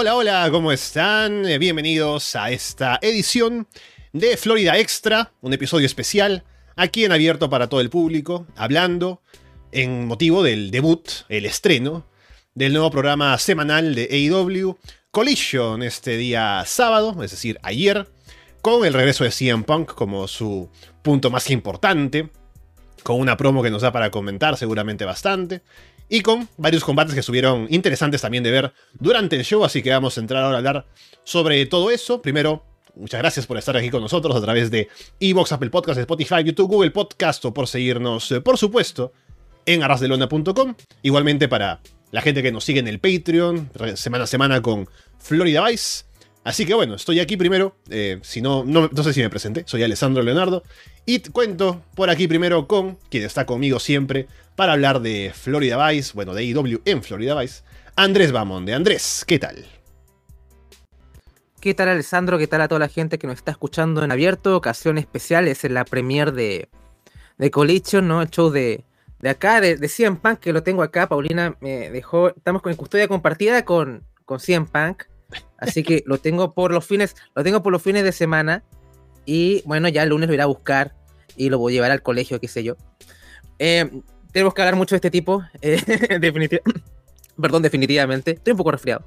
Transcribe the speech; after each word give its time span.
Hola, 0.00 0.14
hola, 0.14 0.48
¿cómo 0.52 0.70
están? 0.70 1.44
Eh, 1.44 1.58
Bienvenidos 1.58 2.36
a 2.36 2.52
esta 2.52 3.00
edición 3.02 3.66
de 4.12 4.36
Florida 4.36 4.78
Extra, 4.78 5.32
un 5.40 5.52
episodio 5.52 5.86
especial, 5.86 6.44
aquí 6.76 7.04
en 7.04 7.10
abierto 7.10 7.50
para 7.50 7.68
todo 7.68 7.80
el 7.80 7.90
público, 7.90 8.46
hablando 8.54 9.22
en 9.72 10.06
motivo 10.06 10.44
del 10.44 10.70
debut, 10.70 11.08
el 11.28 11.46
estreno, 11.46 12.06
del 12.54 12.74
nuevo 12.74 12.92
programa 12.92 13.36
semanal 13.38 13.96
de 13.96 14.04
AEW, 14.08 14.78
Collision, 15.10 15.82
este 15.82 16.16
día 16.16 16.62
sábado, 16.64 17.20
es 17.24 17.32
decir, 17.32 17.58
ayer, 17.64 18.06
con 18.62 18.86
el 18.86 18.94
regreso 18.94 19.24
de 19.24 19.32
CM 19.32 19.64
Punk 19.64 19.94
como 19.94 20.28
su 20.28 20.70
punto 21.02 21.28
más 21.28 21.50
importante, 21.50 22.30
con 23.02 23.18
una 23.18 23.36
promo 23.36 23.64
que 23.64 23.70
nos 23.72 23.82
da 23.82 23.90
para 23.90 24.12
comentar 24.12 24.56
seguramente 24.56 25.04
bastante, 25.04 25.62
y 26.08 26.20
con 26.20 26.48
varios 26.56 26.84
combates 26.84 27.14
que 27.14 27.20
estuvieron 27.20 27.66
interesantes 27.70 28.20
también 28.22 28.42
de 28.44 28.50
ver 28.50 28.72
durante 28.98 29.36
el 29.36 29.44
show, 29.44 29.64
así 29.64 29.82
que 29.82 29.90
vamos 29.90 30.16
a 30.16 30.20
entrar 30.20 30.42
ahora 30.42 30.56
a 30.56 30.58
hablar 30.58 30.86
sobre 31.24 31.64
todo 31.66 31.90
eso. 31.90 32.22
Primero, 32.22 32.64
muchas 32.96 33.20
gracias 33.20 33.46
por 33.46 33.58
estar 33.58 33.76
aquí 33.76 33.90
con 33.90 34.00
nosotros 34.02 34.34
a 34.36 34.40
través 34.40 34.70
de 34.70 34.88
Evox, 35.20 35.52
Apple 35.52 35.70
Podcasts, 35.70 36.00
Spotify, 36.00 36.42
YouTube, 36.44 36.68
Google 36.68 36.90
Podcast 36.90 37.44
o 37.44 37.52
por 37.54 37.66
seguirnos, 37.68 38.32
eh, 38.32 38.40
por 38.40 38.56
supuesto, 38.58 39.12
en 39.66 39.82
arrasdelona.com. 39.82 40.74
Igualmente 41.02 41.46
para 41.48 41.80
la 42.10 42.22
gente 42.22 42.42
que 42.42 42.50
nos 42.52 42.64
sigue 42.64 42.80
en 42.80 42.88
el 42.88 43.00
Patreon, 43.00 43.70
re- 43.74 43.96
semana 43.98 44.24
a 44.24 44.26
semana 44.26 44.62
con 44.62 44.88
Florida 45.18 45.62
Vice. 45.66 46.04
Así 46.44 46.64
que 46.64 46.72
bueno, 46.72 46.94
estoy 46.94 47.20
aquí 47.20 47.36
primero, 47.36 47.76
eh, 47.90 48.20
si 48.22 48.40
no, 48.40 48.64
no, 48.64 48.88
no 48.90 49.02
sé 49.02 49.12
si 49.12 49.20
me 49.20 49.28
presenté, 49.28 49.64
soy 49.66 49.82
Alessandro 49.82 50.22
Leonardo, 50.22 50.62
y 51.08 51.20
cuento 51.20 51.82
por 51.94 52.10
aquí 52.10 52.28
primero 52.28 52.68
con 52.68 52.98
quien 53.08 53.24
está 53.24 53.46
conmigo 53.46 53.80
siempre 53.80 54.28
para 54.56 54.74
hablar 54.74 55.00
de 55.00 55.32
Florida 55.34 55.88
Vice, 55.88 56.12
bueno, 56.14 56.34
de 56.34 56.44
IW 56.44 56.82
en 56.84 57.02
Florida 57.02 57.34
Vice, 57.40 57.62
Andrés 57.96 58.30
Bamonde. 58.30 58.74
Andrés, 58.74 59.24
¿qué 59.26 59.38
tal? 59.38 59.64
¿Qué 61.62 61.72
tal 61.72 61.88
Alessandro? 61.88 62.36
¿Qué 62.36 62.46
tal 62.46 62.60
a 62.60 62.68
toda 62.68 62.80
la 62.80 62.88
gente 62.88 63.18
que 63.18 63.26
nos 63.26 63.36
está 63.36 63.52
escuchando 63.52 64.04
en 64.04 64.12
abierto? 64.12 64.54
Ocasión 64.54 64.98
especial, 64.98 65.48
es 65.48 65.64
en 65.64 65.72
la 65.72 65.86
premiere 65.86 66.30
de, 66.30 66.68
de 67.38 67.50
Collision, 67.50 68.06
¿no? 68.06 68.20
El 68.20 68.28
show 68.28 68.50
de, 68.50 68.84
de 69.20 69.30
acá, 69.30 69.62
de, 69.62 69.76
de 69.76 69.88
CM 69.88 70.18
Punk, 70.18 70.40
que 70.40 70.52
lo 70.52 70.62
tengo 70.62 70.82
acá. 70.82 71.08
Paulina 71.08 71.56
me 71.62 71.88
dejó, 71.88 72.28
estamos 72.36 72.60
con 72.60 72.74
custodia 72.74 73.08
compartida 73.08 73.64
con, 73.64 74.04
con 74.26 74.40
CM 74.40 74.66
Punk. 74.66 75.04
Así 75.56 75.82
que 75.82 76.02
lo 76.04 76.18
tengo 76.18 76.52
por 76.52 76.70
los 76.70 76.84
fines, 76.84 77.16
lo 77.34 77.42
tengo 77.42 77.62
por 77.62 77.72
los 77.72 77.80
fines 77.80 78.04
de 78.04 78.12
semana. 78.12 78.62
Y 79.24 79.62
bueno, 79.64 79.88
ya 79.88 80.02
el 80.02 80.10
lunes 80.10 80.28
lo 80.28 80.34
iré 80.34 80.42
a 80.42 80.46
buscar 80.46 80.97
y 81.38 81.48
lo 81.48 81.58
voy 81.58 81.72
a 81.72 81.74
llevar 81.76 81.90
al 81.92 82.02
colegio, 82.02 82.38
qué 82.40 82.48
sé 82.48 82.62
yo. 82.64 82.76
Eh, 83.58 83.90
tenemos 84.32 84.52
que 84.54 84.60
hablar 84.62 84.76
mucho 84.76 84.94
de 84.94 84.98
este 84.98 85.10
tipo. 85.10 85.42
eh, 85.62 85.78
definitiv- 86.20 86.60
Perdón, 87.40 87.62
definitivamente. 87.62 88.32
Estoy 88.32 88.50
un 88.52 88.56
poco 88.58 88.72
resfriado. 88.72 89.06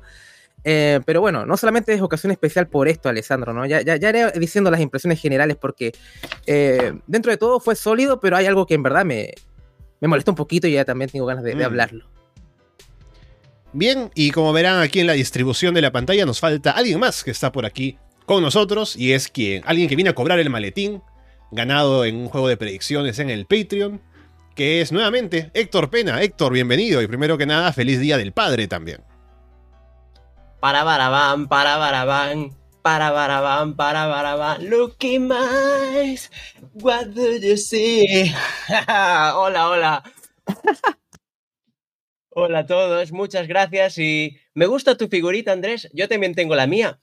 Eh, 0.64 1.00
pero 1.06 1.22
bueno, 1.22 1.46
no 1.46 1.58
solamente 1.58 1.94
es 1.94 2.02
ocasión 2.02 2.32
especial 2.32 2.68
por 2.68 2.88
esto, 2.88 3.10
Alessandro, 3.10 3.52
¿no? 3.54 3.66
Ya, 3.66 3.82
ya, 3.82 3.96
ya 3.98 4.10
iré 4.10 4.32
diciendo 4.40 4.70
las 4.72 4.80
impresiones 4.80 5.20
generales 5.20 5.58
porque 5.60 5.92
eh, 6.46 6.94
dentro 7.08 7.32
de 7.32 7.38
todo 7.38 7.60
fue 7.60 7.76
sólido, 7.76 8.20
pero 8.20 8.38
hay 8.38 8.46
algo 8.46 8.66
que 8.68 8.76
en 8.76 8.84
verdad 8.84 9.04
me, 9.04 9.34
me 10.00 10.08
molesta 10.08 10.32
un 10.32 10.36
poquito 10.38 10.68
y 10.68 10.74
ya 10.74 10.86
también 10.86 11.10
tengo 11.10 11.26
ganas 11.26 11.44
de, 11.44 11.52
de 11.56 11.64
Mm. 11.64 11.66
hablarlo. 11.66 12.06
Bien, 13.74 14.12
y 14.16 14.32
como 14.32 14.52
verán 14.54 14.82
aquí 14.82 15.00
en 15.00 15.08
la 15.08 15.14
distribución 15.14 15.74
de 15.74 15.82
la 15.82 15.92
pantalla 15.92 16.26
nos 16.26 16.40
falta 16.40 16.72
alguien 16.72 17.00
más 17.00 17.24
que 17.24 17.32
está 17.32 17.52
por 17.52 17.66
aquí 17.66 17.98
con 18.26 18.44
nosotros 18.44 18.96
y 18.98 19.14
es 19.14 19.30
quien, 19.30 19.64
alguien 19.66 19.88
que 19.88 19.96
viene 19.96 20.10
a 20.10 20.16
cobrar 20.16 20.40
el 20.40 20.50
maletín 20.50 21.02
ganado 21.52 22.06
en 22.06 22.16
un 22.16 22.30
juego 22.30 22.48
de 22.48 22.58
predicciones 22.58 23.20
en 23.20 23.30
el 23.30 23.46
Patreon, 23.46 24.02
que 24.56 24.82
es 24.82 24.92
nuevamente 24.92 25.52
Héctor 25.54 25.90
Pena. 25.90 26.22
Héctor, 26.22 26.54
bienvenido 26.54 27.02
y 27.02 27.08
primero 27.08 27.38
que 27.38 27.46
nada, 27.46 27.74
feliz 27.74 28.00
Día 28.00 28.18
del 28.18 28.32
Padre 28.32 28.68
también. 28.68 29.04
Para 30.60 30.84
barabán, 30.84 31.48
para 31.48 31.78
barabán, 31.78 32.56
para 32.82 33.12
barabán, 33.12 33.76
para 33.76 34.08
barabán. 34.08 34.70
Looking 34.70 35.28
mice, 35.28 36.30
what 36.74 37.08
do 37.08 37.38
you 37.38 37.58
see? 37.58 38.32
hola, 38.88 39.70
hola. 39.70 40.04
hola 42.30 42.60
a 42.60 42.66
todos, 42.66 43.12
muchas 43.12 43.48
gracias 43.48 43.98
y 43.98 44.38
me 44.54 44.68
gusta 44.68 44.96
tu 44.96 45.08
figurita, 45.08 45.52
Andrés. 45.52 45.90
Yo 45.94 46.08
también 46.08 46.34
tengo 46.34 46.56
la 46.56 46.68
mía. 46.68 47.02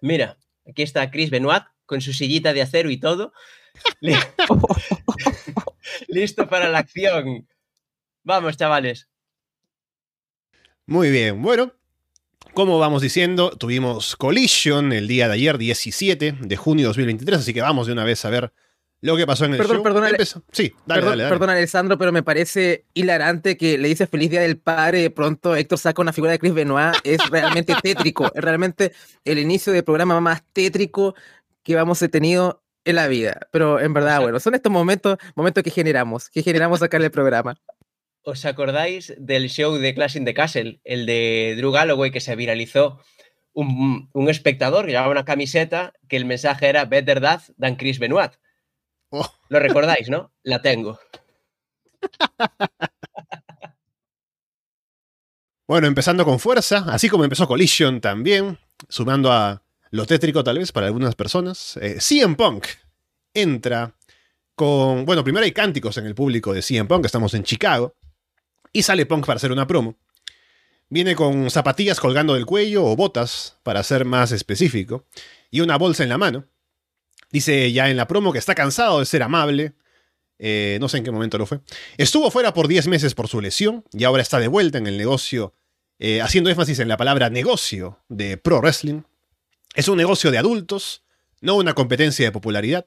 Mira, 0.00 0.38
aquí 0.66 0.82
está 0.82 1.10
Chris 1.10 1.30
Benoit 1.30 1.64
con 1.90 2.00
su 2.00 2.12
sillita 2.12 2.52
de 2.52 2.62
acero 2.62 2.88
y 2.88 2.98
todo. 2.98 3.32
Li- 4.00 4.14
Listo 6.08 6.48
para 6.48 6.68
la 6.68 6.78
acción. 6.78 7.48
Vamos, 8.22 8.56
chavales. 8.56 9.08
Muy 10.86 11.10
bien, 11.10 11.42
bueno, 11.42 11.72
como 12.54 12.78
vamos 12.78 13.02
diciendo, 13.02 13.50
tuvimos 13.50 14.14
Collision 14.14 14.92
el 14.92 15.08
día 15.08 15.26
de 15.26 15.34
ayer, 15.34 15.58
17 15.58 16.36
de 16.40 16.56
junio 16.56 16.84
de 16.84 16.88
2023, 16.88 17.40
así 17.40 17.52
que 17.52 17.60
vamos 17.60 17.88
de 17.88 17.92
una 17.92 18.04
vez 18.04 18.24
a 18.24 18.30
ver 18.30 18.52
lo 19.02 19.16
que 19.16 19.26
pasó 19.26 19.46
en 19.46 19.52
el 19.52 19.58
Perdón, 19.58 19.82
show. 19.82 20.04
Empezó- 20.04 20.42
Sí, 20.52 20.72
dale, 20.84 21.00
perdón, 21.00 21.10
dale, 21.10 21.22
dale. 21.24 21.34
perdón, 21.34 21.50
Alessandro, 21.50 21.96
pero 21.96 22.12
me 22.12 22.22
parece 22.22 22.84
hilarante 22.92 23.56
que 23.56 23.78
le 23.78 23.88
dice 23.88 24.06
feliz 24.06 24.30
día 24.30 24.42
del 24.42 24.58
padre 24.58 25.00
de 25.00 25.10
pronto 25.10 25.56
Héctor 25.56 25.78
saca 25.78 26.02
una 26.02 26.12
figura 26.12 26.32
de 26.32 26.38
Chris 26.38 26.52
Benoit. 26.54 26.94
Es 27.04 27.18
realmente 27.30 27.74
tétrico. 27.82 28.30
Es 28.34 28.42
realmente 28.44 28.92
el 29.24 29.38
inicio 29.38 29.72
del 29.72 29.84
programa 29.84 30.20
más 30.20 30.42
tétrico 30.52 31.14
que 31.62 31.74
vamos 31.74 32.02
a 32.02 32.08
tenido 32.08 32.62
en 32.84 32.96
la 32.96 33.08
vida. 33.08 33.48
Pero 33.52 33.80
en 33.80 33.92
verdad, 33.92 34.20
bueno, 34.20 34.40
son 34.40 34.54
estos 34.54 34.72
momentos, 34.72 35.18
momentos 35.34 35.62
que 35.62 35.70
generamos, 35.70 36.30
que 36.30 36.42
generamos 36.42 36.82
acá 36.82 36.96
en 36.96 37.04
el 37.04 37.10
programa. 37.10 37.56
¿Os 38.22 38.44
acordáis 38.44 39.14
del 39.18 39.48
show 39.48 39.74
de 39.76 39.94
Clash 39.94 40.16
in 40.16 40.24
the 40.24 40.34
Castle? 40.34 40.80
El 40.84 41.06
de 41.06 41.54
Drew 41.56 41.72
Galloway 41.72 42.10
que 42.10 42.20
se 42.20 42.36
viralizó. 42.36 43.00
Un, 43.52 44.08
un 44.12 44.28
espectador 44.28 44.86
que 44.86 44.92
llevaba 44.92 45.10
una 45.10 45.24
camiseta 45.24 45.92
que 46.08 46.16
el 46.16 46.24
mensaje 46.24 46.68
era 46.68 46.84
Better 46.84 47.20
Death 47.20 47.50
than 47.58 47.76
Chris 47.76 47.98
Benoit. 47.98 48.32
Oh. 49.10 49.28
Lo 49.48 49.58
recordáis, 49.58 50.08
¿no? 50.08 50.32
La 50.42 50.62
tengo. 50.62 51.00
Bueno, 55.70 55.86
empezando 55.86 56.24
con 56.24 56.40
fuerza, 56.40 56.84
así 56.88 57.08
como 57.08 57.22
empezó 57.22 57.46
Collision 57.46 58.00
también, 58.00 58.58
sumando 58.88 59.30
a 59.30 59.62
lo 59.90 60.06
tétrico 60.06 60.44
tal 60.44 60.58
vez 60.58 60.72
para 60.72 60.86
algunas 60.86 61.14
personas, 61.14 61.76
eh, 61.80 61.98
CM 62.00 62.36
Punk 62.36 62.66
entra 63.34 63.94
con... 64.54 65.04
Bueno, 65.04 65.24
primero 65.24 65.44
hay 65.44 65.52
cánticos 65.52 65.96
en 65.96 66.06
el 66.06 66.14
público 66.14 66.52
de 66.52 66.62
CM 66.62 66.88
Punk, 66.88 67.06
estamos 67.06 67.34
en 67.34 67.44
Chicago, 67.44 67.96
y 68.72 68.82
sale 68.82 69.06
Punk 69.06 69.26
para 69.26 69.36
hacer 69.36 69.52
una 69.52 69.66
promo. 69.66 69.96
Viene 70.88 71.14
con 71.14 71.50
zapatillas 71.50 72.00
colgando 72.00 72.34
del 72.34 72.46
cuello 72.46 72.84
o 72.84 72.96
botas, 72.96 73.58
para 73.62 73.82
ser 73.82 74.04
más 74.04 74.32
específico, 74.32 75.06
y 75.50 75.60
una 75.60 75.76
bolsa 75.76 76.02
en 76.02 76.08
la 76.08 76.18
mano. 76.18 76.46
Dice 77.30 77.70
ya 77.72 77.88
en 77.88 77.96
la 77.96 78.08
promo 78.08 78.32
que 78.32 78.38
está 78.38 78.54
cansado 78.54 78.98
de 78.98 79.06
ser 79.06 79.22
amable, 79.22 79.74
eh, 80.38 80.78
no 80.80 80.88
sé 80.88 80.98
en 80.98 81.04
qué 81.04 81.10
momento 81.10 81.38
lo 81.38 81.46
fue. 81.46 81.60
Estuvo 81.96 82.30
fuera 82.30 82.54
por 82.54 82.66
10 82.66 82.88
meses 82.88 83.14
por 83.14 83.28
su 83.28 83.40
lesión 83.40 83.84
y 83.92 84.04
ahora 84.04 84.22
está 84.22 84.40
de 84.40 84.48
vuelta 84.48 84.78
en 84.78 84.86
el 84.86 84.96
negocio, 84.96 85.54
eh, 85.98 86.22
haciendo 86.22 86.50
énfasis 86.50 86.78
en 86.80 86.88
la 86.88 86.96
palabra 86.96 87.30
negocio 87.30 88.00
de 88.08 88.36
pro 88.36 88.60
wrestling. 88.60 89.02
Es 89.74 89.88
un 89.88 89.96
negocio 89.96 90.30
de 90.30 90.38
adultos, 90.38 91.02
no 91.40 91.56
una 91.56 91.74
competencia 91.74 92.24
de 92.26 92.32
popularidad. 92.32 92.86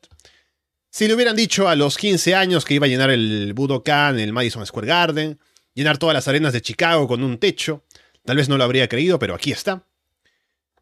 Si 0.90 1.08
le 1.08 1.16
hubieran 1.16 1.36
dicho 1.36 1.68
a 1.68 1.76
los 1.76 1.98
15 1.98 2.36
años 2.36 2.66
que 2.66 2.76
iba 2.76 2.86
a 2.86 2.90
llenar 2.90 3.10
el 3.10 3.54
Budokan, 3.54 4.20
el 4.20 4.34
Madison 4.34 4.66
Square 4.66 4.88
Garden, 4.88 5.40
llenar 5.74 5.98
todas 5.98 6.14
las 6.14 6.28
arenas 6.28 6.54
de 6.54 6.62
Chicago 6.62 7.08
con 7.08 7.24
un 7.24 7.40
techo, 7.40 7.84
tal 8.26 8.38
vez 8.38 8.48
no 8.48 8.58
lo 8.58 8.64
habría 8.64 8.88
creído, 8.88 9.18
pero 9.18 9.34
aquí 9.34 9.52
está. 9.52 9.88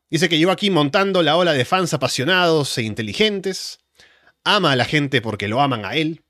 Dice 0.09 0.27
que 0.27 0.37
llegó 0.37 0.51
aquí 0.51 0.69
montando 0.69 1.23
la 1.23 1.37
ola 1.37 1.53
de 1.53 1.63
fans 1.63 1.93
apasionados 1.93 2.77
e 2.77 2.83
inteligentes. 2.83 3.79
Ama 4.43 4.73
a 4.73 4.75
la 4.75 4.83
gente 4.83 5.21
porque 5.21 5.47
lo 5.47 5.61
aman 5.61 5.85
a 5.85 5.95
él. 5.95 6.23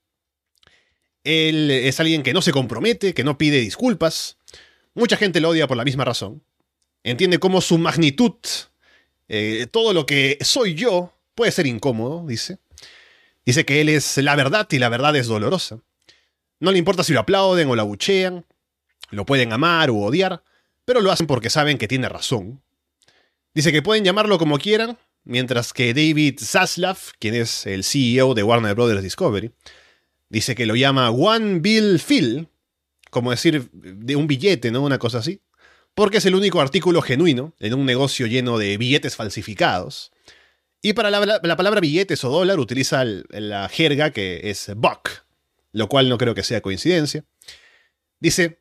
Él 1.24 1.72
es 1.72 2.00
alguien 2.00 2.22
que 2.22 2.34
no 2.34 2.44
se 2.44 2.52
compromete, 2.52 3.16
que 3.16 3.24
no 3.24 3.40
pide 3.40 3.60
disculpas. 3.60 4.38
Mucha 4.94 5.18
gente 5.18 5.42
lo 5.42 5.50
odia 5.50 5.68
por 5.68 5.78
la 5.78 5.84
misma 5.84 6.06
razón. 6.06 6.44
Entiende 7.04 7.40
cómo 7.40 7.62
su 7.62 7.80
magnitud, 7.80 8.36
eh, 9.34 9.66
todo 9.72 9.94
lo 9.94 10.06
que 10.06 10.38
soy 10.42 10.74
yo, 10.74 11.14
puede 11.36 11.54
ser 11.54 11.66
incómodo, 11.66 12.28
dice. 12.28 12.58
Dice 13.46 13.64
que 13.64 13.80
él 13.80 13.88
es 13.88 14.18
la 14.18 14.36
verdad 14.36 14.68
y 14.70 14.78
la 14.78 14.90
verdad 14.90 15.16
es 15.16 15.28
dolorosa. 15.28 15.80
No 16.60 16.70
le 16.70 16.78
importa 16.78 17.02
si 17.06 17.14
lo 17.14 17.22
aplauden 17.22 17.70
o 17.70 17.76
lo 17.78 17.82
abuchean, 17.82 18.46
lo 19.10 19.26
pueden 19.26 19.54
amar 19.54 19.90
u 19.90 20.04
odiar, 20.04 20.44
pero 20.84 21.00
lo 21.00 21.14
hacen 21.14 21.28
porque 21.28 21.50
saben 21.50 21.78
que 21.78 21.88
tiene 21.88 22.10
razón. 22.10 22.62
Dice 23.54 23.72
que 23.72 23.82
pueden 23.82 24.04
llamarlo 24.04 24.38
como 24.38 24.60
quieran, 24.60 24.98
mientras 25.24 25.72
que 25.72 25.94
David 25.94 26.38
Zaslav, 26.42 26.98
quien 27.18 27.36
es 27.36 27.66
el 27.66 27.86
CEO 27.86 28.34
de 28.34 28.44
Warner 28.44 28.76
Brothers 28.76 29.02
Discovery, 29.02 29.54
dice 30.28 30.56
que 30.56 30.66
lo 30.66 30.76
llama 30.76 31.10
One 31.10 31.60
Bill 31.60 32.02
Phil, 32.06 32.50
como 33.10 33.32
decir 33.32 33.70
de 33.72 34.18
un 34.18 34.28
billete, 34.28 34.72
¿no? 34.72 34.82
Una 34.84 35.00
cosa 35.00 35.20
así. 35.20 35.40
Porque 35.94 36.18
es 36.18 36.26
el 36.26 36.36
único 36.36 36.62
artículo 36.62 37.02
genuino 37.02 37.54
en 37.60 37.74
un 37.74 37.86
negocio 37.86 38.28
lleno 38.28 38.58
de 38.58 38.78
billetes 38.78 39.16
falsificados. 39.16 40.12
Y 40.82 40.94
para 40.94 41.12
la, 41.12 41.40
la 41.44 41.56
palabra 41.58 41.82
billetes 41.82 42.24
o 42.24 42.30
dólar 42.30 42.60
utiliza 42.60 43.04
la 43.04 43.70
jerga 43.70 44.12
que 44.12 44.50
es 44.50 44.72
buck, 44.76 45.10
lo 45.74 45.88
cual 45.90 46.10
no 46.10 46.18
creo 46.18 46.34
que 46.34 46.44
sea 46.44 46.62
coincidencia. 46.62 47.24
Dice, 48.20 48.60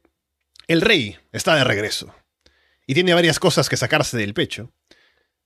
el 0.66 0.80
rey 0.80 1.16
está 1.32 1.54
de 1.56 1.64
regreso. 1.64 2.14
y 2.86 2.94
tiene 2.94 3.14
varias 3.14 3.38
cosas 3.38 3.68
que 3.68 3.76
sacarse 3.76 4.16
del 4.16 4.34
pecho. 4.34 4.72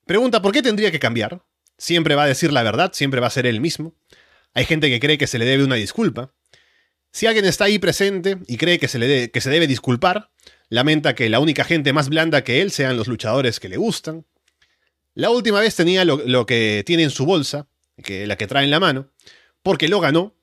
Pregunta 0.06 0.40
por 0.42 0.52
qué 0.52 0.62
tendría 0.62 0.90
que 0.90 0.98
cambiar. 0.98 1.44
Siempre 1.76 2.14
va 2.14 2.24
a 2.24 2.26
decir 2.26 2.52
la 2.52 2.62
verdad, 2.62 2.92
siempre 2.94 3.20
va 3.20 3.26
a 3.26 3.30
ser 3.30 3.46
él 3.46 3.60
mismo. 3.60 3.94
Hay 4.54 4.64
gente 4.64 4.88
que 4.88 5.00
cree 5.00 5.18
que 5.18 5.26
se 5.26 5.38
le 5.38 5.44
debe 5.44 5.64
una 5.64 5.74
disculpa. 5.74 6.32
Si 7.12 7.26
alguien 7.26 7.44
está 7.44 7.64
ahí 7.64 7.78
presente 7.78 8.38
y 8.46 8.56
cree 8.56 8.78
que 8.78 8.88
se, 8.88 8.98
le 8.98 9.30
que 9.30 9.40
se 9.40 9.50
debe 9.50 9.66
disculpar, 9.66 10.30
lamenta 10.68 11.14
que 11.14 11.28
la 11.28 11.40
única 11.40 11.64
gente 11.64 11.92
más 11.92 12.08
blanda 12.08 12.44
que 12.44 12.62
él 12.62 12.70
sean 12.70 12.96
los 12.96 13.08
luchadores 13.08 13.60
que 13.60 13.68
le 13.68 13.76
gustan. 13.76 14.26
La 15.14 15.30
última 15.30 15.60
vez 15.60 15.76
tenía 15.76 16.04
lo, 16.04 16.46
que 16.46 16.82
tiene 16.84 17.04
en 17.04 17.10
su 17.10 17.24
bolsa, 17.24 17.68
que 18.02 18.26
la 18.26 18.36
que 18.36 18.46
trae 18.46 18.64
en 18.64 18.70
la 18.70 18.80
mano, 18.80 19.10
porque 19.62 19.88
lo 19.88 20.00
ganó. 20.00 20.34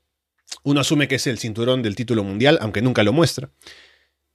Uno 0.64 0.82
asume 0.82 1.08
que 1.08 1.16
es 1.16 1.28
el 1.28 1.40
cinturón 1.40 1.82
del 1.82 1.96
título 1.96 2.24
mundial, 2.24 2.58
aunque 2.62 2.82
nunca 2.82 3.04
lo 3.04 3.14
muestra. 3.14 3.52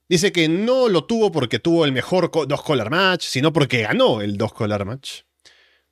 Dice 0.09 0.31
que 0.31 0.47
no 0.47 0.87
lo 0.87 1.05
tuvo 1.05 1.31
porque 1.31 1.59
tuvo 1.59 1.85
el 1.85 1.91
mejor 1.91 2.31
dos 2.47 2.63
collar 2.63 2.89
match, 2.89 3.25
sino 3.25 3.51
porque 3.51 3.81
ganó 3.81 4.21
el 4.21 4.37
dos 4.37 4.53
collar 4.53 4.85
match. 4.85 5.21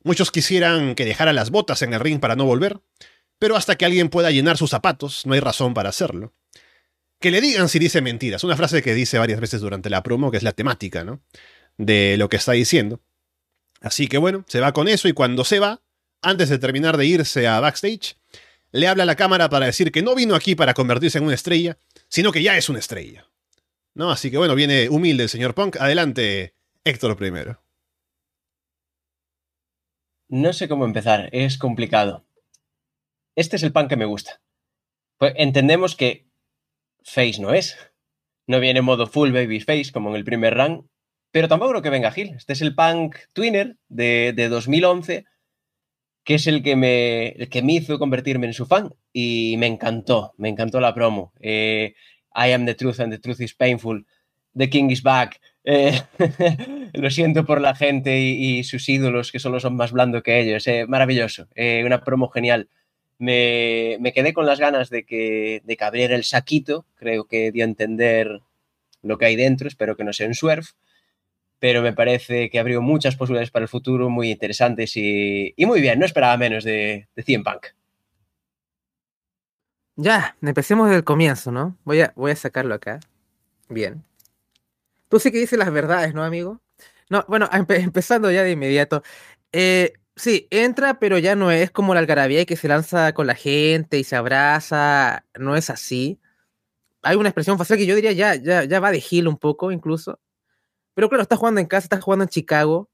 Muchos 0.02 0.30
quisieran 0.30 0.94
que 0.94 1.04
dejara 1.04 1.32
las 1.32 1.50
botas 1.50 1.82
en 1.82 1.92
el 1.92 2.00
ring 2.00 2.20
para 2.20 2.36
no 2.36 2.44
volver, 2.44 2.80
pero 3.38 3.56
hasta 3.56 3.76
que 3.76 3.84
alguien 3.84 4.08
pueda 4.08 4.30
llenar 4.30 4.56
sus 4.56 4.70
zapatos, 4.70 5.26
no 5.26 5.34
hay 5.34 5.40
razón 5.40 5.74
para 5.74 5.88
hacerlo. 5.88 6.32
Que 7.18 7.30
le 7.30 7.40
digan 7.40 7.68
si 7.68 7.78
dice 7.78 8.02
mentiras, 8.02 8.44
una 8.44 8.56
frase 8.56 8.82
que 8.82 8.94
dice 8.94 9.18
varias 9.18 9.40
veces 9.40 9.60
durante 9.60 9.90
la 9.90 10.02
promo, 10.02 10.30
que 10.30 10.36
es 10.36 10.42
la 10.42 10.52
temática, 10.52 11.04
¿no? 11.04 11.20
De 11.78 12.16
lo 12.18 12.28
que 12.28 12.36
está 12.36 12.52
diciendo. 12.52 13.00
Así 13.80 14.08
que 14.08 14.18
bueno, 14.18 14.44
se 14.48 14.60
va 14.60 14.72
con 14.72 14.88
eso 14.88 15.08
y 15.08 15.12
cuando 15.12 15.44
se 15.44 15.58
va, 15.58 15.82
antes 16.22 16.48
de 16.48 16.58
terminar 16.58 16.96
de 16.96 17.06
irse 17.06 17.46
a 17.46 17.60
backstage, 17.60 18.16
le 18.72 18.88
habla 18.88 19.04
a 19.04 19.06
la 19.06 19.16
cámara 19.16 19.48
para 19.48 19.66
decir 19.66 19.92
que 19.92 20.02
no 20.02 20.14
vino 20.14 20.34
aquí 20.34 20.54
para 20.54 20.74
convertirse 20.74 21.18
en 21.18 21.24
una 21.24 21.34
estrella, 21.34 21.78
sino 22.08 22.32
que 22.32 22.42
ya 22.42 22.56
es 22.56 22.68
una 22.68 22.78
estrella. 22.78 23.28
¿No? 23.94 24.10
Así 24.10 24.30
que 24.30 24.36
bueno, 24.36 24.54
viene 24.54 24.88
humilde 24.90 25.22
el 25.22 25.28
señor 25.28 25.54
Punk. 25.54 25.76
Adelante, 25.76 26.54
Héctor 26.84 27.16
primero. 27.16 27.62
No 30.28 30.52
sé 30.52 30.68
cómo 30.68 30.84
empezar, 30.84 31.30
es 31.32 31.56
complicado. 31.56 32.26
Este 33.36 33.56
es 33.56 33.62
el 33.62 33.72
Punk 33.72 33.88
que 33.88 33.96
me 33.96 34.04
gusta. 34.04 34.40
Pues 35.18 35.32
entendemos 35.36 35.94
que 35.94 36.25
Face 37.06 37.40
no 37.40 37.54
es. 37.54 37.76
No 38.46 38.60
viene 38.60 38.80
en 38.80 38.84
modo 38.84 39.06
full 39.06 39.32
baby 39.32 39.60
face 39.60 39.92
como 39.92 40.10
en 40.10 40.16
el 40.16 40.24
primer 40.24 40.54
run, 40.54 40.88
pero 41.30 41.48
tampoco 41.48 41.70
creo 41.70 41.82
que 41.82 41.90
venga 41.90 42.10
Gil. 42.10 42.34
Este 42.36 42.52
es 42.52 42.62
el 42.62 42.74
Punk 42.74 43.16
Twinner 43.32 43.76
de, 43.88 44.32
de 44.34 44.48
2011 44.48 45.24
que 46.26 46.34
es 46.34 46.48
el 46.48 46.60
que, 46.64 46.74
me, 46.74 47.28
el 47.28 47.48
que 47.48 47.62
me 47.62 47.74
hizo 47.74 48.00
convertirme 48.00 48.48
en 48.48 48.52
su 48.52 48.66
fan 48.66 48.92
y 49.12 49.54
me 49.58 49.66
encantó, 49.66 50.34
me 50.36 50.48
encantó 50.48 50.80
la 50.80 50.92
promo. 50.92 51.32
Eh, 51.38 51.94
I 52.34 52.50
am 52.50 52.66
the 52.66 52.74
truth 52.74 52.98
and 52.98 53.12
the 53.12 53.18
truth 53.20 53.40
is 53.40 53.54
painful. 53.54 54.04
The 54.52 54.68
king 54.68 54.90
is 54.90 55.04
back. 55.04 55.40
Eh, 55.62 56.02
lo 56.94 57.10
siento 57.10 57.46
por 57.46 57.60
la 57.60 57.76
gente 57.76 58.18
y, 58.18 58.64
sus 58.64 58.88
ídolos 58.88 59.30
que 59.30 59.38
solo 59.38 59.60
son 59.60 59.76
más 59.76 59.92
blandos 59.92 60.24
que 60.24 60.40
ellos. 60.40 60.66
Eh, 60.66 60.84
maravilloso. 60.88 61.46
una 61.84 62.02
promo 62.02 62.28
genial. 62.28 62.68
Me, 63.18 63.96
me, 64.00 64.12
quedé 64.12 64.32
con 64.34 64.46
las 64.46 64.60
ganas 64.60 64.90
de 64.90 65.04
que, 65.04 65.62
de 65.64 65.76
que 65.76 65.84
abriera 65.84 66.14
el 66.14 66.24
saquito. 66.24 66.84
Creo 66.96 67.24
que 67.24 67.50
dio 67.52 67.64
a 67.64 67.68
entender 67.68 68.40
lo 69.02 69.18
que 69.18 69.26
hay 69.26 69.36
dentro. 69.36 69.68
Espero 69.68 69.96
que 69.96 70.04
no 70.04 70.12
sea 70.12 70.26
un 70.26 70.34
swerve 70.34 70.66
pero 71.58 71.82
me 71.82 71.92
parece 71.92 72.50
que 72.50 72.58
abrió 72.58 72.82
muchas 72.82 73.16
posibilidades 73.16 73.50
para 73.50 73.64
el 73.64 73.68
futuro 73.68 74.10
muy 74.10 74.30
interesantes 74.30 74.92
y, 74.96 75.54
muy 75.58 75.80
bien, 75.80 75.98
no 75.98 76.04
esperaba 76.04 76.36
menos 76.36 76.64
de, 76.64 77.08
de 77.16 77.22
100 77.22 77.44
Punk. 77.44 77.66
Ya, 79.96 80.36
empecemos 80.42 80.88
desde 80.88 80.98
el 80.98 81.04
comienzo, 81.04 81.50
¿no? 81.50 81.78
Voy 81.84 82.02
a, 82.02 82.12
voy 82.16 82.32
a 82.32 82.36
sacarlo 82.36 82.74
acá. 82.74 83.00
Bien. 83.68 84.04
Tú 85.08 85.18
sí 85.18 85.32
que 85.32 85.38
dices 85.38 85.58
las 85.58 85.72
verdades, 85.72 86.12
¿no, 86.12 86.22
amigo? 86.22 86.60
No, 87.08 87.24
bueno, 87.28 87.48
empezando 87.52 88.30
ya 88.30 88.42
de 88.42 88.50
inmediato. 88.50 89.02
Eh, 89.52 89.94
sí, 90.16 90.48
entra, 90.50 90.98
pero 90.98 91.18
ya 91.18 91.36
no 91.36 91.50
es 91.50 91.70
como 91.70 91.94
la 91.94 92.00
algarabía 92.00 92.44
que 92.46 92.56
se 92.56 92.68
lanza 92.68 93.12
con 93.14 93.26
la 93.26 93.34
gente 93.34 93.98
y 93.98 94.04
se 94.04 94.16
abraza. 94.16 95.24
No 95.38 95.56
es 95.56 95.70
así. 95.70 96.20
Hay 97.02 97.16
una 97.16 97.28
expresión 97.28 97.58
facial 97.58 97.78
que 97.78 97.86
yo 97.86 97.94
diría 97.94 98.12
ya, 98.12 98.34
ya, 98.34 98.64
ya 98.64 98.80
va 98.80 98.90
de 98.92 99.00
gil 99.00 99.28
un 99.28 99.38
poco, 99.38 99.72
incluso. 99.72 100.20
Pero 100.94 101.08
claro, 101.08 101.22
está 101.22 101.36
jugando 101.36 101.60
en 101.60 101.66
casa, 101.66 101.86
está 101.86 102.00
jugando 102.00 102.24
en 102.24 102.30
Chicago. 102.30 102.90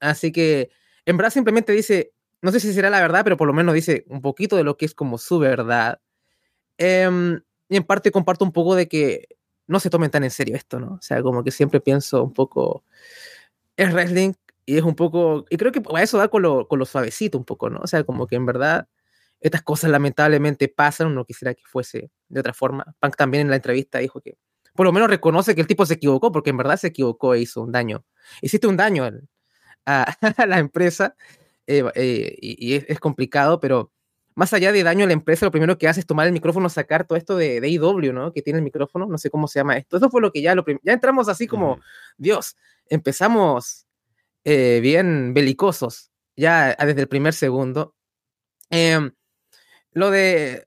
Así 0.00 0.32
que 0.32 0.70
en 1.04 1.16
verdad 1.16 1.30
simplemente 1.32 1.72
dice, 1.72 2.12
no 2.42 2.52
sé 2.52 2.60
si 2.60 2.72
será 2.72 2.90
la 2.90 3.00
verdad, 3.00 3.24
pero 3.24 3.36
por 3.36 3.48
lo 3.48 3.52
menos 3.54 3.74
dice 3.74 4.04
un 4.08 4.22
poquito 4.22 4.56
de 4.56 4.64
lo 4.64 4.76
que 4.76 4.86
es 4.86 4.94
como 4.94 5.18
su 5.18 5.38
verdad. 5.38 6.00
Em, 6.78 7.42
y 7.68 7.76
en 7.76 7.84
parte 7.84 8.10
comparto 8.10 8.44
un 8.44 8.52
poco 8.52 8.74
de 8.74 8.88
que 8.88 9.28
no 9.66 9.80
se 9.80 9.90
tomen 9.90 10.10
tan 10.10 10.24
en 10.24 10.30
serio 10.30 10.56
esto, 10.56 10.80
¿no? 10.80 10.94
O 10.94 11.02
sea, 11.02 11.22
como 11.22 11.44
que 11.44 11.50
siempre 11.50 11.80
pienso 11.80 12.24
un 12.24 12.32
poco, 12.32 12.84
es 13.76 13.92
wrestling 13.92 14.34
y 14.70 14.78
es 14.78 14.84
un 14.84 14.94
poco, 14.94 15.46
y 15.50 15.56
creo 15.56 15.72
que 15.72 15.82
a 15.92 16.00
eso 16.00 16.16
da 16.16 16.28
con 16.28 16.42
lo, 16.42 16.68
con 16.68 16.78
lo 16.78 16.86
suavecito 16.86 17.36
un 17.36 17.44
poco, 17.44 17.68
¿no? 17.70 17.80
O 17.82 17.88
sea, 17.88 18.04
como 18.04 18.28
que 18.28 18.36
en 18.36 18.46
verdad 18.46 18.86
estas 19.40 19.62
cosas 19.62 19.90
lamentablemente 19.90 20.68
pasan, 20.68 21.08
uno 21.08 21.24
quisiera 21.24 21.54
que 21.54 21.64
fuese 21.66 22.12
de 22.28 22.38
otra 22.38 22.52
forma. 22.52 22.94
Punk 23.00 23.16
también 23.16 23.40
en 23.42 23.50
la 23.50 23.56
entrevista 23.56 23.98
dijo 23.98 24.20
que 24.20 24.36
por 24.76 24.86
lo 24.86 24.92
menos 24.92 25.10
reconoce 25.10 25.56
que 25.56 25.60
el 25.60 25.66
tipo 25.66 25.84
se 25.86 25.94
equivocó, 25.94 26.30
porque 26.30 26.50
en 26.50 26.56
verdad 26.56 26.76
se 26.76 26.86
equivocó 26.86 27.34
e 27.34 27.40
hizo 27.40 27.62
un 27.62 27.72
daño. 27.72 28.04
Hiciste 28.42 28.68
un 28.68 28.76
daño 28.76 29.10
a, 29.86 30.16
la 30.46 30.58
empresa 30.60 31.16
eh, 31.66 31.82
eh, 31.96 32.36
y, 32.40 32.74
es, 32.74 33.00
complicado, 33.00 33.58
pero 33.58 33.90
más 34.36 34.52
allá 34.52 34.70
de 34.70 34.84
daño 34.84 35.02
a 35.02 35.08
la 35.08 35.14
empresa, 35.14 35.46
lo 35.46 35.50
primero 35.50 35.78
que 35.78 35.88
hace 35.88 35.98
es 35.98 36.06
tomar 36.06 36.28
el 36.28 36.32
micrófono, 36.32 36.68
sacar 36.68 37.08
todo 37.08 37.18
esto 37.18 37.36
de, 37.36 37.60
de 37.60 37.68
IW, 37.70 38.12
¿no? 38.12 38.32
Que 38.32 38.40
tiene 38.40 38.60
el 38.60 38.64
micrófono, 38.64 39.06
no 39.06 39.18
sé 39.18 39.30
cómo 39.30 39.48
se 39.48 39.58
llama 39.58 39.76
esto. 39.76 39.96
Eso 39.96 40.10
fue 40.10 40.20
lo 40.20 40.30
que 40.30 40.42
ya, 40.42 40.54
lo 40.54 40.64
ya 40.84 40.92
entramos 40.92 41.28
así 41.28 41.48
como, 41.48 41.80
Dios, 42.16 42.56
empezamos 42.86 43.88
eh, 44.44 44.80
bien 44.82 45.34
belicosos, 45.34 46.10
ya 46.36 46.74
desde 46.76 47.02
el 47.02 47.08
primer 47.08 47.34
segundo. 47.34 47.94
Em, 48.70 49.12
lo 49.92 50.10
de, 50.10 50.66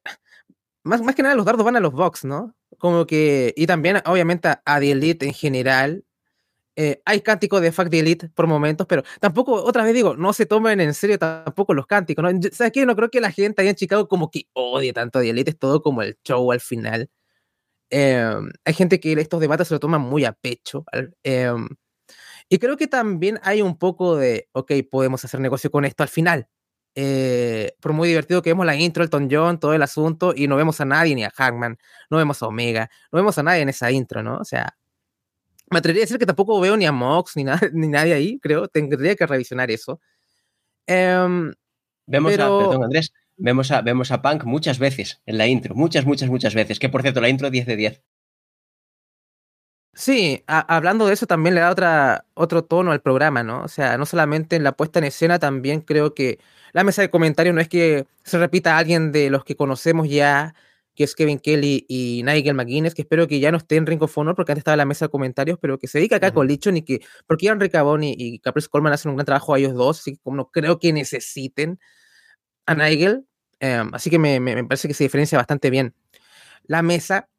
más, 0.83 1.01
más 1.01 1.15
que 1.15 1.23
nada 1.23 1.35
los 1.35 1.45
dardos 1.45 1.65
van 1.65 1.75
a 1.75 1.79
los 1.79 1.93
box, 1.93 2.25
¿no? 2.25 2.55
Como 2.77 3.05
que, 3.05 3.53
y 3.55 3.67
también 3.67 4.01
obviamente 4.05 4.49
a, 4.49 4.79
The 4.79 4.91
Elite 4.91 5.25
en 5.25 5.33
general. 5.33 6.05
Eh, 6.75 7.01
hay 7.05 7.21
cánticos 7.21 7.61
de 7.61 7.71
Fact 7.71 7.91
The 7.91 7.99
Elite 7.99 8.29
por 8.29 8.47
momentos, 8.47 8.87
pero 8.87 9.03
tampoco, 9.19 9.63
otra 9.63 9.83
vez 9.83 9.93
digo, 9.93 10.15
no 10.15 10.33
se 10.33 10.47
tomen 10.47 10.81
en 10.81 10.93
serio 10.95 11.19
tampoco 11.19 11.73
los 11.75 11.85
cánticos, 11.87 12.23
¿no? 12.23 12.31
¿Sabes 12.51 12.73
qué? 12.73 12.85
No 12.85 12.95
creo 12.95 13.09
que 13.11 13.21
la 13.21 13.31
gente 13.31 13.61
ahí 13.61 13.67
en 13.69 13.75
Chicago 13.75 14.07
como 14.07 14.31
que 14.31 14.47
odie 14.53 14.93
tanto 14.93 15.19
a 15.19 15.21
The 15.21 15.29
Elite, 15.29 15.51
es 15.51 15.59
todo 15.59 15.81
como 15.83 16.01
el 16.01 16.17
show 16.23 16.51
al 16.51 16.61
final. 16.61 17.09
Em, 17.89 18.51
hay 18.65 18.73
gente 18.73 18.99
que 18.99 19.13
estos 19.13 19.39
debates 19.39 19.67
se 19.67 19.75
lo 19.75 19.79
toman 19.79 20.01
muy 20.01 20.25
a 20.25 20.33
pecho. 20.33 20.83
Em, 21.23 21.69
y 22.53 22.59
creo 22.59 22.77
que 22.77 22.85
también 22.85 23.39
hay 23.41 23.63
un 23.63 23.79
poco 23.79 24.15
de, 24.15 24.47
ok, 24.51 24.73
podemos 24.91 25.25
hacer 25.25 25.39
negocio 25.39 25.71
con 25.71 25.85
esto 25.85 26.03
al 26.03 26.09
final. 26.09 26.47
Eh, 26.93 27.73
por 27.79 27.93
muy 27.93 28.07
divertido 28.07 28.43
que 28.43 28.51
vemos 28.51 28.63
la 28.67 28.75
intro, 28.75 29.03
Elton 29.03 29.27
John, 29.31 29.59
todo 29.59 29.73
el 29.73 29.81
asunto, 29.81 30.35
y 30.35 30.47
no 30.47 30.55
vemos 30.55 30.79
a 30.79 30.85
nadie, 30.85 31.15
ni 31.15 31.23
a 31.23 31.31
Hackman, 31.31 31.79
no 32.11 32.17
vemos 32.17 32.43
a 32.43 32.45
Omega, 32.45 32.91
no 33.11 33.17
vemos 33.17 33.39
a 33.39 33.41
nadie 33.41 33.63
en 33.63 33.69
esa 33.69 33.89
intro, 33.89 34.21
¿no? 34.21 34.37
O 34.37 34.45
sea, 34.45 34.77
me 35.71 35.79
atrevería 35.79 36.03
a 36.03 36.05
decir 36.05 36.19
que 36.19 36.27
tampoco 36.27 36.59
veo 36.59 36.77
ni 36.77 36.85
a 36.85 36.91
Mox, 36.91 37.35
ni, 37.37 37.43
nada, 37.43 37.59
ni 37.73 37.87
nadie 37.87 38.13
ahí, 38.13 38.39
creo, 38.39 38.67
tendría 38.67 39.15
que 39.15 39.25
revisionar 39.25 39.71
eso. 39.71 39.99
Em, 40.85 41.51
vemos 42.05 42.33
a, 42.33 42.37
perdón 42.37 42.83
Andrés, 42.83 43.13
vemos 43.35 43.71
a, 43.71 43.81
vemos 43.81 44.11
a 44.11 44.21
Punk 44.21 44.43
muchas 44.43 44.77
veces 44.77 45.23
en 45.25 45.39
la 45.39 45.47
intro, 45.47 45.73
muchas, 45.73 46.05
muchas, 46.05 46.29
muchas 46.29 46.53
veces, 46.53 46.77
que 46.77 46.89
por 46.89 47.01
cierto, 47.01 47.19
la 47.19 47.29
intro 47.29 47.49
10 47.49 47.65
de 47.65 47.75
10. 47.77 48.03
Sí, 49.95 50.43
hablando 50.47 51.05
de 51.05 51.13
eso 51.13 51.27
también 51.27 51.53
le 51.53 51.61
da 51.61 51.69
otra, 51.69 52.25
otro 52.33 52.63
tono 52.63 52.91
al 52.91 53.01
programa, 53.01 53.43
¿no? 53.43 53.61
O 53.63 53.67
sea, 53.67 53.95
no 53.97 54.07
solamente 54.07 54.55
en 54.55 54.63
la 54.63 54.71
puesta 54.71 54.97
en 54.97 55.05
escena, 55.05 55.37
también 55.37 55.81
creo 55.81 56.15
que 56.15 56.39
la 56.71 56.83
mesa 56.83 57.03
de 57.03 57.11
comentarios 57.11 57.53
no 57.53 57.61
es 57.61 57.69
que 57.69 58.07
se 58.23 58.39
repita 58.39 58.75
a 58.75 58.79
alguien 58.79 59.11
de 59.11 59.29
los 59.29 59.43
que 59.43 59.55
conocemos 59.55 60.09
ya, 60.09 60.55
que 60.95 61.03
es 61.03 61.13
Kevin 61.13 61.37
Kelly 61.37 61.85
y 61.87 62.23
Nigel 62.25 62.55
McGuinness, 62.55 62.95
que 62.95 63.03
espero 63.03 63.27
que 63.27 63.39
ya 63.39 63.51
no 63.51 63.57
esté 63.57 63.75
en 63.75 63.85
Ring 63.85 64.01
of 64.01 64.17
Honor 64.17 64.35
porque 64.35 64.51
antes 64.53 64.61
estaba 64.61 64.73
en 64.73 64.79
la 64.79 64.85
mesa 64.85 65.05
de 65.05 65.09
comentarios, 65.11 65.59
pero 65.61 65.77
que 65.77 65.87
se 65.87 65.99
dedica 65.99 66.15
acá 66.15 66.33
con 66.33 66.47
Lichon 66.47 66.77
y 66.77 66.81
que, 66.81 67.01
porque 67.27 67.45
Ian 67.45 67.59
Ricabón 67.59 68.03
y, 68.03 68.15
y 68.17 68.39
Caprice 68.39 68.69
Coleman 68.69 68.93
hacen 68.93 69.11
un 69.11 69.17
gran 69.17 69.25
trabajo 69.25 69.53
a 69.53 69.59
ellos 69.59 69.75
dos, 69.75 69.99
así 69.99 70.13
que 70.13 70.19
como 70.23 70.37
no 70.37 70.49
creo 70.49 70.79
que 70.79 70.91
necesiten 70.91 71.79
a 72.65 72.75
Nigel, 72.75 73.25
em, 73.59 73.89
así 73.93 74.09
que 74.09 74.19
me, 74.19 74.39
me, 74.39 74.63
parece 74.65 74.87
que 74.87 74.93
se 74.95 75.03
diferencia 75.03 75.37
bastante 75.37 75.69
bien 75.69 75.93
la 76.65 76.81
mesa. 76.81 77.29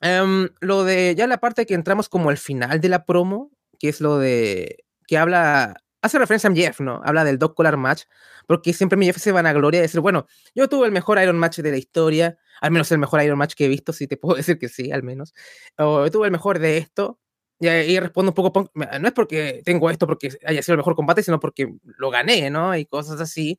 Em, 0.00 0.48
lo 0.60 0.84
de 0.84 1.14
ya 1.14 1.26
la 1.26 1.38
parte 1.38 1.66
que 1.66 1.74
entramos 1.74 2.08
como 2.08 2.30
al 2.30 2.38
final 2.38 2.80
de 2.80 2.88
la 2.88 3.04
promo, 3.04 3.50
que 3.78 3.88
es 3.88 4.00
lo 4.00 4.18
de 4.18 4.84
que 5.06 5.18
habla 5.18 5.74
hace 6.02 6.18
referencia 6.18 6.48
a 6.50 6.54
Jeff, 6.54 6.80
¿no? 6.80 7.00
Habla 7.04 7.24
del 7.24 7.38
Dog 7.38 7.54
Collar 7.54 7.76
Match, 7.76 8.04
porque 8.46 8.72
siempre 8.72 8.96
mi 8.96 9.06
Jeff 9.06 9.18
se 9.18 9.32
van 9.32 9.46
a 9.46 9.52
gloria 9.52 9.80
de 9.80 9.82
decir, 9.82 10.00
bueno, 10.00 10.26
yo 10.54 10.68
tuve 10.68 10.86
el 10.86 10.92
mejor 10.92 11.20
Iron 11.22 11.38
Match 11.38 11.58
de 11.58 11.70
la 11.70 11.76
historia, 11.76 12.38
al 12.60 12.70
menos 12.70 12.90
el 12.92 12.98
mejor 12.98 13.22
Iron 13.22 13.38
Match 13.38 13.54
que 13.54 13.66
he 13.66 13.68
visto, 13.68 13.92
si 13.92 14.06
te 14.06 14.16
puedo 14.16 14.36
decir 14.36 14.58
que 14.58 14.68
sí, 14.68 14.90
al 14.92 15.02
menos. 15.02 15.34
O 15.76 16.10
tuve 16.10 16.26
el 16.26 16.32
mejor 16.32 16.58
de 16.58 16.78
esto. 16.78 17.18
Y 17.62 17.68
ahí 17.68 18.00
respondo 18.00 18.30
un 18.30 18.34
poco, 18.34 18.70
no 18.74 19.08
es 19.08 19.12
porque 19.12 19.60
tengo 19.66 19.90
esto 19.90 20.06
porque 20.06 20.30
haya 20.46 20.62
sido 20.62 20.74
el 20.74 20.78
mejor 20.78 20.96
combate, 20.96 21.22
sino 21.22 21.40
porque 21.40 21.68
lo 21.98 22.10
gané, 22.10 22.48
¿no? 22.48 22.74
Y 22.74 22.86
cosas 22.86 23.20
así. 23.20 23.58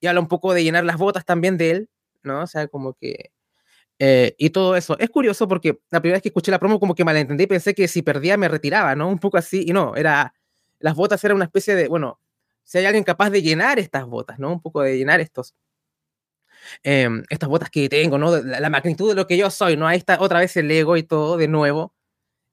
Y 0.00 0.08
habla 0.08 0.20
un 0.20 0.28
poco 0.28 0.52
de 0.52 0.62
llenar 0.62 0.84
las 0.84 0.98
botas 0.98 1.24
también 1.24 1.56
de 1.56 1.70
él, 1.70 1.90
¿no? 2.22 2.42
O 2.42 2.46
sea, 2.46 2.68
como 2.68 2.94
que 2.94 3.30
Eh, 4.02 4.34
y 4.38 4.48
todo 4.48 4.76
eso. 4.76 4.98
Es 4.98 5.10
curioso 5.10 5.46
porque 5.46 5.78
la 5.90 6.00
primera 6.00 6.16
vez 6.16 6.22
que 6.22 6.30
escuché 6.30 6.50
la 6.50 6.58
promo 6.58 6.80
como 6.80 6.94
que 6.94 7.04
malentendí, 7.04 7.46
pensé 7.46 7.74
que 7.74 7.86
si 7.86 8.00
perdía 8.00 8.38
me 8.38 8.48
retiraba, 8.48 8.96
¿no? 8.96 9.08
Un 9.08 9.18
poco 9.18 9.36
así, 9.36 9.62
y 9.68 9.74
no, 9.74 9.94
era, 9.94 10.32
las 10.78 10.94
botas 10.96 11.22
eran 11.22 11.36
una 11.36 11.44
especie 11.44 11.74
de, 11.74 11.86
bueno, 11.86 12.18
si 12.64 12.78
hay 12.78 12.86
alguien 12.86 13.04
capaz 13.04 13.28
de 13.28 13.42
llenar 13.42 13.78
estas 13.78 14.06
botas, 14.06 14.38
¿no? 14.38 14.52
Un 14.52 14.62
poco 14.62 14.80
de 14.80 14.96
llenar 14.96 15.20
estos, 15.20 15.54
em, 16.82 17.22
estas 17.28 17.48
botas 17.48 17.70
que 17.70 17.88
tengo, 17.88 18.18
¿no? 18.18 18.36
La, 18.42 18.70
magnitud 18.70 19.10
de 19.10 19.14
lo 19.14 19.26
que 19.26 19.36
yo 19.36 19.50
soy, 19.50 19.76
¿no? 19.76 19.86
Ahí 19.86 19.98
está 19.98 20.18
otra 20.20 20.40
vez 20.40 20.56
el 20.56 20.70
ego 20.70 20.96
y 20.96 21.02
todo 21.02 21.36
de 21.36 21.48
nuevo. 21.48 21.94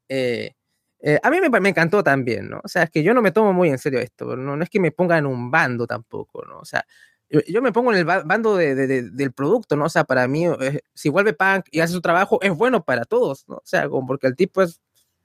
Eh, 0.10 0.54
eh, 1.01 1.20
a 1.24 1.30
mí 1.30 1.38
me, 1.42 1.50
me, 1.62 1.70
encantó 1.70 2.04
también, 2.04 2.50
¿no? 2.50 2.62
O 2.63 2.68
sea, 2.68 2.84
es 2.84 2.89
que 2.92 3.04
yo 3.04 3.13
no 3.13 3.22
me 3.22 3.32
tomo 3.32 3.54
muy 3.54 3.70
en 3.70 3.77
serio 3.77 4.00
esto, 4.00 4.36
no, 4.36 4.58
no 4.58 4.63
es 4.63 4.70
que 4.70 4.80
me 4.80 4.92
ponga 4.92 5.18
en 5.18 5.27
un 5.27 5.51
bando 5.51 5.88
tampoco, 5.88 6.46
¿no? 6.46 6.60
O 6.60 6.66
sea, 6.66 6.86
yo, 7.29 7.62
me 7.62 7.72
pongo 7.72 7.91
en 7.91 8.00
el 8.00 8.05
bando 8.05 8.55
de, 8.55 8.75
del 8.75 9.34
producto, 9.34 9.75
¿no? 9.75 9.86
O 9.86 9.89
sea, 9.89 10.05
para 10.05 10.27
mí, 10.27 10.46
eh, 10.46 10.81
si 10.93 11.10
vuelve 11.10 11.34
Punk 11.34 11.65
y 11.72 11.81
hace 11.81 11.93
su 11.93 12.01
trabajo, 12.01 12.39
es 12.41 12.51
bueno 12.51 12.86
para 12.86 13.05
todos, 13.05 13.46
¿no? 13.48 13.55
O 13.55 13.65
sea, 13.65 13.89
como 13.89 14.07
porque 14.07 14.27
el 14.27 14.36
tipo 14.36 14.62
es 14.62 14.81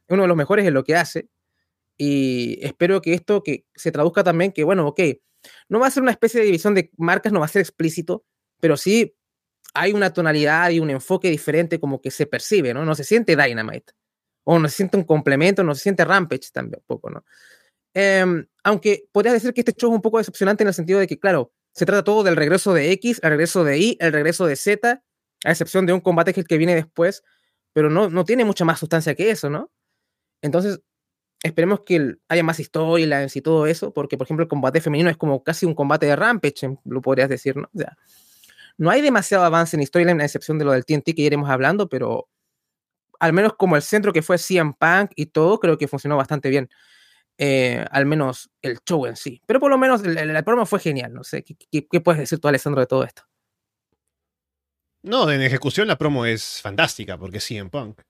uno 0.09 0.23
de 0.23 0.29
los 0.29 0.37
mejores 0.37 0.67
en 0.67 0.75
lo 0.75 0.85
que 0.85 0.97
hace. 0.97 1.29
Y 1.97 2.59
espero 2.63 3.01
que 3.03 3.15
esto 3.15 3.43
que 3.43 3.67
se 3.75 3.93
traduzca 3.93 4.25
también 4.25 4.53
que, 4.53 4.65
bueno, 4.65 4.87
ok, 4.89 5.01
no 5.69 5.81
va 5.81 5.87
a 5.87 5.91
ser 5.91 6.03
una 6.03 6.13
especie 6.13 6.41
de 6.41 6.47
división 6.47 6.75
de 6.75 6.91
marcas, 6.97 7.33
no 7.33 7.41
va 7.41 7.47
a 7.47 7.49
ser 7.49 7.61
explícito, 7.61 8.25
pero 8.61 8.77
sí 8.77 9.15
hay 9.75 9.93
una 9.93 10.13
tonalidad 10.13 10.71
y 10.71 10.81
un 10.81 10.91
enfoque 10.91 11.31
diferente 11.31 11.81
como 11.81 12.01
que 12.01 12.11
se 12.11 12.27
percibe, 12.27 12.75
¿no? 12.75 12.85
No 12.85 12.95
se 12.95 13.05
siente 13.05 13.37
Dynamite. 13.37 13.93
O 14.45 14.59
no 14.59 14.69
se 14.69 14.77
siente 14.77 14.97
un 14.97 15.05
complemento, 15.05 15.63
no 15.63 15.75
se 15.75 15.83
siente 15.83 16.05
Rampage 16.05 16.51
también 16.53 16.81
un 16.81 16.87
poco, 16.87 17.11
¿no? 17.11 17.25
Em, 17.95 18.47
aunque 18.65 19.05
podría 19.13 19.33
decir 19.33 19.53
que 19.53 19.61
este 19.61 19.73
show 19.75 19.91
es 19.91 19.97
un 19.97 20.03
poco 20.03 20.19
decepcionante 20.19 20.65
en 20.65 20.69
el 20.69 20.75
sentido 20.75 20.99
de 20.99 21.07
que, 21.07 21.19
claro, 21.19 21.53
se 21.73 21.87
trata 21.87 22.05
todo 22.05 22.23
del 22.23 22.37
regreso 22.37 22.75
de 22.75 22.93
X, 22.93 23.21
el 23.23 23.31
regreso 23.31 23.65
de 23.65 23.79
Y, 23.79 23.97
el 24.01 24.13
regreso 24.13 24.47
de 24.47 24.57
Z, 24.57 25.03
a 25.45 25.51
excepción 25.51 25.87
de 25.87 25.93
un 25.93 26.01
combate 26.01 26.33
que, 26.33 26.59
viene 26.59 26.75
después, 26.75 27.25
pero 27.73 27.91
no, 27.91 28.11
no 28.11 28.25
tiene 28.25 28.45
mucha 28.45 28.65
más 28.65 28.79
sustancia 28.79 29.15
que 29.15 29.31
eso, 29.31 29.51
¿no? 29.51 29.71
Entonces, 30.43 30.81
esperemos 31.43 31.81
que 31.81 32.17
haya 32.29 32.43
más 32.43 32.59
storylines 32.59 33.35
y 33.37 33.41
todo 33.41 33.67
eso, 33.67 33.93
porque, 33.93 34.17
por 34.17 34.27
ejemplo, 34.27 34.43
el 34.45 34.49
combate 34.49 34.81
femenino 34.81 35.11
es 35.11 35.17
como 35.17 35.43
casi 35.43 35.67
un 35.67 35.75
combate 35.75 36.07
de 36.07 36.17
Rampage, 36.17 36.77
lo 36.85 37.01
podrías 37.01 37.29
decir, 37.29 37.57
¿no? 37.57 37.69
O 37.75 37.79
sea, 37.79 37.97
no 38.79 38.91
hay 38.91 39.01
demasiado 39.01 39.45
avance 39.45 39.77
en 39.77 39.87
storyline, 39.87 40.21
a 40.21 40.25
excepción 40.25 40.59
de 40.59 40.65
lo 40.65 40.73
del 40.73 40.85
TNT 40.85 41.15
que 41.15 41.23
iremos 41.23 41.49
hablando, 41.51 41.89
pero 41.89 42.29
al 43.21 43.33
menos 43.33 43.55
como 43.55 43.77
el 43.77 43.83
centro 43.83 44.13
que 44.13 44.23
fue 44.23 44.39
CM 44.39 44.75
Punk 44.79 45.13
y 45.17 45.27
todo, 45.27 45.61
creo 45.61 45.79
que 45.79 45.89
funcionó 45.89 46.17
bastante 46.17 46.49
bien. 46.51 46.69
Eh, 47.39 47.85
al 47.91 48.07
menos 48.07 48.51
el 48.61 48.79
show 48.87 49.07
en 49.07 49.17
sí. 49.17 49.41
Pero 49.47 49.59
por 49.59 49.71
lo 49.71 49.79
menos 49.79 50.05
el, 50.05 50.17
el, 50.17 50.45
promo 50.45 50.67
fue 50.67 50.81
genial. 50.81 51.13
No 51.13 51.25
sé, 51.25 51.43
¿qué, 51.45 52.01
puedes 52.01 52.21
decir 52.21 52.39
tú, 52.39 52.49
Alessandro, 52.49 52.81
de 52.81 52.87
todo 52.87 53.05
esto? 53.05 53.23
No, 55.03 55.31
en 55.31 55.43
ejecución 55.43 55.89
la 55.89 55.99
promo 55.99 56.27
es 56.27 56.61
fantástica 56.63 57.19
porque 57.19 57.41
sí 57.41 57.57
en 57.57 57.71
Punk. 57.71 58.01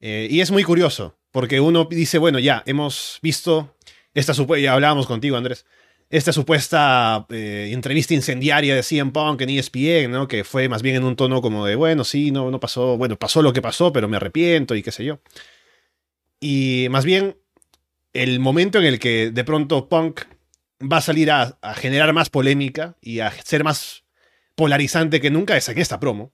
Eh, 0.00 0.28
y 0.30 0.40
es 0.40 0.50
muy 0.50 0.64
curioso, 0.64 1.18
porque 1.30 1.60
uno 1.60 1.86
dice, 1.90 2.18
bueno, 2.18 2.38
ya, 2.38 2.62
hemos 2.66 3.18
visto 3.22 3.76
esta 4.14 4.34
supuesta, 4.34 4.62
ya 4.62 4.72
hablábamos 4.72 5.06
contigo, 5.06 5.36
Andrés, 5.36 5.66
esta 6.08 6.32
supuesta 6.32 7.26
eh, 7.30 7.70
entrevista 7.72 8.14
incendiaria 8.14 8.74
de 8.74 8.82
CM 8.82 9.12
Punk 9.12 9.42
en 9.42 9.50
ESPN, 9.50 10.10
¿no? 10.10 10.26
Que 10.26 10.42
fue 10.42 10.68
más 10.68 10.82
bien 10.82 10.96
en 10.96 11.04
un 11.04 11.16
tono 11.16 11.40
como 11.40 11.64
de, 11.66 11.76
bueno, 11.76 12.02
sí, 12.04 12.30
no, 12.30 12.50
no 12.50 12.58
pasó, 12.60 12.96
bueno, 12.96 13.16
pasó 13.16 13.42
lo 13.42 13.52
que 13.52 13.62
pasó, 13.62 13.92
pero 13.92 14.08
me 14.08 14.16
arrepiento 14.16 14.74
y 14.74 14.82
qué 14.82 14.90
sé 14.90 15.04
yo. 15.04 15.20
Y 16.40 16.88
más 16.90 17.04
bien 17.04 17.36
el 18.12 18.40
momento 18.40 18.78
en 18.78 18.84
el 18.84 18.98
que 18.98 19.30
de 19.30 19.44
pronto 19.44 19.88
Punk 19.88 20.22
va 20.80 20.98
a 20.98 21.02
salir 21.02 21.30
a, 21.30 21.58
generar 21.74 22.12
más 22.12 22.30
polémica 22.30 22.96
y 23.00 23.20
a 23.20 23.30
ser 23.30 23.64
más 23.64 24.04
polarizante 24.54 25.20
que 25.20 25.30
nunca 25.30 25.56
es 25.56 25.68
aquí 25.68 25.80
esta 25.80 26.00
promo. 26.00 26.32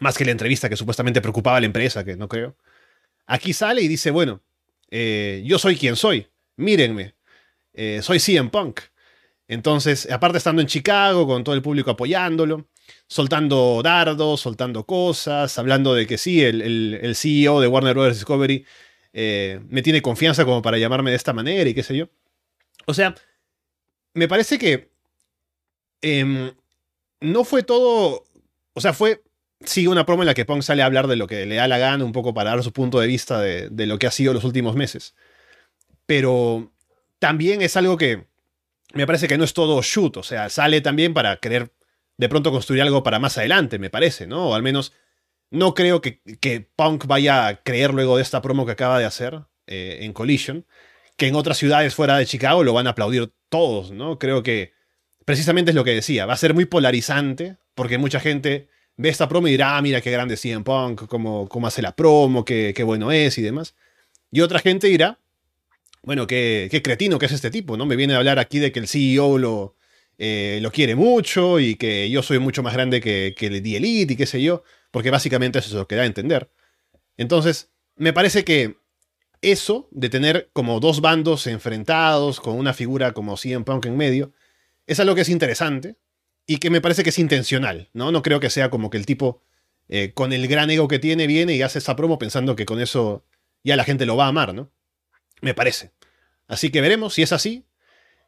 Más 0.00 0.18
que 0.18 0.24
la 0.24 0.32
entrevista 0.32 0.68
que 0.68 0.76
supuestamente 0.76 1.20
preocupaba 1.20 1.56
a 1.56 1.60
la 1.60 1.66
empresa, 1.66 2.04
que 2.04 2.16
no 2.16 2.28
creo. 2.28 2.56
Aquí 3.26 3.52
sale 3.52 3.80
y 3.82 3.88
dice, 3.88 4.10
bueno, 4.10 4.42
eh, 4.90 5.42
yo 5.46 5.58
soy 5.58 5.76
quien 5.76 5.96
soy, 5.96 6.28
mírenme, 6.56 7.14
eh, 7.72 8.00
soy 8.02 8.18
CM 8.20 8.50
Punk. 8.50 8.80
Entonces, 9.46 10.10
aparte 10.10 10.38
estando 10.38 10.60
en 10.60 10.68
Chicago, 10.68 11.26
con 11.26 11.42
todo 11.42 11.54
el 11.54 11.62
público 11.62 11.90
apoyándolo, 11.90 12.68
soltando 13.06 13.80
dardos, 13.82 14.42
soltando 14.42 14.84
cosas, 14.84 15.58
hablando 15.58 15.94
de 15.94 16.06
que 16.06 16.18
sí, 16.18 16.42
el, 16.42 16.60
el 16.60 17.16
CEO 17.16 17.60
de 17.60 17.66
Warner 17.66 17.94
Bros. 17.94 18.14
Discovery 18.14 18.66
eh, 19.12 19.60
me 19.68 19.82
tiene 19.82 20.02
confianza 20.02 20.44
como 20.44 20.62
para 20.62 20.78
llamarme 20.78 21.10
de 21.10 21.16
esta 21.16 21.32
manera 21.32 21.68
y 21.68 21.74
qué 21.74 21.82
sé 21.82 21.96
yo. 21.96 22.08
O 22.86 22.94
sea, 22.94 23.14
me 24.14 24.28
parece 24.28 24.58
que 24.58 24.90
em, 26.02 26.52
no 27.20 27.44
fue 27.44 27.62
todo, 27.62 28.24
o 28.72 28.80
sea, 28.80 28.92
fue, 28.92 29.22
sí, 29.60 29.86
una 29.86 30.06
promo 30.06 30.22
en 30.22 30.26
la 30.26 30.34
que 30.34 30.44
Pong 30.44 30.62
sale 30.62 30.82
a 30.82 30.86
hablar 30.86 31.06
de 31.06 31.16
lo 31.16 31.26
que 31.26 31.46
le 31.46 31.56
da 31.56 31.68
la 31.68 31.78
gana, 31.78 32.04
un 32.04 32.12
poco 32.12 32.34
para 32.34 32.50
dar 32.50 32.62
su 32.62 32.72
punto 32.72 33.00
de 33.00 33.06
vista 33.06 33.40
de, 33.40 33.68
de 33.70 33.86
lo 33.86 33.98
que 33.98 34.06
ha 34.06 34.10
sido 34.10 34.32
los 34.32 34.44
últimos 34.44 34.76
meses. 34.76 35.14
Pero 36.06 36.72
también 37.18 37.62
es 37.62 37.76
algo 37.76 37.96
que 37.96 38.26
me 38.94 39.06
parece 39.06 39.28
que 39.28 39.38
no 39.38 39.44
es 39.44 39.52
todo 39.52 39.82
shoot, 39.82 40.16
o 40.16 40.22
sea, 40.22 40.48
sale 40.48 40.80
también 40.80 41.12
para 41.14 41.36
querer 41.36 41.72
de 42.16 42.28
pronto 42.28 42.50
construir 42.50 42.82
algo 42.82 43.02
para 43.02 43.18
más 43.18 43.38
adelante, 43.38 43.78
me 43.78 43.90
parece, 43.90 44.26
¿no? 44.26 44.50
O 44.50 44.54
al 44.54 44.62
menos 44.62 44.92
no 45.50 45.74
creo 45.74 46.00
que, 46.00 46.20
Punk 46.76 47.06
vaya 47.06 47.46
a 47.46 47.62
creer 47.62 47.94
luego 47.94 48.16
de 48.16 48.22
esta 48.22 48.42
promo 48.42 48.66
que 48.66 48.72
acaba 48.72 48.98
de 48.98 49.04
hacer 49.04 49.40
eh, 49.66 49.98
en 50.02 50.12
Collision, 50.12 50.66
que 51.16 51.26
en 51.26 51.34
otras 51.34 51.58
ciudades 51.58 51.94
fuera 51.94 52.18
de 52.18 52.26
Chicago 52.26 52.62
lo 52.64 52.72
van 52.72 52.86
a 52.86 52.90
aplaudir 52.90 53.32
todos, 53.48 53.90
¿no? 53.90 54.18
Creo 54.18 54.42
que 54.42 54.72
precisamente 55.24 55.70
es 55.70 55.74
lo 55.74 55.84
que 55.84 55.94
decía, 55.94 56.26
va 56.26 56.34
a 56.34 56.38
ser 56.38 56.54
muy 56.54 56.66
polarizante, 56.66 57.56
porque 57.74 57.98
mucha 57.98 58.20
gente 58.20 58.68
ve 58.96 59.08
esta 59.08 59.28
promo 59.28 59.48
y 59.48 59.52
dirá, 59.52 59.76
ah, 59.76 59.82
mira 59.82 60.00
qué 60.00 60.10
grande 60.10 60.34
es 60.34 60.40
CM 60.40 60.64
Punk, 60.64 61.06
cómo, 61.06 61.48
cómo 61.48 61.66
hace 61.66 61.82
la 61.82 61.94
promo, 61.94 62.44
qué, 62.44 62.72
qué, 62.74 62.82
bueno 62.82 63.10
es 63.12 63.38
y 63.38 63.42
demás. 63.42 63.74
Y 64.30 64.40
otra 64.40 64.58
gente 64.58 64.88
dirá, 64.88 65.18
bueno, 66.02 66.26
qué, 66.26 66.68
qué, 66.70 66.82
cretino 66.82 67.18
que 67.18 67.26
es 67.26 67.32
este 67.32 67.50
tipo, 67.50 67.76
¿no? 67.76 67.86
Me 67.86 67.96
viene 67.96 68.14
a 68.14 68.18
hablar 68.18 68.38
aquí 68.38 68.58
de 68.58 68.72
que 68.72 68.80
el 68.80 68.88
CEO 68.88 69.38
lo, 69.38 69.76
eh, 70.18 70.58
lo 70.62 70.70
quiere 70.72 70.94
mucho 70.94 71.60
y 71.60 71.76
que 71.76 72.10
yo 72.10 72.22
soy 72.22 72.38
mucho 72.38 72.62
más 72.62 72.74
grande 72.74 73.00
que, 73.00 73.34
que 73.36 73.46
el 73.46 73.62
The 73.62 73.76
Elite 73.76 74.12
y 74.14 74.16
qué 74.16 74.26
sé 74.26 74.42
yo 74.42 74.62
porque 74.90 75.10
básicamente 75.10 75.58
eso 75.58 75.68
es 75.68 75.74
lo 75.74 75.88
que 75.88 75.96
da 75.96 76.02
a 76.02 76.06
entender. 76.06 76.50
Entonces, 77.16 77.70
me 77.96 78.12
parece 78.12 78.44
que 78.44 78.76
eso 79.42 79.88
de 79.90 80.08
tener 80.08 80.50
como 80.52 80.80
dos 80.80 81.00
bandos 81.00 81.46
enfrentados 81.46 82.40
con 82.40 82.56
una 82.56 82.74
figura 82.74 83.12
como 83.12 83.36
CM 83.36 83.64
Punk 83.64 83.86
en 83.86 83.96
medio, 83.96 84.32
es 84.86 85.00
algo 85.00 85.14
que 85.14 85.20
es 85.20 85.28
interesante 85.28 85.96
y 86.46 86.58
que 86.58 86.70
me 86.70 86.80
parece 86.80 87.02
que 87.02 87.10
es 87.10 87.18
intencional, 87.18 87.90
¿no? 87.92 88.10
No 88.10 88.22
creo 88.22 88.40
que 88.40 88.50
sea 88.50 88.70
como 88.70 88.90
que 88.90 88.96
el 88.96 89.06
tipo 89.06 89.42
eh, 89.88 90.12
con 90.14 90.32
el 90.32 90.48
gran 90.48 90.70
ego 90.70 90.88
que 90.88 90.98
tiene 90.98 91.26
viene 91.26 91.54
y 91.54 91.62
hace 91.62 91.78
esa 91.78 91.96
promo 91.96 92.18
pensando 92.18 92.56
que 92.56 92.66
con 92.66 92.80
eso 92.80 93.24
ya 93.64 93.76
la 93.76 93.84
gente 93.84 94.06
lo 94.06 94.16
va 94.16 94.24
a 94.24 94.28
amar, 94.28 94.54
¿no? 94.54 94.70
Me 95.40 95.54
parece. 95.54 95.92
Así 96.46 96.70
que 96.70 96.80
veremos 96.80 97.14
si 97.14 97.22
es 97.22 97.32
así. 97.32 97.66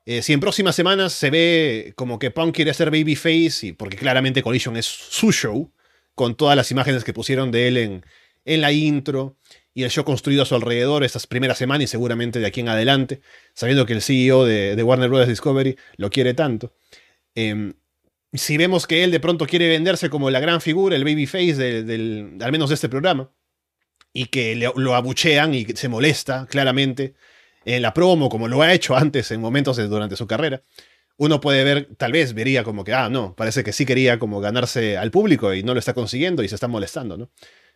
Eh, 0.06 0.22
si 0.22 0.32
en 0.32 0.40
próximas 0.40 0.76
semanas 0.76 1.12
se 1.12 1.30
ve 1.30 1.92
como 1.96 2.18
que 2.18 2.30
Punk 2.30 2.54
quiere 2.54 2.74
ser 2.74 2.90
babyface, 2.90 3.68
y 3.68 3.72
porque 3.72 3.96
claramente 3.96 4.42
Collision 4.42 4.76
es 4.76 4.86
su 4.86 5.32
show, 5.32 5.72
con 6.20 6.34
todas 6.34 6.54
las 6.54 6.70
imágenes 6.70 7.02
que 7.02 7.14
pusieron 7.14 7.50
de 7.50 7.66
él 7.66 7.78
en, 7.78 8.04
en 8.44 8.60
la 8.60 8.72
intro 8.72 9.38
y 9.72 9.84
el 9.84 9.90
show 9.90 10.04
construido 10.04 10.42
a 10.42 10.44
su 10.44 10.54
alrededor 10.54 11.02
estas 11.02 11.26
primeras 11.26 11.56
semanas 11.56 11.84
y 11.84 11.86
seguramente 11.86 12.40
de 12.40 12.46
aquí 12.46 12.60
en 12.60 12.68
adelante, 12.68 13.22
sabiendo 13.54 13.86
que 13.86 13.94
el 13.94 14.02
CEO 14.02 14.44
de, 14.44 14.82
Warner 14.82 15.08
Bros. 15.08 15.26
Discovery 15.26 15.78
lo 15.96 16.10
quiere 16.10 16.34
tanto. 16.34 16.74
Em, 17.34 17.72
si 18.34 18.58
vemos 18.58 18.86
que 18.86 19.02
él 19.02 19.12
de 19.12 19.18
pronto 19.18 19.46
quiere 19.46 19.66
venderse 19.70 20.10
como 20.10 20.28
la 20.28 20.40
gran 20.40 20.60
figura, 20.60 20.94
el 20.94 21.04
babyface 21.04 21.54
del, 21.54 22.36
al 22.38 22.52
menos 22.52 22.68
de 22.68 22.74
este 22.74 22.90
programa, 22.90 23.32
y 24.12 24.26
que 24.26 24.56
lo 24.56 24.94
abuchean 24.94 25.54
y 25.54 25.64
se 25.64 25.88
molesta 25.88 26.46
claramente 26.50 27.14
en 27.64 27.80
la 27.80 27.94
promo, 27.94 28.28
como 28.28 28.46
lo 28.46 28.60
ha 28.60 28.74
hecho 28.74 28.94
antes 28.94 29.30
en 29.30 29.40
momentos 29.40 29.78
durante 29.88 30.16
su 30.16 30.26
carrera, 30.26 30.62
uno 31.16 31.40
puede 31.40 31.64
ver, 31.64 31.88
tal 31.96 32.12
vez 32.12 32.34
vería 32.34 32.64
como 32.64 32.84
que, 32.84 32.94
ah, 32.94 33.08
no, 33.08 33.34
parece 33.36 33.62
que 33.62 33.72
sí 33.72 33.84
quería 33.84 34.18
como 34.18 34.40
ganarse 34.40 34.96
al 34.96 35.10
público 35.10 35.52
y 35.54 35.62
no 35.62 35.74
lo 35.74 35.78
está 35.78 35.92
consiguiendo 35.94 36.42
y 36.42 36.48
se 36.48 36.54
está 36.54 36.68
molestando, 36.68 37.16
¿no? 37.16 37.30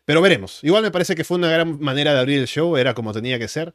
Pero 0.04 0.20
veremos. 0.20 0.62
Igual 0.62 0.82
me 0.82 0.90
parece 0.90 1.14
que 1.14 1.24
fue 1.24 1.38
una 1.38 1.50
gran 1.50 1.80
manera 1.80 2.12
de 2.14 2.20
abrir 2.20 2.38
el 2.38 2.46
show, 2.46 2.76
era 2.76 2.94
como 2.94 3.12
tenía 3.12 3.38
que 3.38 3.48
ser. 3.48 3.74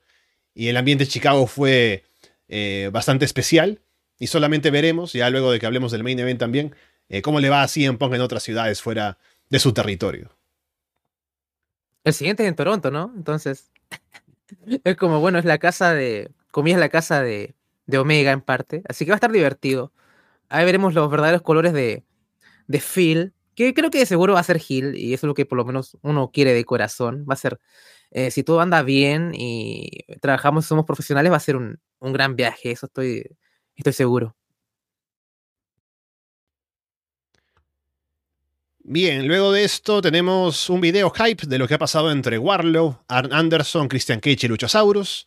Y 0.54 0.68
el 0.68 0.78
ambiente 0.78 1.06
de 1.06 1.10
Chicago 1.10 1.48
fue 1.48 2.04
eh, 2.48 2.90
bastante 2.92 3.26
especial. 3.26 3.82
Y 4.20 4.28
solamente 4.28 4.70
veremos, 4.70 5.14
ya 5.14 5.30
luego 5.30 5.52
de 5.52 5.60
que 5.60 5.66
hablemos 5.66 5.92
del 5.92 6.04
main 6.04 6.20
event 6.20 6.40
también, 6.40 6.76
eh, 7.08 7.22
cómo 7.22 7.40
le 7.40 7.50
va 7.50 7.64
a 7.64 7.68
CM 7.68 7.98
Punk 7.98 8.14
en 8.14 8.22
otras 8.22 8.44
ciudades 8.44 8.82
fuera 8.82 9.18
de 9.50 9.60
su 9.60 9.74
territorio. 9.74 10.36
El 12.04 12.14
siguiente 12.14 12.44
es 12.44 12.50
en 12.50 12.56
Toronto, 12.56 12.92
¿no? 12.92 13.14
Entonces, 13.16 13.72
es 14.84 14.98
como, 14.98 15.20
bueno, 15.20 15.40
es 15.40 15.46
la 15.46 15.58
casa 15.58 15.94
de, 15.94 16.32
comías 16.52 16.80
la 16.80 16.90
casa 16.90 17.22
de, 17.24 17.56
de 17.90 17.98
Omega 17.98 18.32
en 18.32 18.42
parte, 18.42 18.84
así 18.88 19.04
que 19.04 19.12
va 19.12 19.16
a 19.16 19.18
estar 19.18 19.32
divertido. 19.32 19.92
Ahí 20.48 20.64
veremos 20.64 20.94
los 20.94 21.10
verdaderos 21.10 21.42
colores 21.42 21.74
de, 21.74 22.04
de 22.68 22.80
Phil, 22.80 23.34
que 23.56 23.74
creo 23.74 23.90
que 23.90 24.00
de 24.00 24.06
seguro 24.06 24.34
va 24.34 24.40
a 24.42 24.44
ser 24.44 24.60
Gil, 24.60 24.96
y 24.96 25.14
eso 25.14 25.26
es 25.26 25.28
lo 25.28 25.34
que 25.34 25.46
por 25.46 25.58
lo 25.58 25.66
menos 25.66 25.98
uno 26.02 26.30
quiere 26.32 26.54
de 26.54 26.66
corazón. 26.66 27.26
Va 27.30 27.34
a 27.34 27.38
ser, 27.38 27.60
eh, 28.12 28.30
si 28.32 28.44
todo 28.44 28.62
anda 28.62 28.84
bien 28.84 29.32
y 29.34 29.90
trabajamos, 30.22 30.66
somos 30.68 30.86
profesionales, 30.86 31.32
va 31.32 31.38
a 31.38 31.40
ser 31.40 31.56
un, 31.56 31.80
un 32.00 32.14
gran 32.14 32.36
viaje, 32.36 32.72
eso 32.72 32.86
estoy, 32.86 33.26
estoy 33.76 33.94
seguro. 33.94 34.36
Bien, 38.92 39.28
luego 39.28 39.52
de 39.52 39.64
esto 39.64 40.02
tenemos 40.02 40.70
un 40.70 40.82
video 40.82 41.12
hype 41.12 41.46
de 41.48 41.58
lo 41.60 41.68
que 41.68 41.76
ha 41.76 41.80
pasado 41.80 42.12
entre 42.12 42.38
Warlow, 42.38 43.04
Arn 43.08 43.34
Anderson, 43.34 43.88
Christian 43.88 44.20
Cage 44.20 44.46
y 44.46 44.48
Luchasaurus, 44.48 45.26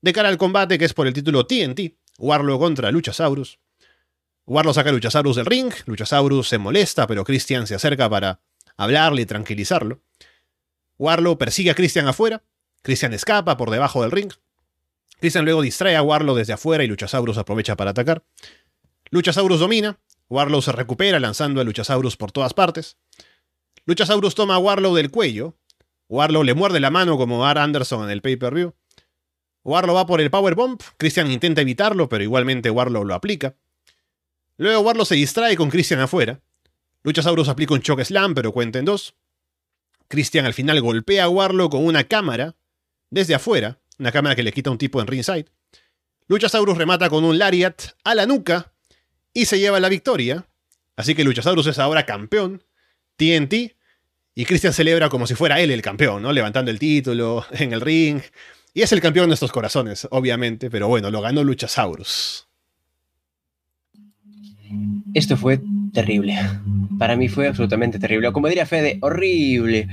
de 0.00 0.12
cara 0.12 0.28
al 0.28 0.38
combate 0.38 0.78
que 0.78 0.84
es 0.84 0.94
por 0.94 1.06
el 1.06 1.12
título 1.12 1.46
TNT, 1.46 1.96
Warlow 2.18 2.58
contra 2.58 2.90
Luchasaurus. 2.90 3.58
Warlow 4.46 4.72
saca 4.72 4.90
a 4.90 4.92
Luchasaurus 4.92 5.36
del 5.36 5.46
ring, 5.46 5.72
Luchasaurus 5.86 6.48
se 6.48 6.58
molesta, 6.58 7.06
pero 7.06 7.24
Christian 7.24 7.66
se 7.66 7.74
acerca 7.74 8.08
para 8.08 8.40
hablarle 8.76 9.22
y 9.22 9.26
tranquilizarlo. 9.26 10.00
Warlow 10.98 11.36
persigue 11.36 11.70
a 11.70 11.74
Christian 11.74 12.06
afuera, 12.06 12.42
Christian 12.82 13.12
escapa 13.12 13.56
por 13.56 13.70
debajo 13.70 14.02
del 14.02 14.12
ring. 14.12 14.32
Christian 15.18 15.44
luego 15.44 15.62
distrae 15.62 15.96
a 15.96 16.02
Warlow 16.02 16.36
desde 16.36 16.52
afuera 16.52 16.84
y 16.84 16.86
Luchasaurus 16.86 17.38
aprovecha 17.38 17.76
para 17.76 17.90
atacar. 17.90 18.24
Luchasaurus 19.10 19.60
domina, 19.60 19.98
Warlow 20.28 20.62
se 20.62 20.72
recupera 20.72 21.18
lanzando 21.18 21.60
a 21.60 21.64
Luchasaurus 21.64 22.16
por 22.16 22.32
todas 22.32 22.54
partes. 22.54 22.96
Luchasaurus 23.84 24.34
toma 24.34 24.56
a 24.56 24.58
Warlow 24.58 24.94
del 24.94 25.10
cuello. 25.10 25.56
Warlow 26.08 26.42
le 26.44 26.54
muerde 26.54 26.80
la 26.80 26.90
mano 26.90 27.16
como 27.16 27.46
Ar 27.46 27.58
Anderson 27.58 28.04
en 28.04 28.10
el 28.10 28.22
pay-per-view. 28.22 28.74
Warlow 29.66 29.96
va 29.96 30.06
por 30.06 30.20
el 30.20 30.30
Powerbomb. 30.30 30.80
Christian 30.96 31.30
intenta 31.30 31.60
evitarlo, 31.60 32.08
pero 32.08 32.22
igualmente 32.22 32.70
Warlow 32.70 33.04
lo 33.04 33.14
aplica. 33.14 33.56
Luego 34.58 34.80
Warlow 34.80 35.04
se 35.04 35.16
distrae 35.16 35.56
con 35.56 35.70
Christian 35.70 36.00
afuera. 36.00 36.40
Luchasaurus 37.02 37.48
aplica 37.48 37.74
un 37.74 37.82
choke 37.82 38.04
slam, 38.04 38.34
pero 38.34 38.52
cuenta 38.52 38.78
en 38.78 38.84
dos. 38.84 39.14
Christian 40.08 40.46
al 40.46 40.54
final 40.54 40.80
golpea 40.80 41.24
a 41.24 41.28
Warlow 41.28 41.68
con 41.68 41.84
una 41.84 42.04
cámara 42.04 42.54
desde 43.10 43.34
afuera, 43.34 43.80
una 43.98 44.12
cámara 44.12 44.36
que 44.36 44.44
le 44.44 44.52
quita 44.52 44.70
un 44.70 44.78
tipo 44.78 45.00
en 45.00 45.08
ringside. 45.08 45.46
Luchasaurus 46.28 46.78
remata 46.78 47.10
con 47.10 47.24
un 47.24 47.36
lariat 47.36 47.82
a 48.04 48.14
la 48.14 48.24
nuca 48.24 48.72
y 49.32 49.46
se 49.46 49.58
lleva 49.58 49.80
la 49.80 49.88
victoria. 49.88 50.46
Así 50.94 51.16
que 51.16 51.24
Luchasaurus 51.24 51.66
es 51.66 51.80
ahora 51.80 52.06
campeón, 52.06 52.62
TNT, 53.16 53.74
y 54.34 54.44
Christian 54.44 54.72
celebra 54.72 55.08
como 55.08 55.26
si 55.26 55.34
fuera 55.34 55.60
él 55.60 55.72
el 55.72 55.82
campeón, 55.82 56.22
¿no? 56.22 56.32
Levantando 56.32 56.70
el 56.70 56.78
título 56.78 57.44
en 57.52 57.72
el 57.72 57.80
ring. 57.80 58.22
Y 58.76 58.82
es 58.82 58.92
el 58.92 59.00
campeón 59.00 59.24
de 59.24 59.28
nuestros 59.28 59.52
corazones, 59.52 60.06
obviamente, 60.10 60.68
pero 60.68 60.86
bueno, 60.86 61.10
lo 61.10 61.22
ganó 61.22 61.42
Luchasaurus. 61.42 62.46
Esto 65.14 65.38
fue 65.38 65.62
terrible. 65.94 66.36
Para 66.98 67.16
mí 67.16 67.30
fue 67.30 67.48
absolutamente 67.48 67.98
terrible. 67.98 68.32
como 68.32 68.48
diría 68.48 68.66
Fede, 68.66 68.98
horrible. 69.00 69.88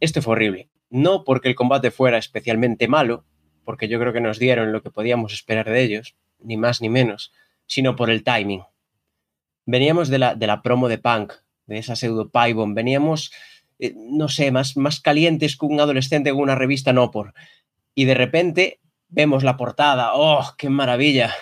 Esto 0.00 0.20
fue 0.20 0.32
horrible. 0.32 0.68
No 0.90 1.22
porque 1.22 1.48
el 1.48 1.54
combate 1.54 1.92
fuera 1.92 2.18
especialmente 2.18 2.88
malo, 2.88 3.24
porque 3.64 3.86
yo 3.86 4.00
creo 4.00 4.12
que 4.12 4.20
nos 4.20 4.40
dieron 4.40 4.72
lo 4.72 4.82
que 4.82 4.90
podíamos 4.90 5.32
esperar 5.32 5.70
de 5.70 5.80
ellos, 5.80 6.16
ni 6.40 6.56
más 6.56 6.80
ni 6.80 6.88
menos, 6.88 7.32
sino 7.66 7.94
por 7.94 8.10
el 8.10 8.24
timing. 8.24 8.64
Veníamos 9.64 10.08
de 10.08 10.18
la, 10.18 10.34
de 10.34 10.48
la 10.48 10.60
promo 10.62 10.88
de 10.88 10.98
Punk, 10.98 11.34
de 11.66 11.78
esa 11.78 11.94
pseudo 11.94 12.30
Pybomb, 12.30 12.74
veníamos, 12.74 13.30
eh, 13.78 13.94
no 13.94 14.26
sé, 14.26 14.50
más, 14.50 14.76
más 14.76 14.98
calientes 14.98 15.56
que 15.56 15.66
un 15.66 15.78
adolescente 15.78 16.32
con 16.32 16.40
una 16.40 16.56
revista 16.56 16.92
no 16.92 17.12
por. 17.12 17.32
Y 17.98 18.04
de 18.04 18.14
repente 18.14 18.78
vemos 19.08 19.42
la 19.42 19.56
portada, 19.56 20.14
¡oh, 20.14 20.54
qué 20.56 20.70
maravilla! 20.70 21.34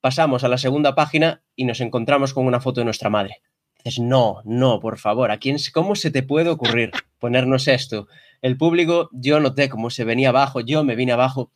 Pasamos 0.00 0.42
a 0.42 0.48
la 0.48 0.56
segunda 0.56 0.94
página 0.94 1.42
y 1.54 1.66
nos 1.66 1.82
encontramos 1.82 2.32
con 2.32 2.46
una 2.46 2.62
foto 2.62 2.80
de 2.80 2.86
nuestra 2.86 3.10
madre. 3.10 3.42
Dices, 3.76 4.00
no, 4.00 4.40
no, 4.46 4.80
por 4.80 4.96
favor, 4.96 5.30
¿a 5.30 5.36
quién, 5.36 5.58
¿cómo 5.70 5.94
se 5.94 6.10
te 6.10 6.22
puede 6.22 6.48
ocurrir 6.48 6.92
ponernos 7.18 7.68
esto? 7.68 8.08
El 8.40 8.56
público, 8.56 9.10
yo 9.12 9.38
noté 9.38 9.68
cómo 9.68 9.90
se 9.90 10.04
venía 10.04 10.30
abajo, 10.30 10.62
yo 10.62 10.82
me 10.82 10.96
vine 10.96 11.12
abajo 11.12 11.50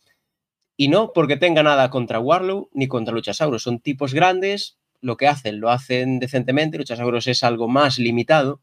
y 0.76 0.88
no 0.88 1.14
porque 1.14 1.38
tenga 1.38 1.62
nada 1.62 1.88
contra 1.88 2.20
Warlow 2.20 2.68
ni 2.74 2.88
contra 2.88 3.14
Luchasaurus. 3.14 3.62
Son 3.62 3.80
tipos 3.80 4.12
grandes, 4.12 4.76
lo 5.00 5.16
que 5.16 5.28
hacen 5.28 5.60
lo 5.60 5.70
hacen 5.70 6.18
decentemente. 6.18 6.76
Luchasaurus 6.76 7.26
es 7.28 7.42
algo 7.42 7.68
más 7.68 7.98
limitado, 7.98 8.60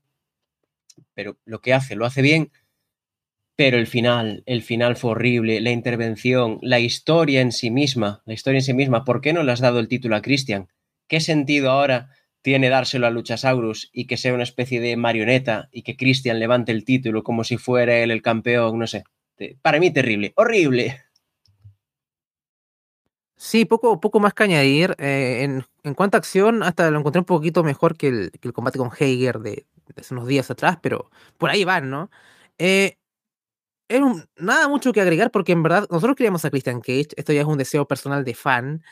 pero 1.16 1.36
lo 1.46 1.62
que 1.62 1.74
hace 1.74 1.96
lo 1.96 2.06
hace 2.06 2.22
bien. 2.22 2.52
Pero 3.56 3.78
el 3.78 3.86
final, 3.88 4.44
el 4.48 4.64
final 4.64 4.96
fue 4.96 5.12
horrible, 5.12 5.62
la 5.62 5.72
intervención, 5.72 6.58
la 6.62 6.80
historia 6.80 7.42
en 7.42 7.52
sí 7.52 7.70
misma, 7.70 8.24
la 8.26 8.34
historia 8.34 8.58
en 8.58 8.64
sí 8.64 8.74
misma, 8.74 9.06
¿por 9.06 9.22
qué 9.22 9.32
no 9.32 9.44
le 9.44 9.52
has 9.52 9.60
dado 9.60 9.80
el 9.80 9.88
título 9.88 10.16
a 10.16 10.22
Christian? 10.22 10.70
¿Qué 11.08 11.20
sentido 11.20 11.70
ahora 11.70 12.10
tiene 12.42 12.70
dárselo 12.70 13.06
a 13.06 13.12
Luchasaurus 13.12 13.90
y 13.94 14.08
que 14.08 14.18
sea 14.18 14.34
una 14.34 14.44
especie 14.44 14.82
de 14.82 14.98
marioneta 14.98 15.70
y 15.72 15.84
que 15.84 15.96
Christian 15.96 16.40
levante 16.40 16.72
el 16.72 16.84
título 16.84 17.24
como 17.24 17.44
si 17.44 17.58
fuera 17.58 17.98
él 18.00 18.10
el 18.10 18.24
campeón? 18.24 18.80
No 18.80 18.88
sé. 18.88 19.04
Para 19.62 19.80
mí 19.80 19.92
terrible, 19.92 20.34
horrible. 20.36 21.04
Sí, 23.38 23.66
poco, 23.66 24.00
poco 24.00 24.20
más 24.20 24.34
que 24.34 24.44
añadir. 24.44 24.96
Eh, 25.00 25.44
en, 25.44 25.66
en, 25.84 25.94
cuanto 25.96 26.18
a 26.18 26.20
acción, 26.20 26.64
hasta 26.64 26.90
lo 26.90 27.00
encontré 27.00 27.20
un 27.20 27.26
poquito 27.26 27.64
mejor 27.64 27.98
que 27.98 28.08
el, 28.08 28.54
combate 28.54 28.78
con 28.80 28.90
Heiger 28.98 29.40
de, 29.40 29.66
de, 29.88 30.02
hace 30.02 30.14
unos 30.14 30.28
días 30.28 30.50
atrás, 30.50 30.78
pero 30.82 31.12
por 31.38 31.50
ahí 31.50 31.66
van, 31.66 31.90
¿no? 31.90 32.10
Eh, 32.58 32.98
un, 34.02 34.26
nada 34.38 34.68
mucho 34.68 34.94
que 34.94 35.02
agregar 35.02 35.32
porque 35.32 35.52
en 35.52 35.64
verdad 35.64 35.88
nosotros 35.90 36.16
queríamos 36.16 36.46
a 36.46 36.50
Christian 36.50 36.82
Cage, 36.82 37.10
esto 37.16 37.34
ya 37.34 37.42
es 37.42 37.48
un 37.48 37.58
deseo 37.58 37.88
personal 37.88 38.24
de 38.24 38.34
fan. 38.34 38.84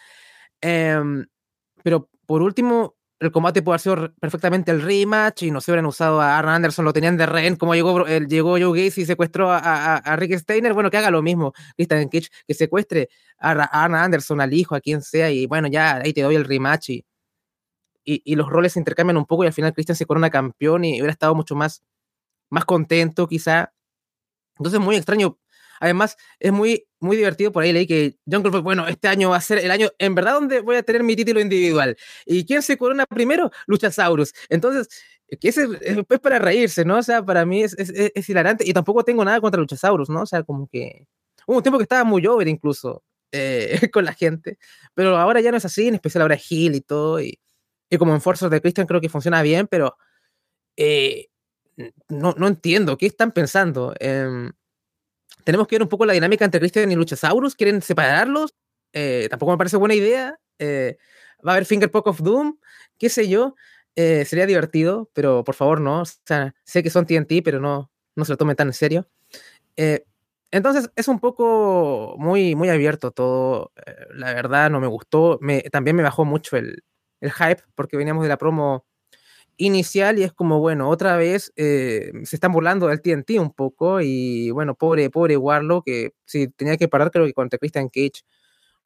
Eh, 0.61 0.99
pero 1.83 2.09
por 2.25 2.41
último, 2.41 2.95
el 3.21 3.31
combate 3.31 3.61
puede 3.61 3.75
haber 3.75 3.81
sido 3.81 4.13
perfectamente 4.19 4.71
el 4.71 4.81
rematch 4.81 5.43
y 5.43 5.51
no 5.51 5.61
se 5.61 5.71
hubieran 5.71 5.85
usado 5.85 6.21
a 6.21 6.39
Arn 6.39 6.49
Anderson, 6.49 6.85
lo 6.85 6.91
tenían 6.91 7.17
de 7.17 7.27
rehén, 7.27 7.55
como 7.55 7.75
llegó, 7.75 8.07
el, 8.07 8.27
llegó 8.27 8.57
Joe 8.59 8.83
Gacy 8.83 9.01
y 9.01 9.05
secuestró 9.05 9.51
a, 9.51 9.59
a, 9.59 9.97
a, 9.97 10.15
Rick 10.15 10.39
Steiner, 10.39 10.73
bueno, 10.73 10.89
que 10.89 10.97
haga 10.97 11.11
lo 11.11 11.21
mismo, 11.21 11.53
Christian 11.75 12.09
Cage, 12.09 12.29
que 12.47 12.53
secuestre 12.55 13.09
a, 13.37 13.51
a 13.51 13.83
Arn 13.83 13.93
Anderson, 13.95 14.41
al 14.41 14.53
hijo, 14.53 14.75
a 14.75 14.81
quien 14.81 15.03
sea, 15.03 15.29
y 15.29 15.45
bueno, 15.45 15.67
ya 15.67 15.97
ahí 15.97 16.13
te 16.13 16.23
doy 16.23 16.35
el 16.35 16.45
rematch 16.45 16.89
y, 16.89 17.05
y, 18.03 18.23
y, 18.25 18.35
los 18.35 18.49
roles 18.49 18.73
se 18.73 18.79
intercambian 18.79 19.17
un 19.17 19.25
poco 19.25 19.43
y 19.43 19.47
al 19.47 19.53
final 19.53 19.73
Christian 19.73 19.95
se 19.95 20.07
corona 20.07 20.31
campeón 20.31 20.83
y 20.83 20.93
hubiera 20.93 21.11
estado 21.11 21.35
mucho 21.35 21.55
más, 21.55 21.83
más 22.49 22.65
contento 22.65 23.27
quizá. 23.27 23.71
Entonces 24.62 24.80
muy 24.80 24.95
extraño 24.95 25.38
Además, 25.82 26.15
es 26.39 26.52
muy, 26.52 26.88
muy 27.00 27.17
divertido. 27.17 27.52
Por 27.52 27.63
ahí 27.63 27.74
leí 27.74 27.88
que 27.88 28.15
Jungle 28.32 28.52
Boy, 28.52 28.62
bueno, 28.62 28.88
este 28.88 29.08
año 29.08 29.32
va 29.32 29.38
a 29.38 29.41
ser 29.41 29.58
el 29.58 29.71
año 29.71 29.89
en 29.97 30.13
verdad 30.13 30.34
donde 30.36 30.62
voy 30.62 30.76
a 30.76 30.84
tener 30.84 31.04
mi 31.04 31.15
título 31.15 31.41
individual. 31.41 31.97
¿Y 32.28 32.45
quién 32.45 32.62
se 32.62 32.78
corona 32.78 33.08
primero? 33.08 33.50
Luchasaurus. 33.65 34.32
Entonces, 34.50 34.89
que 35.39 35.50
ese 35.50 35.67
es 35.82 35.97
para 36.21 36.38
reírse, 36.38 36.86
¿no? 36.86 37.00
O 37.00 37.04
sea, 37.04 37.26
para 37.26 37.47
mí 37.47 37.63
es, 37.63 37.74
es, 37.78 38.30
hilarante. 38.30 38.63
Y 38.67 38.74
tampoco 38.74 39.04
tengo 39.04 39.26
nada 39.26 39.41
contra 39.41 39.60
Luchasaurus, 39.60 40.08
¿no? 40.10 40.21
O 40.21 40.26
sea, 40.28 40.43
como 40.43 40.67
que. 40.67 41.08
Hubo 41.47 41.58
un 41.58 41.63
tiempo 41.63 41.80
que 41.80 41.84
estaba 41.84 42.04
muy 42.04 42.26
over 42.28 42.47
incluso 42.47 43.04
eh, 43.32 43.80
con 43.91 44.06
la 44.06 44.13
gente. 44.13 44.60
Pero 44.93 45.17
ahora 45.17 45.41
ya 45.41 45.50
no 45.50 45.58
es 45.58 45.65
así, 45.65 45.88
en 45.88 45.95
especial 45.95 46.21
ahora 46.21 46.38
Hill 46.38 46.76
y 46.76 46.82
todo. 46.82 47.19
Y, 47.19 47.39
y 47.89 47.97
como 47.97 48.13
en 48.13 48.21
Forza 48.21 48.50
de 48.50 48.62
Christian 48.62 48.86
creo 48.86 49.02
que 49.02 49.10
funciona 49.10 49.41
bien, 49.41 49.65
pero. 49.67 49.97
Eh, 50.78 51.31
no, 52.10 52.36
no 52.38 52.48
entiendo, 52.48 52.98
¿qué 52.98 53.06
están 53.06 53.32
pensando? 53.32 53.94
Eh, 54.00 54.52
tenemos 55.44 55.67
que 55.67 55.76
ver 55.76 55.84
un 55.84 55.89
poco 55.89 56.06
la 56.06 56.13
dinámica 56.13 56.46
entre 56.46 56.60
Christian 56.60 56.91
y 56.91 56.96
Luchasaurus. 56.96 57.56
¿Quieren 57.56 57.82
separarlos? 57.82 58.54
Eh, 58.94 59.28
tampoco 59.30 59.52
me 59.52 59.58
parece 59.58 59.78
buena 59.78 59.96
idea. 59.96 60.38
Eh, 60.60 60.98
va 61.46 61.52
a 61.52 61.56
haber 61.56 61.65
Finger 61.65 61.89
Poke 61.89 62.10
of 62.10 62.22
Doom, 62.22 62.58
qué 62.98 63.10
sé 63.10 63.28
yo. 63.28 63.56
Eh, 63.96 64.26
sería 64.26 64.46
divertido, 64.46 65.10
pero 65.13 65.44
por 65.44 65.56
favor 65.56 65.82
no. 65.82 66.02
O 66.02 66.06
sea, 66.06 66.54
sé 66.63 66.84
que 66.84 66.89
son 66.89 67.06
TNT, 67.06 67.41
pero 67.44 67.60
no, 67.60 67.91
no 68.15 68.26
se 68.26 68.34
lo 68.34 68.38
tomen 68.38 68.56
tan 68.56 68.67
en 68.67 68.74
serio. 68.74 69.08
Entonces 70.54 70.91
es 70.96 71.08
un 71.08 71.20
poco 71.20 72.15
muy, 72.17 72.56
muy 72.56 72.70
abierto 72.70 73.12
todo. 73.12 73.72
la 74.13 74.34
verdad 74.34 74.70
no 74.70 74.80
me 74.80 74.88
gustó. 74.88 75.39
También 75.72 75.96
me 75.96 76.04
bajó 76.04 76.26
mucho 76.26 76.58
el, 76.58 76.84
el 77.22 77.32
hype 77.32 77.63
porque 77.76 77.98
veníamos 77.98 78.24
de 78.24 78.30
la 78.30 78.38
promo 78.38 78.86
inicial 79.62 80.17
y 80.17 80.24
es 80.24 80.34
como, 80.34 80.60
bueno, 80.60 80.89
otra 80.89 81.17
vez 81.17 81.54
eh, 81.56 82.12
se 82.24 82.36
están 82.36 82.52
burlando 82.52 82.88
del 82.88 83.02
TNT 83.02 83.39
un 83.39 83.54
poco 83.54 84.02
y 84.02 84.50
bueno, 84.50 84.74
pobre, 84.76 85.10
pobre 85.12 85.38
Warlock, 85.38 85.86
que 85.86 86.13
si 86.26 86.47
tenía 86.47 86.78
que 86.78 86.88
parar 86.88 87.12
creo 87.12 87.26
que 87.26 87.34
contra 87.34 87.60
Christian 87.60 87.89
Cage 87.89 88.24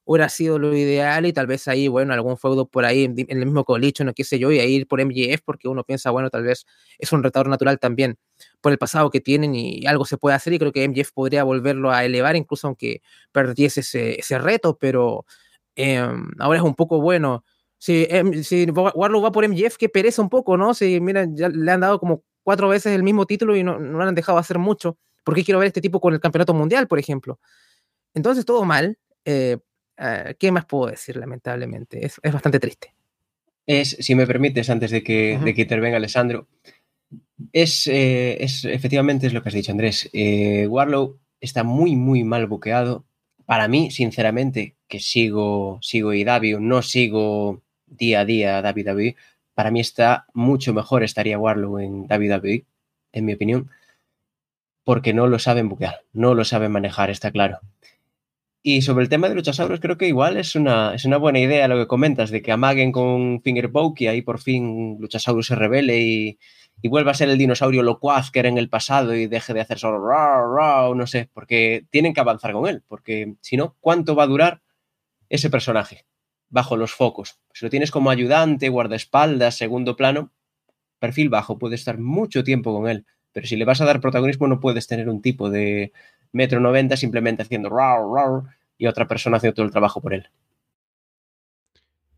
hubiera 0.03 0.27
sido 0.29 0.59
lo 0.59 0.75
ideal 0.75 1.25
y 1.25 1.33
tal 1.33 1.47
vez 1.47 1.67
ahí, 1.69 1.87
bueno, 1.87 2.13
algún 2.13 2.37
feudo 2.37 2.67
por 2.67 2.85
ahí 2.85 3.05
en, 3.05 3.15
el 3.29 3.45
mismo 3.45 3.63
colicho, 3.63 4.03
no 4.03 4.13
qué 4.13 4.25
sé 4.25 4.37
yo, 4.37 4.51
y 4.51 4.59
ahí 4.59 4.75
ir 4.75 4.87
por 4.87 4.99
MJF 4.99 5.41
porque 5.45 5.69
uno 5.69 5.83
piensa, 5.85 6.11
bueno, 6.11 6.29
tal 6.29 6.43
vez 6.43 6.65
es 6.99 7.11
un 7.13 7.23
retador 7.23 7.47
natural 7.47 7.79
también 7.79 8.17
por 8.61 8.73
el 8.73 8.77
pasado 8.77 9.09
que 9.09 9.21
tienen 9.21 9.55
y 9.55 9.85
algo 9.87 10.05
se 10.05 10.17
puede 10.17 10.35
hacer 10.35 10.53
y 10.53 10.59
creo 10.59 10.73
que 10.73 10.87
MJF 10.87 11.11
podría 11.13 11.43
volverlo 11.45 11.91
a 11.91 12.03
elevar 12.03 12.35
incluso 12.35 12.67
aunque 12.67 13.01
perdiese 13.31 13.79
ese, 13.79 14.19
ese 14.19 14.37
reto, 14.39 14.77
pero 14.77 15.25
eh, 15.77 16.05
ahora 16.39 16.59
es 16.59 16.65
un 16.65 16.75
poco 16.75 16.99
bueno 17.01 17.43
si, 17.77 18.07
si 18.43 18.65
Warlock 18.65 19.23
va 19.23 19.31
por 19.31 19.47
MJF, 19.47 19.77
que 19.77 19.89
pereza 19.89 20.21
un 20.21 20.29
poco, 20.29 20.57
¿no? 20.57 20.73
Si, 20.73 20.99
mira, 20.99 21.27
ya 21.29 21.49
le 21.49 21.71
han 21.71 21.81
dado 21.81 21.99
como 21.99 22.23
cuatro 22.43 22.69
veces 22.69 22.93
el 22.93 23.03
mismo 23.03 23.25
título 23.25 23.55
y 23.55 23.63
no, 23.63 23.79
no 23.79 23.99
le 23.99 24.05
han 24.05 24.15
dejado 24.15 24.37
hacer 24.37 24.59
mucho. 24.59 24.97
¿Por 25.23 25.35
qué 25.35 25.43
quiero 25.43 25.59
ver 25.59 25.67
este 25.67 25.81
tipo 25.81 25.99
con 25.99 26.13
el 26.13 26.19
campeonato 26.19 26.53
mundial, 26.53 26.87
por 26.87 26.99
ejemplo? 26.99 27.39
Entonces, 28.13 28.45
todo 28.45 28.63
mal. 28.63 28.97
Eh, 29.25 29.57
uh, 29.99 30.33
¿Qué 30.39 30.51
más 30.51 30.65
puedo 30.65 30.91
decir, 30.91 31.17
lamentablemente? 31.17 32.05
Es, 32.05 32.19
es, 32.21 32.31
bastante 32.31 32.59
triste. 32.59 32.93
Es, 33.65 33.97
si 33.99 34.13
me 34.13 34.27
permites, 34.27 34.69
antes 34.69 34.91
de 34.91 35.03
que, 35.03 35.35
uh 35.35 35.41
-huh. 35.41 35.43
de 35.43 35.53
que 35.55 35.63
intervenga 35.63 35.97
Alessandro, 35.97 36.47
es, 37.51 37.87
eh, 37.87 38.43
es, 38.43 38.65
efectivamente 38.65 39.27
es 39.27 39.33
lo 39.33 39.41
que 39.41 39.49
has 39.49 39.55
dicho, 39.55 39.71
Andrés. 39.71 40.09
Eh, 40.13 40.67
Warlow 40.67 41.19
está 41.41 41.63
muy, 41.63 41.95
muy 41.95 42.23
mal 42.23 42.47
buqueado. 42.47 43.05
Para 43.45 43.67
mí, 43.67 43.91
sinceramente, 43.91 44.75
que 44.87 44.99
sigo, 44.99 45.79
sigo 45.81 46.11
no 46.59 46.81
sigo 46.81 47.63
día 47.97 48.21
a 48.21 48.25
día 48.25 48.61
WWE, 48.61 49.15
para 49.53 49.71
mí 49.71 49.79
está 49.79 50.25
mucho 50.33 50.73
mejor 50.73 51.03
estaría 51.03 51.39
Warlow 51.39 51.79
en 51.79 52.01
WWE, 52.01 52.65
en 53.13 53.25
mi 53.25 53.33
opinión, 53.33 53.71
porque 54.83 55.13
no 55.13 55.27
lo 55.27 55.39
saben 55.39 55.69
buquear, 55.69 56.01
no 56.13 56.35
lo 56.35 56.45
saben 56.45 56.71
manejar, 56.71 57.09
está 57.09 57.31
claro. 57.31 57.59
Y 58.61 58.81
sobre 58.81 59.03
el 59.03 59.09
tema 59.09 59.29
de 59.29 59.35
Luchasaurus, 59.35 59.79
creo 59.79 59.97
que 59.97 60.07
igual 60.07 60.37
es 60.37 60.55
una, 60.55 60.95
es 60.95 61.05
una 61.05 61.17
buena 61.17 61.39
idea 61.39 61.67
lo 61.67 61.77
que 61.77 61.87
comentas, 61.87 62.31
de 62.31 62.41
que 62.41 62.51
amaguen 62.51 62.91
con 62.91 63.41
Finger 63.41 63.71
y 63.97 64.07
ahí 64.07 64.21
por 64.23 64.39
fin 64.39 64.97
Luchasaurus 64.99 65.47
se 65.47 65.55
revele 65.55 66.01
y, 66.01 66.39
y 66.81 66.87
vuelva 66.89 67.11
a 67.11 67.13
ser 67.13 67.29
el 67.29 67.37
dinosaurio 67.37 67.83
locuaz 67.83 68.31
que 68.31 68.39
era 68.39 68.49
en 68.49 68.57
el 68.57 68.69
pasado 68.69 69.13
y 69.15 69.27
deje 69.27 69.53
de 69.53 69.61
hacer 69.61 69.79
solo 69.79 69.99
no 70.95 71.07
sé, 71.07 71.29
porque 71.33 71.85
tienen 71.91 72.13
que 72.13 72.21
avanzar 72.21 72.53
con 72.53 72.67
él, 72.67 72.83
porque 72.87 73.35
si 73.41 73.55
no, 73.55 73.75
¿cuánto 73.79 74.15
va 74.15 74.23
a 74.23 74.27
durar 74.27 74.61
ese 75.29 75.49
personaje 75.49 76.05
bajo 76.55 76.77
los 76.77 76.93
focos? 76.93 77.37
Si 77.53 77.65
lo 77.65 77.69
tienes 77.69 77.91
como 77.91 78.09
ayudante, 78.09 78.69
guardaespaldas, 78.69 79.57
segundo 79.57 79.95
plano, 79.95 80.31
perfil 80.97 81.29
bajo, 81.29 81.59
puede 81.59 81.75
estar 81.75 81.99
mucho 81.99 82.43
tiempo 82.43 82.73
con 82.73 82.89
él, 82.89 83.05
pero 83.33 83.45
si 83.45 83.57
le 83.57 83.65
vas 83.65 83.81
a 83.81 83.85
dar 83.85 83.99
protagonismo 83.99 84.47
no 84.47 84.61
puedes 84.61 84.87
tener 84.87 85.09
un 85.09 85.21
tipo 85.21 85.49
de 85.49 85.91
metro 86.31 86.61
noventa 86.61 86.95
simplemente 86.95 87.43
haciendo 87.43 87.69
y 88.77 88.87
otra 88.87 89.07
persona 89.07 89.37
haciendo 89.37 89.55
todo 89.55 89.65
el 89.65 89.71
trabajo 89.71 90.01
por 90.01 90.13
él. 90.13 90.29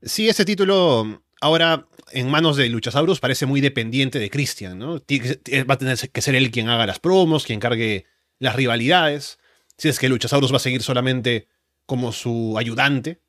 Sí, 0.03 0.29
ese 0.29 0.45
título 0.45 1.23
ahora 1.41 1.87
en 2.11 2.29
manos 2.29 2.55
de 2.57 2.69
Luchasaurus 2.69 3.19
parece 3.19 3.47
muy 3.47 3.59
dependiente 3.59 4.19
de 4.19 4.29
Christian, 4.29 4.77
¿no? 4.77 4.93
Va 4.95 5.73
a 5.73 5.77
tener 5.77 5.97
que 6.11 6.21
ser 6.21 6.35
él 6.35 6.51
quien 6.51 6.69
haga 6.69 6.85
las 6.85 6.99
promos, 6.99 7.43
quien 7.43 7.59
cargue 7.59 8.05
las 8.39 8.55
rivalidades. 8.55 9.39
Si 9.77 9.89
es 9.89 9.97
que 9.99 10.09
Luchasaurus 10.09 10.51
va 10.53 10.57
a 10.57 10.59
seguir 10.59 10.83
solamente 10.83 11.47
como 11.87 12.11
su 12.11 12.55
ayudante, 12.57 13.19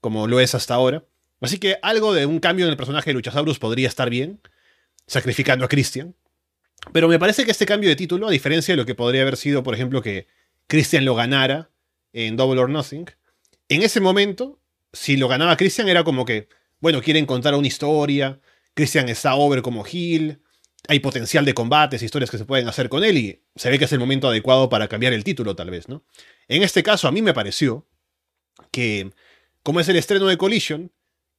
como 0.00 0.26
lo 0.26 0.40
es 0.40 0.54
hasta 0.54 0.74
ahora. 0.74 1.04
Así 1.40 1.58
que 1.58 1.78
algo 1.82 2.12
de 2.12 2.26
un 2.26 2.40
cambio 2.40 2.66
en 2.66 2.70
el 2.70 2.76
personaje 2.76 3.10
de 3.10 3.14
Luchasaurus 3.14 3.58
podría 3.58 3.88
estar 3.88 4.10
bien, 4.10 4.40
sacrificando 5.06 5.64
a 5.64 5.68
Christian. 5.68 6.14
Pero 6.92 7.08
me 7.08 7.18
parece 7.18 7.44
que 7.44 7.50
este 7.50 7.66
cambio 7.66 7.90
de 7.90 7.96
título, 7.96 8.28
a 8.28 8.30
diferencia 8.30 8.72
de 8.72 8.76
lo 8.76 8.86
que 8.86 8.94
podría 8.94 9.22
haber 9.22 9.36
sido, 9.36 9.62
por 9.62 9.74
ejemplo, 9.74 10.02
que 10.02 10.26
Christian 10.66 11.04
lo 11.04 11.14
ganara 11.14 11.70
en 12.12 12.36
Double 12.36 12.60
or 12.60 12.70
Nothing, 12.70 13.06
en 13.68 13.82
ese 13.82 14.00
momento, 14.00 14.60
si 14.92 15.16
lo 15.16 15.28
ganaba 15.28 15.56
Christian, 15.56 15.88
era 15.88 16.04
como 16.04 16.24
que 16.24 16.48
bueno, 16.80 17.02
quieren 17.02 17.26
contar 17.26 17.54
una 17.54 17.66
historia, 17.66 18.40
Christian 18.74 19.08
está 19.08 19.34
over 19.34 19.62
como 19.62 19.84
Hill, 19.86 20.42
hay 20.88 21.00
potencial 21.00 21.44
de 21.44 21.54
combates, 21.54 22.02
historias 22.02 22.30
que 22.30 22.38
se 22.38 22.46
pueden 22.46 22.66
hacer 22.66 22.88
con 22.88 23.04
él 23.04 23.18
y 23.18 23.44
se 23.54 23.70
ve 23.70 23.78
que 23.78 23.84
es 23.84 23.92
el 23.92 24.00
momento 24.00 24.28
adecuado 24.28 24.68
para 24.68 24.88
cambiar 24.88 25.12
el 25.12 25.24
título 25.24 25.54
tal 25.54 25.70
vez, 25.70 25.88
¿no? 25.88 26.04
En 26.48 26.62
este 26.62 26.82
caso 26.82 27.06
a 27.06 27.12
mí 27.12 27.20
me 27.22 27.34
pareció 27.34 27.86
que, 28.72 29.12
como 29.62 29.80
es 29.80 29.88
el 29.88 29.96
estreno 29.96 30.26
de 30.26 30.38
Collision, 30.38 30.92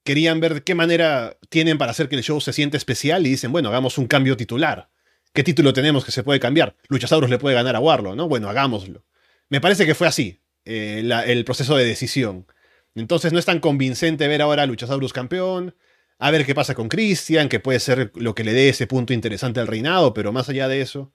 querían 0.04 0.40
ver 0.40 0.64
qué 0.64 0.76
manera 0.76 1.38
tienen 1.50 1.78
para 1.78 1.92
hacer 1.92 2.10
que 2.10 2.16
el 2.16 2.24
show 2.24 2.42
se 2.42 2.54
siente 2.54 2.78
especial 2.78 3.26
y 3.26 3.30
dicen, 3.30 3.52
bueno, 3.52 3.70
hagamos 3.70 3.98
un 3.98 4.08
cambio 4.08 4.38
titular. 4.38 4.90
¿Qué 5.34 5.44
título 5.44 5.74
tenemos 5.74 6.04
que 6.04 6.12
se 6.12 6.24
puede 6.24 6.40
cambiar? 6.40 6.76
Luchasaurus 6.90 7.30
le 7.30 7.40
puede 7.40 7.56
ganar 7.56 7.76
a 7.76 7.80
Warlow, 7.80 8.16
¿no? 8.16 8.28
Bueno, 8.28 8.50
hagámoslo. 8.50 9.06
Me 9.50 9.62
parece 9.62 9.86
que 9.86 9.96
fue 9.96 10.08
así 10.08 10.42
eh, 10.66 11.04
el 11.28 11.46
proceso 11.46 11.76
de 11.78 11.86
decisión. 11.86 12.48
Entonces 12.96 13.32
no 13.32 13.40
es 13.40 13.46
tan 13.46 13.60
convincente 13.60 14.28
ver 14.28 14.42
ahora 14.42 14.64
a 14.64 14.66
Luchasaurus 14.66 15.14
campeón, 15.14 15.76
a 16.20 16.32
ver 16.32 16.46
qué 16.46 16.54
pasa 16.54 16.76
con 16.76 16.90
Christian, 16.90 17.48
que 17.48 17.60
puede 17.60 17.80
ser 17.80 18.12
lo 18.16 18.36
que 18.36 18.44
le 18.44 18.54
dé 18.54 18.70
ese 18.70 18.88
punto 18.88 19.14
interesante 19.14 19.60
al 19.60 19.68
reinado, 19.68 20.14
pero 20.14 20.32
más 20.32 20.50
allá 20.50 20.68
de 20.68 20.82
eso, 20.82 21.14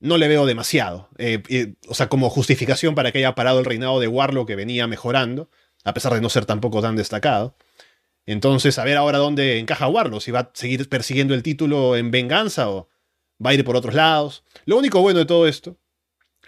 no 0.00 0.18
le 0.18 0.28
veo 0.28 0.44
demasiado. 0.44 1.08
Eh, 1.18 1.74
o 1.88 1.94
sea, 1.94 2.08
como 2.08 2.28
justificación 2.28 2.94
para 2.94 3.12
que 3.12 3.18
haya 3.18 3.34
parado 3.34 3.60
el 3.60 3.64
reinado 3.64 4.00
de 4.00 4.08
Warlock 4.08 4.48
que 4.48 4.56
venía 4.56 4.86
mejorando, 4.88 5.48
a 5.86 5.94
pesar 5.94 6.12
de 6.12 6.20
no 6.20 6.28
ser 6.28 6.44
tampoco 6.46 6.82
tan 6.82 6.96
destacado. 6.96 7.54
Entonces, 8.26 8.76
a 8.78 8.84
ver 8.84 8.96
ahora 8.96 9.18
dónde 9.18 9.60
encaja 9.60 9.86
Warlock, 9.86 10.20
si 10.20 10.32
va 10.32 10.40
a 10.40 10.50
seguir 10.52 10.88
persiguiendo 10.88 11.32
el 11.32 11.44
título 11.44 11.96
en 11.96 12.10
venganza 12.10 12.68
o 12.68 12.88
va 13.44 13.50
a 13.50 13.54
ir 13.54 13.64
por 13.64 13.76
otros 13.76 13.94
lados. 13.94 14.42
Lo 14.64 14.76
único 14.76 15.00
bueno 15.00 15.20
de 15.20 15.26
todo 15.26 15.46
esto 15.46 15.76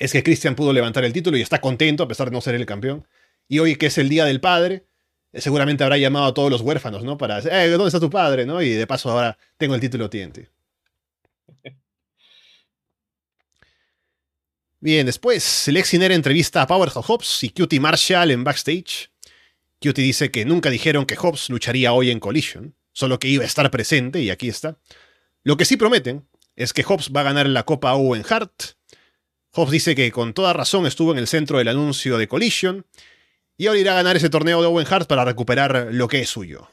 es 0.01 0.11
que 0.13 0.25
Christian 0.25 0.57
pudo 0.57 0.73
levantar 0.73 1.05
el 1.05 1.13
título 1.13 1.37
y 1.37 1.43
está 1.43 1.61
contento 1.61 2.03
a 2.03 2.09
pesar 2.09 2.31
de 2.31 2.35
no 2.35 2.41
ser 2.41 2.57
el 2.57 2.67
campeón. 2.67 3.07
Y 3.47 3.61
hoy 3.61 3.77
que 3.77 3.87
es 3.87 3.97
el 3.99 4.09
Día 4.09 4.25
del 4.25 4.41
Padre, 4.41 4.87
eh, 5.33 5.41
seguramente 5.41 5.85
habrá 5.85 5.99
llamado 5.99 6.27
a 6.27 6.35
todos 6.35 6.51
los 6.51 6.63
huérfanos, 6.63 7.05
¿no? 7.05 7.17
Para 7.17 7.37
decir, 7.37 7.53
eh, 7.53 7.69
¿dónde 7.69 7.87
está 7.87 8.01
tu 8.01 8.11
padre? 8.11 8.45
¿no? 8.45 8.61
Y 8.61 8.71
de 8.71 8.89
paso 8.89 9.09
ahora 9.13 9.39
tengo 9.57 9.77
el 9.77 9.81
título 9.81 10.11
TNT. 10.11 10.51
Bien, 14.81 15.07
después, 15.07 15.69
Lexiner 15.69 16.11
entrevista 16.11 16.63
a 16.63 16.67
Powerhouse 16.67 17.07
Hobbs 17.07 17.45
y 17.45 17.51
Cutie 17.51 17.79
Marshall 17.79 18.33
en 18.33 18.43
backstage. 18.43 19.11
Cutie 19.81 20.05
dice 20.05 20.31
que 20.31 20.45
nunca 20.45 20.71
dijeron 20.71 21.07
que 21.07 21.17
Hobbs 21.17 21.51
lucharía 21.51 21.93
hoy 21.93 22.11
en 22.11 22.21
Collision, 22.21 22.75
solo 22.93 23.19
que 23.19 23.29
iba 23.29 23.45
a 23.45 23.47
estar 23.47 23.71
presente 23.71 24.21
y 24.21 24.31
aquí 24.31 24.49
está. 24.49 24.79
Lo 25.45 25.57
que 25.57 25.65
sí 25.65 25.77
prometen 25.77 26.29
es 26.57 26.73
que 26.73 26.83
Hobbs 26.83 27.13
va 27.15 27.21
a 27.21 27.25
ganar 27.25 27.49
la 27.49 27.63
Copa 27.63 27.95
Owen 27.95 28.25
Hart. 28.29 28.53
Hobbs 29.53 29.71
dice 29.71 29.95
que 29.95 30.11
con 30.11 30.35
toda 30.35 30.53
razón 30.53 30.87
estuvo 30.87 31.13
en 31.13 31.19
el 31.19 31.29
centro 31.29 31.59
del 31.59 31.69
anuncio 31.69 32.19
de 32.19 32.27
Collision 32.27 32.85
y 33.57 33.67
ahora 33.67 33.81
irá 33.81 33.93
a 33.93 33.97
ganar 33.97 34.17
ese 34.17 34.31
torneo 34.31 34.61
de 34.61 34.67
Owen 34.67 34.87
Hart 34.91 35.09
para 35.09 35.25
recuperar 35.25 35.89
lo 35.93 36.09
que 36.09 36.21
es 36.21 36.29
suyo. 36.29 36.69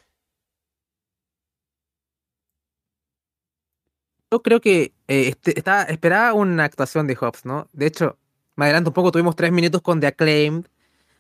Yo 4.32 4.42
creo 4.42 4.60
que 4.60 4.94
eh, 5.08 5.30
este, 5.30 5.58
está, 5.58 5.84
esperaba 5.84 6.34
una 6.34 6.66
actuación 6.66 7.08
de 7.08 7.16
Hobbs, 7.16 7.46
¿no? 7.46 7.70
De 7.72 7.86
hecho, 7.86 8.18
me 8.56 8.66
adelanto 8.66 8.90
un 8.90 8.94
poco, 8.94 9.12
tuvimos 9.12 9.36
tres 9.36 9.52
minutos 9.52 9.82
con 9.82 10.00
The 10.00 10.08
Acclaimed, 10.08 10.66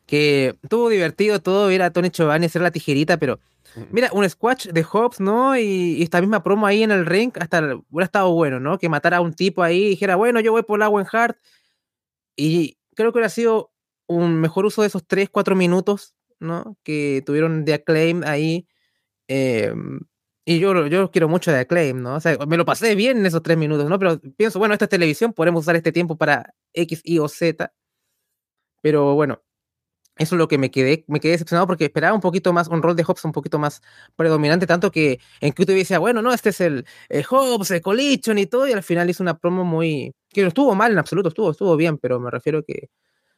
que 0.05 0.57
estuvo 0.61 0.89
divertido 0.89 1.41
todo, 1.41 1.67
ver 1.67 1.81
a 1.81 1.91
Tony 1.91 2.09
Giovanni 2.09 2.45
hacer 2.45 2.61
la 2.61 2.71
tijerita, 2.71 3.17
pero 3.17 3.39
mira, 3.91 4.09
un 4.13 4.27
squash 4.29 4.67
de 4.67 4.83
Hobbs, 4.83 5.19
¿no? 5.19 5.57
Y, 5.57 6.01
esta 6.01 6.21
misma 6.21 6.43
promo 6.43 6.65
ahí 6.67 6.83
en 6.83 6.91
el 6.91 7.05
ring, 7.05 7.31
hasta 7.39 7.75
hubiera 7.89 8.05
estado 8.05 8.31
bueno, 8.33 8.59
¿no? 8.59 8.77
Que 8.77 8.89
matara 8.89 9.17
a 9.17 9.21
un 9.21 9.33
tipo 9.33 9.63
ahí 9.63 9.85
y 9.85 9.89
dijera, 9.89 10.15
bueno, 10.15 10.39
yo 10.39 10.51
voy 10.51 10.63
por 10.63 10.79
la 10.79 10.89
Owen 10.89 11.05
Hart. 11.11 11.37
Y 12.35 12.77
creo 12.95 13.11
que 13.11 13.19
hubiera 13.19 13.29
sido 13.29 13.71
un 14.07 14.39
mejor 14.39 14.65
uso 14.65 14.81
de 14.81 14.87
esos 14.89 15.05
3, 15.07 15.29
4 15.29 15.55
minutos, 15.55 16.15
¿no? 16.39 16.77
Que 16.83 17.23
tuvieron 17.25 17.65
de 17.65 17.73
Acclaim 17.75 18.23
ahí. 18.25 18.67
Em, 19.27 20.01
y 20.45 20.59
yo, 20.59 20.87
yo 20.87 21.11
quiero 21.11 21.27
mucho 21.27 21.51
de 21.51 21.59
Acclaim, 21.59 22.01
¿no? 22.01 22.15
O 22.15 22.19
sea, 22.19 22.37
me 22.47 22.57
lo 22.57 22.65
pasé 22.65 22.95
bien 22.95 23.17
en 23.17 23.25
esos 23.25 23.43
3 23.43 23.57
minutos, 23.57 23.89
¿no? 23.89 23.99
Pero 23.99 24.19
pienso, 24.37 24.59
bueno, 24.59 24.73
esta 24.73 24.85
es 24.85 24.89
televisión, 24.89 25.33
podemos 25.33 25.61
usar 25.63 25.75
este 25.75 25.91
tiempo 25.91 26.17
para 26.17 26.53
X, 26.73 27.01
Y 27.03 27.19
o 27.19 27.27
Z. 27.27 27.73
Pero 28.81 29.15
bueno, 29.15 29.41
eso 30.17 30.35
es 30.35 30.39
lo 30.39 30.47
que 30.47 30.57
me 30.57 30.71
quedé, 30.71 31.03
me 31.07 31.19
quedé 31.19 31.33
decepcionado 31.33 31.67
porque 31.67 31.85
esperaba 31.85 32.13
un 32.13 32.21
poquito 32.21 32.53
más, 32.53 32.67
un 32.69 32.81
rol 32.81 32.95
de 32.95 33.03
Hobbs 33.03 33.25
un 33.25 33.31
poquito 33.31 33.59
más 33.59 33.81
predominante, 34.15 34.65
tanto 34.65 34.91
que 34.91 35.19
en 35.41 35.53
que 35.53 35.65
decía, 35.65 35.99
bueno, 35.99 36.21
no, 36.21 36.33
este 36.33 36.49
es 36.49 36.61
el, 36.61 36.85
el 37.09 37.25
Hobbs, 37.29 37.71
el 37.71 37.81
Collision 37.81 38.37
y 38.37 38.45
todo, 38.45 38.67
y 38.67 38.71
al 38.71 38.83
final 38.83 39.09
hizo 39.09 39.23
una 39.23 39.37
promo 39.37 39.65
muy, 39.65 40.13
que 40.29 40.41
no 40.41 40.47
estuvo 40.47 40.73
mal 40.75 40.91
en 40.91 40.99
absoluto, 40.99 41.29
estuvo, 41.29 41.51
estuvo 41.51 41.75
bien, 41.75 41.97
pero 41.97 42.19
me 42.19 42.31
refiero 42.31 42.63
que 42.63 42.89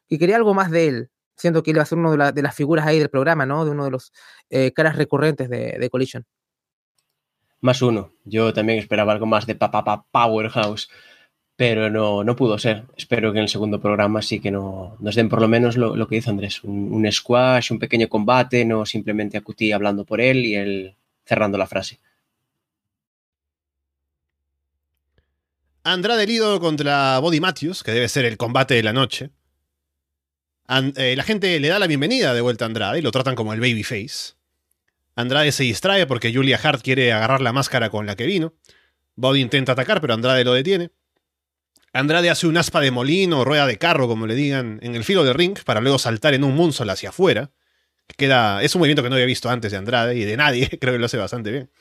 y 0.07 0.17
quería 0.17 0.37
algo 0.37 0.53
más 0.53 0.71
de 0.71 0.87
él, 0.87 1.09
siendo 1.35 1.63
que 1.63 1.71
él 1.71 1.77
iba 1.77 1.83
a 1.83 1.85
ser 1.85 1.97
una 1.97 2.31
de, 2.31 2.41
las 2.41 2.55
figuras 2.55 2.85
ahí 2.85 2.99
del 2.99 3.09
programa, 3.09 3.45
¿no? 3.45 3.65
De 3.65 3.71
uno 3.71 3.85
de 3.85 3.91
los 3.91 4.11
eh, 4.49 4.71
caras 4.73 4.95
recurrentes 4.95 5.49
de, 5.49 5.89
Collision. 5.91 6.25
Más 7.59 7.81
uno. 7.81 8.13
Yo 8.23 8.53
también 8.53 8.79
esperaba 8.79 9.13
algo 9.13 9.25
más 9.25 9.45
de 9.45 9.55
Papá 9.55 10.05
Powerhouse, 10.11 10.89
pero 11.57 11.89
no, 11.89 12.23
no 12.23 12.35
pudo 12.35 12.59
ser. 12.59 12.85
Espero 12.95 13.33
que 13.33 13.39
en 13.39 13.43
el 13.43 13.49
segundo 13.49 13.81
programa 13.81 14.21
sí 14.21 14.39
que 14.39 14.51
no, 14.51 14.95
nos 14.99 15.15
den 15.15 15.27
por 15.27 15.41
lo 15.41 15.47
menos 15.47 15.75
lo, 15.75 16.07
que 16.07 16.15
dice 16.15 16.29
Andrés, 16.29 16.63
un, 16.63 17.05
squash, 17.11 17.71
un 17.71 17.79
pequeño 17.79 18.07
combate, 18.07 18.63
no 18.63 18.85
simplemente 18.85 19.37
a 19.37 19.41
Cutie 19.41 19.73
hablando 19.73 20.05
por 20.05 20.21
él 20.21 20.45
y 20.45 20.55
él 20.55 20.95
cerrando 21.25 21.57
la 21.57 21.65
frase. 21.65 21.99
Andrade 25.83 26.27
Lido 26.27 26.59
contra 26.59 27.17
Body 27.17 27.39
Matthews, 27.39 27.81
que 27.83 27.91
debe 27.91 28.07
ser 28.07 28.25
el 28.25 28.37
combate 28.37 28.75
de 28.75 28.83
la 28.83 28.93
noche. 28.93 29.31
Eh, 30.95 31.15
la 31.15 31.23
gente 31.23 31.59
le 31.59 31.69
da 31.69 31.79
la 31.79 31.87
bienvenida 31.87 32.35
de 32.35 32.41
vuelta 32.41 32.65
a 32.65 32.67
Andrade 32.67 32.99
y 32.99 33.01
lo 33.01 33.11
tratan 33.11 33.33
como 33.33 33.53
el 33.53 33.59
babyface. 33.59 34.35
Andrade 35.15 35.51
se 35.51 35.63
distrae 35.63 36.05
porque 36.05 36.31
Julia 36.31 36.59
Hart 36.61 36.83
quiere 36.83 37.13
agarrar 37.13 37.41
la 37.41 37.51
máscara 37.51 37.89
con 37.89 38.05
la 38.05 38.15
que 38.15 38.27
vino. 38.27 38.53
Body 39.15 39.41
intenta 39.41 39.71
atacar, 39.71 40.01
pero 40.01 40.13
Andrade 40.13 40.43
lo 40.43 40.53
detiene. 40.53 40.91
Andrade 41.93 42.29
hace 42.29 42.47
un 42.47 42.57
aspa 42.57 42.81
de 42.81 42.91
molino 42.91 43.39
o 43.39 43.45
rueda 43.45 43.65
de 43.65 43.77
carro, 43.77 44.07
como 44.07 44.27
le 44.27 44.35
digan, 44.35 44.79
en 44.81 44.95
el 44.95 45.03
filo 45.03 45.23
del 45.23 45.33
ring 45.33 45.57
para 45.65 45.81
luego 45.81 45.97
saltar 45.97 46.33
en 46.33 46.43
un 46.43 46.55
moonsault 46.55 46.91
hacia 46.91 47.09
afuera. 47.09 47.51
Queda, 48.17 48.61
es 48.63 48.75
un 48.75 48.79
movimiento 48.79 49.03
que 49.03 49.09
no 49.09 49.15
había 49.15 49.25
visto 49.25 49.49
antes 49.49 49.71
de 49.71 49.77
Andrade 49.77 50.15
y 50.15 50.23
de 50.23 50.37
nadie, 50.37 50.69
creo 50.81 50.93
que 50.93 50.99
lo 50.99 51.05
hace 51.05 51.17
bastante 51.17 51.51
bien. 51.51 51.71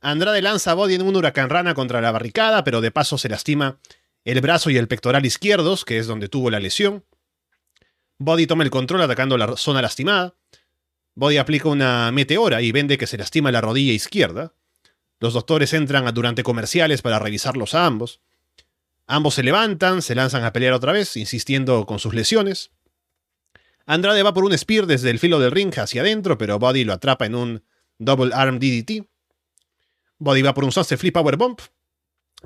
Andrade 0.00 0.42
lanza 0.42 0.72
a 0.72 0.74
Body 0.74 0.94
en 0.94 1.02
un 1.02 1.16
huracán 1.16 1.48
rana 1.48 1.74
contra 1.74 2.00
la 2.00 2.12
barricada, 2.12 2.62
pero 2.62 2.80
de 2.80 2.90
paso 2.90 3.16
se 3.16 3.28
lastima 3.28 3.78
el 4.24 4.40
brazo 4.40 4.70
y 4.70 4.76
el 4.76 4.88
pectoral 4.88 5.24
izquierdos, 5.24 5.84
que 5.84 5.98
es 5.98 6.06
donde 6.06 6.28
tuvo 6.28 6.50
la 6.50 6.60
lesión. 6.60 7.04
Body 8.18 8.46
toma 8.46 8.64
el 8.64 8.70
control 8.70 9.02
atacando 9.02 9.36
la 9.36 9.56
zona 9.56 9.82
lastimada. 9.82 10.34
Body 11.14 11.38
aplica 11.38 11.68
una 11.68 12.10
meteora 12.12 12.62
y 12.62 12.72
vende 12.72 12.98
que 12.98 13.06
se 13.06 13.18
lastima 13.18 13.52
la 13.52 13.60
rodilla 13.60 13.92
izquierda. 13.92 14.54
Los 15.20 15.34
doctores 15.34 15.72
entran 15.72 16.12
durante 16.14 16.42
comerciales 16.42 17.02
para 17.02 17.18
revisarlos 17.18 17.74
a 17.74 17.86
ambos. 17.86 18.20
Ambos 19.06 19.34
se 19.34 19.42
levantan, 19.42 20.02
se 20.02 20.14
lanzan 20.14 20.44
a 20.44 20.52
pelear 20.52 20.72
otra 20.72 20.92
vez, 20.92 21.16
insistiendo 21.16 21.84
con 21.86 21.98
sus 21.98 22.14
lesiones. 22.14 22.70
Andrade 23.86 24.22
va 24.22 24.32
por 24.32 24.44
un 24.44 24.56
spear 24.56 24.86
desde 24.86 25.10
el 25.10 25.18
filo 25.18 25.38
del 25.38 25.50
ring 25.50 25.76
hacia 25.78 26.00
adentro, 26.00 26.38
pero 26.38 26.58
Body 26.58 26.84
lo 26.84 26.94
atrapa 26.94 27.26
en 27.26 27.34
un 27.34 27.64
double 27.98 28.34
arm 28.34 28.58
DDT. 28.58 29.06
Body 30.18 30.42
va 30.42 30.54
por 30.54 30.64
un 30.64 30.72
Sunset 30.72 30.98
Flip 30.98 31.12
Powerbomb 31.12 31.58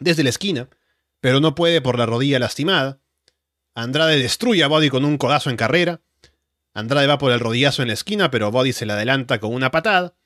desde 0.00 0.24
la 0.24 0.30
esquina, 0.30 0.68
pero 1.20 1.40
no 1.40 1.54
puede 1.54 1.80
por 1.80 1.96
la 1.96 2.06
rodilla 2.06 2.40
lastimada. 2.40 3.00
Andrade 3.74 4.18
destruye 4.18 4.64
a 4.64 4.68
Body 4.68 4.90
con 4.90 5.04
un 5.04 5.16
codazo 5.16 5.50
en 5.50 5.56
carrera. 5.56 6.00
Andrade 6.74 7.06
va 7.06 7.18
por 7.18 7.30
el 7.30 7.40
rodillazo 7.40 7.82
en 7.82 7.88
la 7.88 7.94
esquina, 7.94 8.30
pero 8.30 8.50
Body 8.50 8.72
se 8.72 8.86
le 8.86 8.94
adelanta 8.94 9.38
con 9.38 9.54
una 9.54 9.70
patada. 9.70 10.16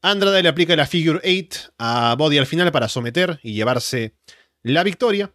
Andrade 0.00 0.42
le 0.42 0.48
aplica 0.48 0.74
la 0.76 0.86
Figure 0.86 1.20
8 1.22 1.74
a 1.78 2.14
Body 2.16 2.38
al 2.38 2.46
final 2.46 2.72
para 2.72 2.88
someter 2.88 3.38
y 3.42 3.52
llevarse 3.52 4.14
la 4.62 4.82
victoria. 4.82 5.34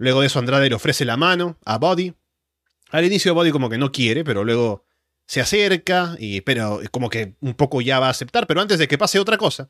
Luego 0.00 0.22
de 0.22 0.28
eso 0.28 0.38
Andrade 0.38 0.70
le 0.70 0.74
ofrece 0.74 1.04
la 1.04 1.18
mano 1.18 1.58
a 1.62 1.76
Body. 1.76 2.14
Al 2.88 3.04
inicio 3.04 3.34
Body 3.34 3.50
como 3.50 3.68
que 3.68 3.76
no 3.76 3.92
quiere, 3.92 4.24
pero 4.24 4.44
luego 4.44 4.86
se 5.26 5.42
acerca 5.42 6.16
y 6.18 6.40
pero 6.40 6.80
como 6.90 7.10
que 7.10 7.34
un 7.40 7.52
poco 7.52 7.82
ya 7.82 8.00
va 8.00 8.06
a 8.06 8.10
aceptar, 8.10 8.46
pero 8.46 8.62
antes 8.62 8.78
de 8.78 8.88
que 8.88 8.96
pase 8.96 9.18
otra 9.18 9.36
cosa, 9.36 9.68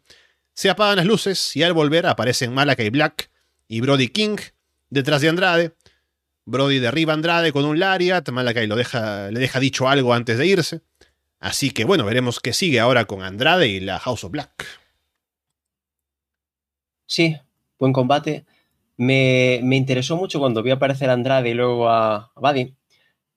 se 0.54 0.70
apagan 0.70 0.98
las 0.98 1.06
luces 1.06 1.56
y 1.56 1.64
al 1.64 1.72
volver 1.72 2.06
aparecen 2.06 2.54
Malakai 2.54 2.90
Black 2.90 3.28
y 3.66 3.80
Brody 3.80 4.06
King 4.06 4.36
detrás 4.88 5.20
de 5.20 5.30
Andrade. 5.30 5.74
Brody 6.44 6.78
derriba 6.78 7.12
a 7.12 7.16
Andrade 7.16 7.52
con 7.52 7.64
un 7.64 7.80
lariat, 7.80 8.28
Malakai 8.28 8.68
lo 8.68 8.76
deja, 8.76 9.32
le 9.32 9.40
deja 9.40 9.58
dicho 9.58 9.88
algo 9.88 10.14
antes 10.14 10.38
de 10.38 10.46
irse. 10.46 10.80
Así 11.40 11.72
que 11.72 11.84
bueno, 11.84 12.04
veremos 12.04 12.38
qué 12.38 12.52
sigue 12.52 12.78
ahora 12.78 13.06
con 13.06 13.24
Andrade 13.24 13.66
y 13.66 13.80
la 13.80 13.98
House 13.98 14.22
of 14.22 14.30
Black. 14.30 14.64
Sí, 17.06 17.36
buen 17.80 17.92
combate. 17.92 18.46
Me, 19.00 19.60
me 19.62 19.76
interesó 19.76 20.18
mucho 20.18 20.38
cuando 20.40 20.62
vi 20.62 20.72
aparecer 20.72 21.08
a 21.08 21.14
Andrade 21.14 21.48
y 21.48 21.54
luego 21.54 21.88
a, 21.88 22.16
a 22.16 22.32
Buddy, 22.36 22.74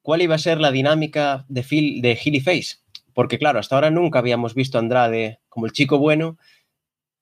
cuál 0.02 0.22
iba 0.22 0.36
a 0.36 0.38
ser 0.38 0.60
la 0.60 0.72
dinámica 0.72 1.46
de, 1.48 1.64
Phil, 1.64 2.02
de 2.02 2.20
Hilly 2.22 2.42
Face. 2.42 2.80
Porque 3.14 3.40
claro, 3.40 3.60
hasta 3.60 3.76
ahora 3.76 3.90
nunca 3.90 4.20
habíamos 4.20 4.56
visto 4.56 4.78
a 4.78 4.82
Andrade 4.82 5.40
como 5.48 5.66
el 5.66 5.72
chico 5.72 6.00
bueno. 6.00 6.38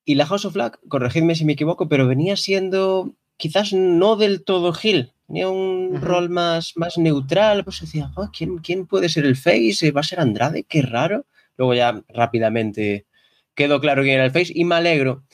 Y 0.05 0.15
la 0.15 0.25
House 0.25 0.45
of 0.45 0.55
Black, 0.55 0.79
corregidme 0.87 1.35
si 1.35 1.45
me 1.45 1.53
equivoco, 1.53 1.87
pero 1.87 2.07
venía 2.07 2.35
siendo 2.35 3.13
quizás 3.37 3.73
no 3.73 4.15
del 4.15 4.43
todo 4.43 4.73
Hill. 4.81 5.13
Tenía 5.27 5.47
un 5.47 6.01
rol 6.01 6.29
más, 6.31 6.73
más 6.75 6.97
neutral. 6.97 7.63
Pues 7.63 7.81
decía, 7.81 8.11
"Oh, 8.15 8.31
¿quién, 8.35 8.57
¿quién 8.57 8.87
puede 8.87 9.07
ser 9.09 9.25
el 9.25 9.35
Face? 9.37 9.91
¿Va 9.91 10.01
a 10.01 10.03
ser 10.03 10.19
Andrade? 10.19 10.63
Qué 10.63 10.81
raro. 10.81 11.27
Luego 11.57 11.75
ya 11.75 12.03
rápidamente 12.09 13.05
quedó 13.53 13.79
claro 13.79 14.01
quién 14.01 14.15
era 14.15 14.25
el 14.25 14.31
Face 14.31 14.51
y 14.55 14.65
me 14.65 14.73
alegro. 14.75 15.25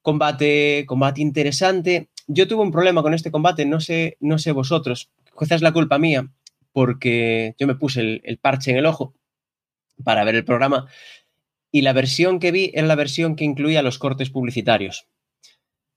Combate, 0.00 0.84
combate 0.86 1.20
interesante. 1.20 2.08
Yo 2.26 2.48
tuve 2.48 2.62
un 2.62 2.72
problema 2.72 3.02
con 3.02 3.14
este 3.14 3.30
combate, 3.30 3.66
no 3.66 3.80
sé, 3.80 4.16
no 4.20 4.38
sé 4.38 4.52
vosotros. 4.52 5.10
Quizás 5.38 5.62
la 5.62 5.72
culpa 5.72 5.98
mía, 5.98 6.30
porque 6.72 7.54
yo 7.58 7.66
me 7.66 7.74
puse 7.74 8.00
el, 8.00 8.20
el 8.24 8.38
parche 8.38 8.70
en 8.70 8.78
el 8.78 8.86
ojo 8.86 9.14
para 10.02 10.24
ver 10.24 10.34
el 10.34 10.44
programa 10.44 10.88
y 11.70 11.82
la 11.82 11.92
versión 11.92 12.38
que 12.38 12.52
vi 12.52 12.70
era 12.74 12.86
la 12.86 12.94
versión 12.94 13.34
que 13.34 13.44
incluía 13.44 13.82
los 13.82 13.98
cortes 13.98 14.30
publicitarios. 14.30 15.08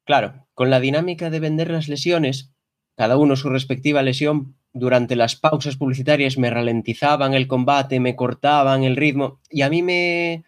Claro, 0.06 0.48
con 0.54 0.70
la 0.70 0.80
dinámica 0.80 1.30
de 1.30 1.40
vender 1.40 1.70
las 1.70 1.88
lesiones, 1.88 2.52
cada 2.96 3.18
uno 3.18 3.36
su 3.36 3.50
respectiva 3.50 4.02
lesión, 4.02 4.56
durante 4.74 5.16
las 5.16 5.36
pausas 5.36 5.76
publicitarias 5.76 6.38
me 6.38 6.50
ralentizaban 6.50 7.34
el 7.34 7.48
combate, 7.48 8.00
me 8.00 8.16
cortaban 8.16 8.84
el 8.84 8.96
ritmo 8.96 9.40
y 9.50 9.62
a 9.62 9.70
mí 9.70 9.84
me 9.84 10.46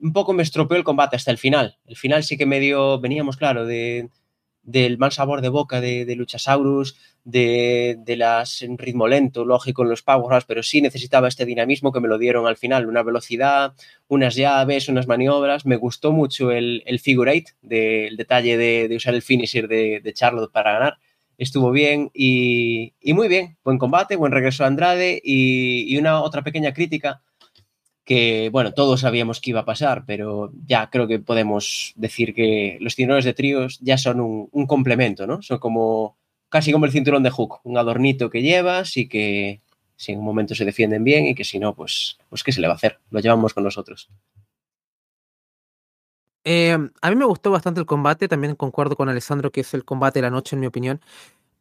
un 0.00 0.12
poco 0.12 0.32
me 0.32 0.42
estropeó 0.42 0.76
el 0.76 0.84
combate 0.84 1.16
hasta 1.16 1.30
el 1.30 1.38
final. 1.38 1.78
El 1.84 1.96
final 1.96 2.24
sí 2.24 2.36
que 2.36 2.46
me 2.46 2.60
dio, 2.60 3.00
veníamos 3.00 3.36
claro, 3.36 3.64
de, 3.66 4.08
del 4.64 4.98
mal 4.98 5.12
sabor 5.12 5.40
de 5.40 5.48
boca 5.48 5.80
de, 5.80 6.04
de 6.04 6.16
Luchasaurus, 6.16 6.96
de, 7.24 7.96
de, 7.98 8.16
las 8.16 8.62
en 8.62 8.76
ritmo 8.78 9.08
lento, 9.08 9.44
lógico 9.44 9.82
en 9.82 9.90
los 9.90 10.02
powerhouse, 10.02 10.44
pero 10.44 10.62
sí 10.62 10.82
necesitaba 10.82 11.28
este 11.28 11.46
dinamismo 11.46 11.92
que 11.92 12.00
me 12.00 12.08
lo 12.08 12.18
dieron 12.18 12.46
al 12.46 12.56
final, 12.56 12.86
una 12.86 13.02
velocidad, 13.02 13.74
unas 14.08 14.34
llaves, 14.34 14.88
unas 14.88 15.06
maniobras. 15.06 15.66
Me 15.66 15.76
gustó 15.76 16.12
mucho 16.12 16.50
el, 16.50 16.82
el 16.86 17.00
figure 17.00 17.32
eight, 17.32 17.50
de, 17.62 18.06
el 18.08 18.16
detalle 18.16 18.56
de, 18.56 18.88
de, 18.88 18.96
usar 18.96 19.14
el 19.14 19.22
finisher 19.22 19.68
de, 19.68 20.12
Charlotte 20.14 20.52
para 20.52 20.72
ganar. 20.72 20.98
Estuvo 21.36 21.70
bien 21.72 22.10
y, 22.14 22.94
y, 23.00 23.12
muy 23.12 23.28
bien. 23.28 23.56
Buen 23.64 23.78
combate, 23.78 24.16
buen 24.16 24.32
regreso 24.32 24.64
a 24.64 24.68
Andrade 24.68 25.20
y, 25.24 25.92
y 25.92 25.98
una 25.98 26.22
otra 26.22 26.42
pequeña 26.42 26.72
crítica 26.72 27.22
que, 28.04 28.50
bueno, 28.52 28.74
todos 28.74 29.00
sabíamos 29.00 29.40
que 29.40 29.50
iba 29.50 29.60
a 29.60 29.64
pasar, 29.64 30.04
pero 30.06 30.52
ya 30.66 30.90
creo 30.90 31.08
que 31.08 31.18
podemos 31.18 31.92
decir 31.96 32.34
que 32.34 32.78
los 32.80 32.94
cinturones 32.94 33.24
de 33.24 33.34
tríos 33.34 33.78
ya 33.80 33.96
son 33.98 34.20
un, 34.20 34.66
complemento, 34.66 35.26
¿no? 35.26 35.40
Son 35.42 35.58
como 35.58 36.16
casi 36.48 36.70
como 36.72 36.84
el 36.86 36.92
cinturón 36.92 37.22
de 37.22 37.30
Hook, 37.30 37.60
un 37.64 37.78
adornito 37.78 38.30
que 38.30 38.42
llevas 38.42 38.96
y 38.96 39.08
que 39.08 39.60
si 39.96 40.12
en 40.12 40.18
un 40.18 40.24
momento 40.24 40.54
se 40.54 40.64
defienden 40.64 41.02
bien 41.02 41.26
y 41.26 41.34
que 41.34 41.44
si 41.44 41.58
no, 41.58 41.74
pues, 41.74 42.18
pues 42.28 42.42
¿qué 42.42 42.52
se 42.52 42.60
le 42.60 42.68
va 42.68 42.74
a 42.74 42.76
hacer? 42.76 43.00
Lo 43.10 43.20
llevamos 43.20 43.54
con 43.54 43.64
nosotros. 43.64 44.08
Eh, 46.44 46.76
a 47.00 47.10
mí 47.10 47.16
me 47.16 47.24
gustó 47.24 47.50
bastante 47.50 47.80
el 47.80 47.86
combate, 47.86 48.28
también 48.28 48.54
concuerdo 48.54 48.96
con 48.96 49.08
Alessandro 49.08 49.50
que 49.50 49.62
es 49.62 49.72
el 49.72 49.84
combate 49.84 50.18
de 50.18 50.24
la 50.24 50.30
noche, 50.30 50.56
en 50.56 50.60
mi 50.60 50.66
opinión. 50.66 51.00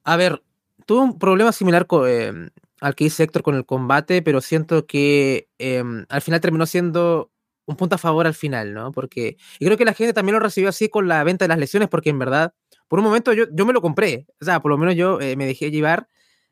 A 0.04 0.18
ver, 0.18 0.44
tuve 0.86 1.02
un 1.02 1.18
problema 1.18 1.54
similar 1.54 1.88
con, 1.88 2.06
eh, 2.10 2.50
al 2.84 2.96
que 2.96 3.06
hice 3.06 3.24
Héctor 3.24 3.44
con 3.44 3.56
el 3.56 3.66
combate, 3.66 4.22
pero 4.22 4.42
siento 4.42 4.86
que 4.86 5.48
eh, 5.58 5.82
al 6.10 6.22
final 6.22 6.42
terminó 6.42 6.66
siendo 6.66 7.32
un 7.66 7.78
punto 7.78 7.96
a 7.96 7.98
favor 7.98 8.28
al 8.28 8.34
final, 8.34 8.74
¿no? 8.74 8.92
Porque, 8.92 9.38
y 9.58 9.66
creo 9.66 9.78
que 9.78 9.86
la 9.86 9.94
gente 9.94 10.12
también 10.12 10.34
lo 10.34 10.42
recibió 10.42 10.68
así 10.70 10.90
con 10.90 11.08
la 11.08 11.24
venta 11.24 11.46
de 11.46 11.50
las 11.50 11.58
lesiones, 11.58 11.88
porque 11.88 12.10
en 12.10 12.20
verdad, 12.20 12.54
por 12.90 13.00
un 13.00 13.06
momento 13.06 13.32
yo, 13.32 13.46
yo 13.54 13.66
me 13.66 13.72
lo 13.72 13.82
compré, 13.82 14.28
o 14.42 14.44
sea, 14.44 14.60
por 14.60 14.70
lo 14.70 14.78
menos 14.78 14.96
yo 14.96 15.22
eh, 15.22 15.38
me 15.38 15.46
dejé 15.46 15.72
llevar, 15.72 16.10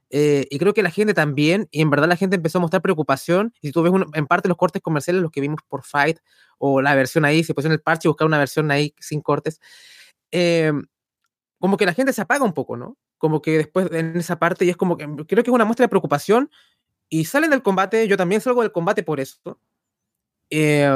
eh, 0.10 0.48
y 0.50 0.58
creo 0.58 0.74
que 0.74 0.84
la 0.84 0.92
gente 0.92 1.14
también, 1.14 1.68
y 1.70 1.82
en 1.82 1.90
verdad 1.90 2.08
la 2.08 2.16
gente 2.16 2.38
empezó 2.38 2.60
a 2.60 2.62
mostrar 2.62 2.82
preocupación, 2.82 3.54
y 3.62 3.68
si 3.68 3.74
tú 3.74 3.82
ves 3.84 3.92
un, 3.92 4.06
en 4.14 4.26
parte 4.26 4.48
los 4.48 4.58
cortes 4.58 4.82
comerciales, 4.82 5.22
los 5.22 5.32
que 5.32 5.42
vimos 5.42 5.60
por 5.68 5.84
Fight, 5.84 6.20
o 6.58 6.82
la 6.82 6.96
versión 6.96 7.26
ahí, 7.26 7.44
se 7.44 7.54
pusieron 7.54 7.74
el 7.74 7.82
parche 7.82 8.08
y 8.08 8.10
buscar 8.10 8.26
una 8.28 8.38
versión 8.38 8.72
ahí 8.72 8.96
sin 9.02 9.20
cortes, 9.20 9.60
eh, 10.32 10.72
como 11.60 11.76
que 11.76 11.86
la 11.86 11.94
gente 11.94 12.14
se 12.14 12.22
apaga 12.22 12.46
un 12.46 12.54
poco, 12.54 12.78
¿no? 12.78 12.98
Como 13.22 13.42
que 13.42 13.60
después 13.60 13.88
en 13.92 14.18
esa 14.18 14.40
parte, 14.40 14.66
y 14.66 14.70
es 14.72 14.76
como 14.76 14.98
que 14.98 15.06
creo 15.06 15.44
que 15.44 15.52
es 15.52 15.56
una 15.56 15.64
muestra 15.64 15.86
de 15.86 15.90
preocupación, 15.90 16.50
y 17.08 17.26
salen 17.26 17.52
del 17.52 17.62
combate, 17.62 18.08
yo 18.08 18.18
también 18.18 18.42
salgo 18.42 18.64
del 18.64 18.72
combate 18.72 19.04
por 19.04 19.20
eso, 19.20 19.60
eh, 20.50 20.90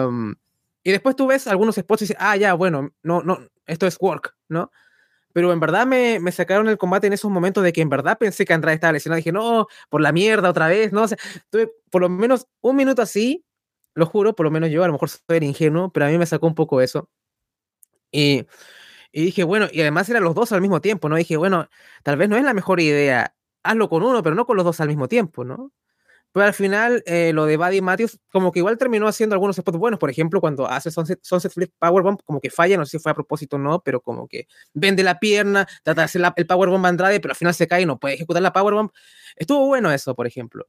y 0.83 0.91
después 0.91 1.15
tú 1.15 1.27
ves 1.27 1.47
algunos 1.47 1.75
spots 1.75 2.01
y 2.01 2.05
dices, 2.05 2.17
ah, 2.19 2.35
ya, 2.35 2.53
bueno, 2.53 2.93
no, 3.03 3.21
no, 3.21 3.39
esto 3.65 3.87
es 3.87 3.97
work, 3.99 4.35
¿no? 4.49 4.71
Pero 5.33 5.51
en 5.51 5.59
verdad 5.59 5.85
me, 5.85 6.19
me, 6.19 6.31
sacaron 6.31 6.67
el 6.69 6.77
combate 6.77 7.07
en 7.07 7.13
esos 7.13 7.29
momentos 7.29 7.63
de 7.63 7.73
que 7.73 7.81
en 7.81 7.89
verdad 7.89 8.17
pensé 8.17 8.45
que 8.45 8.53
Andrade 8.53 8.75
estaba 8.75 8.93
lesionado. 8.93 9.17
Dije, 9.17 9.33
no, 9.33 9.67
por 9.89 9.99
la 10.01 10.13
mierda 10.13 10.49
otra 10.49 10.67
vez, 10.67 10.93
¿no? 10.93 11.03
O 11.03 11.07
sea, 11.07 11.17
tuve 11.49 11.69
por 11.89 12.01
lo 12.01 12.09
menos 12.09 12.47
un 12.61 12.77
minuto 12.77 13.01
así, 13.01 13.43
lo 13.95 14.05
juro, 14.05 14.35
por 14.35 14.45
lo 14.45 14.51
menos 14.51 14.69
yo, 14.69 14.83
a 14.83 14.87
lo 14.87 14.93
mejor 14.93 15.09
soy 15.09 15.39
ingenuo, 15.41 15.91
pero 15.91 16.05
a 16.05 16.09
mí 16.09 16.17
me 16.17 16.25
sacó 16.25 16.47
un 16.47 16.55
poco 16.55 16.79
eso. 16.81 17.09
Y, 18.11 18.45
y 19.17 19.23
dije, 19.23 19.45
bueno, 19.45 19.67
y 19.71 19.79
además 19.79 20.09
eran 20.09 20.25
los 20.25 20.35
dos 20.35 20.51
al 20.51 20.59
mismo 20.59 20.81
tiempo, 20.81 21.07
¿no? 21.07 21.15
dije, 21.15 21.37
bueno, 21.37 21.69
tal 22.03 22.17
vez 22.17 22.27
no 22.27 22.35
es 22.35 22.43
la 22.43 22.53
mejor 22.53 22.81
idea, 22.81 23.33
hazlo 23.63 23.87
con 23.87 24.03
uno, 24.03 24.21
pero 24.21 24.35
no 24.35 24.45
con 24.45 24.57
los 24.57 24.65
dos 24.65 24.81
al 24.81 24.89
mismo 24.89 25.07
tiempo, 25.07 25.45
¿no? 25.45 25.71
Pero 26.33 26.47
al 26.47 26.53
final, 26.53 27.01
eh, 27.05 27.31
lo 27.33 27.45
de 27.45 27.55
Buddy 27.55 27.81
Matthews, 27.81 28.19
como 28.31 28.51
que 28.51 28.59
igual 28.59 28.77
terminó 28.77 29.07
haciendo 29.07 29.35
algunos 29.35 29.55
spots 29.55 29.77
buenos. 29.77 30.01
Por 30.01 30.09
ejemplo, 30.09 30.41
cuando 30.41 30.67
hace 30.69 30.91
Sunset, 30.91 31.19
Sunset 31.23 31.53
Flip 31.53 31.71
Powerbomb, 31.79 32.19
como 32.25 32.41
que 32.41 32.49
falla, 32.49 32.75
no 32.77 32.85
sé 32.85 32.97
si 32.97 32.99
fue 33.03 33.13
a 33.13 33.15
propósito 33.15 33.55
o 33.55 33.59
no, 33.59 33.81
pero 33.81 34.01
como 34.01 34.27
que 34.27 34.47
vende 34.73 35.01
la 35.03 35.17
pierna, 35.19 35.65
trata 35.83 36.01
de 36.01 36.05
hacer 36.05 36.21
la, 36.21 36.33
el 36.35 36.45
Powerbomb 36.45 36.85
Andrade, 36.85 37.21
pero 37.21 37.31
al 37.31 37.37
final 37.37 37.53
se 37.53 37.67
cae 37.69 37.83
y 37.83 37.85
no 37.85 37.99
puede 37.99 38.15
ejecutar 38.15 38.41
la 38.43 38.51
Powerbomb. 38.51 38.91
Estuvo 39.37 39.65
bueno 39.67 39.93
eso, 39.93 40.13
por 40.13 40.27
ejemplo. 40.27 40.67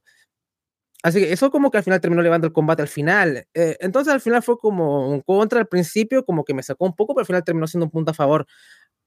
Así 1.07 1.19
que 1.21 1.31
eso 1.31 1.51
como 1.51 1.71
que 1.71 1.77
al 1.77 1.83
final 1.83 2.01
terminó 2.01 2.21
levando 2.21 2.47
el 2.47 2.53
combate 2.53 2.81
al 2.81 2.87
final. 2.87 3.47
Eh, 3.53 3.77
entonces 3.79 4.13
al 4.13 4.21
final 4.21 4.43
fue 4.43 4.57
como 4.57 5.09
un 5.09 5.21
contra 5.21 5.59
al 5.59 5.67
principio, 5.67 6.25
como 6.25 6.43
que 6.43 6.53
me 6.53 6.63
sacó 6.63 6.85
un 6.85 6.95
poco, 6.95 7.13
pero 7.13 7.21
al 7.21 7.27
final 7.27 7.43
terminó 7.43 7.67
siendo 7.67 7.85
un 7.85 7.91
punto 7.91 8.11
a 8.11 8.13
favor 8.13 8.45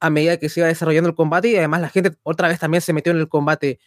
a 0.01 0.11
medida 0.11 0.39
que 0.39 0.49
se 0.49 0.61
iba 0.61 0.69
desarrollando 0.69 1.11
el 1.11 1.15
combate 1.15 1.49
y 1.49 1.57
además 1.57 1.83
la 1.83 1.91
gente 1.91 2.13
otra 2.23 2.49
vez 2.49 2.59
también 2.59 2.81
se 2.81 2.95
metió 2.95 3.13
en 3.13 3.19
el 3.19 3.29
combate 3.29 3.81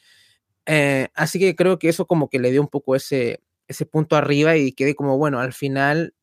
eh, 0.65 1.09
así 1.15 1.39
que 1.39 1.55
creo 1.55 1.79
que 1.79 1.89
eso 1.89 2.05
como 2.05 2.29
que 2.29 2.39
le 2.39 2.51
dio 2.51 2.61
un 2.61 2.67
poco 2.67 2.95
ese, 2.95 3.41
ese 3.67 3.85
punto 3.85 4.15
arriba 4.15 4.55
y 4.57 4.73
quedé 4.73 4.95
como, 4.95 5.17
bueno, 5.17 5.39
al 5.39 5.53
final 5.53 6.13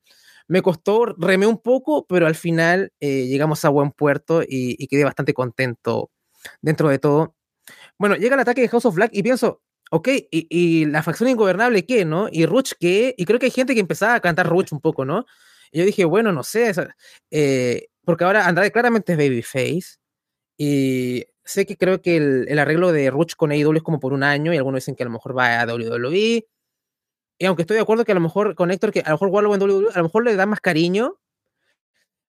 me 0.49 0.63
costó, 0.63 1.07
remé 1.19 1.47
un 1.47 1.59
poco, 1.59 2.07
pero 2.07 2.27
al 2.27 2.35
final 2.35 2.93
eh, 3.01 3.27
llegamos 3.27 3.65
a 3.65 3.69
buen 3.71 3.93
puerto 3.93 4.43
y, 4.43 4.77
y, 4.79 4.89
quedé 4.89 5.05
bastante 5.05 5.35
contento 5.35 6.11
dentro 6.63 6.89
de 6.89 6.99
todo. 6.99 7.37
Bueno, 7.99 8.17
llega 8.17 8.35
el 8.35 8.41
ataque 8.41 8.63
de 8.63 8.69
House 8.69 8.87
of 8.87 8.95
Black 8.97 9.11
y 9.15 9.23
pienso, 9.23 9.63
ok, 9.91 10.09
y, 10.31 10.47
y 10.51 10.87
la 10.87 11.03
facción 11.03 11.29
ingobernable, 11.29 11.85
¿qué, 11.85 12.05
no? 12.05 12.29
Y 12.31 12.47
Ruch, 12.47 12.73
¿qué? 12.79 13.15
Y 13.17 13.25
creo 13.27 13.39
que 13.39 13.47
hay 13.47 13.53
gente 13.53 13.75
que 13.75 13.81
empezaba 13.81 14.15
a 14.15 14.21
cantar 14.21 14.49
Ruch 14.49 14.73
un 14.73 14.81
poco, 14.81 15.05
¿no? 15.05 15.27
Y 15.73 15.79
yo 15.81 15.85
dije, 15.85 16.05
bueno, 16.05 16.33
no 16.33 16.43
sé, 16.43 16.73
eh, 17.31 17.89
porque 18.05 18.25
ahora 18.25 18.47
Andrade 18.47 18.73
claramente 18.73 19.13
es 19.13 19.19
Babyface 19.19 19.99
y 20.59 21.25
sé 21.45 21.67
que 21.67 21.77
creo 21.77 22.03
que 22.03 22.17
el, 22.17 22.47
el, 22.49 22.59
arreglo 22.59 22.93
de 22.93 23.11
Ruch 23.11 23.35
con 23.37 23.53
AEW 23.53 23.77
es 23.77 23.83
como 23.83 24.01
por 24.01 24.13
un 24.13 24.23
año 24.23 24.53
y 24.53 24.57
algunos 24.57 24.79
dicen 24.79 24.97
que 24.97 25.03
a 25.05 25.07
lo 25.07 25.13
mejor 25.13 25.37
va 25.37 25.61
a 25.61 25.67
WWE. 25.67 26.47
Y 27.39 27.47
aunque 27.47 27.63
estoy 27.63 27.77
de 27.77 27.83
acuerdo 27.83 28.05
que 28.05 28.13
a 28.13 28.15
lo 28.15 28.21
mejor 28.21 28.55
con 28.55 28.71
Héctor, 28.71 28.93
que 28.93 29.01
a 29.01 29.09
lo 29.09 29.15
mejor 29.15 29.29
Warlock 29.29 29.55
en 29.55 29.63
WWE, 29.63 29.89
a 29.95 29.99
lo 29.99 30.05
mejor 30.05 30.25
le 30.25 30.37
da 30.37 30.47
más 30.47 30.61
cariño. 30.61 31.19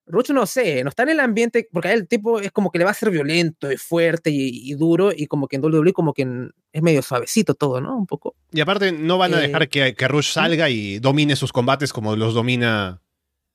Ruch 0.07 0.29
no 0.31 0.45
sé, 0.45 0.83
no 0.83 0.89
está 0.89 1.03
en 1.03 1.09
el 1.09 1.19
ambiente, 1.19 1.67
porque 1.71 1.91
el 1.93 2.07
tipo 2.07 2.39
es 2.39 2.51
como 2.51 2.71
que 2.71 2.79
le 2.79 2.85
va 2.85 2.91
a 2.91 2.95
ser 2.95 3.11
violento 3.11 3.71
y 3.71 3.77
fuerte 3.77 4.29
y, 4.29 4.71
y, 4.71 4.73
duro, 4.73 5.11
y 5.15 5.27
como 5.27 5.47
que 5.47 5.55
en 5.57 5.63
WWE 5.63 5.93
como 5.93 6.13
que 6.13 6.27
es 6.73 6.81
medio 6.81 7.01
suavecito 7.01 7.53
todo, 7.53 7.79
¿no? 7.79 7.95
Un 7.97 8.07
poco. 8.07 8.35
Y 8.51 8.59
aparte 8.61 8.91
no 8.91 9.17
van 9.17 9.33
a 9.33 9.39
dejar 9.39 9.63
eh, 9.63 9.69
que, 9.69 9.93
que 9.93 10.07
Rush 10.07 10.31
salga 10.31 10.69
y 10.69 10.99
domine 10.99 11.35
sus 11.35 11.53
combates 11.53 11.93
como 11.93 12.15
los 12.15 12.33
domina 12.33 13.01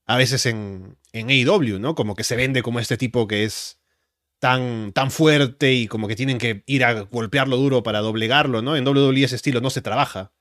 a 0.06 0.16
veces 0.16 0.46
en, 0.46 0.96
en 1.12 1.28
AEW, 1.30 1.78
¿no? 1.78 1.94
Como 1.94 2.14
que 2.14 2.24
se 2.24 2.37
vende 2.37 2.62
como 2.62 2.78
este 2.80 2.96
tipo 2.96 3.26
que 3.26 3.44
es 3.44 3.78
tan, 4.38 4.92
tan 4.92 5.11
fuerte 5.11 5.72
y 5.72 5.88
como 5.88 6.06
que 6.09 6.16
tienen 6.16 6.38
que 6.38 6.62
ir 6.66 6.85
a 6.85 6.92
golpearlo 7.00 7.56
duro 7.56 7.82
para 7.82 8.00
doblegarlo, 8.00 8.62
¿no? 8.62 8.76
En 8.76 8.87
WWE 8.87 9.24
ese 9.24 9.37
estilo 9.37 9.61
no 9.61 9.70
se 9.70 9.82
trabaja. 9.82 10.32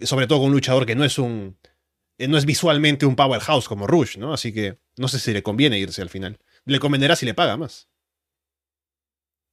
Sobre 0.00 0.26
todo 0.26 0.38
con 0.38 0.48
un 0.48 0.52
luchador 0.54 0.86
que 0.86 0.94
no 0.94 1.04
es 1.04 1.18
un. 1.18 1.58
eh, 2.18 2.28
No 2.28 2.38
es 2.38 2.46
visualmente 2.46 3.04
un 3.04 3.16
powerhouse 3.16 3.66
como 3.68 3.86
Rush, 3.86 4.16
¿no? 4.16 4.32
Así 4.32 4.52
que 4.52 4.78
no 5.00 5.08
sé 5.08 5.18
si 5.18 5.32
le 5.32 5.42
conviene 5.42 5.78
irse 5.78 6.02
al 6.02 6.10
final. 6.10 6.38
Le 6.64 6.78
convendrá 6.80 7.16
si 7.16 7.26
le 7.26 7.34
paga 7.34 7.56
más. 7.56 7.88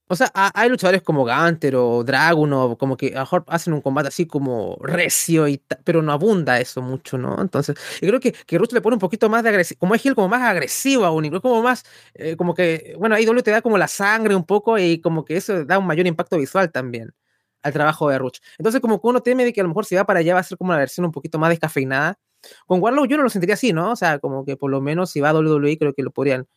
O 0.09 0.15
sea, 0.15 0.31
ha- 0.33 0.51
hay 0.55 0.69
luchadores 0.69 1.01
como 1.01 1.25
Gunter 1.25 1.75
o 1.75 2.01
Dragon 2.03 2.53
o 2.53 2.77
como 2.77 2.95
que 2.95 3.07
a 3.09 3.15
lo 3.15 3.19
mejor 3.21 3.43
hacen 3.47 3.73
un 3.73 3.81
combate 3.81 4.07
así 4.07 4.25
como 4.25 4.77
recio, 4.81 5.49
y 5.49 5.61
pero 5.83 6.01
no 6.01 6.13
abunda 6.13 6.59
eso 6.61 6.81
mucho, 6.81 7.17
¿no? 7.17 7.41
Entonces, 7.41 7.75
yo 8.01 8.07
creo 8.07 8.19
que, 8.21 8.31
que 8.31 8.57
Rush 8.57 8.71
le 8.71 8.79
pone 8.81 8.93
un 8.95 9.01
poquito 9.01 9.29
más 9.29 9.43
de 9.43 9.49
agresivo, 9.49 9.79
como 9.79 9.95
es 9.95 10.01
Gil, 10.01 10.15
como 10.15 10.29
más 10.29 10.41
agresivo 10.43 11.03
aún, 11.05 11.25
incluso 11.25 11.41
como 11.41 11.61
más, 11.61 11.83
eh, 12.13 12.37
como 12.37 12.53
que, 12.53 12.95
bueno, 12.97 13.15
ahí 13.15 13.25
W 13.25 13.43
te 13.43 13.51
da 13.51 13.61
como 13.61 13.77
la 13.77 13.89
sangre 13.89 14.33
un 14.35 14.45
poco 14.45 14.77
y 14.77 15.01
como 15.01 15.25
que 15.25 15.35
eso 15.37 15.65
da 15.65 15.77
un 15.77 15.85
mayor 15.87 16.07
impacto 16.07 16.37
visual 16.37 16.71
también 16.71 17.13
al 17.61 17.73
trabajo 17.73 18.09
de 18.09 18.17
Rush. 18.17 18.37
Entonces, 18.57 18.79
como 18.79 19.01
que 19.01 19.07
uno 19.07 19.21
teme 19.21 19.43
de 19.43 19.51
que 19.51 19.59
a 19.59 19.63
lo 19.63 19.69
mejor 19.69 19.83
si 19.85 19.95
va 19.95 20.05
para 20.05 20.19
allá 20.21 20.33
va 20.35 20.39
a 20.39 20.43
ser 20.43 20.57
como 20.57 20.71
la 20.71 20.79
versión 20.79 21.05
un 21.05 21.11
poquito 21.11 21.37
más 21.37 21.49
descafeinada. 21.49 22.17
Con 22.65 22.81
Warlow 22.81 23.05
yo 23.05 23.17
no 23.17 23.23
lo 23.23 23.29
sentiría 23.29 23.55
así, 23.55 23.73
¿no? 23.73 23.91
O 23.91 23.95
sea, 23.95 24.19
como 24.19 24.45
que 24.45 24.57
por 24.57 24.71
lo 24.71 24.81
menos 24.81 25.11
si 25.11 25.21
va 25.21 25.29
a 25.29 25.33
WWE 25.33 25.77
creo 25.77 25.93
que 25.93 26.03
lo 26.03 26.11
podrían 26.11 26.47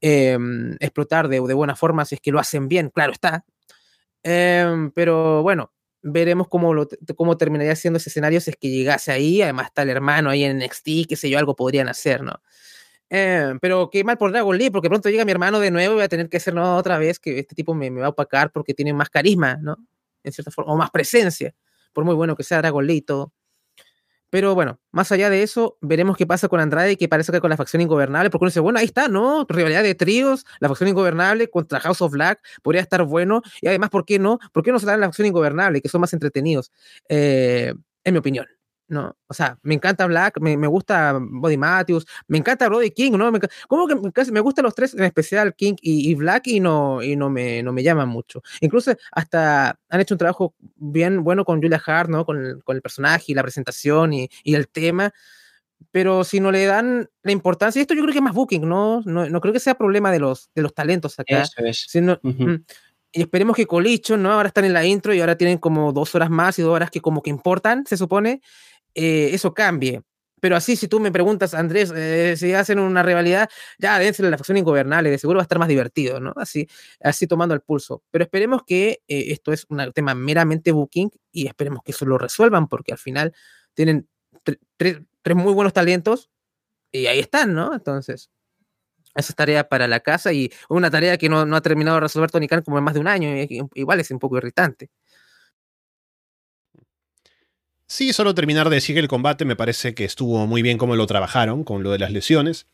em, 0.00 0.76
explotar 0.80 1.28
de, 1.28 1.40
de 1.40 1.54
buena 1.54 1.76
forma 1.76 2.04
si 2.04 2.16
es 2.16 2.20
que 2.20 2.32
lo 2.32 2.38
hacen 2.38 2.68
bien, 2.68 2.90
claro 2.90 3.12
está. 3.12 3.44
Em, 4.22 4.90
pero 4.92 5.42
bueno, 5.42 5.72
veremos 6.02 6.48
cómo, 6.48 6.74
lo, 6.74 6.88
cómo 7.16 7.36
terminaría 7.36 7.76
siendo 7.76 7.98
ese 7.98 8.10
escenario 8.10 8.40
si 8.40 8.50
es 8.50 8.56
que 8.56 8.70
llegase 8.70 9.12
ahí. 9.12 9.42
Además 9.42 9.66
está 9.66 9.82
el 9.82 9.90
hermano 9.90 10.30
ahí 10.30 10.44
en 10.44 10.58
NXT, 10.58 11.08
qué 11.08 11.16
sé 11.16 11.30
yo, 11.30 11.38
algo 11.38 11.56
podrían 11.56 11.88
hacer, 11.88 12.22
¿no? 12.22 12.42
Em, 13.10 13.58
pero 13.60 13.90
qué 13.90 14.04
mal 14.04 14.16
por 14.18 14.32
Dragon 14.32 14.56
Lee, 14.56 14.70
porque 14.70 14.88
pronto 14.88 15.10
llega 15.10 15.24
mi 15.24 15.32
hermano 15.32 15.60
de 15.60 15.70
nuevo 15.70 15.92
y 15.92 15.96
voy 15.96 16.04
a 16.04 16.08
tener 16.08 16.30
que 16.30 16.38
hacer 16.38 16.54
no, 16.54 16.76
otra 16.76 16.98
vez 16.98 17.18
que 17.18 17.40
este 17.40 17.54
tipo 17.54 17.74
me, 17.74 17.90
me 17.90 18.00
va 18.00 18.06
a 18.06 18.10
opacar 18.10 18.50
porque 18.52 18.74
tiene 18.74 18.94
más 18.94 19.10
carisma, 19.10 19.56
¿no? 19.56 19.76
En 20.24 20.32
cierta 20.32 20.50
forma, 20.50 20.72
o 20.72 20.76
más 20.76 20.90
presencia, 20.90 21.54
por 21.92 22.04
muy 22.04 22.14
bueno 22.14 22.36
que 22.36 22.42
sea 22.42 22.58
Dragon 22.58 22.86
Lee 22.86 22.96
y 22.98 23.02
todo. 23.02 23.32
Pero 24.32 24.54
bueno, 24.54 24.80
más 24.92 25.12
allá 25.12 25.28
de 25.28 25.42
eso, 25.42 25.76
veremos 25.82 26.16
qué 26.16 26.26
pasa 26.26 26.48
con 26.48 26.58
Andrade 26.58 26.96
que 26.96 27.06
parece 27.06 27.30
que 27.32 27.40
con 27.42 27.50
la 27.50 27.58
facción 27.58 27.82
ingobernable, 27.82 28.30
porque 28.30 28.44
uno 28.44 28.48
dice, 28.48 28.60
bueno, 28.60 28.78
ahí 28.78 28.86
está, 28.86 29.08
¿no? 29.08 29.44
Rivalidad 29.46 29.82
de 29.82 29.94
tríos, 29.94 30.46
la 30.58 30.68
facción 30.68 30.88
ingobernable 30.88 31.50
contra 31.50 31.80
House 31.80 32.00
of 32.00 32.12
Black, 32.12 32.40
podría 32.62 32.80
estar 32.80 33.02
bueno. 33.04 33.42
Y 33.60 33.68
además, 33.68 33.90
¿por 33.90 34.06
qué 34.06 34.18
no? 34.18 34.38
¿Por 34.52 34.62
qué 34.62 34.72
no 34.72 34.78
se 34.78 34.86
dan 34.86 35.00
la 35.00 35.06
facción 35.08 35.26
ingobernable, 35.26 35.82
que 35.82 35.90
son 35.90 36.00
más 36.00 36.14
entretenidos? 36.14 36.72
Eh, 37.10 37.74
en 38.04 38.14
mi 38.14 38.20
opinión, 38.20 38.46
¿no? 38.88 39.16
O 39.26 39.34
sea, 39.34 39.58
me 39.62 39.74
encanta 39.74 40.06
Black, 40.06 40.38
me, 40.40 40.56
me 40.56 40.66
gusta 40.66 41.18
Body 41.18 41.56
Matthews, 41.56 42.06
me 42.28 42.38
encanta 42.38 42.68
Brody 42.68 42.90
King, 42.90 43.12
¿no? 43.12 43.32
Me, 43.32 43.40
¿Cómo 43.68 43.86
que 43.86 43.94
me, 43.94 44.12
casi- 44.12 44.32
me 44.32 44.40
gustan 44.40 44.64
los 44.64 44.74
tres, 44.74 44.92
en 44.94 45.04
especial 45.04 45.54
King 45.54 45.74
y, 45.80 46.10
y 46.10 46.14
Black, 46.14 46.46
y 46.48 46.60
no, 46.60 47.02
y 47.02 47.16
no 47.16 47.30
me, 47.30 47.62
no 47.62 47.72
me 47.72 47.82
llaman 47.82 48.08
mucho? 48.08 48.42
Incluso 48.60 48.92
hasta 49.12 49.78
han 49.88 50.00
hecho 50.00 50.14
un 50.14 50.18
trabajo 50.18 50.54
bien 50.76 51.24
bueno 51.24 51.44
con 51.44 51.62
Julia 51.62 51.82
Hart, 51.86 52.10
¿no? 52.10 52.26
Con 52.26 52.44
el, 52.44 52.62
con 52.64 52.76
el 52.76 52.82
personaje 52.82 53.26
y 53.28 53.34
la 53.34 53.42
presentación 53.42 54.12
y, 54.12 54.28
y 54.44 54.54
el 54.54 54.68
tema. 54.68 55.12
Pero 55.90 56.22
si 56.24 56.38
no 56.40 56.52
le 56.52 56.64
dan 56.64 57.08
la 57.22 57.32
importancia, 57.32 57.80
y 57.80 57.82
esto 57.82 57.94
yo 57.94 58.02
creo 58.02 58.12
que 58.12 58.18
es 58.18 58.24
más 58.24 58.34
booking, 58.34 58.68
¿no? 58.68 59.02
No, 59.04 59.28
no 59.28 59.40
creo 59.40 59.52
que 59.52 59.60
sea 59.60 59.74
problema 59.74 60.12
de 60.12 60.20
los, 60.20 60.48
de 60.54 60.62
los 60.62 60.74
talentos 60.74 61.18
acá. 61.18 61.42
Eso 61.42 61.64
es. 61.64 61.86
sino- 61.88 62.18
mm, 62.22 62.64
y 63.14 63.20
esperemos 63.20 63.56
que 63.56 63.66
Colicho, 63.66 64.16
¿no? 64.16 64.32
Ahora 64.32 64.48
están 64.48 64.64
en 64.64 64.72
la 64.72 64.86
intro 64.86 65.12
y 65.12 65.20
ahora 65.20 65.36
tienen 65.36 65.58
como 65.58 65.92
dos 65.92 66.14
horas 66.14 66.30
más 66.30 66.58
y 66.58 66.62
dos 66.62 66.70
horas 66.74 66.90
que 66.90 67.00
como 67.02 67.20
que 67.20 67.28
importan, 67.30 67.84
se 67.84 67.96
supone. 67.98 68.40
Eh, 68.94 69.30
eso 69.32 69.54
cambie. 69.54 70.02
Pero 70.40 70.56
así, 70.56 70.74
si 70.74 70.88
tú 70.88 70.98
me 70.98 71.12
preguntas, 71.12 71.54
Andrés, 71.54 71.92
eh, 71.94 72.34
si 72.36 72.52
hacen 72.52 72.80
una 72.80 73.02
rivalidad, 73.04 73.48
ya 73.78 73.96
dense 74.00 74.24
la 74.24 74.36
facción 74.36 74.56
ingobernable, 74.58 75.08
de 75.10 75.18
seguro 75.18 75.36
va 75.38 75.42
a 75.42 75.44
estar 75.44 75.58
más 75.60 75.68
divertido, 75.68 76.18
¿no? 76.18 76.32
Así, 76.36 76.66
así 77.00 77.28
tomando 77.28 77.54
el 77.54 77.60
pulso. 77.60 78.02
Pero 78.10 78.24
esperemos 78.24 78.62
que 78.66 79.02
eh, 79.06 79.26
esto 79.28 79.52
es 79.52 79.66
un 79.68 79.92
tema 79.94 80.14
meramente 80.16 80.72
booking 80.72 81.10
y 81.30 81.46
esperemos 81.46 81.82
que 81.84 81.92
eso 81.92 82.06
lo 82.06 82.18
resuelvan, 82.18 82.66
porque 82.68 82.90
al 82.92 82.98
final 82.98 83.32
tienen 83.74 84.08
tre- 84.44 84.58
tre- 84.78 85.06
tres 85.22 85.36
muy 85.36 85.52
buenos 85.54 85.72
talentos 85.72 86.28
y 86.92 87.06
ahí 87.06 87.20
están, 87.20 87.54
¿no? 87.54 87.74
Entonces, 87.74 88.30
esa 89.14 89.32
es 89.32 89.36
tarea 89.36 89.68
para 89.68 89.88
la 89.88 90.00
casa 90.00 90.32
y 90.32 90.50
una 90.70 90.90
tarea 90.90 91.18
que 91.18 91.28
no, 91.28 91.44
no 91.46 91.56
ha 91.56 91.60
terminado 91.60 91.96
de 91.96 92.00
resolver 92.02 92.30
Tony 92.30 92.48
Khan 92.48 92.62
como 92.62 92.78
en 92.78 92.84
más 92.84 92.94
de 92.94 93.00
un 93.00 93.08
año, 93.08 93.28
igual 93.74 94.00
es 94.00 94.10
un 94.10 94.18
poco 94.18 94.38
irritante. 94.38 94.90
Sí, 97.92 98.14
solo 98.14 98.34
terminar 98.34 98.70
de 98.70 98.76
decir 98.76 98.94
que 98.94 99.00
el 99.00 99.06
combate 99.06 99.44
me 99.44 99.54
parece 99.54 99.94
que 99.94 100.06
estuvo 100.06 100.46
muy 100.46 100.62
bien 100.62 100.78
como 100.78 100.96
lo 100.96 101.06
trabajaron 101.06 101.62
con 101.62 101.82
lo 101.82 101.90
de 101.90 101.98
las 101.98 102.10
lesiones. 102.10 102.66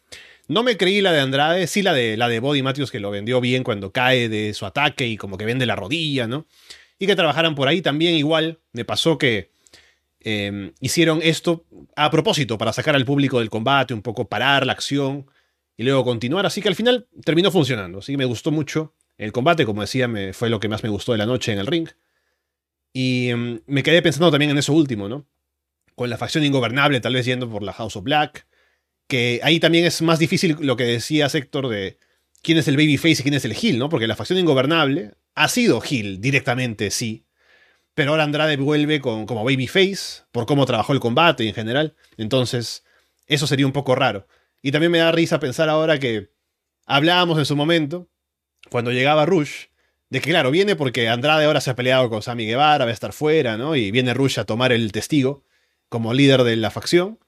No 0.47 0.63
me 0.63 0.77
creí 0.77 1.01
la 1.01 1.11
de 1.11 1.19
Andrade, 1.19 1.67
sí 1.67 1.83
la 1.83 1.93
de, 1.93 2.17
la 2.17 2.29
de 2.29 2.39
Body 2.39 2.63
Matthews 2.63 2.93
que 2.93 3.01
lo 3.01 3.11
vendió 3.11 3.41
bien 3.41 3.65
cuando 3.65 3.91
cae 3.91 4.29
de 4.29 4.55
su 4.55 4.65
ataque 4.65 5.09
y 5.09 5.17
como 5.17 5.37
que 5.37 5.45
vende 5.45 5.67
la 5.67 5.75
rodilla, 5.75 6.29
¿no? 6.29 6.47
Y 7.01 7.09
que 7.09 7.17
trabajaran 7.17 7.57
por 7.57 7.67
ahí 7.67 7.83
también 7.83 8.15
igual. 8.15 8.61
Me 8.73 8.85
pasó 8.85 9.19
que 9.19 9.51
eh, 10.21 10.71
hicieron 10.79 11.19
esto 11.21 11.67
a 11.97 12.13
propósito 12.13 12.57
para 12.57 12.73
sacar 12.73 12.95
al 12.95 13.05
público 13.05 13.41
del 13.41 13.51
combate, 13.51 13.95
un 13.95 14.03
poco 14.03 14.29
parar 14.29 14.67
la 14.67 14.73
acción 14.75 15.29
y 15.77 15.83
luego 15.83 16.05
continuar. 16.05 16.47
Así 16.47 16.63
que 16.63 16.69
al 16.69 16.77
final 16.77 17.09
terminó 17.25 17.51
funcionando. 17.51 17.99
Así 17.99 18.13
que 18.13 18.19
me 18.19 18.25
gustó 18.25 18.53
mucho 18.53 18.95
el 19.17 19.33
combate, 19.33 19.67
como 19.67 19.81
decía, 19.81 20.07
me, 20.07 20.33
fue 20.33 20.49
lo 20.49 20.61
que 20.61 20.69
más 20.69 20.85
me 20.85 20.91
gustó 20.91 21.11
de 21.11 21.19
la 21.19 21.27
noche 21.27 21.53
en 21.53 21.59
el 21.59 21.67
ring. 21.67 21.89
Y 22.93 23.31
mm, 23.35 23.61
me 23.67 23.83
quedé 23.83 24.03
pensando 24.03 24.31
también 24.31 24.51
en 24.51 24.59
eso 24.59 24.73
último, 24.73 25.09
¿no? 25.09 25.27
Con 25.95 26.11
la 26.11 26.19
facción 26.19 26.45
ingobernable, 26.45 27.01
tal 27.01 27.15
vez 27.15 27.27
yendo 27.27 27.51
por 27.51 27.63
la 27.63 27.73
House 27.73 27.97
of 27.97 28.05
Black. 28.05 28.47
Que 29.07 29.41
ahí 29.43 29.61
también 29.61 29.85
es 29.85 30.03
más 30.03 30.19
difícil 30.19 30.57
lo 30.61 30.77
que 30.77 30.85
decía 30.85 31.29
Sector 31.29 31.69
de 31.69 31.99
quién 32.43 32.59
es 32.59 32.69
el 32.69 32.77
babyface 32.77 33.21
y 33.21 33.23
quién 33.23 33.35
es 33.35 33.45
el 33.45 33.53
heel, 33.53 33.79
¿no? 33.79 33.89
Porque 33.89 34.07
la 34.07 34.17
facción 34.17 34.39
ingobernable 34.39 35.15
ha 35.35 35.49
sido 35.49 35.83
heel 35.83 36.21
directamente, 36.21 36.91
sí. 36.91 37.25
Pero 37.95 38.13
ahora 38.13 38.25
Andrade 38.25 38.57
vuelve 38.57 39.01
con, 39.01 39.27
como 39.27 39.45
babyface 39.45 40.25
por 40.31 40.47
cómo 40.47 40.67
trabajó 40.67 40.93
el 40.93 41.01
combate 41.01 41.49
en 41.49 41.55
general. 41.55 41.97
Entonces, 42.17 42.85
eso 43.27 43.47
sería 43.47 43.67
un 43.67 43.73
poco 43.73 43.95
raro. 43.95 44.27
Y 44.63 44.73
también 44.73 44.93
me 44.93 44.99
da 44.99 45.13
risa 45.13 45.41
pensar 45.41 45.69
ahora 45.69 45.99
que 45.99 46.31
hablábamos 46.87 47.39
en 47.39 47.47
su 47.47 47.57
momento, 47.57 48.09
cuando 48.71 48.93
llegaba 48.93 49.27
Rush, 49.27 49.67
de 50.11 50.21
que 50.21 50.31
claro, 50.31 50.51
viene 50.51 50.75
porque 50.75 51.09
Andrade 51.09 51.45
ahora 51.45 51.61
se 51.61 51.71
ha 51.71 51.77
peleado 51.77 52.09
con 52.09 52.23
Sammy 52.23 52.47
Guevara, 52.47 52.85
va 52.85 52.91
a 52.91 52.95
estar 52.95 53.13
fuera, 53.13 53.57
¿no? 53.57 53.77
Y 53.77 53.91
viene 53.91 54.15
Rush 54.15 54.39
a 54.39 54.45
tomar 54.45 54.73
el 54.73 54.91
testigo 54.93 55.45
como 55.89 56.15
líder 56.15 56.45
de 56.45 56.57
la 56.57 56.71
facción. 56.71 57.19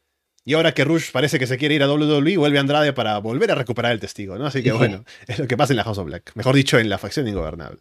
Y 0.44 0.54
ahora 0.54 0.72
que 0.72 0.84
Rush 0.84 1.12
parece 1.12 1.38
que 1.38 1.46
se 1.46 1.58
quiere 1.58 1.74
ir 1.74 1.82
a 1.82 1.92
WWE, 1.92 2.38
vuelve 2.38 2.58
Andrade 2.58 2.92
para 2.94 3.18
volver 3.18 3.50
a 3.50 3.54
recuperar 3.54 3.92
el 3.92 4.00
testigo, 4.00 4.38
¿no? 4.38 4.46
Así 4.46 4.62
que 4.62 4.72
bueno, 4.72 5.04
es 5.26 5.38
lo 5.38 5.46
que 5.46 5.56
pasa 5.56 5.72
en 5.72 5.76
la 5.76 5.84
House 5.84 5.98
of 5.98 6.06
Black. 6.06 6.32
Mejor 6.34 6.54
dicho, 6.54 6.78
en 6.78 6.88
la 6.88 6.98
facción 6.98 7.28
ingobernable. 7.28 7.80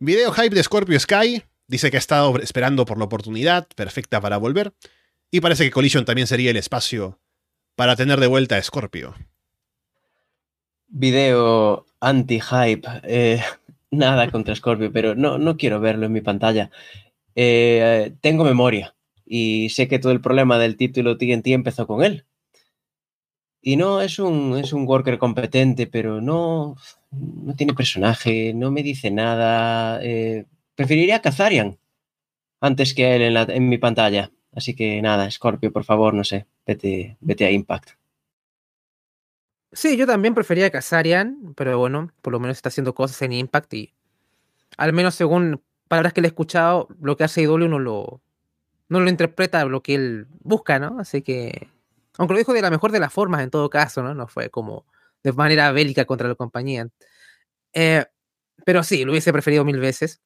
Video 0.00 0.32
hype 0.32 0.54
de 0.54 0.62
Scorpio 0.64 0.98
Sky. 0.98 1.44
Dice 1.68 1.90
que 1.92 1.96
ha 1.96 1.98
estado 1.98 2.36
esperando 2.40 2.84
por 2.84 2.98
la 2.98 3.04
oportunidad 3.04 3.68
perfecta 3.76 4.20
para 4.20 4.36
volver. 4.36 4.72
Y 5.30 5.40
parece 5.40 5.64
que 5.64 5.70
Collision 5.70 6.04
también 6.04 6.26
sería 6.26 6.50
el 6.50 6.56
espacio 6.56 7.20
para 7.76 7.94
tener 7.94 8.18
de 8.18 8.26
vuelta 8.26 8.56
a 8.56 8.62
Scorpio. 8.62 9.14
Video 10.94 11.86
anti-hype. 12.00 12.86
eh, 13.04 13.40
nada 13.90 14.30
contra 14.30 14.54
Scorpio, 14.54 14.92
pero 14.92 15.14
no, 15.14 15.38
no 15.38 15.56
quiero 15.56 15.80
verlo 15.80 16.06
en 16.06 16.12
mi 16.12 16.20
pantalla. 16.20 16.70
Eh, 17.34 18.14
tengo 18.20 18.44
memoria 18.44 18.94
y 19.26 19.70
sé 19.70 19.88
que 19.88 19.98
todo 19.98 20.12
el 20.12 20.20
problema 20.20 20.58
del 20.58 20.76
título 20.76 21.16
TNT 21.18 21.48
empezó 21.54 21.86
con 21.86 22.04
él. 22.04 22.26
Y 23.62 23.76
no, 23.76 24.00
es 24.02 24.18
un, 24.18 24.58
es 24.58 24.72
un 24.72 24.86
worker 24.86 25.18
competente, 25.18 25.86
pero 25.86 26.20
no, 26.20 26.76
no 27.10 27.54
tiene 27.54 27.74
personaje, 27.74 28.52
no 28.54 28.70
me 28.70 28.82
dice 28.82 29.10
nada. 29.10 30.00
eh, 30.02 30.46
preferiría 30.74 31.16
a 31.16 31.22
Kazarian 31.22 31.78
antes 32.60 32.94
que 32.94 33.06
a 33.06 33.16
él 33.16 33.22
en, 33.22 33.34
la- 33.34 33.42
en 33.48 33.68
mi 33.68 33.78
pantalla. 33.78 34.32
Así 34.52 34.74
que 34.74 35.02
nada, 35.02 35.30
Scorpio, 35.30 35.72
por 35.72 35.84
favor, 35.84 36.14
no 36.14 36.24
sé, 36.24 36.46
vete, 36.66 37.16
vete 37.20 37.46
a 37.46 37.52
Impact. 37.52 37.90
Sí, 39.72 39.96
yo 39.96 40.06
también 40.06 40.34
prefería 40.34 40.66
a 40.66 40.70
Kazarian, 40.70 41.54
pero 41.56 41.78
bueno, 41.78 42.12
por 42.20 42.32
lo 42.32 42.40
menos 42.40 42.58
está 42.58 42.68
haciendo 42.68 42.94
cosas 42.94 43.22
en 43.22 43.32
Impact 43.32 43.72
y 43.72 43.94
al 44.78 44.92
menos 44.92 45.14
según 45.14 45.62
palabras 45.88 46.12
que 46.12 46.20
le 46.22 46.28
he 46.28 46.30
escuchado, 46.30 46.88
lo 47.00 47.16
que 47.16 47.24
hace 47.24 47.42
IW 47.42 47.68
no 47.68 47.78
lo, 47.78 48.22
no 48.88 49.00
lo 49.00 49.10
interpreta 49.10 49.64
lo 49.66 49.82
que 49.82 49.94
él 49.96 50.26
busca, 50.40 50.78
¿no? 50.78 50.98
Así 51.00 51.22
que, 51.22 51.68
aunque 52.18 52.34
lo 52.34 52.38
dijo 52.38 52.52
de 52.54 52.62
la 52.62 52.70
mejor 52.70 52.92
de 52.92 53.00
las 53.00 53.12
formas 53.12 53.42
en 53.42 53.50
todo 53.50 53.70
caso, 53.70 54.02
¿no? 54.02 54.14
No 54.14 54.28
fue 54.28 54.50
como 54.50 54.86
de 55.22 55.32
manera 55.32 55.72
bélica 55.72 56.04
contra 56.06 56.28
la 56.28 56.34
compañía. 56.36 56.88
Eh, 57.74 58.06
pero 58.66 58.82
sí, 58.84 59.04
lo 59.04 59.12
hubiese 59.12 59.32
preferido 59.32 59.64
mil 59.64 59.80
veces. 59.80 60.22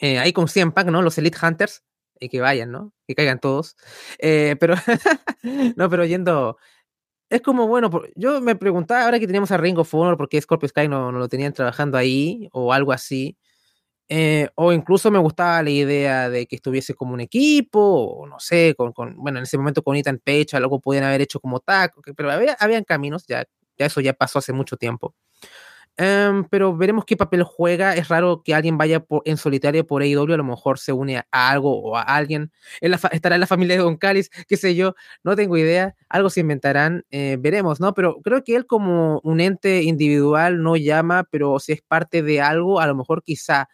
Eh, 0.00 0.18
ahí 0.18 0.32
con 0.32 0.48
100 0.48 0.72
Punk, 0.72 0.88
¿no? 0.88 1.02
Los 1.02 1.18
Elite 1.18 1.38
Hunters, 1.46 1.84
y 2.20 2.28
que 2.28 2.40
vayan, 2.40 2.72
¿no? 2.72 2.92
Que 3.06 3.14
caigan 3.14 3.40
todos. 3.40 3.76
Eh, 4.18 4.56
pero, 4.60 4.74
no, 5.76 5.90
pero 5.90 6.04
yendo, 6.04 6.58
es 7.32 7.40
como, 7.40 7.66
bueno, 7.66 7.90
yo 8.14 8.40
me 8.42 8.54
preguntaba 8.56 9.04
ahora 9.04 9.18
que 9.18 9.26
teníamos 9.26 9.50
a 9.50 9.56
Ring 9.56 9.78
of 9.78 9.94
Honor, 9.94 10.18
por 10.18 10.28
qué 10.28 10.40
Scorpio 10.40 10.68
Sky 10.68 10.86
no, 10.86 11.10
no 11.10 11.18
lo 11.18 11.28
tenían 11.28 11.54
trabajando 11.54 11.96
ahí 11.96 12.48
o 12.52 12.72
algo 12.74 12.92
así. 12.92 13.38
Eh, 14.08 14.50
o 14.56 14.72
incluso 14.72 15.10
me 15.10 15.18
gustaba 15.18 15.62
la 15.62 15.70
idea 15.70 16.28
de 16.28 16.46
que 16.46 16.56
estuviese 16.56 16.94
como 16.94 17.14
un 17.14 17.20
equipo, 17.20 17.80
o 17.80 18.26
no 18.26 18.38
sé, 18.38 18.74
con, 18.76 18.92
con 18.92 19.16
bueno, 19.16 19.38
en 19.38 19.44
ese 19.44 19.56
momento 19.56 19.82
con 19.82 19.96
Ethan 19.96 20.20
Page, 20.22 20.48
algo 20.54 20.80
podían 20.80 21.04
haber 21.04 21.22
hecho 21.22 21.40
como 21.40 21.60
tag, 21.60 21.92
pero 22.16 22.30
había, 22.30 22.54
habían 22.60 22.84
caminos, 22.84 23.24
ya, 23.26 23.46
ya 23.78 23.86
eso 23.86 24.02
ya 24.02 24.12
pasó 24.12 24.38
hace 24.38 24.52
mucho 24.52 24.76
tiempo. 24.76 25.14
Em, 26.04 26.42
pero 26.50 26.76
veremos 26.76 27.04
qué 27.04 27.16
papel 27.16 27.44
juega. 27.44 27.94
Es 27.94 28.08
raro 28.08 28.42
que 28.44 28.54
alguien 28.56 28.76
vaya 28.76 28.98
por, 28.98 29.22
en 29.24 29.36
solitario 29.36 29.86
por 29.86 30.02
AEW, 30.02 30.34
a 30.34 30.36
lo 30.36 30.42
mejor 30.42 30.80
se 30.80 30.92
une 30.92 31.18
a, 31.18 31.26
algo 31.30 31.80
o 31.80 31.96
a 31.96 32.02
alguien. 32.02 32.50
En 32.80 32.92
estará 32.92 33.36
en 33.36 33.40
la 33.40 33.46
familia 33.46 33.76
de 33.76 33.82
Don 33.82 33.96
Callis, 33.96 34.28
qué 34.48 34.56
sé 34.56 34.74
yo, 34.74 34.96
no 35.22 35.36
tengo 35.36 35.56
idea. 35.56 35.94
Algo 36.08 36.28
se 36.28 36.40
inventarán, 36.40 37.04
eh, 37.10 37.36
veremos, 37.38 37.78
¿no? 37.78 37.94
Pero 37.94 38.20
creo 38.20 38.42
que 38.42 38.56
él 38.56 38.66
como 38.66 39.20
un 39.22 39.38
ente 39.40 39.82
individual 39.84 40.60
no 40.60 40.74
llama, 40.76 41.22
pero 41.30 41.60
si 41.60 41.70
es 41.72 41.82
parte 41.82 42.22
de 42.22 42.40
algo, 42.40 42.80
a 42.80 42.88
lo 42.88 42.96
mejor 42.96 43.22
quizá 43.22 43.68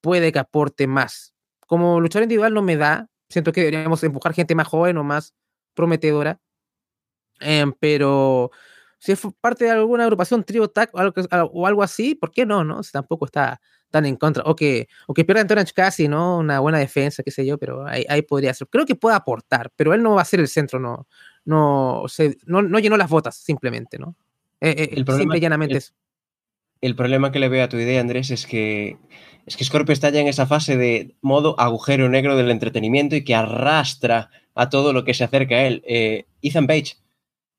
puede 0.00 0.32
que 0.32 0.38
aporte 0.38 0.86
más. 0.86 1.34
Como 1.66 2.00
luchador 2.00 2.24
individual 2.24 2.54
no 2.54 2.62
me 2.62 2.76
da, 2.78 3.08
siento 3.28 3.52
que 3.52 3.60
deberíamos 3.60 4.02
empujar 4.04 4.32
gente 4.32 4.54
más 4.54 4.68
joven 4.68 4.96
o 4.96 5.04
más 5.04 5.34
prometedora. 5.74 6.40
Em, 7.40 7.72
pero 7.78 8.50
si 8.98 9.12
es 9.12 9.20
parte 9.40 9.64
de 9.64 9.70
alguna 9.70 10.04
agrupación, 10.04 10.44
trío, 10.44 10.68
tag 10.68 10.90
o 10.92 10.98
algo, 10.98 11.14
o 11.52 11.66
algo 11.66 11.82
así, 11.82 12.14
¿por 12.14 12.30
qué 12.30 12.44
no? 12.44 12.64
no? 12.64 12.82
Si 12.82 12.92
tampoco 12.92 13.26
está 13.26 13.60
tan 13.90 14.06
en 14.06 14.16
contra. 14.16 14.42
O 14.44 14.54
que, 14.54 14.88
o 15.06 15.14
que 15.14 15.24
pierda 15.24 15.46
Orange 15.50 15.72
casi, 15.72 16.08
¿no? 16.08 16.38
Una 16.38 16.60
buena 16.60 16.78
defensa, 16.78 17.22
qué 17.22 17.30
sé 17.30 17.46
yo, 17.46 17.58
pero 17.58 17.86
ahí, 17.86 18.04
ahí, 18.08 18.22
podría 18.22 18.52
ser. 18.54 18.68
Creo 18.68 18.86
que 18.86 18.94
puede 18.94 19.16
aportar, 19.16 19.70
pero 19.76 19.94
él 19.94 20.02
no 20.02 20.14
va 20.14 20.22
a 20.22 20.26
ser 20.26 20.40
el 20.40 20.48
centro, 20.48 20.78
no, 20.78 21.06
no, 21.44 22.04
se, 22.08 22.36
no, 22.46 22.62
no 22.62 22.78
llenó 22.78 22.96
las 22.96 23.08
botas, 23.08 23.36
simplemente, 23.36 23.98
¿no? 23.98 24.16
Eh, 24.60 24.74
eh, 24.76 24.88
el 24.92 25.04
problema, 25.04 25.22
simple 25.22 25.38
y 25.38 25.40
llanamente 25.40 25.74
el, 25.74 25.78
eso. 25.78 25.92
El 26.80 26.96
problema 26.96 27.32
que 27.32 27.38
le 27.38 27.48
veo 27.48 27.64
a 27.64 27.68
tu 27.68 27.76
idea, 27.76 28.00
Andrés, 28.00 28.30
es 28.30 28.46
que 28.46 28.98
es 29.46 29.56
que 29.56 29.64
Scorpio 29.64 29.94
está 29.94 30.10
ya 30.10 30.20
en 30.20 30.28
esa 30.28 30.46
fase 30.46 30.76
de 30.76 31.16
modo 31.22 31.58
agujero 31.58 32.10
negro 32.10 32.36
del 32.36 32.50
entretenimiento 32.50 33.16
y 33.16 33.24
que 33.24 33.34
arrastra 33.34 34.30
a 34.54 34.68
todo 34.68 34.92
lo 34.92 35.04
que 35.04 35.14
se 35.14 35.24
acerca 35.24 35.54
a 35.54 35.62
él. 35.62 35.82
Eh, 35.86 36.26
Ethan 36.42 36.66
Page 36.66 36.96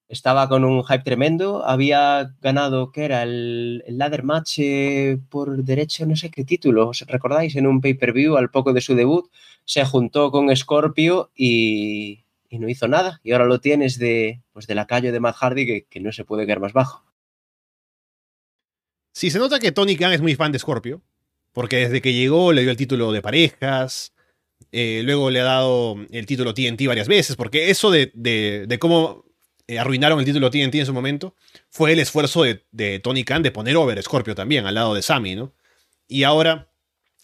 estaba 0.09 0.49
con 0.49 0.65
un 0.65 0.83
hype 0.83 1.03
tremendo, 1.03 1.63
había 1.63 2.35
ganado, 2.41 2.91
¿qué 2.91 3.05
era? 3.05 3.21
El, 3.21 3.83
el 3.85 3.97
ladder 3.99 4.23
match 4.23 4.57
eh, 4.57 5.19
por 5.29 5.63
derecho, 5.63 6.05
no 6.07 6.15
sé 6.15 6.31
qué 6.31 6.43
título, 6.43 6.89
¿os 6.89 7.01
recordáis? 7.01 7.55
En 7.55 7.67
un 7.67 7.79
pay-per-view 7.79 8.35
al 8.35 8.49
poco 8.49 8.73
de 8.73 8.81
su 8.81 8.95
debut, 8.95 9.29
se 9.65 9.85
juntó 9.85 10.31
con 10.31 10.53
Scorpio 10.55 11.31
y, 11.35 12.25
y, 12.49 12.57
no 12.57 12.67
hizo 12.67 12.87
nada. 12.87 13.21
Y 13.23 13.33
ahora 13.33 13.45
lo 13.45 13.61
tienes 13.61 13.99
de, 13.99 14.41
pues 14.51 14.65
de 14.65 14.73
la 14.73 14.87
calle 14.87 15.11
de 15.11 15.19
Matt 15.19 15.35
Hardy 15.35 15.67
que, 15.67 15.85
que 15.85 15.99
no 15.99 16.11
se 16.11 16.25
puede 16.25 16.47
quedar 16.47 16.59
más 16.59 16.73
bajo. 16.73 17.05
Sí, 19.13 19.29
se 19.29 19.37
nota 19.37 19.59
que 19.59 19.71
Tony 19.71 19.95
Khan 19.95 20.13
es 20.13 20.21
muy 20.21 20.33
fan 20.33 20.51
de 20.51 20.59
Scorpio, 20.59 21.03
porque 21.53 21.77
desde 21.77 22.01
que 22.01 22.13
llegó 22.13 22.51
le 22.51 22.63
dio 22.63 22.71
el 22.71 22.77
título 22.77 23.11
de 23.11 23.21
parejas, 23.21 24.13
eh, 24.71 25.01
luego 25.03 25.29
le 25.29 25.41
ha 25.41 25.43
dado 25.43 25.97
el 26.09 26.25
título 26.25 26.55
TNT 26.55 26.87
varias 26.87 27.07
veces, 27.07 27.35
porque 27.35 27.69
eso 27.69 27.91
de, 27.91 28.11
de, 28.15 28.65
de 28.67 28.79
cómo 28.79 29.28
eh, 29.69 29.77
arruinaron 29.77 30.17
el 30.17 30.25
título 30.25 30.49
TNT 30.49 30.73
en 30.73 30.85
su 30.87 30.93
momento, 30.93 31.35
fue 31.69 31.93
el 31.93 31.99
esfuerzo 31.99 32.41
de, 32.43 32.99
Tony 33.03 33.23
Khan 33.23 33.43
de 33.43 33.51
poner 33.51 33.77
over 33.77 34.01
Scorpio 34.01 34.33
también, 34.33 34.65
al 34.65 34.73
lado 34.73 34.95
de 34.95 35.03
Sammy, 35.03 35.35
¿no? 35.35 35.53
Y 36.07 36.23
ahora 36.23 36.71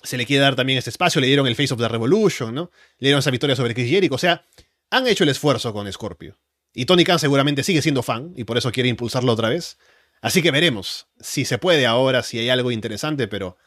se 0.04 0.16
le 0.16 0.28
quiere 0.28 0.44
dar 0.44 0.56
también 0.56 0.78
este 0.78 0.92
espacio, 0.92 1.20
le 1.20 1.26
dieron 1.26 1.48
el 1.48 1.56
Face 1.56 1.74
of 1.74 1.80
the 1.80 1.88
Revolution, 1.88 2.54
¿no? 2.54 2.70
Le 3.00 3.08
dieron 3.08 3.18
esa 3.18 3.32
victoria 3.32 3.56
sobre 3.56 3.74
Chris 3.74 3.90
Jericho, 3.90 4.14
o 4.14 4.20
sea, 4.20 4.46
han 4.92 5.08
hecho 5.08 5.24
el 5.24 5.32
esfuerzo 5.32 5.74
con 5.74 5.92
Scorpio. 5.92 6.38
Y 6.72 6.86
Tony 6.86 7.04
Khan 7.04 7.18
seguramente 7.18 7.64
sigue 7.64 7.82
siendo 7.82 8.04
fan, 8.04 8.32
y 8.36 8.44
por 8.44 8.60
eso 8.60 8.72
quiere 8.72 8.90
impulsarlo 8.90 9.34
otra 9.34 9.50
vez. 9.50 9.80
Así 10.22 10.44
que 10.44 10.52
veremos 10.52 11.08
si 11.20 11.46
se 11.46 11.58
puede 11.58 11.88
ahora, 11.88 12.22
si 12.22 12.38
hay 12.38 12.50
algo 12.50 12.70
interesante, 12.70 13.28
pero 13.28 13.58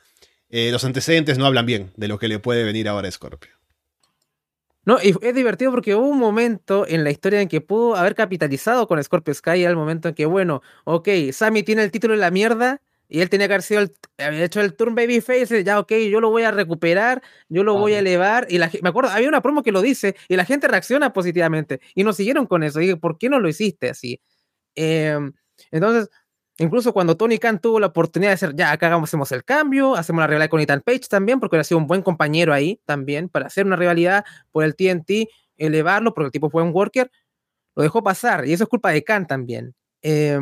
eh, 0.51 0.71
los 0.71 0.85
antecedentes 0.85 1.37
no 1.37 1.47
hablan 1.47 1.67
bien 1.67 1.93
de 1.97 2.07
lo 2.07 2.21
que 2.21 2.29
le 2.29 2.39
puede 2.39 2.63
venir 2.63 2.89
ahora 2.89 3.09
a 3.09 3.11
Scorpio. 3.11 3.58
No, 4.89 4.97
y 5.03 5.15
es 5.21 5.35
divertido 5.35 5.71
porque 5.71 5.95
hubo 5.95 6.09
un 6.09 6.19
momento 6.19 6.87
en 6.89 7.05
la 7.05 7.11
historia 7.11 7.43
en 7.43 7.49
que 7.49 7.61
pudo 7.61 7.95
haber 7.95 8.15
capitalizado 8.15 8.89
con 8.89 9.05
Scorpio 9.05 9.35
Sky, 9.35 9.63
el 9.65 9.77
momento 9.77 10.09
en 10.09 10.15
que, 10.15 10.25
bueno, 10.25 10.63
ok, 10.85 11.07
Sammy 11.31 11.63
tiene 11.63 11.83
el 11.85 11.91
título 11.91 12.15
de 12.15 12.21
la 12.21 12.31
mierda, 12.31 12.81
y 13.07 13.21
él 13.21 13.29
tenía 13.29 13.49
que 13.49 13.53
haber 13.53 13.63
sido 13.63 13.83
el, 13.83 13.93
había 14.17 14.43
hecho 14.45 14.63
el 14.63 14.75
turn 14.75 14.95
babyface, 14.95 15.63
ya 15.63 15.79
ok, 15.79 15.93
yo 16.11 16.23
lo 16.23 16.31
voy 16.31 16.45
a 16.45 16.53
recuperar, 16.53 17.23
yo 17.51 17.65
lo 17.65 17.75
voy 17.77 17.93
a 17.93 17.99
elevar, 17.99 18.47
y 18.49 18.57
la, 18.57 18.71
me 18.83 18.89
acuerdo, 18.89 19.11
había 19.11 19.29
una 19.29 19.43
promo 19.43 19.63
que 19.63 19.73
lo 19.73 19.83
dice, 19.83 20.17
y 20.27 20.37
la 20.37 20.47
gente 20.47 20.69
reacciona 20.69 21.13
positivamente, 21.13 21.81
y 21.95 22.03
nos 22.03 22.17
siguieron 22.17 22.47
con 22.47 22.63
eso, 22.63 22.81
y 22.81 22.85
dije, 22.87 22.97
¿por 22.97 23.19
qué 23.19 23.29
no 23.29 23.41
lo 23.41 23.49
hiciste 23.51 23.91
así? 23.91 24.23
Eh, 24.77 25.19
entonces, 25.71 26.09
Incluso 26.61 26.93
cuando 26.93 27.17
Tony 27.17 27.39
Khan 27.39 27.61
tuvo 27.61 27.79
la 27.79 27.87
oportunidad 27.87 28.31
de 28.31 28.35
hacer, 28.35 28.57
ya 28.57 28.73
acá 28.73 28.95
hacemos 28.95 29.31
el 29.31 29.45
cambio, 29.45 29.95
hacemos 29.95 30.21
la 30.21 30.27
rivalidad 30.27 30.51
con 30.51 30.61
Ethan 30.61 30.81
Page 30.81 31.03
también, 31.09 31.39
porque 31.39 31.55
él 31.55 31.61
ha 31.61 31.65
sido 31.65 31.79
un 31.79 31.87
buen 31.87 32.03
compañero 32.03 32.53
ahí 32.53 32.81
también, 32.85 33.29
para 33.29 33.47
hacer 33.47 33.65
una 33.65 33.77
rivalidad 33.77 34.25
por 34.51 34.65
el 34.65 34.75
TNT, 34.75 35.29
elevarlo, 35.57 36.13
porque 36.15 36.27
el 36.27 36.33
tipo 36.33 36.51
fue 36.51 36.65
un 36.65 36.75
worker, 36.75 37.13
lo 37.77 37.85
dejó 37.85 38.03
pasar, 38.03 38.45
y 38.45 38.53
eso 38.53 38.65
es 38.65 38.69
culpa 38.69 38.91
de 38.91 39.05
Khan 39.05 39.29
también. 39.29 39.77
Eh, 40.03 40.37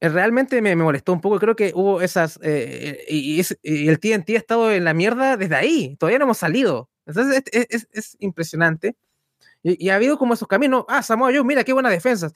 realmente 0.00 0.62
me, 0.62 0.74
me, 0.74 0.82
molestó 0.82 1.12
un 1.12 1.20
poco, 1.20 1.38
creo 1.38 1.54
que 1.54 1.72
hubo 1.74 2.00
esas, 2.00 2.40
eh, 2.42 3.04
y, 3.08 3.40
y, 3.40 3.44
y, 3.62 3.88
el 3.88 4.00
TNT 4.00 4.30
ha 4.30 4.38
estado 4.38 4.72
en 4.72 4.84
la 4.84 4.94
mierda 4.94 5.36
desde 5.36 5.54
ahí, 5.54 5.96
todavía 5.98 6.18
no 6.18 6.24
hemos 6.24 6.38
salido. 6.38 6.88
Entonces 7.04 7.42
es, 7.52 7.66
es, 7.68 7.88
es 7.92 8.16
impresionante. 8.20 8.96
Y, 9.62 9.86
y, 9.86 9.90
ha 9.90 9.96
habido 9.96 10.16
como 10.18 10.34
esos 10.34 10.48
caminos, 10.48 10.86
ah, 10.88 11.02
Samoa 11.02 11.30
Joe, 11.30 11.44
mira 11.44 11.62
qué 11.62 11.74
buenas 11.74 11.92
defensas 11.92 12.32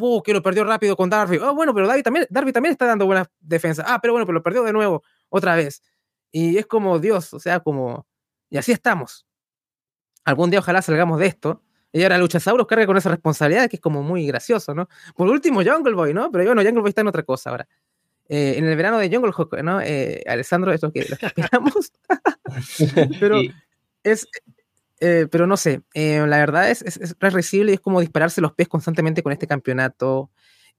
Uh, 0.00 0.22
que 0.22 0.32
lo 0.32 0.42
perdió 0.42 0.64
rápido 0.64 0.96
con 0.96 1.10
Darby. 1.10 1.38
Oh, 1.38 1.54
bueno, 1.54 1.74
pero 1.74 1.86
Darby 1.86 2.02
también, 2.02 2.26
Darby 2.30 2.52
también 2.52 2.72
está 2.72 2.86
dando 2.86 3.06
buenas 3.06 3.28
defensas. 3.40 3.84
Ah, 3.88 3.98
pero 4.00 4.12
bueno, 4.12 4.26
pero 4.26 4.38
lo 4.38 4.42
perdió 4.42 4.62
de 4.62 4.72
nuevo, 4.72 5.02
otra 5.28 5.56
vez. 5.56 5.82
Y 6.30 6.58
es 6.58 6.66
como 6.66 6.98
Dios, 6.98 7.32
o 7.34 7.40
sea, 7.40 7.60
como. 7.60 8.06
Y 8.50 8.58
así 8.58 8.72
estamos. 8.72 9.26
Algún 10.24 10.50
día 10.50 10.60
ojalá 10.60 10.82
salgamos 10.82 11.18
de 11.18 11.26
esto. 11.26 11.62
Y 11.90 12.02
ahora 12.02 12.18
Luchasaurus 12.18 12.66
carga 12.66 12.86
con 12.86 12.96
esa 12.96 13.08
responsabilidad 13.08 13.68
que 13.68 13.76
es 13.76 13.82
como 13.82 14.02
muy 14.02 14.26
gracioso, 14.26 14.74
¿no? 14.74 14.88
Por 15.16 15.28
último, 15.28 15.62
Jungle 15.64 15.94
Boy, 15.94 16.12
¿no? 16.12 16.30
Pero 16.30 16.44
bueno, 16.44 16.62
Jungle 16.62 16.82
Boy 16.82 16.90
está 16.90 17.00
en 17.00 17.08
otra 17.08 17.22
cosa 17.22 17.50
ahora. 17.50 17.68
Eh, 18.28 18.54
en 18.58 18.66
el 18.66 18.76
verano 18.76 18.98
de 18.98 19.08
Jungle 19.08 19.32
Hawk, 19.34 19.62
¿no? 19.62 19.80
Eh, 19.80 20.22
Alessandro, 20.26 20.70
es 20.72 20.82
lo 20.82 20.92
que, 20.92 21.06
lo 21.08 21.16
que 21.16 21.26
esperamos. 21.34 21.92
pero 23.20 23.40
es, 24.02 24.28
eh, 25.00 25.26
pero 25.30 25.46
no 25.46 25.56
sé, 25.56 25.82
eh, 25.94 26.24
la 26.26 26.38
verdad 26.38 26.70
es, 26.70 26.82
es, 26.82 26.96
es 26.96 27.54
y 27.54 27.60
es 27.72 27.80
como 27.80 28.00
dispararse 28.00 28.40
los 28.40 28.52
pies 28.54 28.68
constantemente 28.68 29.22
con 29.22 29.32
este 29.32 29.46
campeonato. 29.46 30.30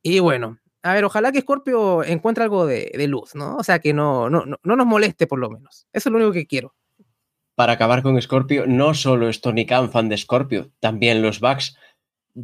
Y 0.02 0.20
bueno, 0.20 0.58
a 0.84 0.94
ver, 0.94 1.06
ojalá 1.06 1.32
que 1.32 1.42
Scorpio 1.42 2.04
encuentre 2.04 2.44
algo 2.44 2.66
de, 2.66 2.92
de 2.94 3.08
luz, 3.08 3.36
¿no? 3.36 3.58
O 3.58 3.64
sea, 3.64 3.80
que 3.80 3.94
no, 3.94 4.30
no, 4.30 4.46
no, 4.46 4.76
nos 4.76 4.86
moleste 4.86 5.28
por 5.28 5.40
lo 5.40 5.50
menos. 5.50 5.88
Eso 5.94 6.10
es 6.10 6.12
lo 6.14 6.18
único 6.18 6.32
que 6.32 6.48
quiero. 6.48 6.74
Para 7.56 7.74
acabar 7.74 8.02
con 8.02 8.22
Scorpio, 8.22 8.66
no 8.68 8.94
solo 8.94 9.28
es 9.28 9.42
Tony 9.42 9.66
Khan 9.66 9.92
fan 9.92 10.08
de 10.08 10.18
Scorpio, 10.18 10.72
también 10.80 11.22
los 11.22 11.40
Bucks. 11.42 11.76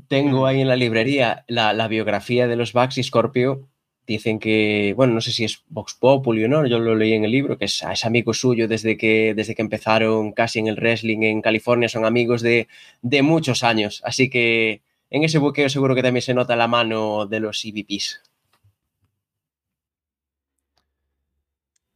Tengo 0.09 0.45
ahí 0.45 0.61
en 0.61 0.67
la 0.67 0.75
librería 0.75 1.45
la, 1.47 1.71
la 1.73 1.87
biografía 1.87 2.47
de 2.47 2.57
los 2.57 2.73
Bucks 2.73 2.97
y 2.97 3.03
Scorpio 3.03 3.69
dicen 4.07 4.39
que, 4.39 4.93
bueno, 4.95 5.13
no 5.13 5.21
sé 5.21 5.31
si 5.31 5.43
es 5.43 5.61
Vox 5.69 5.95
Populi 5.95 6.43
o 6.43 6.47
no, 6.47 6.65
yo 6.67 6.79
lo 6.79 6.95
leí 6.95 7.13
en 7.13 7.25
el 7.25 7.31
libro, 7.31 7.57
que 7.57 7.65
es, 7.65 7.81
es, 7.81 8.05
amigo 8.05 8.33
suyo 8.33 8.67
desde 8.67 8.97
que, 8.97 9.33
desde 9.35 9.55
que 9.55 9.61
empezaron 9.61 10.31
casi 10.31 10.59
en 10.59 10.67
el 10.67 10.75
wrestling 10.75 11.23
en 11.23 11.41
California, 11.41 11.89
son 11.89 12.05
amigos 12.05 12.41
de, 12.41 12.67
de 13.01 13.21
muchos 13.21 13.63
años, 13.63 14.01
así 14.03 14.29
que 14.29 14.81
en 15.09 15.23
ese 15.23 15.37
buqueo 15.37 15.69
seguro 15.69 15.95
que 15.95 16.03
también 16.03 16.21
se 16.21 16.33
nota 16.33 16.55
la 16.55 16.67
mano 16.67 17.25
de 17.25 17.39
los 17.39 17.63
EVPs. 17.63 18.21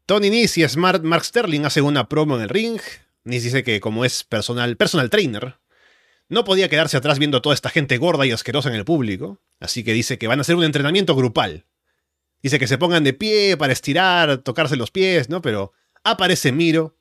Tony 0.06 0.30
Nis 0.32 0.58
y 0.58 0.68
Smart 0.68 1.04
Mark 1.04 1.24
Sterling 1.24 1.66
hacen 1.66 1.84
una 1.84 2.10
promo 2.10 2.36
en 2.36 2.42
el 2.42 2.50
ring. 2.50 2.80
Nis 3.26 3.44
dice 3.44 3.64
que 3.64 3.80
como 3.80 4.06
es 4.06 4.24
personal, 4.24 4.76
personal 4.76 5.10
trainer, 5.12 5.58
no 6.30 6.44
podía 6.44 6.70
quedarse 6.70 6.98
atrás 6.98 7.20
viendo 7.20 7.42
toda 7.42 7.54
esta 7.54 7.70
gente 7.70 7.98
gorda 7.98 8.26
y 8.26 8.32
asquerosa 8.32 8.70
en 8.70 8.76
el 8.76 8.86
público, 8.86 9.40
así 9.60 9.84
que 9.84 9.94
dice 9.94 10.18
que 10.18 10.28
van 10.28 10.40
a 10.40 10.42
hacer 10.42 10.56
un 10.56 10.64
entrenamiento 10.64 11.16
grupal 11.16 11.66
Dice 12.42 12.60
que 12.60 12.68
se 12.68 12.78
pongan 12.78 13.04
de 13.04 13.14
pie 13.14 13.58
para 13.58 13.74
estirar, 13.74 14.38
tocarse 14.40 14.76
los 14.76 14.92
pies, 14.92 15.30
¿no? 15.30 15.42
Pero 15.42 15.74
aparece 16.04 16.52
Miro 16.52 16.98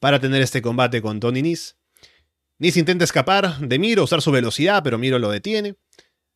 para 0.00 0.20
tener 0.20 0.42
este 0.42 0.62
combate 0.62 1.00
con 1.00 1.20
Tony 1.20 1.42
Nis. 1.42 1.76
Nis 2.58 2.76
intenta 2.76 3.04
escapar 3.04 3.58
de 3.58 3.78
Miro, 3.78 4.04
usar 4.04 4.22
su 4.22 4.30
velocidad, 4.30 4.82
pero 4.82 4.98
Miro 4.98 5.18
lo 5.18 5.30
detiene. 5.30 5.76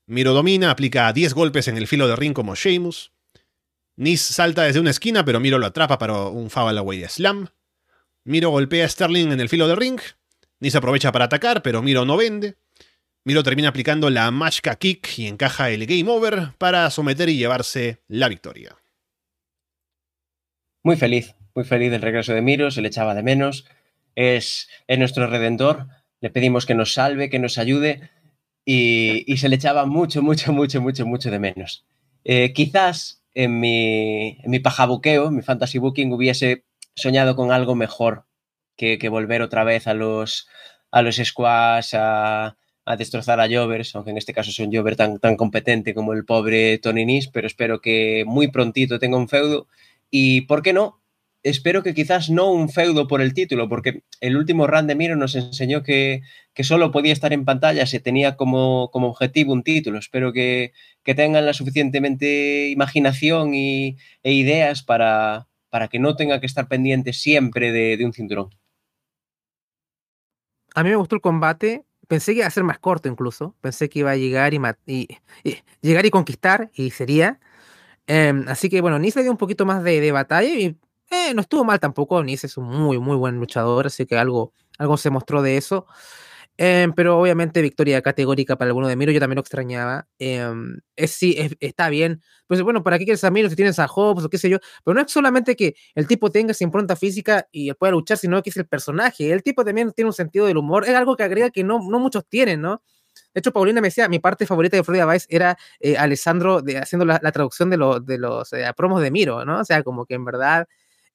Miro 0.06 0.32
domina, 0.32 0.70
aplica 0.70 1.12
10 1.12 1.34
golpes 1.34 1.68
en 1.68 1.76
el 1.76 1.86
filo 1.86 2.08
de 2.08 2.16
ring 2.16 2.34
como 2.34 2.54
Sheamus. 2.54 3.12
Nis 3.96 4.20
salta 4.22 4.62
desde 4.62 4.80
una 4.80 4.90
esquina, 4.90 5.24
pero 5.24 5.40
Miro 5.40 5.58
lo 5.58 5.66
atrapa 5.66 5.98
para 5.98 6.14
un 6.28 6.50
foul 6.50 6.76
away 6.78 6.98
de 6.98 7.08
slam. 7.08 7.48
Miro 8.24 8.50
golpea 8.50 8.86
a 8.86 8.88
Sterling 8.88 9.32
en 9.32 9.40
el 9.40 9.48
filo 9.48 9.68
de 9.68 9.76
ring. 9.76 10.00
Nis 10.58 10.74
aprovecha 10.74 11.12
para 11.12 11.26
atacar, 11.26 11.62
pero 11.62 11.80
Miro 11.82 12.04
no 12.04 12.16
vende. 12.16 12.56
Miro 13.22 13.42
termina 13.42 13.68
aplicando 13.68 14.08
la 14.08 14.30
Mashka 14.30 14.76
Kick 14.76 15.18
y 15.18 15.26
encaja 15.26 15.68
el 15.68 15.84
Game 15.86 16.10
Over 16.10 16.52
para 16.56 16.88
someter 16.88 17.28
y 17.28 17.36
llevarse 17.36 17.98
la 18.08 18.28
victoria. 18.28 18.76
Muy 20.82 20.96
feliz, 20.96 21.34
muy 21.54 21.64
feliz 21.64 21.90
del 21.90 22.00
regreso 22.00 22.32
de 22.32 22.40
Miro, 22.40 22.70
se 22.70 22.80
le 22.80 22.88
echaba 22.88 23.14
de 23.14 23.22
menos. 23.22 23.66
Es, 24.14 24.70
es 24.86 24.98
nuestro 24.98 25.26
redentor, 25.26 25.86
le 26.22 26.30
pedimos 26.30 26.64
que 26.64 26.74
nos 26.74 26.94
salve, 26.94 27.28
que 27.28 27.38
nos 27.38 27.58
ayude 27.58 28.10
y, 28.64 29.36
se 29.36 29.50
le 29.50 29.56
echaba 29.56 29.84
mucho, 29.84 30.22
mucho, 30.22 30.52
mucho, 30.52 30.80
mucho, 30.80 31.04
mucho 31.04 31.30
de 31.30 31.38
menos. 31.38 31.84
Eh, 32.24 32.54
quizás 32.54 33.22
en 33.34 33.60
mi, 33.60 34.38
en 34.42 34.50
mi 34.50 34.60
pajabuqueo, 34.60 35.28
en 35.28 35.36
mi 35.36 35.42
fantasy 35.42 35.78
booking, 35.78 36.10
hubiese 36.12 36.64
soñado 36.94 37.36
con 37.36 37.52
algo 37.52 37.74
mejor 37.74 38.24
que, 38.76 38.96
que 38.96 39.10
volver 39.10 39.42
otra 39.42 39.62
vez 39.62 39.86
a 39.86 39.92
los, 39.92 40.48
a 40.90 41.02
los 41.02 41.16
squash, 41.16 41.94
a, 41.94 42.56
a 42.84 42.96
destrozar 42.96 43.40
a 43.40 43.48
Jovers, 43.48 43.94
aunque 43.94 44.10
en 44.10 44.18
este 44.18 44.32
caso 44.32 44.50
es 44.50 44.58
un 44.58 44.72
Jover 44.72 44.96
tan, 44.96 45.18
tan 45.18 45.36
competente 45.36 45.94
como 45.94 46.12
el 46.12 46.24
pobre 46.24 46.78
Tony 46.78 47.04
Nis, 47.04 47.28
pero 47.28 47.46
espero 47.46 47.80
que 47.80 48.24
muy 48.26 48.48
prontito 48.48 48.98
tenga 48.98 49.16
un 49.16 49.28
feudo. 49.28 49.68
Y, 50.10 50.42
¿por 50.42 50.62
qué 50.62 50.72
no? 50.72 51.00
Espero 51.42 51.82
que 51.82 51.94
quizás 51.94 52.28
no 52.28 52.52
un 52.52 52.68
feudo 52.68 53.08
por 53.08 53.22
el 53.22 53.32
título, 53.32 53.68
porque 53.68 54.02
el 54.20 54.36
último 54.36 54.66
run 54.66 54.86
de 54.86 54.94
Miro 54.94 55.16
nos 55.16 55.34
enseñó 55.36 55.82
que, 55.82 56.20
que 56.52 56.64
solo 56.64 56.90
podía 56.90 57.14
estar 57.14 57.32
en 57.32 57.46
pantalla 57.46 57.86
si 57.86 57.98
tenía 58.00 58.36
como, 58.36 58.90
como 58.90 59.08
objetivo 59.08 59.52
un 59.52 59.62
título. 59.62 59.98
Espero 59.98 60.32
que, 60.32 60.72
que 61.02 61.14
tengan 61.14 61.46
la 61.46 61.54
suficientemente 61.54 62.68
imaginación 62.68 63.54
y, 63.54 63.96
e 64.22 64.32
ideas 64.32 64.82
para, 64.82 65.48
para 65.70 65.88
que 65.88 65.98
no 65.98 66.16
tenga 66.16 66.40
que 66.40 66.46
estar 66.46 66.68
pendiente 66.68 67.12
siempre 67.14 67.72
de, 67.72 67.96
de 67.96 68.04
un 68.04 68.12
cinturón. 68.12 68.50
A 70.74 70.82
mí 70.82 70.90
me 70.90 70.96
gustó 70.96 71.16
el 71.16 71.22
combate, 71.22 71.84
pensé 72.10 72.32
que 72.34 72.40
iba 72.40 72.48
a 72.48 72.50
ser 72.50 72.64
más 72.64 72.80
corto 72.80 73.08
incluso, 73.08 73.54
pensé 73.62 73.88
que 73.88 74.00
iba 74.00 74.10
a 74.12 74.16
llegar 74.16 74.52
y, 74.54 74.60
y, 74.86 75.08
y 75.44 75.56
llegar 75.82 76.04
y 76.06 76.10
conquistar 76.10 76.70
y 76.74 76.90
sería. 76.90 77.40
Eh, 78.08 78.34
así 78.48 78.68
que 78.70 78.80
bueno, 78.82 78.98
Nice 78.98 79.18
le 79.18 79.24
dio 79.24 79.32
un 79.32 79.38
poquito 79.38 79.66
más 79.66 79.84
de, 79.84 80.00
de 80.00 80.12
batalla 80.12 80.48
y 80.48 80.76
eh, 81.10 81.34
no 81.34 81.42
estuvo 81.42 81.64
mal 81.64 81.80
tampoco. 81.80 82.22
Nice 82.24 82.46
es 82.48 82.56
un 82.58 82.66
muy, 82.66 82.98
muy 82.98 83.16
buen 83.16 83.36
luchador, 83.38 83.86
así 83.86 84.06
que 84.06 84.18
algo, 84.18 84.52
algo 84.78 84.96
se 84.98 85.10
mostró 85.10 85.42
de 85.42 85.56
eso. 85.58 85.86
Eh, 86.62 86.88
pero 86.94 87.18
obviamente 87.18 87.62
victoria 87.62 88.02
categórica 88.02 88.54
para 88.56 88.68
alguno 88.68 88.86
de 88.86 88.94
Miro, 88.94 89.12
yo 89.12 89.18
también 89.18 89.36
lo 89.36 89.40
extrañaba. 89.40 90.06
Eh, 90.18 90.46
es, 90.94 91.10
sí, 91.10 91.34
es, 91.38 91.56
está 91.58 91.88
bien. 91.88 92.20
Pues 92.46 92.60
bueno, 92.60 92.82
¿para 92.82 92.98
qué 92.98 93.06
quieres 93.06 93.24
a 93.24 93.30
Miro 93.30 93.48
si 93.48 93.56
tienes 93.56 93.78
a 93.78 93.86
Hobbs 93.86 94.24
o 94.24 94.28
qué 94.28 94.36
sé 94.36 94.50
yo? 94.50 94.58
Pero 94.84 94.94
no 94.94 95.00
es 95.00 95.10
solamente 95.10 95.56
que 95.56 95.74
el 95.94 96.06
tipo 96.06 96.30
tenga 96.30 96.50
esa 96.50 96.62
impronta 96.64 96.96
física 96.96 97.48
y 97.50 97.72
pueda 97.72 97.92
luchar, 97.92 98.18
sino 98.18 98.42
que 98.42 98.50
es 98.50 98.58
el 98.58 98.66
personaje. 98.66 99.32
El 99.32 99.42
tipo 99.42 99.64
también 99.64 99.90
tiene 99.92 100.10
un 100.10 100.12
sentido 100.12 100.44
del 100.44 100.58
humor. 100.58 100.84
Es 100.86 100.94
algo 100.94 101.16
que 101.16 101.22
agrega 101.22 101.48
que 101.48 101.64
no, 101.64 101.78
no 101.82 101.98
muchos 101.98 102.26
tienen, 102.28 102.60
¿no? 102.60 102.82
De 103.32 103.38
hecho, 103.38 103.52
Paulina 103.54 103.80
me 103.80 103.88
decía, 103.88 104.06
mi 104.10 104.18
parte 104.18 104.44
favorita 104.44 104.76
de 104.76 104.84
Florida 104.84 105.10
Vice 105.10 105.26
era 105.30 105.56
eh, 105.80 105.96
Alessandro 105.96 106.60
de, 106.60 106.76
haciendo 106.76 107.06
la, 107.06 107.20
la, 107.22 107.32
traducción 107.32 107.70
de, 107.70 107.78
lo, 107.78 108.00
de 108.00 108.18
los 108.18 108.52
eh, 108.52 108.70
promos 108.76 109.00
de 109.00 109.10
Miro, 109.10 109.46
¿no? 109.46 109.60
O 109.60 109.64
sea, 109.64 109.82
como 109.82 110.04
que 110.04 110.12
en 110.14 110.26
verdad 110.26 110.68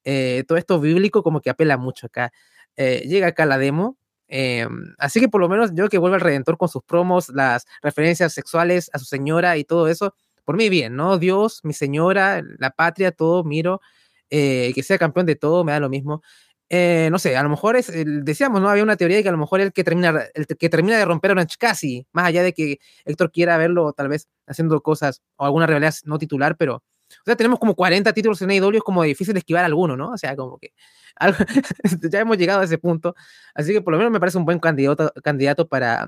eh, 0.04 0.44
todo 0.48 0.58
esto 0.58 0.80
bíblico 0.80 1.22
como 1.22 1.40
que 1.40 1.52
apela 1.52 1.78
mucho 1.78 2.08
acá. 2.08 2.32
llega 2.78 3.28
acá 3.28 3.46
la 3.46 3.60
demo, 3.60 3.98
eh, 4.28 4.68
así 4.98 5.20
que 5.20 5.30
por 5.30 5.42
lo 5.42 5.50
menos 5.50 5.72
yo 5.74 5.90
que 5.90 5.98
vuelva 5.98 6.16
al 6.16 6.22
Redentor 6.22 6.58
con 6.58 6.70
sus 6.70 6.84
promos, 6.84 7.30
las 7.30 7.66
referencias 7.82 8.34
sexuales 8.34 8.90
a 8.94 9.00
su 9.00 9.06
señora 9.06 9.58
y 9.58 9.64
todo 9.64 9.88
eso, 9.88 10.16
por 10.46 10.58
mí 10.58 10.70
bien, 10.70 10.96
¿no? 10.96 11.18
Dios, 11.18 11.62
mi 11.64 11.74
señora, 11.74 12.42
la 12.60 12.72
patria, 12.72 13.12
todo, 13.12 13.44
miro, 13.44 13.82
eh, 14.30 14.72
que 14.76 14.84
sea 14.84 14.98
campeón 14.98 15.26
de 15.26 15.36
todo, 15.36 15.64
me 15.64 15.72
da 15.72 15.80
lo 15.80 15.90
mismo. 15.90 16.22
Eh, 16.70 17.10
no 17.12 17.20
sé, 17.20 17.38
a 17.38 17.44
lo 17.44 17.50
mejor 17.50 17.76
es, 17.76 17.92
decíamos, 18.24 18.60
¿no? 18.62 18.70
Había 18.70 18.84
una 18.84 18.96
teoría 18.98 19.18
de 19.18 19.24
que 19.24 19.30
a 19.30 19.32
lo 19.32 19.38
mejor 19.38 19.62
el 19.62 19.72
que 19.72 19.84
termina, 19.84 20.24
el 20.34 20.48
que 20.48 20.70
termina 20.70 20.98
de 20.98 21.06
romper 21.06 21.32
Orange 21.32 21.58
Cassidy, 21.60 22.08
más 22.12 22.26
allá 22.26 22.42
de 22.44 22.54
que 22.54 22.80
Héctor 23.06 23.32
quiera 23.32 23.58
verlo 23.58 23.94
tal 23.94 24.08
vez 24.10 24.28
haciendo 24.48 24.82
cosas 24.82 25.22
o 25.38 25.46
alguna 25.46 25.68
rivalidad 25.68 25.94
no 26.06 26.18
titular, 26.18 26.58
pero 26.58 26.84
o 27.22 27.26
sea, 27.26 27.36
tenemos 27.36 27.60
como 27.60 27.76
40 27.76 28.14
títulos 28.14 28.42
en 28.42 28.52
AEW, 28.52 28.78
es 28.78 28.84
como 28.84 29.04
difícil 29.04 29.36
esquivar 29.38 29.66
alguno, 29.66 29.96
¿no? 29.96 30.12
O 30.12 30.18
sea, 30.18 30.36
como 30.36 30.58
que 30.58 30.74
ya 32.12 32.20
hemos 32.20 32.38
llegado 32.38 32.62
a 32.62 32.66
ese 32.66 32.78
punto. 32.78 33.16
Así 33.54 33.74
que 33.74 33.82
por 33.82 33.94
lo 33.94 33.98
menos 33.98 34.12
me 34.12 34.20
parece 34.20 34.38
un 34.38 34.46
buen 34.46 34.60
candidato, 34.60 35.14
candidato 35.24 35.68
para 35.68 36.08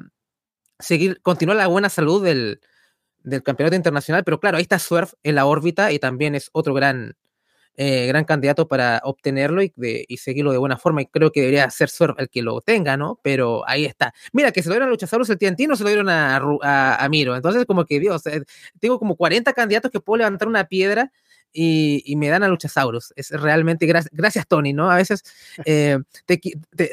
seguir, 0.79 1.21
continuar 1.21 1.57
la 1.57 1.67
buena 1.67 1.89
salud 1.89 2.23
del, 2.23 2.61
del 3.23 3.43
campeonato 3.43 3.75
internacional. 3.75 4.23
Pero 4.23 4.39
claro, 4.39 4.57
ahí 4.57 4.63
está 4.63 4.79
Swerve 4.79 5.11
en 5.23 5.35
la 5.35 5.45
órbita 5.45 5.91
y 5.91 5.99
también 5.99 6.35
es 6.35 6.49
otro 6.53 6.73
gran, 6.73 7.15
eh, 7.80 8.07
gran 8.07 8.25
candidato 8.25 8.67
para 8.67 9.01
obtenerlo 9.03 9.61
y, 9.61 9.71
seguirlo 10.17 10.51
de 10.51 10.57
buena 10.57 10.78
forma. 10.78 11.03
Y 11.03 11.05
creo 11.05 11.32
que 11.32 11.41
debería 11.41 11.69
ser 11.69 11.89
el 12.17 12.28
que 12.28 12.41
lo 12.41 12.59
tenga, 12.61 12.97
¿no? 12.97 13.19
Pero 13.21 13.67
ahí 13.69 13.86
está. 13.86 14.15
Mira, 14.34 14.51
que 14.51 14.63
se 14.63 14.69
lo 14.69 14.73
dieron 14.73 14.88
a 14.88 14.91
Luchasaurus 14.91 15.30
el 15.30 15.38
TNT, 15.38 15.67
no 15.67 15.75
se 15.75 15.84
lo 15.84 15.89
dieron 15.89 16.09
a, 16.09 17.07
Miro. 17.11 17.36
Entonces, 17.36 17.65
como 17.65 17.86
que 17.86 17.99
Dios, 17.99 18.25
eh, 18.25 18.43
tengo 18.80 18.97
como 18.97 19.15
40 19.15 19.53
candidatos 19.53 19.91
que 19.91 19.99
puedo 19.99 20.17
levantar 20.17 20.47
una 20.47 20.65
piedra. 20.65 21.11
Y, 21.53 22.15
me 22.17 22.30
dan 22.30 22.43
a 22.43 22.47
Luchasaurus. 22.47 23.13
Es 23.15 23.30
realmente, 23.32 23.86
gracias, 23.86 24.11
gracias 24.13 24.47
Tony, 24.47 24.73
¿no? 24.73 24.91
A 24.91 24.95
veces 24.95 25.23
eh, 25.65 25.97
te, 26.25 26.39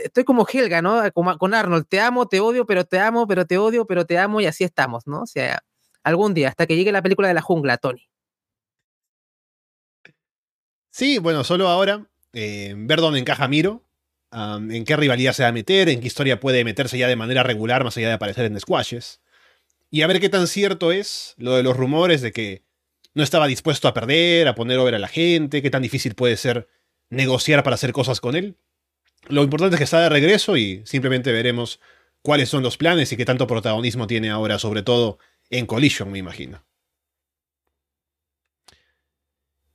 estoy 0.04 0.24
como 0.24 0.46
Helga, 0.46 0.80
¿no? 0.80 1.02
Como, 1.12 1.36
con 1.38 1.54
Arnold, 1.54 1.86
te 1.88 2.00
amo, 2.00 2.28
te 2.28 2.40
odio, 2.40 2.64
pero 2.64 2.84
te 2.84 2.98
amo, 2.98 3.26
pero 3.26 3.46
te 3.46 3.58
odio, 3.58 3.86
pero 3.86 4.06
te 4.06 4.18
amo, 4.18 4.40
y 4.40 4.46
así 4.46 4.64
estamos, 4.64 5.06
¿no? 5.06 5.22
O 5.22 5.26
sea, 5.26 5.62
algún 6.02 6.34
día, 6.34 6.48
hasta 6.48 6.66
que 6.66 6.76
llegue 6.76 6.92
la 6.92 7.02
película 7.02 7.28
de 7.28 7.34
la 7.34 7.42
jungla, 7.42 7.76
Tony. 7.78 8.08
Sí, 10.96 11.18
bueno, 11.18 11.42
solo 11.42 11.66
ahora 11.66 12.06
eh, 12.34 12.72
ver 12.76 13.00
dónde 13.00 13.18
encaja 13.18 13.48
Miro, 13.48 13.82
en 14.30 14.84
qué 14.84 14.94
rivalidad 14.94 15.32
se 15.32 15.42
va 15.42 15.48
a 15.48 15.52
meter, 15.52 15.88
en 15.88 15.98
qué 15.98 16.06
historia 16.06 16.38
puede 16.38 16.62
meterse 16.62 16.96
ya 16.96 17.08
de 17.08 17.16
manera 17.16 17.42
regular, 17.42 17.82
más 17.82 17.96
allá 17.96 18.06
de 18.06 18.12
aparecer 18.14 18.44
en 18.44 18.60
squashes. 18.60 19.20
Y 19.90 20.02
a 20.02 20.06
ver 20.06 20.20
qué 20.20 20.28
tan 20.28 20.46
cierto 20.46 20.92
es 20.92 21.34
lo 21.36 21.56
de 21.56 21.64
los 21.64 21.76
rumores 21.76 22.22
de 22.22 22.30
que 22.30 22.62
no 23.12 23.24
estaba 23.24 23.48
dispuesto 23.48 23.88
a 23.88 23.92
perder, 23.92 24.46
a 24.46 24.54
poner 24.54 24.78
over 24.78 24.94
a 24.94 25.00
la 25.00 25.08
gente, 25.08 25.62
qué 25.62 25.70
tan 25.70 25.82
difícil 25.82 26.14
puede 26.14 26.36
ser 26.36 26.68
negociar 27.10 27.64
para 27.64 27.74
hacer 27.74 27.92
cosas 27.92 28.20
con 28.20 28.36
él. 28.36 28.56
Lo 29.26 29.42
importante 29.42 29.74
es 29.74 29.78
que 29.78 29.84
está 29.84 29.98
de 29.98 30.10
regreso 30.10 30.56
y 30.56 30.82
simplemente 30.86 31.32
veremos 31.32 31.80
cuáles 32.22 32.48
son 32.48 32.62
los 32.62 32.76
planes 32.76 33.10
y 33.10 33.16
qué 33.16 33.24
tanto 33.24 33.48
protagonismo 33.48 34.06
tiene 34.06 34.30
ahora, 34.30 34.60
sobre 34.60 34.84
todo 34.84 35.18
en 35.50 35.66
Collision, 35.66 36.12
me 36.12 36.18
imagino. 36.18 36.64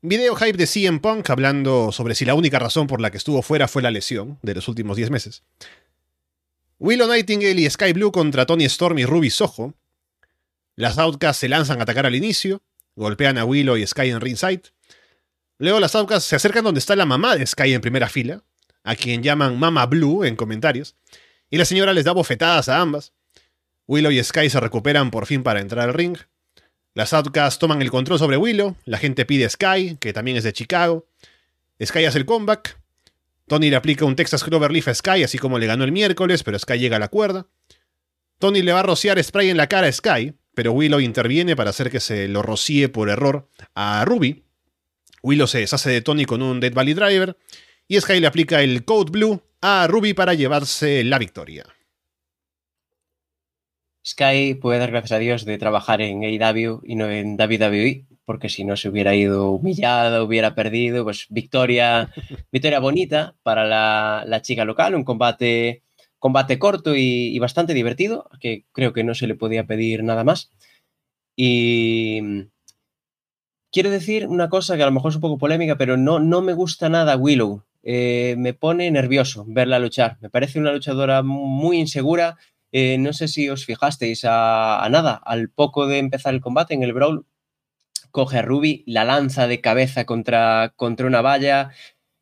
Video 0.01 0.33
hype 0.33 0.57
de 0.57 0.65
CM 0.65 1.01
Punk 1.01 1.29
hablando 1.29 1.91
sobre 1.91 2.15
si 2.15 2.23
la 2.23 2.33
única 2.33 2.57
razón 2.57 2.87
por 2.87 3.01
la 3.01 3.11
que 3.11 3.17
estuvo 3.17 3.41
fuera 3.41 3.67
fue 3.67 3.81
la 3.81 3.91
lesión 3.91 4.39
de 4.41 4.55
los 4.55 4.69
últimos 4.69 4.95
10 4.95 5.11
meses. 5.11 5.43
Willow 6.77 7.09
Nightingale 7.09 7.59
y 7.59 7.69
Sky 7.69 7.91
Blue 7.91 8.13
contra 8.13 8.45
Tony 8.45 8.63
Storm 8.63 8.97
y 8.99 9.05
Ruby 9.05 9.29
Soho. 9.29 9.73
Las 10.77 10.97
Outcasts 10.97 11.41
se 11.41 11.49
lanzan 11.49 11.81
a 11.81 11.83
atacar 11.83 12.05
al 12.05 12.15
inicio, 12.15 12.63
golpean 12.95 13.37
a 13.37 13.43
Willow 13.43 13.75
y 13.75 13.85
Sky 13.85 14.09
en 14.09 14.21
ringside. 14.21 14.71
Luego 15.57 15.81
las 15.81 15.95
Outcasts 15.95 16.29
se 16.29 16.37
acercan 16.37 16.63
donde 16.63 16.79
está 16.79 16.95
la 16.95 17.05
mamá 17.05 17.35
de 17.35 17.45
Sky 17.45 17.73
en 17.73 17.81
primera 17.81 18.07
fila, 18.07 18.41
a 18.85 18.95
quien 18.95 19.21
llaman 19.21 19.59
Mama 19.59 19.85
Blue 19.85 20.23
en 20.23 20.37
comentarios, 20.37 20.95
y 21.49 21.57
la 21.57 21.65
señora 21.65 21.93
les 21.93 22.05
da 22.05 22.13
bofetadas 22.13 22.69
a 22.69 22.79
ambas. 22.79 23.11
Willow 23.85 24.13
y 24.13 24.23
Sky 24.23 24.49
se 24.49 24.61
recuperan 24.61 25.11
por 25.11 25.25
fin 25.25 25.43
para 25.43 25.59
entrar 25.59 25.89
al 25.89 25.93
ring. 25.93 26.17
Las 26.99 27.13
Outcasts 27.13 27.59
toman 27.59 27.81
el 27.81 27.91
control 27.91 28.19
sobre 28.19 28.35
Willow, 28.35 28.75
la 28.83 28.97
gente 28.97 29.25
pide 29.25 29.49
Sky, 29.49 29.95
que 30.01 30.11
también 30.11 30.35
es 30.35 30.43
de 30.43 30.51
Chicago. 30.51 31.07
Sky 31.81 32.03
hace 32.03 32.17
el 32.17 32.25
comeback. 32.25 32.77
Tony 33.47 33.69
le 33.69 33.77
aplica 33.77 34.03
un 34.03 34.17
Texas 34.17 34.43
Cloverleaf 34.43 34.89
a 34.89 34.93
Sky, 34.93 35.23
así 35.23 35.37
como 35.37 35.59
le 35.59 35.65
ganó 35.65 35.85
el 35.85 35.93
miércoles, 35.93 36.43
pero 36.43 36.59
Sky 36.59 36.77
llega 36.77 36.97
a 36.97 36.99
la 36.99 37.07
cuerda. 37.07 37.47
Tony 38.37 38.63
le 38.63 38.73
va 38.73 38.81
a 38.81 38.83
rociar 38.83 39.23
spray 39.23 39.49
en 39.49 39.55
la 39.55 39.67
cara 39.67 39.87
a 39.87 39.91
Sky, 39.93 40.33
pero 40.53 40.73
Willow 40.73 40.99
interviene 40.99 41.55
para 41.55 41.69
hacer 41.69 41.89
que 41.89 42.01
se 42.01 42.27
lo 42.27 42.41
rocíe 42.41 42.89
por 42.89 43.07
error 43.07 43.47
a 43.75 44.03
Ruby. 44.03 44.43
Willow 45.23 45.47
se 45.47 45.59
deshace 45.59 45.91
de 45.91 46.01
Tony 46.01 46.25
con 46.25 46.41
un 46.41 46.59
Dead 46.59 46.73
Valley 46.73 46.95
Driver, 46.95 47.37
y 47.87 47.97
Sky 47.97 48.19
le 48.19 48.27
aplica 48.27 48.61
el 48.61 48.83
Code 48.83 49.11
Blue 49.11 49.41
a 49.61 49.87
Ruby 49.87 50.13
para 50.13 50.33
llevarse 50.33 51.05
la 51.05 51.17
victoria. 51.17 51.65
Sky 54.09 54.55
puede 54.55 54.79
dar 54.79 54.89
gracias 54.89 55.11
a 55.11 55.19
Dios 55.19 55.45
de 55.45 55.57
trabajar 55.59 56.01
en 56.01 56.23
AEW 56.23 56.81
y 56.83 56.95
no 56.95 57.09
en 57.09 57.37
WWE, 57.37 58.05
porque 58.25 58.49
si 58.49 58.63
no 58.63 58.75
se 58.75 58.89
hubiera 58.89 59.13
ido 59.13 59.51
humillada, 59.51 60.23
hubiera 60.23 60.55
perdido, 60.55 61.03
pues 61.03 61.27
victoria, 61.29 62.11
victoria 62.51 62.79
bonita 62.79 63.35
para 63.43 63.65
la, 63.65 64.23
la 64.25 64.41
chica 64.41 64.65
local, 64.65 64.95
un 64.95 65.03
combate, 65.03 65.83
combate 66.17 66.57
corto 66.57 66.95
y, 66.95 67.35
y, 67.35 67.39
bastante 67.39 67.73
divertido, 67.73 68.29
que 68.39 68.65
creo 68.71 68.93
que 68.93 69.03
no 69.03 69.13
se 69.13 69.27
le 69.27 69.35
podía 69.35 69.67
pedir 69.67 70.03
nada 70.03 70.23
más. 70.23 70.51
Y 71.35 72.47
quiero 73.71 73.91
decir 73.91 74.27
una 74.27 74.49
cosa 74.49 74.75
que 74.75 74.83
a 74.83 74.87
lo 74.87 74.91
mejor 74.91 75.11
es 75.11 75.15
un 75.15 75.21
poco 75.21 75.37
polémica, 75.37 75.77
pero 75.77 75.97
no, 75.97 76.19
no 76.19 76.41
me 76.41 76.53
gusta 76.53 76.89
nada 76.89 77.15
Willow. 77.15 77.63
Eh, 77.83 78.35
me 78.37 78.53
pone 78.53 78.89
nervioso 78.91 79.45
verla 79.47 79.79
luchar. 79.79 80.17
Me 80.21 80.29
parece 80.29 80.59
una 80.59 80.73
luchadora 80.73 81.21
muy 81.23 81.77
insegura 81.77 82.37
eh, 82.71 82.97
no 82.97 83.13
sé 83.13 83.27
si 83.27 83.49
os 83.49 83.65
fijasteis 83.65 84.25
a, 84.25 84.87
nada, 84.91 85.15
al 85.15 85.49
poco 85.49 85.87
de 85.87 85.99
empezar 85.99 86.33
el 86.33 86.41
combate 86.41 86.73
en 86.73 86.83
el 86.83 86.93
Brawl, 86.93 87.25
coge 88.11 88.39
a 88.39 88.41
Ruby, 88.41 88.83
la 88.87 89.05
lanza 89.05 89.47
de 89.47 89.61
cabeza 89.61 90.05
contra, 90.05 90.73
contra 90.75 91.07
una 91.07 91.21
valla. 91.21 91.71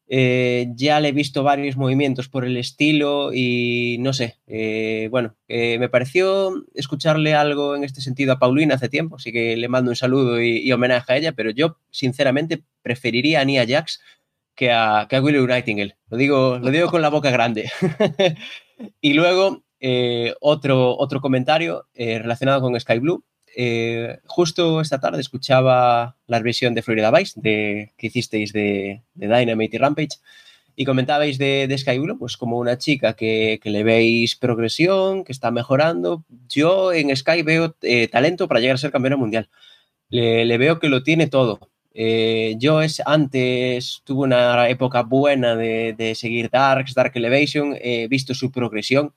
Eh, 0.10 0.68
ya 0.76 1.02
le 1.02 1.10
he 1.10 1.12
visto 1.12 1.44
varios 1.44 1.76
movimientos 1.76 2.30
por 2.30 2.46
el 2.46 2.56
estilo 2.56 3.32
y 3.34 3.98
no 4.00 4.14
sé, 4.14 4.38
eh, 4.48 5.10
bueno, 5.12 5.36
me 5.50 5.90
pareció 5.90 6.66
escucharle 6.76 7.34
algo 7.36 7.76
en 7.76 7.84
este 7.84 8.00
sentido 8.00 8.32
a 8.32 8.40
Paulina 8.40 8.76
hace 8.76 8.88
tiempo, 8.88 9.18
así 9.18 9.34
que 9.34 9.58
le 9.58 9.68
mando 9.68 9.92
un 9.92 9.98
saludo 9.98 10.42
y, 10.42 10.60
y 10.60 10.72
homenaje 10.72 11.12
a 11.12 11.18
ella, 11.18 11.32
pero 11.34 11.52
yo 11.52 11.78
sinceramente 11.92 12.64
preferiría 12.82 13.42
a 13.42 13.46
Nia 13.46 13.66
Jax 13.68 14.00
que 14.58 14.72
a, 14.72 15.08
que 15.08 15.16
a 15.16 15.22
Willow 15.22 15.46
Nightingale, 15.46 15.98
lo 16.10 16.18
digo, 16.18 16.58
lo 16.58 16.72
digo 16.72 16.90
con 16.90 17.02
la 17.02 17.10
boca 17.10 17.30
grande. 17.30 17.72
y 19.02 19.14
luego 19.14 19.64
eh, 19.80 20.34
otro, 20.40 20.98
otro 20.98 21.22
comentario 21.22 21.86
eh, 21.94 22.20
relacionado 22.20 22.62
con 22.62 22.80
Sky 22.80 23.00
Blue. 23.00 23.24
Eh, 23.56 24.20
justo 24.26 24.82
esta 24.82 25.00
tarde 25.00 25.22
escuchaba 25.22 26.16
la 26.28 26.38
revisión 26.38 26.76
de 26.76 26.84
Florida 26.84 27.10
Vice 27.12 27.40
de, 27.42 27.92
que 27.98 28.08
hicisteis 28.08 28.54
de, 28.54 29.02
de 29.16 29.28
Dynamite 29.28 29.78
y 29.78 29.80
Rampage 29.80 30.20
Y 30.76 30.86
comentabais 30.86 31.40
de, 31.40 31.68
de 31.68 31.78
Sky 31.78 31.98
Blue, 31.98 32.20
pues 32.20 32.38
como 32.38 32.60
una 32.60 32.78
chica 32.78 33.14
que, 33.14 33.60
que, 33.62 33.70
le 33.72 33.84
veis 33.84 34.36
progresión, 34.36 35.24
que 35.24 35.32
está 35.32 35.50
mejorando. 35.52 36.24
Yo 36.50 36.94
en 36.94 37.16
Sky 37.16 37.42
veo 37.42 37.76
eh, 37.82 38.08
talento 38.10 38.48
para 38.48 38.60
llegar 38.60 38.76
a 38.76 38.78
ser 38.78 38.92
campeona 38.92 39.18
mundial. 39.18 39.50
Le, 40.10 40.46
le 40.46 40.58
veo 40.58 40.80
que 40.80 40.90
lo 40.90 41.04
tiene 41.04 41.28
todo. 41.28 41.60
Eh, 42.00 42.58
yo 42.60 42.84
es, 42.84 43.02
antes 43.08 44.04
tuve 44.04 44.26
una 44.26 44.70
época 44.70 45.02
buena 45.02 45.56
de, 45.56 46.14
seguir 46.14 46.48
Darks, 46.52 46.94
Dark 46.94 47.12
Elevation, 47.16 47.76
he 47.82 48.08
visto 48.08 48.36
su 48.36 48.52
progresión, 48.52 49.16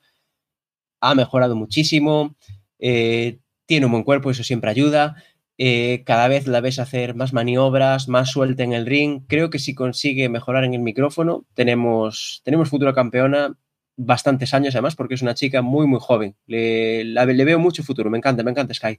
ha 1.00 1.14
mejorado 1.14 1.56
muchísimo, 1.56 2.36
eh, 2.78 3.38
tiene 3.66 3.86
un 3.86 3.92
buen 3.92 4.04
cuerpo, 4.04 4.30
eso 4.30 4.44
siempre 4.44 4.70
ayuda. 4.70 5.16
Eh, 5.58 6.02
cada 6.06 6.26
vez 6.28 6.46
la 6.46 6.60
ves 6.60 6.78
hacer 6.78 7.14
más 7.14 7.32
maniobras, 7.32 8.08
más 8.08 8.30
suelta 8.30 8.62
en 8.62 8.72
el 8.72 8.86
ring. 8.86 9.22
Creo 9.28 9.50
que 9.50 9.58
si 9.58 9.74
consigue 9.74 10.28
mejorar 10.28 10.64
en 10.64 10.74
el 10.74 10.80
micrófono, 10.80 11.44
tenemos, 11.54 12.40
tenemos 12.44 12.70
futura 12.70 12.94
campeona 12.94 13.56
bastantes 13.96 14.54
años 14.54 14.74
además, 14.74 14.96
porque 14.96 15.14
es 15.14 15.22
una 15.22 15.34
chica 15.34 15.60
muy, 15.60 15.86
muy 15.86 16.00
joven. 16.00 16.34
Le, 16.46 17.04
le 17.04 17.44
veo 17.44 17.58
mucho 17.58 17.82
futuro, 17.82 18.08
me 18.08 18.18
encanta, 18.18 18.42
me 18.42 18.50
encanta 18.50 18.72
Sky. 18.72 18.98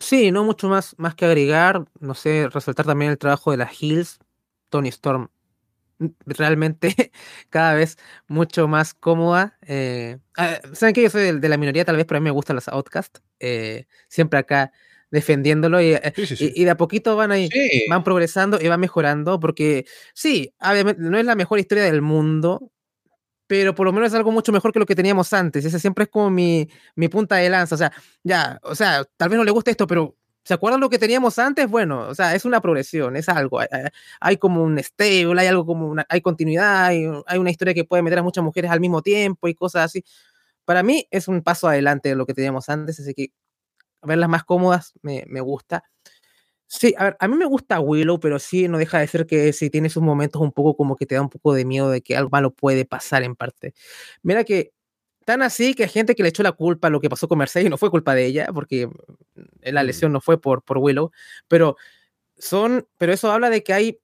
Sí, 0.00 0.30
no 0.30 0.44
mucho 0.44 0.68
más, 0.68 0.94
más 0.98 1.14
que 1.14 1.26
agregar. 1.26 1.84
No 2.00 2.14
sé, 2.14 2.48
resaltar 2.48 2.86
también 2.86 3.10
el 3.10 3.18
trabajo 3.18 3.50
de 3.50 3.58
las 3.58 3.82
Hills. 3.82 4.18
Tony 4.70 4.88
Storm 4.88 5.28
realmente 6.26 7.12
cada 7.50 7.74
vez 7.74 7.98
mucho 8.26 8.68
más 8.68 8.94
cómoda. 8.94 9.58
Eh, 9.66 10.18
Saben 10.72 10.94
que 10.94 11.02
yo 11.02 11.10
soy 11.10 11.22
de, 11.22 11.32
de, 11.34 11.48
la 11.48 11.56
minoría, 11.56 11.84
tal 11.84 11.96
vez, 11.96 12.06
pero 12.06 12.18
a 12.18 12.20
mí 12.20 12.24
me 12.24 12.30
gustan 12.30 12.56
los 12.56 12.68
Outcasts. 12.68 13.22
Eh, 13.40 13.86
siempre 14.08 14.38
acá 14.38 14.72
defendiéndolo 15.10 15.80
y, 15.80 15.94
sí, 16.14 16.26
sí, 16.26 16.36
sí. 16.36 16.52
y, 16.54 16.62
y 16.62 16.64
de 16.64 16.70
a 16.70 16.76
poquito 16.76 17.16
van 17.16 17.32
ahí, 17.32 17.48
van 17.88 18.04
progresando 18.04 18.58
y 18.60 18.68
van 18.68 18.80
mejorando, 18.80 19.40
porque 19.40 19.86
sí, 20.12 20.54
no 20.98 21.18
es 21.18 21.24
la 21.24 21.34
mejor 21.34 21.58
historia 21.58 21.84
del 21.84 22.02
mundo, 22.02 22.72
pero 23.48 23.74
por 23.74 23.86
lo 23.86 23.92
menos 23.92 24.08
es 24.08 24.14
algo 24.14 24.30
mucho 24.30 24.52
mejor 24.52 24.72
que 24.72 24.78
lo 24.78 24.86
que 24.86 24.94
teníamos 24.94 25.32
antes. 25.32 25.64
Ese 25.64 25.80
siempre 25.80 26.04
es 26.04 26.10
como 26.10 26.30
mi, 26.30 26.68
mi 26.94 27.08
punta 27.08 27.36
de 27.36 27.48
lanza. 27.48 27.74
O 27.74 27.78
sea, 27.78 27.92
ya, 28.22 28.60
o 28.62 28.74
sea, 28.74 29.04
tal 29.16 29.30
vez 29.30 29.38
no 29.38 29.44
le 29.44 29.50
guste 29.50 29.70
esto, 29.70 29.86
pero 29.86 30.17
¿se 30.48 30.54
acuerdan 30.54 30.80
lo 30.80 30.88
que 30.88 30.98
teníamos 30.98 31.38
antes? 31.38 31.68
Bueno, 31.68 32.08
o 32.08 32.14
sea, 32.14 32.34
es 32.34 32.46
una 32.46 32.62
progresión, 32.62 33.16
es 33.16 33.28
algo. 33.28 33.60
Hay, 33.60 33.68
hay 34.18 34.36
como 34.38 34.62
un 34.62 34.78
stable, 34.82 35.38
hay 35.38 35.46
algo 35.46 35.66
como 35.66 35.86
una, 35.86 36.06
hay 36.08 36.22
continuidad, 36.22 36.86
hay, 36.86 37.06
hay, 37.26 37.38
una 37.38 37.50
historia 37.50 37.74
que 37.74 37.84
puede 37.84 38.02
meter 38.02 38.20
a 38.20 38.22
muchas 38.22 38.42
mujeres 38.42 38.70
al 38.70 38.80
mismo 38.80 39.02
tiempo 39.02 39.46
y 39.48 39.54
cosas 39.54 39.84
así. 39.84 40.02
Para 40.64 40.82
mí 40.82 41.06
es 41.10 41.28
un 41.28 41.42
paso 41.42 41.68
adelante 41.68 42.08
de 42.08 42.16
lo 42.16 42.24
que 42.24 42.32
teníamos 42.32 42.70
antes, 42.70 42.98
así 42.98 43.12
que 43.12 43.28
verlas 44.02 44.30
más 44.30 44.44
cómodas 44.44 44.94
me, 45.02 45.24
me 45.28 45.42
gusta. 45.42 45.84
Sí, 46.66 46.94
a 46.98 47.04
ver, 47.04 47.16
a 47.20 47.28
mí 47.28 47.36
me 47.36 47.46
gusta 47.46 47.80
Willow, 47.80 48.20
pero 48.20 48.38
sí 48.38 48.68
no 48.68 48.78
deja 48.78 48.98
de 49.00 49.06
ser 49.08 49.26
que 49.26 49.52
sí 49.52 49.70
tiene 49.70 49.90
sus 49.90 50.02
momentos 50.02 50.40
un 50.42 50.52
poco 50.52 50.76
como 50.76 50.96
que 50.96 51.06
te 51.06 51.16
da 51.16 51.22
un 51.22 51.30
poco 51.30 51.54
de 51.54 51.66
miedo 51.66 51.90
de 51.90 52.02
que 52.02 52.16
algo 52.16 52.30
malo 52.30 52.52
puede 52.52 52.86
pasar 52.86 53.22
en 53.22 53.36
parte. 53.36 53.74
Mira 54.22 54.44
que 54.44 54.72
tan 55.28 55.42
así 55.42 55.74
que 55.74 55.82
hay 55.82 55.90
gente 55.90 56.14
que 56.14 56.22
le 56.22 56.30
echó 56.30 56.42
la 56.42 56.52
culpa 56.52 56.88
a 56.88 56.90
lo 56.90 57.02
que 57.02 57.10
pasó 57.10 57.28
con 57.28 57.36
Mercedes 57.36 57.66
y 57.66 57.68
no 57.68 57.76
fue 57.76 57.90
culpa 57.90 58.14
de 58.14 58.24
ella, 58.24 58.46
porque 58.54 58.88
la 59.60 59.82
lesión 59.82 60.10
no 60.10 60.22
fue 60.22 60.40
por, 60.40 60.62
por 60.62 60.78
Willow, 60.78 61.10
pero 61.48 61.76
son, 62.38 62.88
pero 62.96 63.12
eso 63.12 63.30
habla 63.30 63.50
de 63.50 63.62
que 63.62 63.74
hay, 63.74 64.00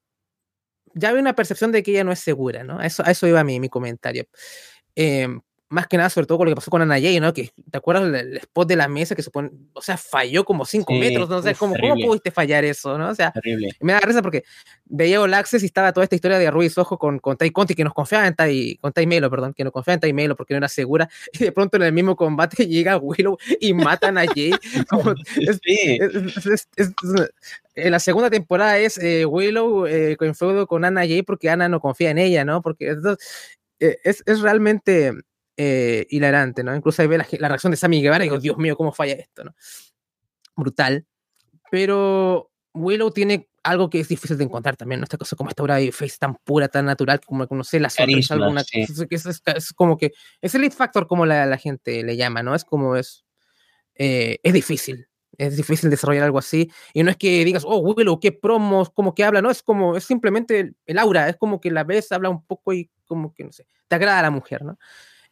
ya 0.92 1.08
hay 1.08 1.14
una 1.14 1.34
percepción 1.34 1.72
de 1.72 1.82
que 1.82 1.92
ella 1.92 2.04
no 2.04 2.12
es 2.12 2.18
segura, 2.18 2.62
¿no? 2.62 2.78
A 2.78 2.84
eso, 2.84 3.02
a 3.06 3.10
eso 3.10 3.26
iba 3.26 3.42
mi, 3.42 3.58
mi 3.58 3.70
comentario. 3.70 4.26
Eh, 4.96 5.26
más 5.68 5.86
que 5.86 5.96
nada, 5.96 6.10
sobre 6.10 6.26
todo 6.26 6.38
con 6.38 6.46
lo 6.46 6.52
que 6.52 6.56
pasó 6.56 6.70
con 6.70 6.82
Ana 6.82 7.00
Jay, 7.00 7.18
¿no? 7.20 7.32
Que, 7.32 7.50
¿te 7.70 7.78
acuerdas 7.78 8.04
el, 8.04 8.36
spot 8.36 8.68
de 8.68 8.76
la 8.76 8.88
mesa 8.88 9.14
que 9.14 9.22
supone, 9.22 9.50
o 9.72 9.82
sea, 9.82 9.96
falló 9.96 10.44
como 10.44 10.64
5 10.64 10.92
sí, 10.92 10.98
metros, 10.98 11.28
¿no? 11.28 11.38
O 11.38 11.42
sea, 11.42 11.54
¿cómo, 11.54 11.74
¿cómo, 11.80 11.94
pudiste 11.96 12.30
fallar 12.30 12.64
eso, 12.64 12.96
no? 12.98 13.08
O 13.08 13.14
sea, 13.14 13.32
terrible. 13.32 13.70
me 13.80 13.92
da 13.92 14.00
risa 14.00 14.22
porque 14.22 14.44
veía 14.84 15.20
All 15.20 15.32
Access 15.34 15.62
y 15.62 15.66
estaba 15.66 15.92
toda 15.92 16.04
esta 16.04 16.14
historia 16.14 16.38
de 16.38 16.50
Ruiz 16.50 16.76
Ojo 16.78 16.98
con, 16.98 17.18
con 17.18 17.36
Tai 17.36 17.50
Conti, 17.50 17.74
que 17.74 17.84
nos 17.84 17.94
confiaba 17.94 18.26
en 18.26 18.34
Tai, 18.34 18.78
con 18.80 18.92
Tai 18.92 19.06
Melo, 19.06 19.30
perdón, 19.30 19.54
que 19.54 19.64
nos 19.64 19.72
confiaba 19.72 19.94
en 19.94 20.00
Tai 20.00 20.12
Melo 20.12 20.36
porque 20.36 20.54
no 20.54 20.58
era 20.58 20.68
segura, 20.68 21.08
y 21.32 21.38
de 21.38 21.52
pronto 21.52 21.76
en 21.76 21.84
el 21.84 21.92
mismo 21.92 22.14
combate 22.16 22.66
llega 22.68 22.96
Willow 22.98 23.38
y 23.60 23.74
matan 23.74 24.18
a 24.18 24.26
Jay. 24.26 24.52
Como, 24.88 25.12
es, 25.12 25.60
sí. 25.64 25.98
es, 26.00 26.68
es, 26.76 26.94
en 27.74 27.90
la 27.90 27.98
segunda 27.98 28.30
temporada 28.30 28.78
es 28.78 28.98
eh, 28.98 29.24
Willow 29.26 29.86
eh, 29.86 30.16
con 30.16 30.34
feudo 30.34 30.66
con 30.66 30.84
Ana 30.84 31.00
Jay 31.00 31.22
porque 31.22 31.50
Ana 31.50 31.68
no 31.68 31.80
confía 31.80 32.10
en 32.10 32.18
ella, 32.18 32.44
¿no? 32.44 32.62
Porque 32.62 32.90
entonces, 32.90 33.26
eh, 33.80 33.98
es, 34.04 34.22
es 34.26 34.40
realmente 34.40 35.12
eh, 35.56 36.06
hilarante, 36.10 36.64
¿no? 36.64 36.74
Incluso 36.74 37.02
ahí 37.02 37.08
ve 37.08 37.18
la, 37.18 37.26
la, 37.38 37.48
reacción 37.48 37.70
de 37.70 37.76
Sammy 37.76 38.02
Guevara 38.02 38.24
y 38.24 38.28
digo, 38.28 38.40
Dios 38.40 38.56
mío, 38.56 38.76
¿cómo 38.76 38.92
falla 38.92 39.14
esto, 39.14 39.44
¿no? 39.44 39.54
Brutal. 40.56 41.06
Pero 41.70 42.50
Willow 42.74 43.10
tiene 43.10 43.48
algo 43.62 43.88
que 43.88 44.00
es 44.00 44.08
difícil 44.08 44.36
de 44.36 44.44
encontrar 44.44 44.76
también, 44.76 45.00
¿no? 45.00 45.04
Esta 45.04 45.16
cosa 45.16 45.36
como 45.36 45.48
esta 45.48 45.62
obra 45.62 45.76
de 45.76 45.90
face 45.90 46.16
tan 46.18 46.36
pura, 46.36 46.68
tan 46.68 46.84
natural, 46.84 47.20
como 47.20 47.46
no 47.48 47.64
sé, 47.64 47.80
la 47.80 47.88
sonrisa 47.88 48.34
alguna 48.34 48.62
sí. 48.62 48.82
es, 48.82 49.26
es, 49.26 49.42
es, 49.46 49.72
como 49.72 49.96
que 49.96 50.12
es 50.40 50.54
el 50.54 50.60
lead 50.60 50.72
factor 50.72 51.06
como 51.06 51.24
la, 51.24 51.46
la 51.46 51.56
gente 51.56 52.02
le 52.02 52.16
llama, 52.16 52.42
¿no? 52.42 52.54
Es 52.54 52.64
como 52.64 52.96
es, 52.96 53.24
eh, 53.94 54.38
es 54.42 54.52
difícil, 54.52 55.08
es 55.38 55.56
difícil 55.56 55.88
desarrollar 55.88 56.24
algo 56.24 56.38
así. 56.38 56.70
Y 56.92 57.02
no 57.02 57.10
es 57.10 57.16
que 57.16 57.44
digas, 57.44 57.64
oh, 57.66 57.78
Willow, 57.78 58.20
qué 58.20 58.32
promos, 58.32 58.90
como 58.90 59.14
que 59.14 59.24
habla, 59.24 59.40
no, 59.40 59.50
es 59.50 59.62
como, 59.62 59.96
es 59.96 60.04
simplemente 60.04 60.60
el, 60.60 60.76
el, 60.84 60.98
aura, 60.98 61.28
es 61.28 61.36
como 61.36 61.60
que 61.60 61.70
la 61.70 61.84
ves, 61.84 62.12
habla 62.12 62.28
un 62.28 62.44
poco 62.44 62.72
y 62.72 62.90
como 63.06 63.32
que, 63.32 63.44
no 63.44 63.52
sé, 63.52 63.66
te 63.88 63.94
agrada 63.96 64.18
a 64.18 64.22
la 64.22 64.30
mujer, 64.30 64.62
¿no? 64.62 64.78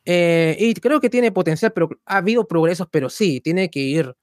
Eh, 0.05 0.57
y 0.59 0.74
creo 0.74 1.00
que 1.00 1.11
tiene 1.11 1.32
potencial, 1.32 1.72
pero 1.72 1.90
ha 2.07 2.18
habido 2.18 2.46
progresos, 2.46 2.88
pero 2.90 3.09
sí, 3.09 3.40
tiene 3.40 3.70
que 3.70 3.80
ir 3.80 4.14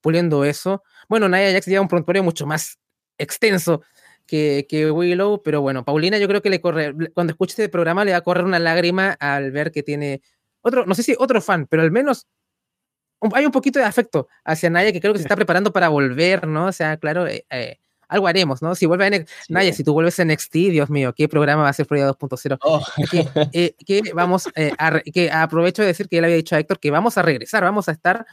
puliendo 0.00 0.44
eso. 0.44 0.82
Bueno, 1.08 1.28
Naya 1.28 1.52
Jax 1.52 1.66
lleva 1.66 1.82
un 1.82 1.88
prontuario 1.88 2.22
mucho 2.22 2.46
más 2.46 2.78
extenso 3.18 3.82
que, 4.26 4.66
que, 4.68 4.90
Willow, 4.90 5.42
pero 5.42 5.60
bueno, 5.62 5.84
Paulina 5.84 6.18
yo 6.18 6.28
creo 6.28 6.42
que 6.42 6.50
le 6.50 6.60
corre, 6.60 6.94
cuando 7.14 7.32
escuche 7.32 7.52
este 7.52 7.68
programa 7.68 8.04
le 8.04 8.12
va 8.12 8.18
a 8.18 8.22
correr 8.22 8.44
una 8.44 8.58
lágrima 8.58 9.12
al 9.20 9.52
ver 9.52 9.72
que 9.72 9.82
tiene 9.82 10.22
otro, 10.62 10.86
no 10.86 10.94
sé 10.94 11.02
si 11.02 11.14
otro 11.18 11.40
fan, 11.40 11.66
pero 11.66 11.82
al 11.82 11.90
menos 11.90 12.28
hay 13.34 13.46
un 13.46 13.52
poquito 13.52 13.78
de 13.78 13.84
afecto 13.84 14.28
hacia 14.44 14.70
Naya 14.70 14.92
que 14.92 15.00
creo 15.00 15.12
que 15.12 15.18
se 15.18 15.24
está 15.24 15.36
preparando 15.36 15.72
para 15.72 15.88
volver, 15.88 16.46
¿no? 16.46 16.66
O 16.66 16.72
sea, 16.72 16.96
claro, 16.96 17.26
eh, 17.26 17.46
eh, 17.50 17.78
algo 18.12 18.26
haremos, 18.26 18.62
¿no? 18.62 18.74
Si 18.74 18.86
vuelve 18.86 19.06
a 19.06 19.10
NXT, 19.10 19.28
sí. 19.28 19.52
Naya, 19.52 19.72
si 19.72 19.84
tú 19.84 19.92
vuelves 19.92 20.18
a 20.20 20.24
NXT, 20.24 20.52
Dios 20.52 20.90
mío, 20.90 21.14
¿qué 21.14 21.28
programa 21.28 21.62
va 21.62 21.68
a 21.68 21.72
ser 21.72 21.86
Florida 21.86 22.10
2.0? 22.10 22.58
Oh. 22.62 22.84
que, 23.10 23.28
eh, 23.52 23.74
que, 23.84 24.12
vamos 24.14 24.48
eh, 24.54 24.72
a, 24.78 25.00
que 25.00 25.30
aprovecho 25.30 25.82
de 25.82 25.88
decir 25.88 26.08
que 26.08 26.16
ya 26.16 26.22
le 26.22 26.26
había 26.26 26.36
dicho 26.36 26.54
a 26.54 26.58
Héctor 26.58 26.78
que 26.78 26.90
vamos 26.90 27.18
a 27.18 27.22
regresar, 27.22 27.62
vamos 27.62 27.88
a 27.88 27.92
estar 27.92 28.26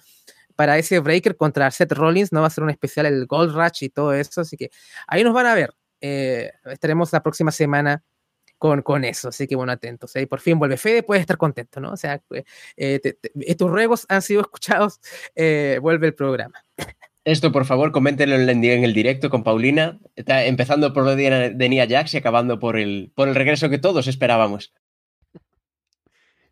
para 0.56 0.78
ese 0.78 1.00
breaker 1.00 1.38
contra 1.38 1.72
Seth 1.72 1.94
Rollins, 1.94 2.34
no 2.34 2.42
va 2.42 2.48
a 2.48 2.50
ser 2.50 2.64
un 2.64 2.70
especial 2.70 3.06
el 3.06 3.26
Gold 3.26 3.56
Rush 3.56 3.86
y 3.86 3.90
todo 3.90 4.14
eso, 4.14 4.42
así 4.42 4.58
que 4.58 4.70
ahí 5.08 5.24
nos 5.24 5.34
van 5.34 5.46
a 5.46 5.56
ver. 5.56 5.74
Eh, 6.02 6.52
estaremos 6.66 7.12
la 7.14 7.24
próxima 7.24 7.52
semana 7.52 8.04
con, 8.60 8.82
con, 8.84 9.06
eso. 9.06 9.30
Así 9.30 9.48
que 9.48 9.56
bueno, 9.56 9.72
atentos. 9.72 10.16
¿eh? 10.16 10.28
Por 10.28 10.42
fin 10.42 10.60
vuelve 10.60 10.78
Fede, 10.78 11.02
puedes 11.02 11.22
estar 11.22 11.38
contento, 11.38 11.80
¿no? 11.80 11.94
O 11.94 11.98
sea, 11.98 12.22
eh, 12.78 13.00
te, 13.00 13.14
te, 13.14 13.56
tus 13.56 13.72
ruegos 13.72 14.06
han 14.10 14.22
sido 14.22 14.42
escuchados, 14.46 15.00
eh, 15.36 15.80
vuelve 15.82 16.08
el 16.08 16.14
programa. 16.14 16.64
Esto, 17.30 17.52
por 17.52 17.66
favor, 17.66 17.92
coméntenlo 17.92 18.36
en 18.36 18.84
el 18.84 18.94
directo 18.96 19.30
con 19.30 19.44
Paulina, 19.44 20.00
Está 20.16 20.46
empezando 20.46 20.94
por 20.94 21.04
lo 21.04 21.16
de, 21.16 21.70
Nia 21.70 21.88
Jax 21.88 22.16
y 22.16 22.18
acabando 22.18 22.58
por 22.58 22.76
el, 22.76 23.12
por 23.14 23.28
el 23.28 23.36
regreso 23.36 23.70
que 23.70 23.78
todos 23.78 24.08
esperábamos. 24.08 24.74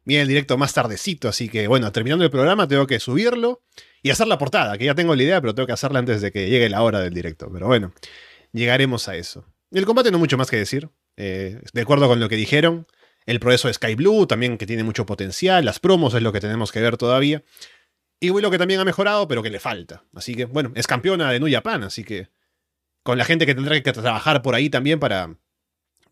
Viene 0.05 0.21
el 0.21 0.27
directo 0.27 0.55
más 0.55 0.75
tardecito, 0.75 1.29
así 1.29 1.49
que 1.49 1.67
bueno, 1.67 1.91
terminando 1.91 2.23
el 2.23 2.29
programa 2.29 2.67
tengo 2.67 2.85
que 2.85 2.99
subirlo 2.99 3.63
y 4.03 4.11
hacer 4.11 4.27
la 4.27 4.37
portada, 4.37 4.77
que 4.77 4.85
ya 4.85 4.93
tengo 4.93 5.15
la 5.15 5.23
idea, 5.23 5.41
pero 5.41 5.55
tengo 5.55 5.65
que 5.65 5.73
hacerla 5.73 5.97
antes 5.97 6.21
de 6.21 6.31
que 6.31 6.47
llegue 6.47 6.69
la 6.69 6.83
hora 6.83 6.99
del 6.99 7.13
directo. 7.13 7.49
Pero 7.51 7.65
bueno, 7.65 7.91
llegaremos 8.53 9.09
a 9.09 9.15
eso. 9.15 9.45
El 9.71 9.87
combate 9.87 10.11
no 10.11 10.19
mucho 10.19 10.37
más 10.37 10.51
que 10.51 10.57
decir. 10.57 10.89
Eh, 11.17 11.59
de 11.73 11.81
acuerdo 11.81 12.07
con 12.07 12.19
lo 12.19 12.29
que 12.29 12.35
dijeron, 12.35 12.85
el 13.25 13.39
progreso 13.39 13.67
de 13.67 13.73
Sky 13.73 13.95
Blue 13.95 14.27
también 14.27 14.59
que 14.59 14.67
tiene 14.67 14.83
mucho 14.83 15.07
potencial, 15.07 15.65
las 15.65 15.79
promos 15.79 16.13
es 16.13 16.21
lo 16.21 16.31
que 16.31 16.39
tenemos 16.39 16.71
que 16.71 16.81
ver 16.81 16.97
todavía. 16.97 17.43
Y 18.19 18.31
Willow 18.31 18.49
que 18.49 18.57
también 18.57 18.79
ha 18.79 18.85
mejorado, 18.85 19.27
pero 19.27 19.43
que 19.43 19.49
le 19.49 19.59
falta. 19.59 20.03
Así 20.13 20.35
que, 20.35 20.45
bueno, 20.45 20.71
es 20.75 20.87
campeona 20.87 21.31
de 21.31 21.39
New 21.39 21.51
Japan, 21.51 21.83
así 21.83 22.03
que 22.03 22.29
con 23.03 23.17
la 23.17 23.25
gente 23.25 23.45
que 23.45 23.55
tendrá 23.55 23.79
que 23.81 23.93
trabajar 23.93 24.41
por 24.41 24.55
ahí 24.55 24.69
también 24.69 24.99
para, 24.99 25.37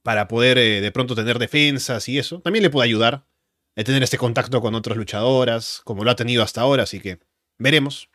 para 0.04 0.28
poder 0.28 0.58
eh, 0.58 0.82
de 0.82 0.92
pronto 0.92 1.16
tener 1.16 1.40
defensas 1.40 2.08
y 2.08 2.20
eso, 2.20 2.40
también 2.42 2.64
le 2.64 2.70
puede 2.70 2.86
ayudar 2.86 3.26
a 3.76 3.84
tener 3.84 4.04
este 4.04 4.18
contacto 4.18 4.62
con 4.62 4.76
otras 4.76 4.96
luchadoras, 4.98 5.82
como 5.84 6.04
lo 6.04 6.12
ha 6.12 6.16
tenido 6.16 6.44
hasta 6.44 6.62
ahora, 6.62 6.84
así 6.84 7.00
que 7.00 7.20
veremos. 7.58 8.10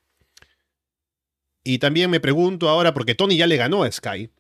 Y 1.63 1.79
también 1.79 2.11
me 2.11 2.21
pregunto 2.21 2.69
ahora, 2.69 2.95
porque 2.95 3.15
Tony 3.15 3.37
ya 3.37 3.47
le 3.47 3.57
ganó 3.57 3.83
a 3.83 3.93
Sky 3.93 4.31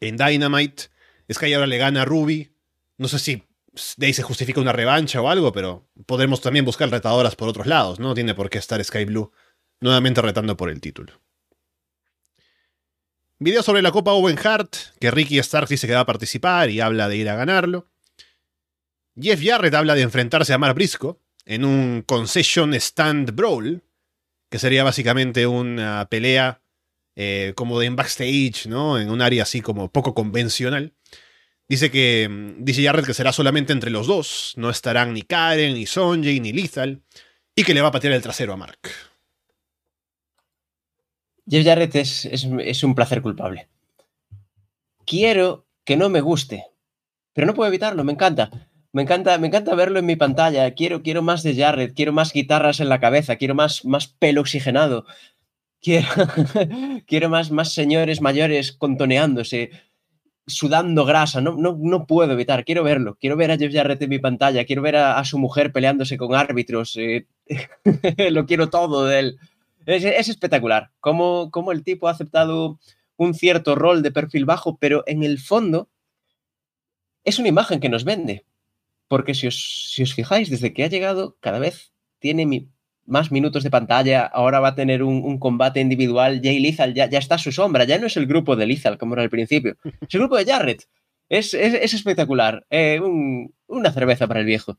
en 0.00 0.16
Dynamite, 0.16 0.84
Sky 1.30 1.52
ahora 1.52 1.66
le 1.66 1.78
gana 1.78 2.02
a 2.02 2.04
Ruby, 2.04 2.52
no 2.96 3.08
sé 3.08 3.18
si 3.18 3.42
de 3.96 4.06
ahí 4.06 4.12
se 4.12 4.22
justifica 4.22 4.60
una 4.60 4.72
revancha 4.72 5.20
o 5.20 5.28
algo, 5.28 5.52
pero 5.52 5.88
podremos 6.06 6.40
también 6.40 6.64
buscar 6.64 6.90
retadoras 6.90 7.36
por 7.36 7.48
otros 7.48 7.66
lados, 7.66 7.98
¿no? 7.98 8.14
tiene 8.14 8.34
por 8.34 8.50
qué 8.50 8.58
estar 8.58 8.82
Sky 8.82 9.04
Blue 9.04 9.32
nuevamente 9.80 10.22
retando 10.22 10.56
por 10.56 10.70
el 10.70 10.80
título. 10.80 11.20
Video 13.40 13.62
sobre 13.62 13.82
la 13.82 13.92
Copa 13.92 14.12
Owen 14.12 14.38
Hart, 14.42 14.74
que 14.98 15.12
Ricky 15.12 15.38
Stark 15.38 15.68
dice 15.68 15.86
que 15.86 15.94
va 15.94 16.00
a 16.00 16.06
participar 16.06 16.70
y 16.70 16.80
habla 16.80 17.08
de 17.08 17.16
ir 17.16 17.28
a 17.28 17.36
ganarlo. 17.36 17.86
Jeff 19.20 19.40
Jarrett 19.42 19.74
habla 19.74 19.94
de 19.94 20.02
enfrentarse 20.02 20.52
a 20.52 20.58
Mar 20.58 20.74
Briscoe 20.74 21.18
en 21.44 21.64
un 21.64 22.02
Concession 22.02 22.74
Stand 22.74 23.34
Brawl, 23.34 23.82
que 24.50 24.58
sería 24.58 24.82
básicamente 24.82 25.46
una 25.46 26.08
pelea 26.10 26.62
eh, 27.14 27.52
como 27.56 27.78
de 27.78 27.86
en 27.86 27.96
backstage, 27.96 28.66
¿no? 28.66 28.98
En 28.98 29.10
un 29.10 29.22
área 29.22 29.44
así 29.44 29.60
como 29.60 29.90
poco 29.90 30.14
convencional. 30.14 30.94
Dice 31.68 31.90
que 31.90 32.28
mm, 32.28 32.64
dice 32.64 32.82
Jarrett 32.82 33.06
que 33.06 33.14
será 33.14 33.32
solamente 33.32 33.72
entre 33.72 33.90
los 33.90 34.06
dos, 34.06 34.54
no 34.56 34.70
estarán 34.70 35.12
ni 35.12 35.22
Karen, 35.22 35.74
ni 35.74 35.86
Sonjay, 35.86 36.40
ni 36.40 36.52
Lethal, 36.52 37.02
y 37.54 37.62
que 37.62 37.74
le 37.74 37.82
va 37.82 37.88
a 37.88 37.92
patear 37.92 38.14
el 38.14 38.22
trasero 38.22 38.52
a 38.52 38.56
Mark. 38.56 38.78
Jeff 41.46 41.64
Jarrett 41.64 41.94
es, 41.96 42.24
es, 42.26 42.84
un 42.84 42.94
placer 42.94 43.22
culpable. 43.22 43.68
Quiero 45.06 45.66
que 45.84 45.96
no 45.96 46.10
me 46.10 46.20
guste, 46.20 46.66
pero 47.32 47.46
no 47.46 47.54
puedo 47.54 47.68
evitarlo, 47.68 48.04
me 48.04 48.12
encanta. 48.12 48.50
Me 48.92 49.02
encanta, 49.02 49.36
me 49.38 49.46
encanta 49.46 49.74
verlo 49.74 49.98
en 49.98 50.06
mi 50.06 50.16
pantalla. 50.16 50.70
Quiero, 50.74 51.02
quiero 51.02 51.22
más 51.22 51.42
de 51.42 51.54
Jarrett, 51.54 51.94
quiero 51.94 52.12
más 52.12 52.32
guitarras 52.32 52.80
en 52.80 52.88
la 52.88 53.00
cabeza, 53.00 53.36
quiero 53.36 53.54
más, 53.54 53.84
más 53.84 54.08
pelo 54.08 54.40
oxigenado. 54.40 55.06
Quiero, 55.80 56.08
quiero 57.06 57.28
más, 57.28 57.50
más 57.50 57.72
señores 57.72 58.20
mayores 58.20 58.72
contoneándose, 58.72 59.70
sudando 60.48 61.04
grasa. 61.04 61.40
No, 61.40 61.56
no, 61.56 61.76
no 61.80 62.06
puedo 62.06 62.32
evitar, 62.32 62.64
quiero 62.64 62.82
verlo. 62.82 63.16
Quiero 63.20 63.36
ver 63.36 63.50
a 63.50 63.56
Jeff 63.56 63.72
Jarrett 63.72 64.02
en 64.02 64.10
mi 64.10 64.18
pantalla, 64.18 64.64
quiero 64.64 64.82
ver 64.82 64.96
a, 64.96 65.24
su 65.24 65.38
mujer 65.38 65.72
peleándose 65.72 66.18
con 66.18 66.34
árbitros. 66.34 66.96
Eh, 66.96 67.26
lo 68.30 68.46
quiero 68.46 68.70
todo 68.70 69.06
de 69.06 69.18
él. 69.20 69.38
Es, 69.86 70.28
espectacular 70.28 70.90
cómo, 71.00 71.50
cómo 71.50 71.72
el 71.72 71.82
tipo 71.82 72.08
ha 72.08 72.10
aceptado 72.10 72.78
un 73.16 73.34
cierto 73.34 73.74
rol 73.74 74.02
de 74.02 74.10
perfil 74.10 74.44
bajo, 74.44 74.76
pero 74.76 75.02
en 75.06 75.22
el 75.22 75.38
fondo 75.38 75.88
es 77.24 77.38
una 77.38 77.48
imagen 77.48 77.80
que 77.80 77.88
nos 77.88 78.04
vende. 78.04 78.44
Porque 79.08 79.34
si 79.34 79.46
os, 79.46 79.90
si 79.90 80.02
os 80.02 80.12
fijáis, 80.12 80.50
desde 80.50 80.74
que 80.74 80.84
ha 80.84 80.88
llegado, 80.88 81.36
cada 81.40 81.58
vez 81.58 81.92
tiene 82.18 82.44
más 83.08 83.32
minutos 83.32 83.64
de 83.64 83.70
pantalla, 83.70 84.24
ahora 84.26 84.60
va 84.60 84.68
a 84.68 84.74
tener 84.74 85.02
un, 85.02 85.38
combate 85.38 85.80
individual. 85.80 86.40
Jay 86.42 86.60
Lethal 86.60 86.94
ya, 86.94 87.08
ya, 87.08 87.18
está 87.18 87.36
a 87.36 87.38
su 87.38 87.50
sombra, 87.50 87.84
ya 87.84 87.98
no 87.98 88.06
es 88.06 88.16
el 88.16 88.26
grupo 88.26 88.54
de 88.54 88.66
Lethal 88.66 88.98
como 88.98 89.14
era 89.14 89.22
al 89.22 89.30
principio, 89.30 89.76
es 90.00 90.14
el 90.14 90.20
grupo 90.20 90.36
de 90.36 90.44
Jarrett. 90.44 90.84
Es, 91.28 91.52
es, 91.52 91.92
espectacular. 91.92 92.64
Eh, 92.70 93.00
una 93.66 93.92
cerveza 93.92 94.26
para 94.26 94.40
el 94.40 94.46
viejo. 94.46 94.78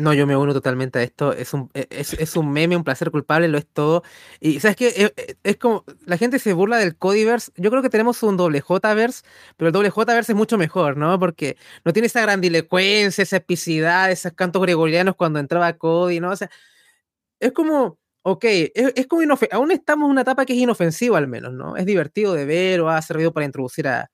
No, 0.00 0.14
yo 0.14 0.26
me 0.26 0.34
uno 0.34 0.54
totalmente 0.54 0.98
a 0.98 1.02
esto. 1.02 1.34
Es 1.34 1.52
un, 1.52 1.70
e, 1.74 1.86
es, 1.90 2.34
un 2.36 2.50
meme, 2.50 2.74
un 2.74 2.84
placer 2.84 3.10
culpable, 3.10 3.48
lo 3.48 3.58
es 3.58 3.66
todo. 3.66 4.02
Y 4.40 4.58
sabes 4.58 4.74
que 4.76 4.88
e, 4.88 5.36
es, 5.42 5.56
como 5.58 5.84
la 6.06 6.16
gente 6.16 6.38
se 6.38 6.54
burla 6.54 6.78
del 6.78 6.96
Codyverse. 6.96 7.52
Yo 7.56 7.70
creo 7.70 7.82
que 7.82 7.90
tenemos 7.90 8.22
un 8.22 8.38
doble 8.38 8.62
J-verse, 8.62 9.22
pero 9.58 9.68
el 9.68 9.72
doble 9.74 9.90
J-verse 9.90 10.32
es 10.32 10.36
mucho 10.36 10.56
mejor, 10.56 10.96
¿no? 10.96 11.18
Porque 11.18 11.58
no 11.84 11.92
tiene 11.92 12.06
esa 12.06 12.22
grandilocuencia, 12.22 13.20
esa 13.22 13.36
epicidad, 13.36 14.10
esos 14.10 14.32
cantos 14.32 14.62
gregorianos 14.62 15.16
cuando 15.16 15.38
entraba 15.38 15.74
Cody, 15.74 16.18
¿no? 16.18 16.30
O 16.30 16.36
sea, 16.36 16.50
es 17.40 17.52
como, 17.52 17.98
ok, 18.22 18.44
es, 18.74 19.06
como 19.08 19.22
aún 19.52 19.70
estamos 19.72 20.06
en 20.06 20.12
una 20.12 20.22
etapa 20.22 20.46
que 20.46 20.54
es 20.54 20.60
inofensiva 20.60 21.18
al 21.18 21.28
menos, 21.28 21.52
¿no? 21.52 21.76
Es 21.76 21.86
divertido 21.86 22.34
de 22.34 22.46
ver 22.46 22.80
o 22.80 22.90
ha 22.90 23.02
servido 23.02 23.32
para 23.34 23.46
introducir 23.46 23.88
a, 23.88 24.10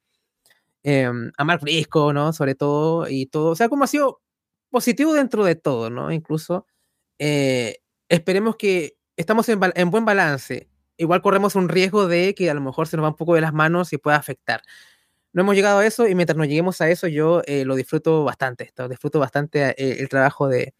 em, 0.84 1.32
a 1.39 1.45
Mark 1.45 1.61
Brisco, 1.62 2.12
¿no? 2.12 2.32
Sobre 2.32 2.55
todo 2.57 3.09
y 3.09 3.26
todo. 3.26 3.51
O 3.53 3.57
sea, 3.57 3.68
como 3.68 3.84
ha 3.84 3.87
sido 3.89 4.20
positivo 4.77 5.14
dentro 5.14 5.43
de 5.43 5.55
todo, 5.55 5.89
¿no? 5.89 6.12
Incluso 6.12 6.66
eh, 7.18 7.79
esperemos 8.11 8.57
que 8.57 8.99
estamos 9.16 9.49
en, 9.49 9.59
en, 9.74 9.91
buen 9.91 10.05
balance. 10.05 10.68
Igual 10.99 11.22
corremos 11.22 11.55
un 11.55 11.70
riesgo 11.70 12.07
de 12.07 12.35
que 12.35 12.51
a 12.51 12.55
lo 12.55 12.61
mejor 12.61 12.87
se 12.87 12.99
nos 12.99 13.05
va 13.05 13.09
un 13.09 13.16
poco 13.16 13.35
de 13.35 13.41
las 13.41 13.55
manos 13.55 13.95
y 13.95 13.97
pueda 13.97 14.16
afectar 14.16 14.61
no 15.37 15.43
hemos 15.43 15.55
llegado 15.55 15.81
a 15.81 15.87
eso 15.87 16.09
y 16.09 16.14
mientras 16.14 16.39
nos 16.39 16.49
lleguemos 16.49 16.81
a 16.81 16.89
eso 16.89 17.09
yo 17.09 17.43
eh, 17.45 17.66
lo 17.66 17.74
disfruto 17.74 18.24
bastante, 18.24 18.64
esto, 18.64 18.89
disfruto 18.89 19.18
bastante 19.18 19.62
eh, 19.77 19.99
el 20.01 20.09
trabajo 20.09 20.49
de, 20.49 20.72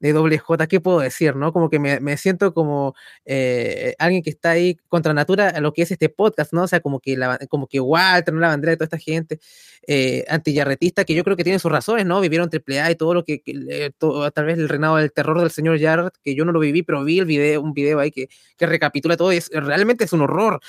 de 0.00 0.12
WJ, 0.12 0.66
¿qué 0.68 0.80
puedo 0.80 1.00
decir? 1.00 1.36
¿no? 1.36 1.52
Como 1.52 1.70
que 1.70 1.78
me, 1.78 2.16
siento 2.16 2.54
como 2.54 2.94
eh, 3.24 3.94
alguien 3.98 4.22
que 4.22 4.30
está 4.30 4.50
ahí 4.50 4.76
contra 4.88 5.14
natura 5.14 5.48
a 5.50 5.60
lo 5.60 5.72
que 5.72 5.82
es 5.82 5.90
este 5.90 6.08
podcast, 6.08 6.52
¿no? 6.52 6.62
O 6.64 6.68
sea, 6.68 6.80
como 6.80 7.00
que, 7.00 7.16
la, 7.16 7.38
como 7.48 7.66
que 7.66 7.80
Walter, 7.80 8.34
¿no? 8.34 8.40
la 8.40 8.48
bandera 8.48 8.70
de 8.72 8.76
toda 8.76 8.86
esta 8.86 8.98
gente 8.98 9.40
eh, 9.86 10.24
antillarretista 10.28 11.04
que 11.04 11.14
yo 11.14 11.24
creo 11.24 11.36
que 11.36 11.44
tiene 11.44 11.58
sus 11.58 11.70
razones, 11.70 12.06
¿no? 12.06 12.20
Vivieron 12.20 12.50
AAA 12.52 12.90
y 12.92 12.94
todo 12.96 13.14
lo 13.14 13.24
que, 13.24 13.42
tal 14.34 14.44
vez 14.44 14.58
el 14.58 14.68
reinado 14.68 14.96
del 14.96 15.12
terror 15.12 15.40
del 15.40 15.50
señor 15.50 15.80
Jarrett, 15.80 16.14
que 16.22 16.34
yo 16.34 16.44
no 16.44 16.52
lo 16.52 16.60
viví, 16.60 16.82
pero 16.82 17.04
vi 17.04 17.18
el 17.18 17.26
video, 17.26 17.60
un 17.60 17.72
video 17.72 18.00
ahí 18.00 18.10
que, 18.10 18.28
que 18.56 18.66
recapitula 18.66 19.16
todo 19.16 19.32
y 19.32 19.36
es, 19.36 19.50
realmente 19.52 20.04
es 20.04 20.12
un 20.12 20.22
horror. 20.22 20.60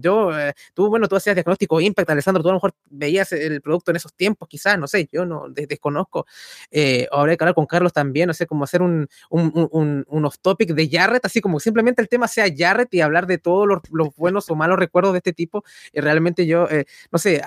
yo, 0.00 0.30
tú, 0.74 0.88
bueno, 0.88 1.08
tú 1.08 1.16
hacías 1.16 1.36
diagnóstico 1.36 1.80
Impact, 1.80 2.10
Alessandro, 2.10 2.42
tú 2.42 2.48
a 2.48 2.52
lo 2.52 2.56
mejor 2.56 2.74
veías 2.90 3.32
el 3.32 3.60
producto 3.60 3.90
en 3.90 3.96
esos 3.96 4.14
tiempos, 4.14 4.48
quizás, 4.48 4.78
no 4.78 4.86
sé, 4.86 5.08
yo 5.12 5.24
no 5.24 5.48
desconozco. 5.48 6.26
Eh, 6.70 7.06
habrá 7.10 7.36
que 7.36 7.44
hablar 7.44 7.54
con 7.54 7.66
Carlos 7.66 7.92
también, 7.92 8.05
no 8.26 8.34
sé, 8.34 8.46
cómo 8.46 8.64
hacer 8.64 8.82
un, 8.82 9.08
un, 9.30 10.04
un, 10.08 10.24
off-topic 10.24 10.70
de 10.70 10.88
Jarrett, 10.90 11.24
así 11.24 11.40
como 11.40 11.60
simplemente 11.60 12.02
el 12.02 12.08
tema 12.08 12.28
sea 12.28 12.46
Jarrett 12.54 12.92
y 12.94 13.00
hablar 13.00 13.26
de 13.26 13.38
todos 13.38 13.66
los, 13.66 14.16
buenos 14.16 14.50
o 14.50 14.54
malos 14.54 14.78
recuerdos 14.78 15.12
de 15.12 15.18
este 15.18 15.32
tipo. 15.32 15.64
Y 15.92 16.00
realmente 16.00 16.46
yo, 16.46 16.68
eh, 16.70 16.86
no 17.10 17.18
sé, 17.18 17.42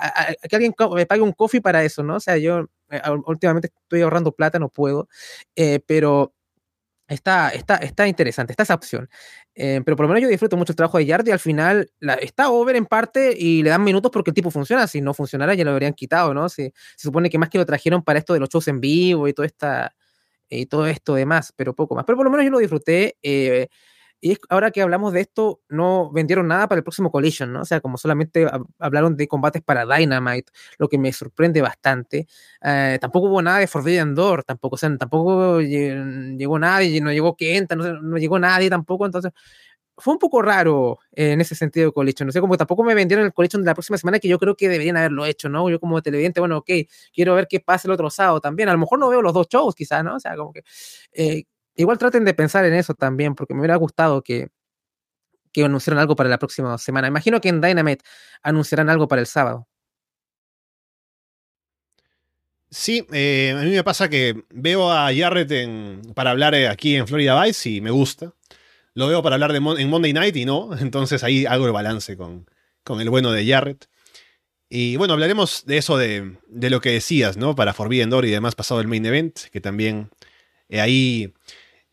que 0.48 0.56
alguien 0.56 0.74
me 0.94 1.06
pague 1.06 1.22
un 1.22 1.32
coffee 1.32 1.60
para 1.60 1.84
eso, 1.84 2.02
¿no? 2.02 2.16
O 2.16 2.20
sea, 2.20 2.36
yo 2.36 2.66
eh, 2.90 3.00
últimamente 3.26 3.70
estoy 3.82 4.02
ahorrando 4.02 4.32
plata, 4.32 4.58
no 4.58 4.68
puedo, 4.68 5.08
pero 5.86 6.34
Está, 7.10 7.48
está, 7.48 7.74
está 7.78 8.06
interesante, 8.06 8.52
está 8.52 8.62
esa 8.62 8.74
opción. 8.74 9.10
Eh, 9.56 9.82
pero 9.84 9.96
por 9.96 10.06
lo 10.06 10.10
menos 10.10 10.22
yo 10.22 10.28
disfruto 10.28 10.56
mucho 10.56 10.70
el 10.70 10.76
trabajo 10.76 10.98
de 10.98 11.06
Yard 11.06 11.26
y 11.26 11.32
al 11.32 11.40
final 11.40 11.90
la, 11.98 12.14
está 12.14 12.50
over 12.50 12.76
en 12.76 12.86
parte 12.86 13.34
y 13.36 13.64
le 13.64 13.70
dan 13.70 13.82
minutos 13.82 14.12
porque 14.12 14.30
el 14.30 14.34
tipo 14.34 14.52
funciona. 14.52 14.86
Si 14.86 15.00
no 15.00 15.12
funcionara 15.12 15.54
ya 15.54 15.64
lo 15.64 15.72
habrían 15.72 15.92
quitado, 15.92 16.32
¿no? 16.32 16.48
Se, 16.48 16.72
se 16.96 17.08
supone 17.08 17.28
que 17.28 17.36
más 17.36 17.48
que 17.50 17.58
lo 17.58 17.66
trajeron 17.66 18.04
para 18.04 18.20
esto 18.20 18.32
de 18.32 18.38
los 18.38 18.48
shows 18.48 18.68
en 18.68 18.80
vivo 18.80 19.26
y 19.26 19.32
todo, 19.32 19.44
esta, 19.44 19.92
y 20.50 20.66
todo 20.66 20.86
esto 20.86 21.14
demás, 21.14 21.52
pero 21.56 21.74
poco 21.74 21.94
más. 21.94 22.04
Pero 22.04 22.16
por 22.16 22.24
lo 22.26 22.30
menos 22.30 22.44
yo 22.44 22.50
lo 22.50 22.58
disfruté. 22.58 23.16
Eh, 23.22 23.68
y 24.22 24.36
ahora 24.50 24.70
que 24.70 24.82
hablamos 24.82 25.14
de 25.14 25.22
esto, 25.22 25.62
no 25.70 26.10
vendieron 26.12 26.46
nada 26.46 26.68
para 26.68 26.78
el 26.78 26.84
próximo 26.84 27.10
Collision, 27.10 27.52
¿no? 27.54 27.62
O 27.62 27.64
sea, 27.64 27.80
como 27.80 27.96
solamente 27.96 28.46
hablaron 28.78 29.16
de 29.16 29.26
combates 29.28 29.62
para 29.62 29.86
Dynamite, 29.86 30.52
lo 30.78 30.88
que 30.88 30.98
me 30.98 31.10
sorprende 31.12 31.62
bastante. 31.62 32.26
Eh, 32.62 32.98
tampoco 33.00 33.28
hubo 33.28 33.40
nada 33.40 33.58
de 33.58 33.66
Forbidden 33.66 34.14
Door, 34.14 34.44
tampoco, 34.44 34.74
o 34.74 34.78
sea, 34.78 34.94
tampoco 34.98 35.60
llegó 35.62 36.58
nadie, 36.58 37.00
no 37.00 37.10
llegó 37.12 37.34
Kenta, 37.34 37.76
no, 37.76 38.00
no 38.02 38.18
llegó 38.18 38.38
nadie 38.38 38.68
tampoco, 38.68 39.06
entonces 39.06 39.32
fue 40.00 40.14
un 40.14 40.18
poco 40.18 40.42
raro 40.42 40.98
en 41.12 41.40
ese 41.40 41.54
sentido 41.54 41.86
de 41.86 41.92
Collision. 41.92 42.26
No 42.26 42.32
sé, 42.32 42.40
como 42.40 42.56
tampoco 42.56 42.82
me 42.84 42.94
vendieron 42.94 43.26
el 43.26 43.32
Collision 43.32 43.62
de 43.62 43.66
la 43.66 43.74
próxima 43.74 43.98
semana, 43.98 44.18
que 44.18 44.28
yo 44.28 44.38
creo 44.38 44.56
que 44.56 44.68
deberían 44.68 44.96
haberlo 44.96 45.26
hecho, 45.26 45.48
¿no? 45.48 45.68
Yo 45.70 45.80
como 45.80 46.02
televidente, 46.02 46.40
bueno, 46.40 46.58
ok, 46.58 46.70
quiero 47.14 47.34
ver 47.34 47.46
qué 47.48 47.60
pasa 47.60 47.88
el 47.88 47.92
otro 47.92 48.10
sábado 48.10 48.40
también. 48.40 48.68
A 48.68 48.72
lo 48.72 48.78
mejor 48.78 48.98
no 48.98 49.08
veo 49.08 49.22
los 49.22 49.32
dos 49.32 49.48
shows, 49.48 49.74
quizás, 49.74 50.02
¿no? 50.04 50.16
O 50.16 50.20
sea, 50.20 50.36
como 50.36 50.52
que 50.52 50.62
eh, 51.12 51.44
igual 51.76 51.98
traten 51.98 52.24
de 52.24 52.34
pensar 52.34 52.64
en 52.64 52.74
eso 52.74 52.94
también, 52.94 53.34
porque 53.34 53.54
me 53.54 53.60
hubiera 53.60 53.76
gustado 53.76 54.22
que, 54.22 54.48
que 55.52 55.64
anunciaran 55.64 56.00
algo 56.00 56.16
para 56.16 56.28
la 56.28 56.38
próxima 56.38 56.76
semana. 56.78 57.08
Imagino 57.08 57.40
que 57.40 57.48
en 57.48 57.60
Dynamite 57.60 58.04
anunciarán 58.42 58.90
algo 58.90 59.08
para 59.08 59.20
el 59.20 59.26
sábado. 59.26 59.66
Sí, 62.72 63.04
eh, 63.12 63.56
a 63.58 63.64
mí 63.64 63.70
me 63.70 63.82
pasa 63.82 64.08
que 64.08 64.44
veo 64.50 64.92
a 64.92 65.10
Jarrett 65.12 66.14
para 66.14 66.30
hablar 66.30 66.54
eh, 66.54 66.68
aquí 66.68 66.94
en 66.94 67.08
Florida 67.08 67.42
Vice 67.42 67.68
y 67.68 67.80
me 67.80 67.90
gusta. 67.90 68.32
Lo 68.94 69.08
veo 69.08 69.22
para 69.22 69.34
hablar 69.34 69.52
de 69.52 69.58
en 69.58 69.88
Monday 69.88 70.12
Night 70.12 70.36
y 70.36 70.44
no, 70.44 70.76
entonces 70.78 71.22
ahí 71.24 71.46
hago 71.46 71.66
el 71.66 71.72
balance 71.72 72.16
con, 72.16 72.48
con 72.84 73.00
el 73.00 73.10
bueno 73.10 73.32
de 73.32 73.46
Jarrett. 73.46 73.88
Y 74.68 74.96
bueno, 74.96 75.14
hablaremos 75.14 75.64
de 75.66 75.78
eso 75.78 75.96
de, 75.96 76.38
de, 76.46 76.70
lo 76.70 76.80
que 76.80 76.90
decías, 76.90 77.36
¿no? 77.36 77.56
Para 77.56 77.74
Forbidden 77.74 78.08
Door 78.08 78.26
y 78.26 78.30
demás 78.30 78.54
pasado 78.54 78.80
el 78.80 78.86
main 78.86 79.04
event, 79.04 79.36
que 79.50 79.60
también 79.60 80.10
ahí 80.70 81.34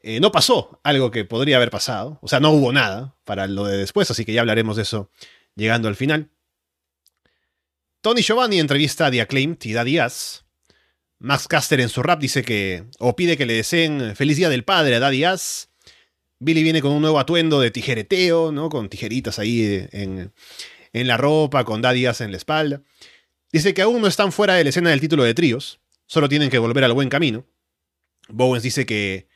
eh, 0.01 0.19
no 0.19 0.31
pasó 0.31 0.79
algo 0.83 1.11
que 1.11 1.25
podría 1.25 1.57
haber 1.57 1.71
pasado. 1.71 2.19
O 2.21 2.27
sea, 2.27 2.39
no 2.39 2.51
hubo 2.51 2.71
nada 2.71 3.15
para 3.25 3.47
lo 3.47 3.65
de 3.65 3.77
después, 3.77 4.09
así 4.11 4.25
que 4.25 4.33
ya 4.33 4.41
hablaremos 4.41 4.75
de 4.77 4.83
eso 4.83 5.11
llegando 5.55 5.87
al 5.87 5.95
final. 5.95 6.29
Tony 8.01 8.21
Giovanni 8.21 8.59
entrevista 8.59 9.07
a 9.07 9.11
The 9.11 9.21
Acclaimed 9.21 9.57
y 9.63 9.73
da 9.73 9.83
Díaz. 9.83 10.45
Max 11.19 11.47
Caster 11.47 11.81
en 11.81 11.89
su 11.89 12.03
rap 12.03 12.21
dice 12.21 12.43
que, 12.43 12.85
o 12.99 13.15
pide 13.15 13.37
que 13.37 13.47
le 13.47 13.53
deseen 13.53 14.15
feliz 14.15 14.37
día 14.37 14.49
del 14.49 14.63
padre 14.63 14.95
a 14.95 14.99
Daddy 14.99 15.23
Ass. 15.23 15.69
Billy 16.39 16.63
viene 16.63 16.81
con 16.81 16.91
un 16.91 17.01
nuevo 17.01 17.19
atuendo 17.19 17.59
de 17.59 17.71
tijereteo, 17.71 18.51
¿no? 18.51 18.69
Con 18.69 18.89
tijeritas 18.89 19.39
ahí 19.39 19.88
en, 19.91 20.31
en 20.93 21.07
la 21.07 21.17
ropa, 21.17 21.63
con 21.63 21.81
Daddy 21.81 22.05
Ass 22.05 22.21
en 22.21 22.31
la 22.31 22.38
espalda. 22.38 22.81
Dice 23.51 23.73
que 23.73 23.81
aún 23.81 24.01
no 24.01 24.07
están 24.07 24.31
fuera 24.31 24.55
de 24.55 24.63
la 24.63 24.69
escena 24.69 24.89
del 24.89 24.99
título 24.99 25.23
de 25.23 25.33
tríos, 25.33 25.79
solo 26.05 26.29
tienen 26.29 26.49
que 26.49 26.59
volver 26.59 26.83
al 26.83 26.93
buen 26.93 27.09
camino. 27.09 27.45
Bowens 28.29 28.63
dice 28.63 28.85
que 28.85 29.27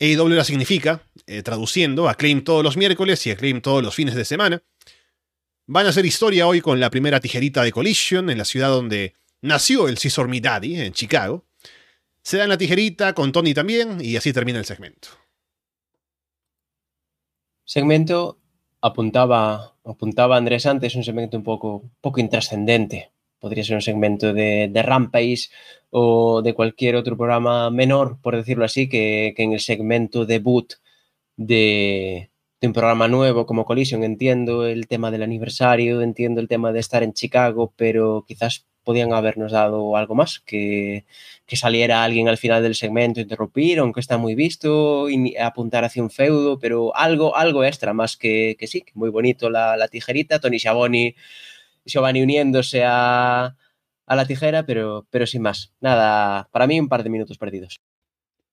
AEW 0.00 0.28
la 0.28 0.44
significa, 0.44 1.02
eh, 1.26 1.42
traduciendo, 1.42 2.08
Acclaim 2.08 2.44
todos 2.44 2.62
los 2.62 2.76
miércoles 2.76 3.26
y 3.26 3.30
Acclaim 3.30 3.60
todos 3.60 3.82
los 3.82 3.94
fines 3.94 4.14
de 4.14 4.24
semana. 4.24 4.62
Van 5.66 5.86
a 5.86 5.88
hacer 5.88 6.06
historia 6.06 6.46
hoy 6.46 6.60
con 6.60 6.78
la 6.78 6.90
primera 6.90 7.18
tijerita 7.18 7.64
de 7.64 7.72
Collision 7.72 8.30
en 8.30 8.38
la 8.38 8.44
ciudad 8.44 8.68
donde 8.68 9.14
nació 9.40 9.88
el 9.88 9.98
Scissor 9.98 10.28
Me 10.28 10.40
Daddy, 10.40 10.80
en 10.80 10.92
Chicago. 10.92 11.44
Se 12.22 12.36
dan 12.36 12.48
la 12.48 12.58
tijerita 12.58 13.14
con 13.14 13.32
Tony 13.32 13.54
también 13.54 13.98
y 14.00 14.16
así 14.16 14.32
termina 14.32 14.58
el 14.58 14.64
segmento. 14.64 15.08
Segmento 17.66 18.38
apuntaba, 18.80 19.74
apuntaba 19.84 20.36
Andrés 20.36 20.66
antes, 20.66 20.94
un 20.94 21.02
segmento 21.02 21.36
un 21.36 21.42
poco, 21.42 21.82
poco 22.00 22.20
intrascendente. 22.20 23.10
Podría 23.40 23.64
ser 23.64 23.74
un 23.74 23.82
segmento 23.82 24.32
de, 24.32 24.68
de 24.72 24.82
Rampage 24.82 25.50
o 25.90 26.42
de 26.42 26.54
cualquier 26.54 26.94
otro 26.94 27.16
programa 27.16 27.68
menor, 27.70 28.20
por 28.22 28.36
decirlo 28.36 28.64
así, 28.64 28.88
que, 28.88 29.34
en 29.36 29.52
el 29.52 29.58
segmento 29.58 30.24
debut 30.26 30.74
de, 31.36 32.30
de 32.60 32.66
un 32.68 32.72
programa 32.72 33.08
nuevo 33.08 33.46
como 33.46 33.64
Collision. 33.64 34.04
Entiendo 34.04 34.64
el 34.64 34.86
tema 34.86 35.10
del 35.10 35.24
aniversario, 35.24 36.02
entiendo 36.02 36.40
el 36.40 36.48
tema 36.48 36.72
de 36.72 36.78
estar 36.80 37.02
en 37.02 37.14
Chicago, 37.14 37.74
pero 37.76 38.24
quizás 38.28 38.66
podían 38.86 39.12
habernos 39.12 39.50
dado 39.50 39.96
algo 39.96 40.14
más, 40.14 40.38
que, 40.38 41.04
que 41.44 41.56
saliera 41.56 42.04
alguien 42.04 42.28
al 42.28 42.38
final 42.38 42.62
del 42.62 42.76
segmento, 42.76 43.20
interrumpir, 43.20 43.80
aunque 43.80 43.98
está 43.98 44.16
muy 44.16 44.36
visto, 44.36 45.10
y 45.10 45.36
apuntar 45.36 45.84
hacia 45.84 46.04
un 46.04 46.10
feudo, 46.10 46.60
pero 46.60 46.94
algo, 46.96 47.36
algo 47.36 47.64
extra, 47.64 47.92
más 47.92 48.16
que, 48.16 48.54
que 48.56 48.68
sí, 48.68 48.82
que 48.82 48.92
muy 48.94 49.10
bonito 49.10 49.50
la, 49.50 49.76
la 49.76 49.88
tijerita, 49.88 50.38
Tony 50.38 50.60
Schiavone, 50.60 51.16
Giovanni 51.84 52.22
uniéndose 52.22 52.84
a, 52.84 53.56
a, 54.06 54.16
la 54.16 54.24
tijera, 54.24 54.64
pero, 54.64 55.04
pero 55.10 55.26
sin 55.26 55.42
más. 55.42 55.72
Nada, 55.80 56.48
para 56.52 56.68
mí 56.68 56.78
un 56.78 56.88
par 56.88 57.02
de 57.02 57.10
minutos 57.10 57.38
perdidos. 57.38 57.80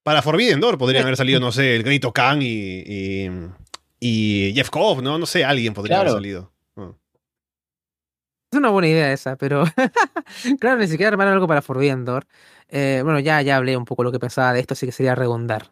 Para 0.02 0.24
Forbidden 0.24 0.60
Door 0.60 0.80
podrían 0.80 1.04
haber 1.04 1.16
salido, 1.16 1.40
no 1.40 1.52
sé, 1.52 1.76
el 1.76 1.84
Grito 1.84 2.12
Khan 2.12 2.42
y, 2.42 2.84
y, 2.88 3.30
y, 4.00 4.52
Jeff 4.56 4.72
Cobb, 4.72 5.04
¿no? 5.04 5.20
No 5.20 5.28
sé, 5.28 5.46
alguien 5.46 5.76
podría 5.76 5.98
claro. 5.98 6.10
haber 6.10 6.22
salido. 6.24 6.53
Es 8.54 8.58
una 8.58 8.70
buena 8.70 8.88
idea 8.88 9.12
esa, 9.12 9.36
pero 9.36 9.64
claro, 10.60 10.80
ni 10.80 10.88
siquiera 10.88 11.10
armaron 11.10 11.34
algo 11.34 11.48
para 11.48 11.64
Forbidden 11.64 12.06
Door. 12.06 12.28
Eh, 12.70 13.02
bueno, 13.04 13.20
ya, 13.20 13.42
ya 13.42 13.58
hablé 13.58 13.76
un 13.76 13.84
poco 13.84 14.04
lo 14.04 14.12
que 14.12 14.20
pensaba 14.20 14.54
de 14.54 14.60
esto, 14.60 14.76
así 14.76 14.86
que 14.86 14.92
sería 14.92 15.16
redundar. 15.16 15.72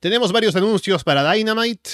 Tenemos 0.00 0.32
varios 0.32 0.56
anuncios 0.56 1.04
para 1.04 1.32
Dynamite. 1.32 1.90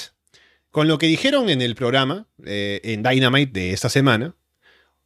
Con 0.70 0.88
lo 0.88 0.96
que 0.96 1.08
dijeron 1.08 1.50
en 1.50 1.60
el 1.60 1.74
programa, 1.74 2.26
eh, 2.46 2.80
en 2.84 3.02
Dynamite 3.02 3.52
de 3.52 3.72
esta 3.74 3.90
semana, 3.90 4.34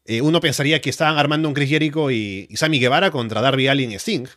eh, 0.04 0.20
uno 0.20 0.40
pensaría 0.40 0.80
que 0.80 0.90
estaban 0.90 1.18
armando 1.18 1.48
un 1.48 1.54
Chris 1.54 1.70
Jericho 1.70 2.12
y, 2.12 2.46
y 2.48 2.56
Sammy 2.56 2.78
Guevara 2.78 3.10
contra 3.10 3.40
Darby 3.40 3.66
Allin 3.66 3.90
y 3.90 3.96
Sting. 3.96 4.28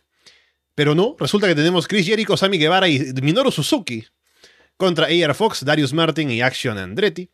Pero 0.74 0.96
no, 0.96 1.14
resulta 1.16 1.46
que 1.46 1.54
tenemos 1.54 1.86
Chris 1.86 2.06
Jericho, 2.06 2.36
Sammy 2.36 2.58
Guevara 2.58 2.88
y 2.88 2.98
Minoru 3.22 3.52
Suzuki 3.52 4.04
contra 4.76 5.06
AR 5.06 5.34
Fox, 5.36 5.64
Darius 5.64 5.92
Martin 5.92 6.28
y 6.32 6.40
Action 6.40 6.76
Andretti. 6.76 7.30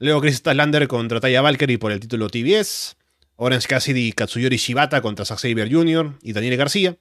Luego 0.00 0.22
Chris 0.22 0.36
Statlander 0.36 0.88
contra 0.88 1.20
Taya 1.20 1.42
Valkyrie 1.42 1.78
por 1.78 1.92
el 1.92 2.00
título 2.00 2.30
TBS. 2.30 2.96
Orange 3.36 3.68
Cassidy 3.68 4.08
y 4.08 4.12
Katsuyori 4.12 4.56
Shibata 4.56 5.02
contra 5.02 5.26
Zack 5.26 5.38
Saber 5.38 5.70
Jr. 5.70 6.18
y 6.22 6.32
Daniel 6.32 6.56
García. 6.56 6.96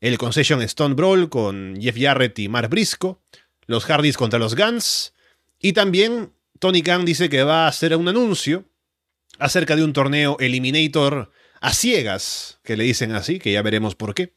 El 0.00 0.16
Concession 0.16 0.62
Stone 0.62 0.94
Brawl 0.94 1.28
con 1.28 1.76
Jeff 1.78 1.96
Jarrett 1.98 2.38
y 2.38 2.48
Mark 2.48 2.70
Briscoe. 2.70 3.18
Los 3.66 3.84
Hardys 3.84 4.16
contra 4.16 4.38
los 4.38 4.56
Guns. 4.56 5.12
Y 5.58 5.74
también 5.74 6.32
Tony 6.60 6.82
Khan 6.82 7.04
dice 7.04 7.28
que 7.28 7.42
va 7.42 7.66
a 7.66 7.68
hacer 7.68 7.94
un 7.94 8.08
anuncio 8.08 8.64
acerca 9.38 9.76
de 9.76 9.84
un 9.84 9.92
torneo 9.92 10.38
Eliminator 10.40 11.30
a 11.60 11.74
ciegas, 11.74 12.58
que 12.62 12.78
le 12.78 12.84
dicen 12.84 13.12
así, 13.12 13.38
que 13.38 13.52
ya 13.52 13.60
veremos 13.60 13.96
por 13.96 14.14
qué, 14.14 14.32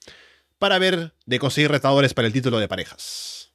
para 0.60 0.78
ver 0.78 1.14
de 1.26 1.40
conseguir 1.40 1.72
retadores 1.72 2.14
para 2.14 2.28
el 2.28 2.34
título 2.34 2.60
de 2.60 2.68
parejas. 2.68 3.54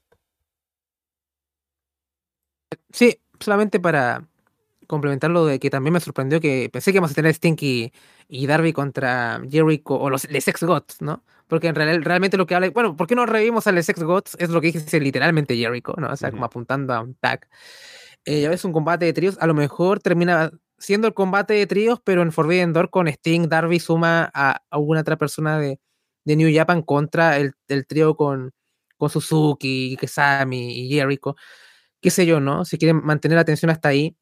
Sí, 2.92 3.21
solamente 3.42 3.80
para 3.80 4.26
complementar 4.86 5.30
lo 5.30 5.46
de 5.46 5.58
que 5.58 5.70
también 5.70 5.94
me 5.94 6.00
sorprendió 6.00 6.40
que 6.40 6.68
pensé 6.72 6.92
que 6.92 6.96
íbamos 6.98 7.12
a 7.12 7.14
tener 7.14 7.32
Stinky 7.34 7.92
y 8.28 8.46
Darby 8.46 8.72
contra 8.72 9.40
Jericho 9.50 9.94
o 9.94 10.10
los 10.10 10.28
Les 10.30 10.44
Sex 10.44 10.62
Gods, 10.62 11.00
¿no? 11.00 11.24
Porque 11.48 11.68
en 11.68 11.74
realidad 11.74 12.00
realmente 12.02 12.36
lo 12.36 12.46
que 12.46 12.54
habla, 12.54 12.70
bueno, 12.70 12.96
¿por 12.96 13.06
qué 13.06 13.14
no 13.14 13.26
revivimos 13.26 13.66
a 13.66 13.72
Les 13.72 13.86
Sex 13.86 14.02
Gods? 14.02 14.36
Es 14.38 14.50
lo 14.50 14.60
que 14.60 14.72
dice 14.72 15.00
literalmente 15.00 15.56
Jericho, 15.56 15.94
¿no? 15.96 16.08
O 16.08 16.16
sea, 16.16 16.28
uh 16.28 16.30
-huh. 16.30 16.34
como 16.34 16.44
apuntando 16.44 16.92
a 16.94 17.00
un 17.00 17.14
tag. 17.14 17.48
Eh, 18.24 18.42
ya 18.42 18.50
ves 18.50 18.64
un 18.64 18.72
combate 18.72 19.04
de 19.06 19.12
tríos, 19.12 19.36
a 19.40 19.46
lo 19.46 19.54
mejor 19.54 20.00
termina 20.00 20.50
siendo 20.78 21.08
el 21.08 21.14
combate 21.14 21.54
de 21.54 21.66
tríos, 21.66 22.00
pero 22.04 22.22
en 22.22 22.32
Forbidden 22.32 22.72
Door 22.72 22.90
con 22.90 23.08
Sting, 23.08 23.48
Darby 23.48 23.80
suma 23.80 24.30
a 24.34 24.62
alguna 24.70 25.00
otra 25.00 25.16
persona 25.16 25.58
de, 25.58 25.80
de 26.24 26.36
New 26.36 26.50
Japan 26.54 26.82
contra 26.82 27.38
el, 27.38 27.52
el 27.68 27.86
trío 27.86 28.16
con, 28.16 28.52
con 28.96 29.10
Suzuki, 29.10 29.96
Kesami 29.98 30.72
y 30.86 30.88
Jericho 30.90 31.36
qué 32.02 32.10
sé 32.10 32.26
yo, 32.26 32.40
¿no? 32.40 32.66
Si 32.66 32.78
quieren 32.78 33.04
mantener 33.04 33.36
la 33.36 33.42
atención 33.42 33.70
hasta 33.72 33.90
ahí, 33.90 34.16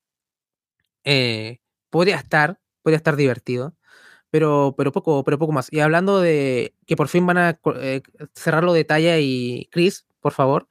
eh, 1.04 1.58
podría 1.90 2.16
estar, 2.16 2.58
podría 2.82 2.96
estar 2.98 3.16
divertido, 3.16 3.76
pero, 4.30 4.74
pero, 4.78 4.92
poco, 4.92 5.24
pero 5.24 5.38
poco 5.38 5.52
más. 5.52 5.72
Y 5.72 5.80
hablando 5.80 6.20
de 6.20 6.74
que 6.86 6.96
por 6.96 7.08
fin 7.08 7.26
van 7.26 7.38
a 7.38 7.60
eh, 7.76 8.02
cerrarlo 8.34 8.74
de 8.74 8.84
Talla 8.84 9.18
y 9.20 9.68
Chris, 9.72 10.06
por 10.20 10.32
favor, 10.34 10.68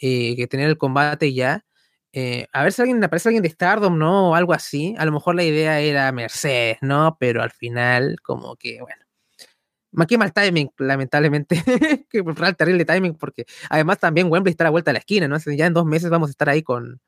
eh, 0.00 0.36
que 0.36 0.46
tener 0.48 0.68
el 0.68 0.78
combate 0.78 1.34
ya. 1.34 1.64
Eh, 2.12 2.46
a 2.52 2.64
ver 2.64 2.72
si 2.72 2.82
alguien 2.82 3.04
aparece 3.04 3.28
alguien 3.30 3.44
de 3.44 3.50
Stardom, 3.50 3.98
¿no? 3.98 4.30
O 4.32 4.36
algo 4.36 4.54
así. 4.54 4.94
A 4.98 5.06
lo 5.06 5.12
mejor 5.12 5.36
la 5.36 5.44
idea 5.44 5.80
era 5.80 6.12
Mercedes, 6.12 6.78
¿no? 6.82 7.16
Pero 7.20 7.42
al 7.42 7.52
final, 7.52 8.18
como 8.22 8.56
que, 8.56 8.80
bueno. 8.82 9.01
Qué 10.08 10.18
mal 10.18 10.32
timing, 10.32 10.70
lamentablemente. 10.78 11.62
que 12.10 12.22
real 12.22 12.56
terrible 12.56 12.84
timing, 12.84 13.14
porque 13.14 13.44
además 13.68 13.98
también 13.98 14.30
Wembley 14.30 14.52
está 14.52 14.64
a 14.64 14.66
la 14.66 14.70
vuelta 14.70 14.90
de 14.90 14.94
la 14.94 14.98
esquina, 15.00 15.28
¿no? 15.28 15.36
Ya 15.38 15.66
en 15.66 15.74
dos 15.74 15.84
meses 15.84 16.10
vamos 16.10 16.30
a 16.30 16.32
estar 16.32 16.48
ahí 16.48 16.62
con, 16.62 17.00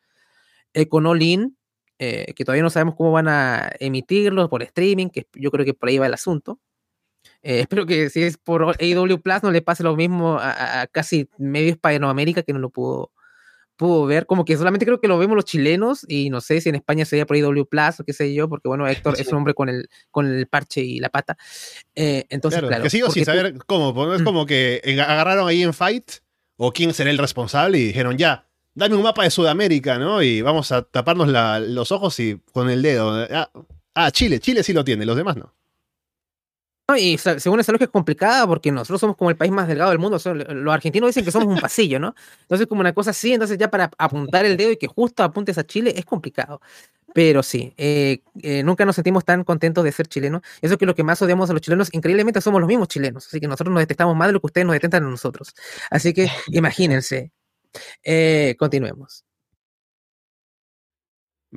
eh, 0.74 0.89
con 0.89 1.07
All 1.07 1.22
In, 1.22 1.57
eh, 1.99 2.32
que 2.35 2.45
todavía 2.45 2.62
no 2.62 2.70
sabemos 2.70 2.95
cómo 2.97 3.12
van 3.12 3.28
a 3.28 3.70
emitirlo 3.80 4.49
por 4.51 4.62
streaming, 4.62 5.09
que 5.09 5.26
yo 5.35 5.51
creo 5.51 5.64
que 5.64 5.74
por 5.74 5.89
ahí 5.89 5.99
va 5.99 6.07
el 6.07 6.14
asunto. 6.14 6.61
Eh, 7.43 7.61
espero 7.68 7.87
que 7.87 8.11
si 8.11 8.22
es 8.22 8.37
por 8.39 8.62
AW 8.62 9.20
Plus 9.22 9.43
no 9.43 9.51
le 9.51 9.62
pase 9.62 9.82
lo 9.82 9.97
mismo 9.97 10.39
a, 10.39 10.82
a 10.82 10.87
casi 10.87 11.28
medio 11.39 11.70
Hispanoamérica 11.70 12.43
que 12.43 12.53
no 12.53 12.59
lo 12.59 12.70
pudo, 12.70 13.12
pudo 13.76 14.06
ver, 14.06 14.26
como 14.26 14.44
que 14.44 14.56
solamente 14.56 14.86
creo 14.86 15.00
que 15.00 15.08
lo 15.08 15.18
vemos 15.18 15.36
los 15.36 15.44
chilenos 15.44 16.04
y 16.08 16.30
no 16.30 16.40
sé 16.40 16.60
si 16.60 16.68
en 16.68 16.76
España 16.76 17.04
sería 17.04 17.26
por 17.26 17.36
IW 17.36 17.66
Plus 17.66 18.00
o 18.00 18.04
qué 18.04 18.12
sé 18.12 18.32
yo, 18.32 18.48
porque 18.48 18.68
bueno, 18.68 18.86
Héctor 18.86 19.16
sí. 19.16 19.22
es 19.22 19.28
un 19.28 19.38
hombre 19.38 19.54
con 19.54 19.68
el, 19.68 19.88
con 20.10 20.26
el 20.26 20.46
parche 20.46 20.80
y 20.80 21.00
la 21.00 21.08
pata. 21.08 21.36
Eh, 21.94 22.24
entonces, 22.28 22.60
claro, 22.60 22.68
claro 22.68 22.82
que 22.84 22.90
sigo 22.90 23.10
sin 23.10 23.24
saber 23.24 23.52
tú... 23.52 23.60
cómo, 23.66 23.92
no 24.06 24.14
es 24.14 24.22
mm. 24.22 24.24
como 24.24 24.46
que 24.46 24.80
agarraron 25.00 25.48
ahí 25.48 25.62
en 25.62 25.74
Fight 25.74 26.10
o 26.56 26.72
quién 26.72 26.94
será 26.94 27.10
el 27.10 27.18
responsable 27.18 27.78
y 27.78 27.86
dijeron 27.86 28.16
ya, 28.16 28.46
dame 28.74 28.94
un 28.94 29.02
mapa 29.02 29.24
de 29.24 29.30
Sudamérica, 29.30 29.98
¿no? 29.98 30.22
Y 30.22 30.42
vamos 30.42 30.72
a 30.72 30.82
taparnos 30.82 31.28
la, 31.28 31.60
los 31.60 31.92
ojos 31.92 32.18
y 32.20 32.40
con 32.52 32.70
el 32.70 32.82
dedo. 32.82 33.26
Ah, 33.30 33.50
ah, 33.94 34.10
Chile, 34.10 34.40
Chile 34.40 34.62
sí 34.62 34.72
lo 34.72 34.84
tiene, 34.84 35.04
los 35.04 35.16
demás 35.16 35.36
no. 35.36 35.54
No, 36.89 36.97
y 36.99 37.16
según 37.16 37.61
esa 37.61 37.72
lógica 37.72 37.87
es 37.87 37.91
complicada 37.91 38.47
porque 38.47 38.70
nosotros 38.70 39.01
somos 39.01 39.16
como 39.16 39.30
el 39.30 39.37
país 39.39 39.51
más 39.51 39.66
delgado 39.66 39.89
del 39.91 39.99
mundo. 39.99 40.16
O 40.16 40.18
sea, 40.18 40.35
los 40.35 40.74
argentinos 40.74 41.09
dicen 41.09 41.24
que 41.24 41.30
somos 41.30 41.49
un 41.49 41.59
pasillo, 41.59 41.99
¿no? 41.99 42.14
Entonces, 42.43 42.66
como 42.66 42.82
una 42.82 42.93
cosa 42.93 43.11
así, 43.11 43.32
entonces 43.32 43.57
ya 43.57 43.70
para 43.70 43.91
apuntar 43.97 44.45
el 44.45 44.59
dedo 44.59 44.70
y 44.70 44.76
que 44.76 44.87
justo 44.87 45.22
apuntes 45.22 45.57
a 45.57 45.64
Chile 45.64 45.95
es 45.97 46.05
complicado. 46.05 46.61
Pero 47.14 47.43
sí, 47.43 47.72
eh, 47.78 48.20
eh, 48.43 48.62
nunca 48.64 48.85
nos 48.85 48.97
sentimos 48.97 49.24
tan 49.24 49.45
contentos 49.45 49.82
de 49.85 49.93
ser 49.93 50.09
chilenos. 50.09 50.43
Eso 50.61 50.76
que 50.76 50.85
lo 50.87 50.95
que 50.95 51.05
más 51.05 51.22
odiamos 51.22 51.49
a 51.49 51.55
los 51.55 51.62
chilenos, 51.62 51.89
increíblemente 51.95 52.41
somos 52.43 52.61
los 52.61 52.68
mismos 52.68 52.89
chilenos. 52.89 53.26
Así 53.28 53.41
que 53.41 53.49
nosotros 53.49 53.72
nos 53.72 53.80
detestamos 53.82 54.14
más 54.16 54.28
de 54.28 54.35
lo 54.35 54.41
que 54.41 54.47
ustedes 54.47 54.66
nos 54.66 54.74
detestan 54.74 55.05
a 55.05 55.11
nosotros. 55.11 55.55
Así 55.91 56.12
que 56.12 56.28
imagínense. 56.49 57.32
Eh, 58.05 58.57
continuemos. 58.59 59.24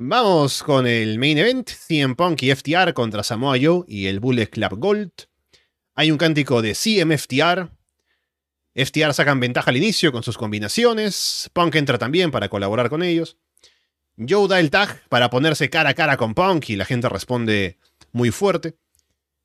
Vamos 0.00 0.62
con 0.62 0.86
el 0.86 1.18
main 1.18 1.38
event, 1.38 1.68
CM 1.68 2.14
Punk 2.14 2.44
y 2.44 2.54
FTR 2.54 2.94
contra 2.94 3.24
Samoa 3.24 3.56
Joe 3.60 3.82
y 3.88 4.06
el 4.06 4.20
Bullet 4.20 4.46
Club 4.46 4.78
Gold. 4.78 5.10
Hay 5.96 6.12
un 6.12 6.18
cántico 6.18 6.62
de 6.62 6.76
CM 6.76 7.18
FTR. 7.18 7.68
FTR 8.76 9.12
sacan 9.12 9.40
ventaja 9.40 9.72
al 9.72 9.76
inicio 9.76 10.12
con 10.12 10.22
sus 10.22 10.38
combinaciones. 10.38 11.50
Punk 11.52 11.74
entra 11.74 11.98
también 11.98 12.30
para 12.30 12.48
colaborar 12.48 12.90
con 12.90 13.02
ellos. 13.02 13.38
Joe 14.16 14.46
da 14.46 14.60
el 14.60 14.70
tag 14.70 15.02
para 15.08 15.30
ponerse 15.30 15.68
cara 15.68 15.90
a 15.90 15.94
cara 15.94 16.16
con 16.16 16.32
Punk 16.32 16.68
y 16.68 16.76
la 16.76 16.84
gente 16.84 17.08
responde 17.08 17.80
muy 18.12 18.30
fuerte. 18.30 18.76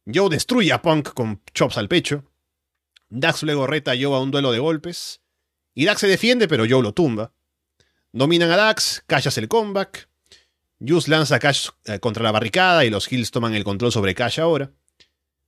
Joe 0.05 0.29
destruye 0.29 0.71
a 0.71 0.83
Punk 0.83 1.15
con 1.15 1.41
chops 1.55 1.79
al 1.79 1.87
pecho. 1.87 2.31
Dax 3.09 3.41
luego 3.41 3.65
reta 3.65 3.93
a 3.93 3.95
Joe 3.95 4.15
a 4.15 4.19
un 4.19 4.29
duelo 4.29 4.51
de 4.51 4.59
golpes. 4.59 5.19
Y 5.73 5.85
Dax 5.85 6.01
se 6.01 6.07
defiende, 6.07 6.47
pero 6.47 6.65
Joe 6.69 6.83
lo 6.83 6.93
tumba. 6.93 7.33
Dominan 8.11 8.51
a 8.51 8.57
Dax, 8.57 9.03
Cash 9.07 9.35
el 9.39 9.47
comeback. 9.47 10.12
Juice 10.85 11.09
lanza 11.09 11.35
a 11.35 11.39
Cash 11.39 11.69
eh, 11.85 11.99
contra 11.99 12.23
la 12.23 12.31
barricada 12.31 12.83
y 12.85 12.89
los 12.89 13.11
Hills 13.11 13.31
toman 13.31 13.53
el 13.53 13.63
control 13.63 13.91
sobre 13.91 14.15
Cash 14.15 14.39
ahora. 14.39 14.71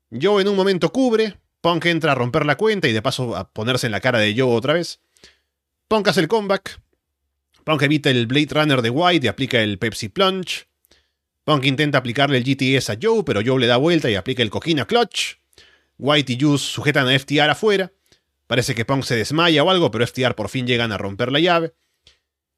Joe 0.10 0.42
en 0.42 0.48
un 0.48 0.56
momento 0.56 0.92
cubre, 0.92 1.38
Punk 1.62 1.86
entra 1.86 2.14
a 2.14 2.16
romper 2.16 2.46
la 2.46 2.58
cuenta 2.58 2.88
y 2.88 2.94
de 2.94 3.02
paso 3.02 3.36
a 3.36 3.52
ponerse 3.52 3.88
en 3.88 3.92
la 3.92 4.00
cara 4.00 4.20
de 4.20 4.34
Joe 4.38 4.56
otra 4.56 4.74
vez. 4.74 5.02
Punk 5.88 6.08
hace 6.08 6.22
el 6.22 6.28
comeback. 6.28 6.80
Punk 7.64 7.82
evita 7.82 8.10
el 8.10 8.28
Blade 8.28 8.50
Runner 8.52 8.82
de 8.82 8.90
White 8.92 9.26
y 9.26 9.28
aplica 9.28 9.60
el 9.60 9.80
Pepsi 9.80 10.10
Plunge. 10.10 10.68
Punk 11.44 11.66
intenta 11.66 11.98
aplicarle 11.98 12.38
el 12.38 12.44
GTS 12.44 12.92
a 12.92 12.98
Joe, 13.02 13.24
pero 13.24 13.42
Joe 13.46 13.60
le 13.60 13.68
da 13.68 13.78
vuelta 13.78 14.10
y 14.10 14.16
aplica 14.16 14.44
el 14.44 14.50
Coquina 14.50 14.86
Clutch. 14.86 15.38
White 15.98 16.34
y 16.34 16.40
Juice 16.40 16.66
sujetan 16.66 17.08
a 17.08 17.18
FTR 17.18 17.50
afuera. 17.50 17.92
Parece 18.48 18.76
que 18.76 18.86
Punk 18.86 19.04
se 19.04 19.16
desmaya 19.16 19.64
o 19.64 19.70
algo, 19.70 19.92
pero 19.92 20.06
FTR 20.06 20.36
por 20.36 20.50
fin 20.50 20.68
llegan 20.68 20.92
a 20.92 20.98
romper 20.98 21.32
la 21.32 21.40
llave. 21.40 21.74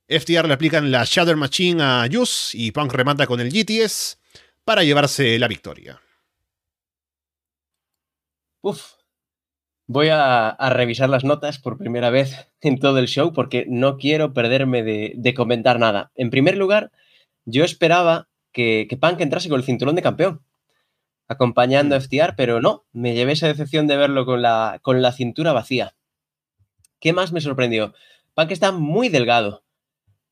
FTR 0.10 0.48
le 0.48 0.54
aplican 0.54 0.90
la 0.90 1.04
Shadow 1.04 1.36
Machine 1.36 1.84
a 1.84 2.08
Juice 2.10 2.58
y 2.58 2.72
Punk 2.72 2.94
remata 2.94 3.28
con 3.28 3.42
el 3.42 3.52
GTS 3.52 4.18
para 4.64 4.86
llevarse 4.86 5.38
la 5.38 5.50
victoria. 5.50 6.00
Uf, 8.62 8.94
voy 9.86 10.08
a, 10.08 10.48
a, 10.50 10.70
revisar 10.70 11.10
las 11.10 11.26
notas 11.26 11.60
por 11.60 11.78
primera 11.78 12.10
vez 12.10 12.48
en 12.62 12.80
todo 12.80 13.00
el 13.00 13.08
show 13.08 13.34
porque 13.34 13.66
no 13.68 13.98
quiero 13.98 14.34
perderme 14.34 14.82
de, 14.82 15.12
de 15.18 15.34
comentar 15.34 15.78
nada. 15.78 16.12
En 16.16 16.30
primer 16.30 16.56
lugar, 16.56 16.92
yo 17.44 17.66
esperaba 17.66 18.30
que, 18.54 18.88
que, 18.90 18.96
Punk 18.96 19.20
entrase 19.20 19.50
con 19.50 19.60
el 19.60 19.66
cinturón 19.66 19.96
de 19.96 20.02
campeón, 20.02 20.42
acompañando 21.28 21.96
a 21.96 22.00
FTR, 22.00 22.36
pero 22.38 22.62
no, 22.62 22.86
me 22.94 23.14
llevé 23.14 23.34
esa 23.34 23.48
decepción 23.48 23.88
de 23.88 23.98
verlo 23.98 24.26
con 24.26 24.42
la, 24.42 24.80
con 24.82 25.02
la 25.02 25.12
cintura 25.12 25.52
vacía. 25.52 25.96
¿Qué 27.02 27.12
más 27.12 27.34
me 27.34 27.42
sorprendió? 27.42 27.94
Punk 28.36 28.52
está 28.52 28.72
muy 28.72 29.10
delgado. 29.10 29.67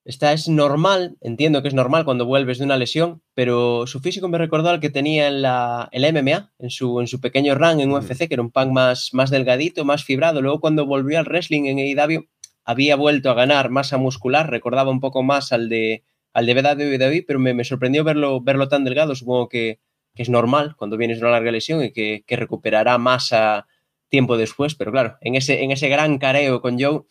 Esta 0.06 0.34
es 0.34 0.48
normal, 0.48 1.18
entiendo 1.22 1.64
que 1.64 1.68
es 1.68 1.74
normal 1.74 2.06
cuando 2.06 2.28
vuelves 2.28 2.60
de 2.60 2.66
una 2.66 2.78
lesión, 2.78 3.24
pero 3.34 3.88
su 3.88 4.02
físico 4.02 4.28
me 4.28 4.38
recordó 4.38 4.70
al 4.70 4.80
que 4.80 4.92
tenía 4.92 5.28
en 5.28 5.42
la, 5.42 5.90
MMA, 5.92 6.54
en 6.60 6.70
su, 6.70 7.02
en 7.02 7.08
su 7.08 7.20
pequeño 7.20 7.56
run 7.56 7.80
en 7.80 7.92
UFC, 7.92 8.28
que 8.28 8.36
era 8.36 8.44
un 8.44 8.52
punk 8.52 8.72
más, 8.72 9.16
más 9.16 9.32
delgadito, 9.32 9.84
más 9.84 10.04
fibrado. 10.04 10.44
Luego 10.44 10.60
cuando 10.60 10.86
volvió 10.86 11.18
al 11.18 11.26
wrestling 11.26 11.66
en 11.66 11.80
AEW, 11.80 12.28
había 12.64 12.96
vuelto 12.96 13.32
a 13.32 13.34
ganar 13.34 13.72
masa 13.72 13.98
muscular, 13.98 14.52
recordaba 14.52 14.92
un 14.92 15.00
poco 15.00 15.24
más 15.24 15.52
al 15.52 15.70
de, 15.70 16.04
al 16.34 16.46
de 16.46 16.54
WWE, 16.54 17.24
pero 17.26 17.40
me, 17.40 17.64
sorprendió 17.64 18.04
verlo, 18.04 18.42
verlo 18.42 18.68
tan 18.68 18.84
delgado. 18.84 19.16
Supongo 19.16 19.50
que, 19.50 19.80
es 20.14 20.30
normal 20.30 20.76
cuando 20.78 20.98
vienes 20.98 21.18
de 21.20 21.26
una 21.26 21.32
larga 21.32 21.52
lesión 21.52 21.84
y 21.84 21.92
que, 21.92 22.24
que 22.26 22.36
recuperará 22.38 22.98
masa 23.00 23.68
tiempo 24.08 24.38
después, 24.38 24.76
pero 24.76 24.92
claro, 24.92 25.18
en 25.20 25.36
ese, 25.36 25.64
en 25.64 25.72
ese 25.72 25.90
gran 25.90 26.20
careo 26.20 26.62
con 26.62 26.80
Joe 26.80 27.06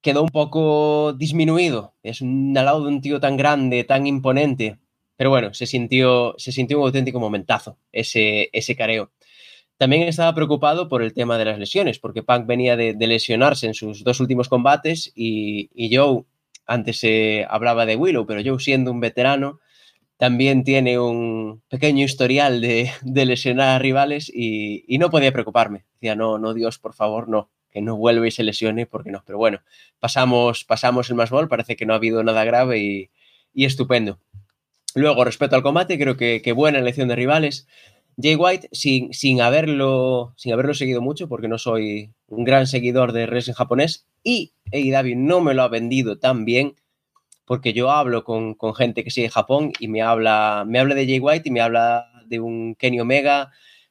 quedó 0.00 0.22
un 0.22 0.28
poco 0.28 1.12
disminuido. 1.14 1.94
Es 2.02 2.20
un, 2.20 2.56
al 2.56 2.64
lado 2.64 2.82
de 2.82 2.88
un 2.88 3.00
tío 3.00 3.20
tan 3.20 3.36
grande, 3.36 3.84
tan 3.84 4.06
imponente. 4.06 4.78
Pero 5.16 5.30
bueno, 5.30 5.52
se 5.54 5.66
sintió, 5.66 6.34
se 6.38 6.52
sintió 6.52 6.78
un 6.78 6.84
auténtico 6.84 7.20
momentazo 7.20 7.78
ese, 7.92 8.50
ese 8.52 8.76
careo. 8.76 9.12
También 9.76 10.02
estaba 10.02 10.34
preocupado 10.34 10.88
por 10.88 11.02
el 11.02 11.14
tema 11.14 11.38
de 11.38 11.44
las 11.44 11.58
lesiones, 11.58 11.98
porque 11.98 12.22
Punk 12.22 12.46
venía 12.46 12.76
de, 12.76 12.94
lesionarse 12.98 13.66
en 13.66 13.74
sus 13.74 14.04
dos 14.04 14.20
últimos 14.20 14.48
combates 14.48 15.12
y, 15.14 15.70
y 15.74 15.94
Joe, 15.94 16.24
antes 16.66 16.98
se 16.98 17.46
hablaba 17.48 17.86
de 17.86 17.96
Willow, 17.96 18.26
pero 18.26 18.42
Joe 18.44 18.60
siendo 18.60 18.90
un 18.90 19.00
veterano, 19.00 19.60
también 20.16 20.64
tiene 20.64 20.98
un 20.98 21.62
pequeño 21.68 22.04
historial 22.04 22.60
de, 22.60 22.90
lesionar 23.04 23.76
a 23.76 23.78
rivales 23.78 24.30
y, 24.34 24.84
y, 24.92 24.98
no 24.98 25.10
podía 25.10 25.32
preocuparme. 25.32 25.84
Decía, 25.94 26.16
no, 26.16 26.38
no, 26.38 26.54
Dios, 26.54 26.78
por 26.78 26.94
favor, 26.94 27.28
no 27.28 27.50
que 27.70 27.80
no 27.80 27.96
vuelve 27.96 28.28
y 28.28 28.30
se 28.30 28.42
lesione, 28.42 28.86
porque 28.86 29.10
no. 29.10 29.22
Pero 29.26 29.38
bueno, 29.38 29.60
pasamos, 30.00 30.64
pasamos 30.64 31.10
el 31.10 31.16
más 31.16 31.30
ball, 31.30 31.48
parece 31.48 31.76
que 31.76 31.86
no 31.86 31.92
ha 31.92 31.96
habido 31.96 32.22
nada 32.22 32.44
grave 32.44 32.78
y, 32.78 33.10
estupendo. 33.64 34.18
Luego, 34.94 35.24
respecto 35.24 35.56
al 35.56 35.62
combate, 35.62 35.98
creo 35.98 36.16
que, 36.16 36.52
buena 36.52 36.78
elección 36.78 37.08
de 37.08 37.16
rivales. 37.16 37.66
Jay 38.20 38.34
White, 38.34 38.68
sin, 38.72 39.12
sin, 39.12 39.40
haberlo, 39.40 40.34
sin 40.36 40.52
haberlo 40.52 40.74
seguido 40.74 41.00
mucho, 41.00 41.28
porque 41.28 41.46
no 41.46 41.58
soy 41.58 42.10
un 42.26 42.44
gran 42.44 42.66
seguidor 42.66 43.12
de 43.12 43.26
wrestling 43.26 43.54
japonés, 43.54 44.06
y 44.24 44.52
AEW 44.72 45.14
no 45.16 45.40
me 45.40 45.54
lo 45.54 45.62
ha 45.62 45.68
vendido 45.68 46.18
tan 46.18 46.44
bien, 46.44 46.74
porque 47.48 47.72
yo 47.72 47.90
hablo 47.90 48.24
con, 48.24 48.56
gente 48.76 49.02
que 49.02 49.10
sigue 49.10 49.30
Japón 49.30 49.72
y 49.80 49.88
me 49.88 50.02
habla, 50.02 50.64
me 50.66 50.78
habla 50.78 50.94
de 50.94 51.06
Jay 51.06 51.18
White 51.18 51.48
y 51.48 51.50
me 51.50 51.62
habla 51.62 52.06
de 52.26 52.40
un 52.40 52.74
Kenny 52.74 53.00
Omega, 53.00 53.50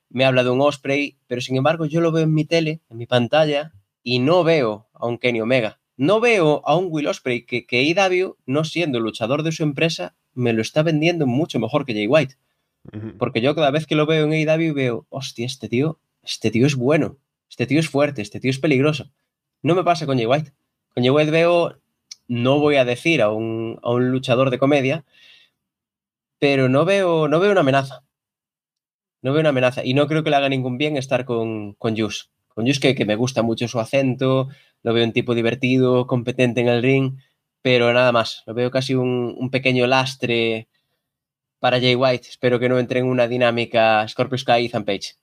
me 0.10 0.26
habla 0.26 0.44
de 0.44 0.50
un 0.50 0.62
Osprey, 0.62 1.18
pero 1.28 1.42
sin 1.42 1.56
embargo 1.56 1.86
yo 1.86 2.02
lo 2.02 2.12
veo 2.12 2.24
en 2.24 2.34
mi 2.34 2.46
tele, 2.46 2.82
en 2.90 2.98
mi 2.98 3.06
pantalla, 3.06 3.74
y 4.04 4.20
no 4.20 4.44
veo 4.44 4.88
a 4.94 5.08
un 5.08 5.18
Kenny 5.18 5.42
Omega. 5.42 5.80
No 5.98 6.20
veo 6.20 6.62
a 6.66 6.76
un 6.76 6.88
Will 6.90 7.08
Osprey 7.08 7.46
que, 7.46 7.66
que 7.66 7.80
AEW, 7.80 8.38
no 8.46 8.64
siendo 8.64 9.00
luchador 9.00 9.44
de 9.44 9.52
su 9.52 9.64
empresa, 9.64 10.16
me 10.34 10.54
lo 10.54 10.62
está 10.62 10.84
vendiendo 10.84 11.26
mucho 11.26 11.60
mejor 11.60 11.86
que 11.86 11.94
Jay 11.94 12.08
White. 12.08 12.36
Porque 13.18 13.42
yo 13.42 13.54
cada 13.54 13.70
vez 13.70 13.86
que 13.86 13.96
lo 13.96 14.06
veo 14.06 14.24
en 14.26 14.32
AEW 14.32 14.74
veo, 14.74 15.08
hostia, 15.10 15.46
este 15.46 15.68
tío, 15.68 16.00
este 16.24 16.52
tío 16.52 16.66
es 16.66 16.76
bueno, 16.76 17.18
este 17.50 17.66
tío 17.66 17.80
es 17.80 17.90
fuerte, 17.90 18.22
este 18.22 18.40
tío 18.40 18.50
es 18.50 18.60
peligroso. 18.60 19.12
No 19.62 19.76
me 19.76 19.84
pasa 19.84 20.06
con 20.06 20.18
Jay 20.18 20.26
White. 20.26 20.54
Con 20.94 21.04
Jay 21.04 21.10
White 21.10 21.32
veo, 21.32 21.82
no 22.30 22.60
voy 22.60 22.78
a 22.78 22.86
decir 22.86 23.22
a 23.22 23.30
un, 23.30 23.78
a 23.84 23.92
un 23.92 24.10
luchador 24.12 24.52
de 24.52 24.60
comedia, 24.60 25.04
pero 26.40 26.70
no 26.70 26.86
veo, 26.86 27.28
no 27.28 27.40
veo 27.42 27.52
una 27.52 27.62
amenaza 27.62 28.07
no 29.22 29.34
veo 29.34 29.42
una 29.42 29.50
amenaza 29.50 29.84
y 29.84 29.94
no 29.94 30.08
creo 30.08 30.24
que 30.24 30.30
le 30.30 30.36
haga 30.36 30.50
ningún 30.50 30.78
bien 30.78 30.98
estar 30.98 31.26
con, 31.26 31.74
con 31.74 31.98
Jus. 31.98 32.32
Con 32.48 32.66
Jus 32.66 32.80
que, 32.80 32.96
que, 32.96 33.06
me 33.06 33.16
gusta 33.16 33.44
mucho 33.44 33.68
su 33.68 33.80
acento, 33.80 34.50
lo 34.84 34.94
veo 34.94 35.06
un 35.06 35.14
tipo 35.14 35.36
divertido, 35.36 36.08
competente 36.08 36.62
en 36.62 36.68
el 36.68 36.82
ring, 36.82 37.18
pero 37.62 37.94
nada 37.94 38.12
más. 38.12 38.44
Lo 38.46 38.54
veo 38.54 38.72
casi 38.72 38.96
un, 38.96 39.50
pequeño 39.52 39.88
lastre 39.88 40.68
para 41.60 41.80
Jay 41.80 41.96
White. 41.96 42.30
Espero 42.30 42.60
que 42.60 42.70
no 42.70 42.80
entre 42.80 43.00
en 43.00 43.08
una 43.08 43.28
dinámica 43.28 44.08
Scorpio 44.08 44.38
Sky 44.38 44.66
y 44.66 44.70
Page. 44.70 45.16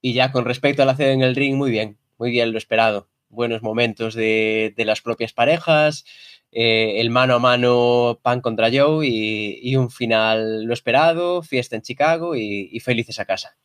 Y 0.00 0.12
ya 0.12 0.32
con 0.32 0.44
respecto 0.44 0.82
a 0.82 0.86
la 0.86 0.94
en 0.98 1.22
el 1.22 1.34
ring, 1.34 1.56
muy 1.56 1.70
bien, 1.70 1.98
muy 2.18 2.30
bien 2.30 2.52
lo 2.52 2.58
esperado. 2.58 3.08
Buenos 3.28 3.62
momentos 3.62 4.14
de, 4.14 4.72
de 4.76 4.84
las 4.84 5.02
propias 5.02 5.32
parejas, 5.32 6.04
eh, 6.52 7.00
el 7.00 7.10
mano 7.10 7.34
a 7.34 7.38
mano 7.38 8.18
Pan 8.22 8.40
contra 8.40 8.70
Joe 8.72 9.06
y, 9.06 9.76
un 9.76 9.90
final 9.90 10.64
lo 10.64 10.72
esperado, 10.72 11.42
fiesta 11.42 11.76
en 11.76 11.82
Chicago 11.82 12.34
y, 12.34 12.80
felices 12.80 13.20
a 13.20 13.24
casa. 13.24 13.56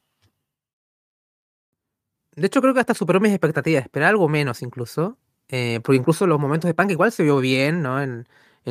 De 2.35 2.47
hecho, 2.47 2.61
creo 2.61 2.73
que 2.73 2.81
hasta 2.81 2.93
superó 2.93 3.19
mis 3.19 3.31
expectativas, 3.31 3.83
esperaba 3.83 4.09
algo 4.09 4.27
menos 4.29 4.61
incluso, 4.61 5.17
eh, 5.47 5.79
porque 5.83 5.97
incluso 5.97 6.27
los 6.27 6.39
momentos 6.39 6.67
de 6.67 6.73
Punk 6.73 6.91
igual 6.91 7.11
se 7.11 7.23
vio 7.23 7.39
bien, 7.39 7.81
¿no? 7.81 8.01
En, 8.01 8.27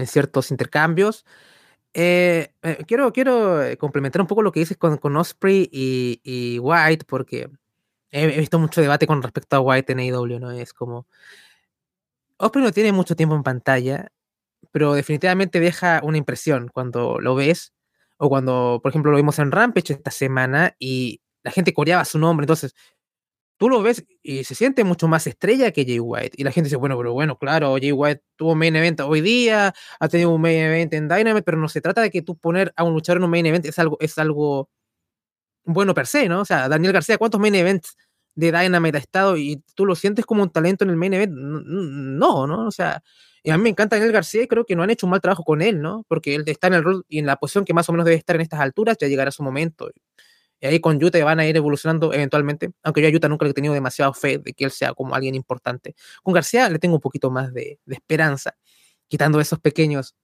ciertos 0.07 0.51
intercambios. 0.51 1.25
Eh, 1.95 2.53
quiero, 2.89 3.13
quiero 3.13 3.61
complementar 3.79 4.21
un 4.21 4.27
poco 4.27 4.43
lo 4.43 4.51
que 4.51 4.61
dices 4.61 4.77
con, 4.77 5.17
Osprey 5.17 5.69
y, 5.73 6.59
White, 6.59 7.05
porque 7.07 7.49
he, 8.11 8.27
visto 8.39 8.59
mucho 8.59 8.81
debate 8.81 9.07
con 9.07 9.23
respecto 9.23 9.57
a 9.57 9.61
White 9.61 9.93
en 9.93 10.01
AEW, 10.01 10.41
¿no? 10.41 10.51
Es 10.51 10.73
como, 10.73 11.07
Osprey 12.39 12.65
no 12.65 12.73
tiene 12.73 12.93
mucho 12.93 13.17
tiempo 13.17 13.35
en 13.37 13.43
pantalla, 13.43 14.09
pero 14.73 14.95
definitivamente 14.95 15.61
deja 15.61 16.01
una 16.05 16.19
impresión 16.19 16.69
cuando 16.73 17.21
lo 17.21 17.35
ves, 17.35 17.73
o 18.19 18.29
cuando, 18.29 18.81
por 18.83 18.91
ejemplo, 18.91 19.11
lo 19.11 19.17
vimos 19.17 19.39
en 19.39 19.53
Rampage 19.53 19.93
esta 19.95 20.11
semana 20.11 20.75
y 20.79 21.21
la 21.43 21.51
gente 21.53 21.75
coreaba 21.75 22.05
su 22.05 22.19
nombre, 22.19 22.45
entonces 22.45 22.75
tú 23.59 23.69
lo 23.69 23.83
ves 23.83 24.05
y 24.23 24.45
se 24.45 24.55
siente 24.55 24.85
mucho 24.85 25.09
más 25.09 25.27
estrella 25.27 25.73
que 25.73 25.85
Jay 25.85 26.01
White. 26.01 26.33
Y 26.37 26.45
la 26.45 26.53
gente 26.53 26.69
dice, 26.69 26.77
bueno, 26.77 26.97
pero 26.99 27.13
bueno, 27.13 27.39
claro, 27.39 27.75
Jay 27.81 27.93
White 27.93 28.23
tuvo 28.37 28.55
main 28.55 28.77
event 28.77 29.01
hoy 29.01 29.21
día, 29.21 29.75
ha 30.01 30.09
tenido 30.09 30.31
un 30.31 30.41
main 30.41 30.59
event 30.59 30.93
en 30.95 31.09
Dynamite, 31.09 31.43
pero 31.45 31.59
no 31.59 31.69
se 31.69 31.81
trata 31.81 32.03
de 32.03 32.11
que 32.11 32.23
tú 32.23 32.37
poner 32.37 32.73
a 32.77 32.85
un 32.85 32.95
luchador 32.95 33.19
en 33.19 33.25
un 33.25 33.31
main 33.31 33.47
event 33.47 33.67
es 33.67 33.79
algo, 33.79 33.97
es 34.01 34.19
algo 34.19 34.69
bueno 35.65 35.95
per 35.95 36.07
se, 36.07 36.29
¿no? 36.29 36.41
O 36.43 36.45
sea, 36.45 36.69
Daniel 36.69 36.93
García, 36.93 37.19
¿cuántos 37.19 37.41
main 37.41 37.55
events 37.55 37.97
de 38.35 38.53
Dynamite 38.53 38.99
ha 38.99 39.01
estado 39.01 39.37
y 39.37 39.63
tú 39.75 39.87
lo 39.87 39.95
sientes 39.95 40.27
como 40.27 40.43
un 40.43 40.51
talento 40.51 40.85
en 40.85 40.91
el 40.91 40.97
main 40.97 41.15
event. 41.15 41.33
No, 41.33 42.47
¿no? 42.47 42.67
O 42.67 42.71
sea, 42.71 43.03
a 43.53 43.57
mí 43.57 43.63
me 43.63 43.69
encanta 43.71 43.97
Daniel 43.97 44.13
García 44.13 44.43
y 44.43 44.49
creo 44.49 44.65
que 44.65 44.75
no 44.75 44.83
han 44.83 44.91
hecho 44.91 45.07
un 45.07 45.11
mal 45.11 45.21
trabajo 45.21 45.45
con 45.45 45.61
él, 45.63 45.81
¿no? 45.81 46.05
Porque 46.09 46.35
él 46.35 46.45
está 46.47 46.69
en 46.69 46.75
el 46.75 46.85
rol 46.85 47.05
y 47.09 47.19
en 47.19 47.27
la 47.27 47.37
posición 47.37 47.65
que 47.65 47.75
más 47.75 47.89
o 47.89 47.93
menos 47.93 48.07
debe 48.07 48.17
estar 48.17 48.37
en 48.37 48.43
estas 48.43 48.61
alturas, 48.61 48.97
ya 48.99 49.07
llegará 49.07 49.31
su 49.31 49.43
momento. 49.43 49.91
Y 50.61 50.67
ahí 50.67 50.81
con 50.81 50.99
Yuta 50.99 51.23
van 51.25 51.41
a 51.41 51.47
ir 51.47 51.57
evolucionando 51.57 52.13
eventualmente, 52.15 52.71
aunque 52.83 53.03
yo 53.03 53.09
a 53.09 53.11
Yuta 53.11 53.29
nunca 53.29 53.47
he 53.47 53.53
tenido 53.53 53.75
demasiado 53.75 54.15
fe 54.15 54.39
de 54.39 54.55
que 54.55 54.65
él 54.65 54.71
sea 54.71 54.95
como 54.95 55.15
alguien 55.15 55.35
importante. 55.35 55.95
Con 56.23 56.33
García 56.33 56.71
le 56.71 56.79
tengo 56.79 56.95
un 56.95 57.01
poquito 57.03 57.31
más 57.31 57.53
de, 57.53 57.79
esperanza, 57.87 58.57
quitando 59.09 59.41
esos 59.41 59.61
pequeños 59.61 60.15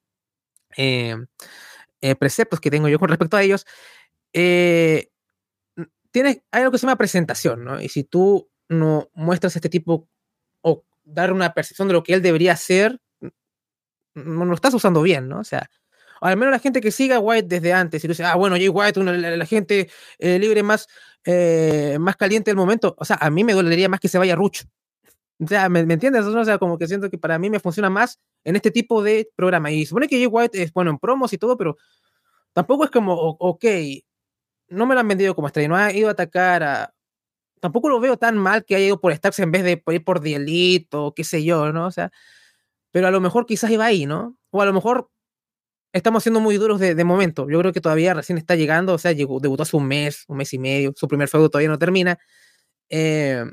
eh, 0.77 1.17
eh, 2.01 2.15
preceptos 2.15 2.61
que 2.61 2.71
tengo 2.71 2.89
yo 2.89 2.99
con 2.99 3.11
respecto 3.11 3.37
a 3.37 3.43
ellos. 3.43 3.67
Eh, 4.33 5.11
tienes, 6.11 6.43
hay 6.51 6.61
algo 6.63 6.73
que 6.73 6.79
se 6.79 6.87
llama 6.87 6.97
presentación, 6.97 7.65
¿no? 7.65 7.81
Y 7.81 7.89
si 7.89 8.05
tú 8.05 8.49
no 8.69 9.11
muestras 9.15 9.57
este 9.57 9.69
tipo 9.69 10.09
o 10.63 10.85
dar 11.05 11.33
una 11.33 11.53
percepción 11.55 11.89
de 11.89 11.95
lo 11.95 12.03
que 12.03 12.15
él 12.15 12.23
debería 12.23 12.53
hacer, 12.53 13.01
no 14.15 14.45
lo 14.45 14.55
estás 14.55 14.75
usando 14.75 15.03
bien, 15.03 15.29
¿no? 15.29 15.41
O 15.41 15.45
sea, 15.45 15.69
al 16.21 16.37
menos 16.37 16.53
la 16.53 16.59
gente 16.59 16.81
que 16.81 16.91
siga 16.91 17.17
a 17.17 17.21
White 17.21 17.49
desde 17.49 17.73
antes 17.73 18.05
y 18.05 18.09
dice, 18.09 18.25
ah, 18.25 18.37
bueno, 18.37 18.57
Jay 18.57 18.69
White, 18.69 19.03
la, 19.03 19.47
gente 19.47 19.91
eh, 20.19 20.39
libre 20.39 20.63
más, 20.63 20.87
eh, 21.25 21.97
más 21.99 22.17
caliente 22.17 22.51
del 22.51 22.57
momento, 22.57 22.95
o 22.99 23.05
sea, 23.05 23.17
a 23.21 23.31
mí 23.31 23.43
me 23.45 23.55
dolería 23.55 23.89
más 23.89 24.01
que 24.01 24.09
se 24.09 24.19
vaya 24.19 24.37
Ruch. 24.37 24.65
O 25.43 25.47
sea, 25.47 25.71
¿me, 25.71 25.81
entiendes? 25.81 26.27
O 26.27 26.45
sea, 26.45 26.59
como 26.59 26.77
que 26.77 26.87
siento 26.87 27.09
que 27.09 27.17
para 27.17 27.39
mí 27.39 27.49
me 27.49 27.61
funciona 27.61 27.89
más 27.89 28.21
en 28.45 28.57
este 28.57 28.71
tipo 28.71 29.03
de 29.03 29.31
programa. 29.35 29.71
Y 29.71 29.87
supone 29.87 30.07
que 30.07 30.17
Jay 30.17 30.27
White 30.27 30.63
es 30.63 30.73
bueno 30.73 30.91
en 30.91 30.99
promos 30.99 31.33
y 31.33 31.39
todo, 31.39 31.57
pero 31.57 31.79
tampoco 32.53 32.85
es 32.85 32.91
como, 32.91 33.15
ok, 33.15 33.65
no 34.71 34.87
me 34.87 34.95
lo 34.95 35.01
han 35.01 35.09
vendido 35.09 35.35
como 35.35 35.49
estrella, 35.49 35.69
no 35.69 35.77
ha 35.77 35.93
ido 35.93 36.09
a 36.09 36.13
atacar 36.13 36.63
a... 36.63 36.95
Tampoco 37.61 37.91
lo 37.91 38.01
veo 38.01 38.17
tan 38.17 38.39
mal 38.39 38.65
que 38.65 38.77
haya 38.77 38.87
ido 38.87 39.01
por 39.01 39.15
Starks 39.15 39.41
en 39.41 39.53
vez 39.53 39.65
de 39.65 39.83
ir 39.87 40.05
por 40.05 40.21
The 40.21 40.37
Elite 40.37 40.97
o 40.97 41.15
qué 41.15 41.25
sé 41.25 41.45
yo, 41.45 41.73
¿no? 41.73 41.87
O 41.87 41.91
sea, 41.91 42.11
pero 42.91 43.07
a 43.09 43.11
lo 43.11 43.21
mejor 43.21 43.47
quizás 43.47 43.71
iba 43.71 43.85
ahí, 43.85 44.07
¿no? 44.07 44.37
O 44.51 44.63
a 44.63 44.67
lo 44.67 44.73
mejor 44.73 45.11
estamos 45.93 46.23
siendo 46.23 46.41
muy 46.41 46.57
duros 46.57 46.81
de, 46.81 47.05
momento. 47.05 47.49
Yo 47.51 47.59
creo 47.61 47.73
que 47.73 47.81
todavía 47.81 48.15
recién 48.15 48.39
está 48.39 48.57
llegando, 48.57 48.95
o 48.95 48.99
sea, 48.99 49.13
llegó, 49.13 49.41
debutó 49.41 49.65
hace 49.65 49.77
un 49.77 49.87
mes, 49.87 50.25
un 50.29 50.39
mes 50.39 50.53
y 50.55 50.59
medio, 50.59 50.93
su 50.97 51.09
primer 51.09 51.29
feudo 51.29 51.51
todavía 51.51 51.69
no 51.69 51.79
termina. 51.79 52.19
Eh, 52.89 53.45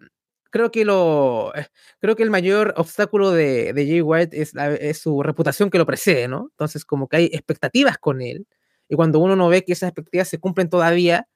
creo 0.52 0.72
que 0.72 0.86
lo 0.86 1.54
eh, 1.56 1.68
creo 2.00 2.16
que 2.16 2.24
el 2.24 2.30
mayor 2.32 2.74
obstáculo 2.78 3.32
de, 3.32 3.74
de 3.74 3.86
Jay 3.88 4.02
White 4.02 4.42
es, 4.42 4.54
es, 4.56 5.00
su 5.00 5.22
reputación 5.24 5.70
que 5.70 5.78
lo 5.78 5.86
precede, 5.86 6.28
¿no? 6.28 6.48
Entonces, 6.52 6.86
como 6.86 7.08
que 7.08 7.18
hay 7.18 7.26
expectativas 7.26 7.98
con 7.98 8.22
él 8.22 8.48
y 8.90 8.96
cuando 8.96 9.20
uno 9.20 9.36
no 9.36 9.50
ve 9.50 9.64
que 9.64 9.74
esas 9.74 9.90
expectativas 9.90 10.28
se 10.28 10.40
cumplen 10.40 10.70
todavía, 10.70 11.28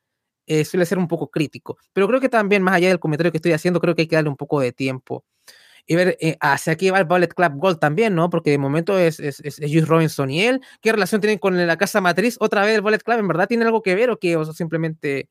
eh, 0.47 0.65
suele 0.65 0.85
ser 0.85 0.97
un 0.97 1.07
poco 1.07 1.29
crítico. 1.29 1.77
Pero 1.93 2.07
creo 2.07 2.19
que 2.21 2.29
también, 2.29 2.63
más 2.63 2.75
allá 2.75 2.89
del 2.89 2.99
comentario 2.99 3.31
que 3.31 3.37
estoy 3.37 3.53
haciendo, 3.53 3.79
creo 3.79 3.95
que 3.95 4.03
hay 4.03 4.07
que 4.07 4.15
darle 4.15 4.29
un 4.29 4.37
poco 4.37 4.59
de 4.59 4.71
tiempo 4.71 5.25
y 5.87 5.95
ver 5.95 6.17
eh, 6.21 6.37
hacia 6.39 6.73
aquí 6.73 6.89
va 6.89 6.99
el 6.99 7.05
Bullet 7.05 7.27
Club 7.27 7.53
Gold 7.55 7.79
también, 7.79 8.15
¿no? 8.15 8.29
Porque 8.29 8.51
de 8.51 8.57
momento 8.57 8.97
es, 8.97 9.19
es, 9.19 9.39
es, 9.39 9.87
Robinson 9.87 10.29
y 10.29 10.43
él. 10.43 10.61
¿Qué 10.81 10.91
relación 10.91 11.21
tienen 11.21 11.39
con 11.39 11.65
la 11.65 11.77
casa 11.77 12.01
matriz? 12.01 12.37
Otra 12.39 12.65
vez 12.65 12.75
el 12.75 12.81
Bullet 12.81 12.99
Club, 12.99 13.19
¿en 13.19 13.27
verdad 13.27 13.47
tiene 13.47 13.65
algo 13.65 13.81
que 13.81 13.95
ver 13.95 14.09
o 14.09 14.17
qué? 14.17 14.35
O 14.37 14.45
simplemente 14.53 15.29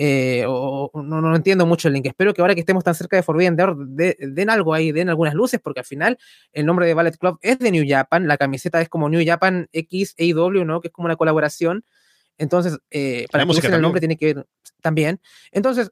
Eh, 0.00 0.44
o, 0.46 0.92
no, 0.94 1.20
no, 1.20 1.34
entiendo 1.34 1.66
mucho 1.66 1.88
el 1.88 1.94
link. 1.94 2.06
Espero 2.06 2.32
que 2.32 2.40
ahora 2.40 2.54
que 2.54 2.60
estemos 2.60 2.84
tan 2.84 2.94
cerca 2.94 3.16
de 3.16 3.24
Forbidden 3.24 3.56
Door 3.56 3.76
den 3.88 4.48
algo 4.48 4.72
ahí, 4.72 4.92
den 4.92 5.08
algunas 5.08 5.34
luces, 5.34 5.60
porque 5.60 5.80
al 5.80 5.86
final 5.86 6.18
el 6.52 6.66
nombre 6.66 6.86
de 6.86 6.94
Ballet 6.94 7.18
Club 7.18 7.38
es 7.42 7.58
de 7.58 7.72
New 7.72 7.84
Japan, 7.86 8.28
la 8.28 8.36
camiseta 8.36 8.80
es 8.80 8.88
como 8.88 9.08
New 9.08 9.26
Japan 9.26 9.68
X 9.72 10.14
AEW, 10.16 10.64
¿no? 10.64 10.80
Que 10.80 10.88
es 10.88 10.94
como 10.94 11.06
una 11.06 11.16
colaboración. 11.16 11.84
Entonces, 12.38 12.78
eh, 12.90 13.26
para 13.32 13.44
que 13.44 13.66
el 13.66 13.82
nombre 13.82 14.00
tiene 14.00 14.16
que 14.16 14.34
ver 14.34 14.46
también. 14.80 15.20
Entonces, 15.50 15.90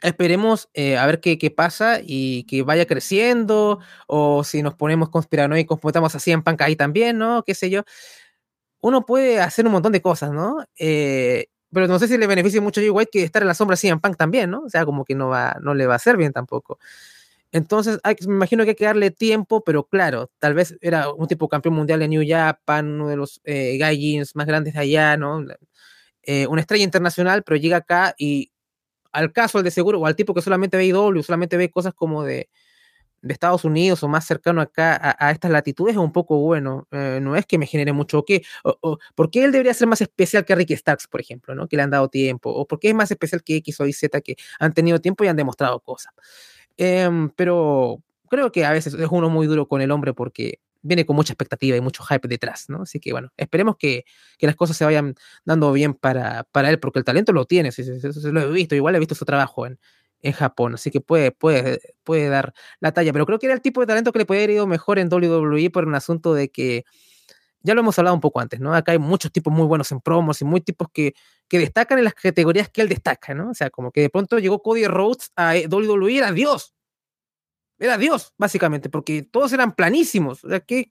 esperemos 0.00 0.70
eh, 0.72 0.96
a 0.96 1.04
ver 1.04 1.20
qué, 1.20 1.36
qué, 1.36 1.50
pasa 1.50 2.00
y 2.02 2.44
que 2.44 2.62
vaya 2.62 2.86
creciendo, 2.86 3.80
o 4.06 4.42
si 4.42 4.62
nos 4.62 4.74
ponemos 4.74 5.10
conspiranoicos, 5.10 5.78
votamos 5.82 6.14
así 6.14 6.30
en 6.30 6.42
panca 6.42 6.64
ahí 6.64 6.76
también, 6.76 7.18
¿no? 7.18 7.42
Qué 7.44 7.54
sé 7.54 7.68
yo. 7.68 7.82
Uno 8.80 9.04
puede 9.04 9.40
hacer 9.40 9.66
un 9.66 9.72
montón 9.72 9.92
de 9.92 10.00
cosas, 10.00 10.32
¿no? 10.32 10.64
Eh, 10.78 11.48
pero 11.72 11.86
no 11.86 11.98
sé 11.98 12.08
si 12.08 12.18
le 12.18 12.26
beneficia 12.26 12.60
mucho 12.60 12.80
a 12.80 12.84
Jay 12.84 13.06
que 13.10 13.22
estar 13.22 13.42
en 13.42 13.48
la 13.48 13.54
sombra 13.54 13.74
así 13.74 13.88
en 13.88 14.00
Punk 14.00 14.16
también, 14.16 14.50
¿no? 14.50 14.62
O 14.62 14.70
sea, 14.70 14.84
como 14.84 15.04
que 15.04 15.14
no, 15.14 15.28
va, 15.28 15.56
no 15.62 15.74
le 15.74 15.86
va 15.86 15.94
a 15.94 15.96
hacer 15.96 16.16
bien 16.16 16.32
tampoco. 16.32 16.78
Entonces, 17.52 17.98
hay, 18.02 18.16
me 18.26 18.34
imagino 18.34 18.64
que 18.64 18.70
hay 18.70 18.76
que 18.76 18.84
darle 18.84 19.10
tiempo, 19.10 19.64
pero 19.64 19.84
claro, 19.84 20.30
tal 20.38 20.54
vez 20.54 20.76
era 20.82 21.10
un 21.12 21.26
tipo 21.28 21.48
campeón 21.48 21.74
mundial 21.74 22.00
de 22.00 22.08
New 22.08 22.22
Japan, 22.26 22.86
uno 22.86 23.08
de 23.08 23.16
los 23.16 23.40
eh, 23.44 23.78
más 24.34 24.46
grandes 24.46 24.74
de 24.74 24.80
allá, 24.80 25.16
¿no? 25.16 25.44
Eh, 26.22 26.46
una 26.46 26.60
estrella 26.60 26.84
internacional, 26.84 27.42
pero 27.44 27.56
llega 27.56 27.78
acá 27.78 28.14
y 28.18 28.52
al 29.12 29.32
caso, 29.32 29.58
al 29.58 29.64
de 29.64 29.70
seguro, 29.70 30.00
o 30.00 30.06
al 30.06 30.16
tipo 30.16 30.34
que 30.34 30.42
solamente 30.42 30.76
ve 30.76 30.86
IW, 30.86 31.22
solamente 31.22 31.56
ve 31.56 31.70
cosas 31.70 31.94
como 31.94 32.22
de, 32.22 32.50
de 33.22 33.32
Estados 33.32 33.64
Unidos 33.64 34.02
o 34.02 34.08
más 34.08 34.26
cercano 34.26 34.60
acá 34.60 35.16
a, 35.18 35.30
estas 35.30 35.50
latitudes 35.50 35.94
es 35.94 35.98
un 35.98 36.12
poco 36.12 36.38
bueno. 36.38 36.86
Eh, 36.90 37.18
no 37.22 37.36
es 37.36 37.46
que 37.46 37.58
me 37.58 37.66
genere 37.66 37.92
mucho. 37.92 38.24
¿qué? 38.24 38.42
O, 38.64 38.98
¿Por 39.14 39.30
qué 39.30 39.44
él 39.44 39.52
debería 39.52 39.74
ser 39.74 39.88
más 39.88 40.00
especial 40.00 40.44
que 40.44 40.54
Ricky 40.54 40.76
Starks, 40.76 41.08
por 41.08 41.20
ejemplo, 41.20 41.54
¿no? 41.54 41.68
que 41.68 41.76
le 41.76 41.82
han 41.82 41.90
dado 41.90 42.08
tiempo? 42.08 42.50
¿O 42.50 42.66
por 42.66 42.78
qué 42.78 42.88
es 42.88 42.94
más 42.94 43.10
especial 43.10 43.42
que 43.42 43.56
X 43.56 43.80
o 43.80 43.86
Y 43.86 43.92
Z 43.92 44.20
que 44.20 44.36
han 44.58 44.72
tenido 44.72 45.00
tiempo 45.00 45.24
y 45.24 45.28
han 45.28 45.36
demostrado 45.36 45.80
cosas? 45.80 46.12
Em, 46.76 47.30
pero 47.30 48.02
creo 48.28 48.52
que 48.52 48.64
a 48.64 48.72
veces 48.72 48.94
es 48.94 49.08
uno 49.10 49.30
muy 49.30 49.46
duro 49.46 49.66
con 49.66 49.80
el 49.80 49.90
hombre 49.90 50.14
porque 50.14 50.60
viene 50.82 51.04
con 51.04 51.16
mucha 51.16 51.32
expectativa 51.32 51.76
y 51.76 51.80
mucho 51.80 52.04
hype 52.04 52.28
detrás, 52.28 52.66
¿no? 52.68 52.82
Así 52.82 53.00
que 53.00 53.12
bueno, 53.12 53.32
esperemos 53.36 53.76
que, 53.76 54.04
que 54.38 54.46
las 54.46 54.56
cosas 54.56 54.76
se 54.76 54.84
vayan 54.84 55.14
dando 55.44 55.72
bien 55.72 55.94
para, 55.94 56.44
para 56.44 56.70
él, 56.70 56.78
porque 56.78 57.00
el 57.00 57.04
talento 57.04 57.32
lo 57.32 57.46
tiene, 57.46 57.70
eso 57.70 57.82
lo 58.32 58.40
he 58.40 58.50
visto, 58.52 58.74
igual 58.74 58.94
he 58.94 58.98
visto 58.98 59.14
su 59.14 59.24
trabajo 59.24 59.66
en, 59.66 59.78
en 60.22 60.32
Japón, 60.32 60.74
así 60.74 60.90
que 60.90 61.00
puede, 61.00 61.30
puede, 61.32 61.80
puede 62.04 62.28
dar 62.28 62.52
la 62.80 62.92
talla, 62.92 63.12
pero 63.12 63.26
creo 63.26 63.38
que 63.38 63.46
era 63.46 63.54
el 63.54 63.60
tipo 63.60 63.80
de 63.80 63.86
talento 63.86 64.12
que 64.12 64.18
le 64.20 64.26
puede 64.26 64.40
haber 64.40 64.50
ido 64.50 64.66
mejor 64.66 64.98
en 64.98 65.08
WWE 65.12 65.70
por 65.70 65.86
un 65.86 65.94
asunto 65.94 66.34
de 66.34 66.50
que, 66.50 66.84
ya 67.62 67.74
lo 67.74 67.80
hemos 67.80 67.98
hablado 67.98 68.14
un 68.14 68.20
poco 68.20 68.40
antes, 68.40 68.60
¿no? 68.60 68.74
Acá 68.74 68.92
hay 68.92 68.98
muchos 68.98 69.32
tipos 69.32 69.52
muy 69.52 69.66
buenos 69.66 69.90
en 69.92 70.00
promos 70.00 70.40
y 70.40 70.44
muy 70.44 70.60
tipos 70.60 70.88
que, 70.92 71.14
que 71.48 71.58
destacan 71.58 71.98
en 71.98 72.04
las 72.04 72.14
categorías 72.14 72.68
que 72.68 72.80
él 72.80 72.88
destaca, 72.88 73.34
¿no? 73.34 73.50
O 73.50 73.54
sea, 73.54 73.70
como 73.70 73.90
que 73.90 74.00
de 74.02 74.10
pronto 74.10 74.38
llegó 74.38 74.62
Cody 74.62 74.86
Rhodes 74.86 75.32
a 75.36 75.56
eh, 75.56 75.66
WWE 75.68 76.18
era 76.18 76.32
Dios. 76.32 76.74
Era 77.78 77.98
Dios, 77.98 78.32
básicamente, 78.38 78.88
porque 78.88 79.22
todos 79.22 79.52
eran 79.52 79.74
planísimos. 79.74 80.44
O 80.44 80.48
sea, 80.48 80.60
que 80.60 80.90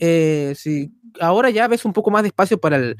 eh, 0.00 0.54
si 0.56 0.92
ahora 1.20 1.50
ya 1.50 1.68
ves 1.68 1.84
un 1.84 1.92
poco 1.92 2.10
más 2.10 2.22
de 2.22 2.28
espacio 2.28 2.58
para 2.58 2.76
el, 2.76 2.96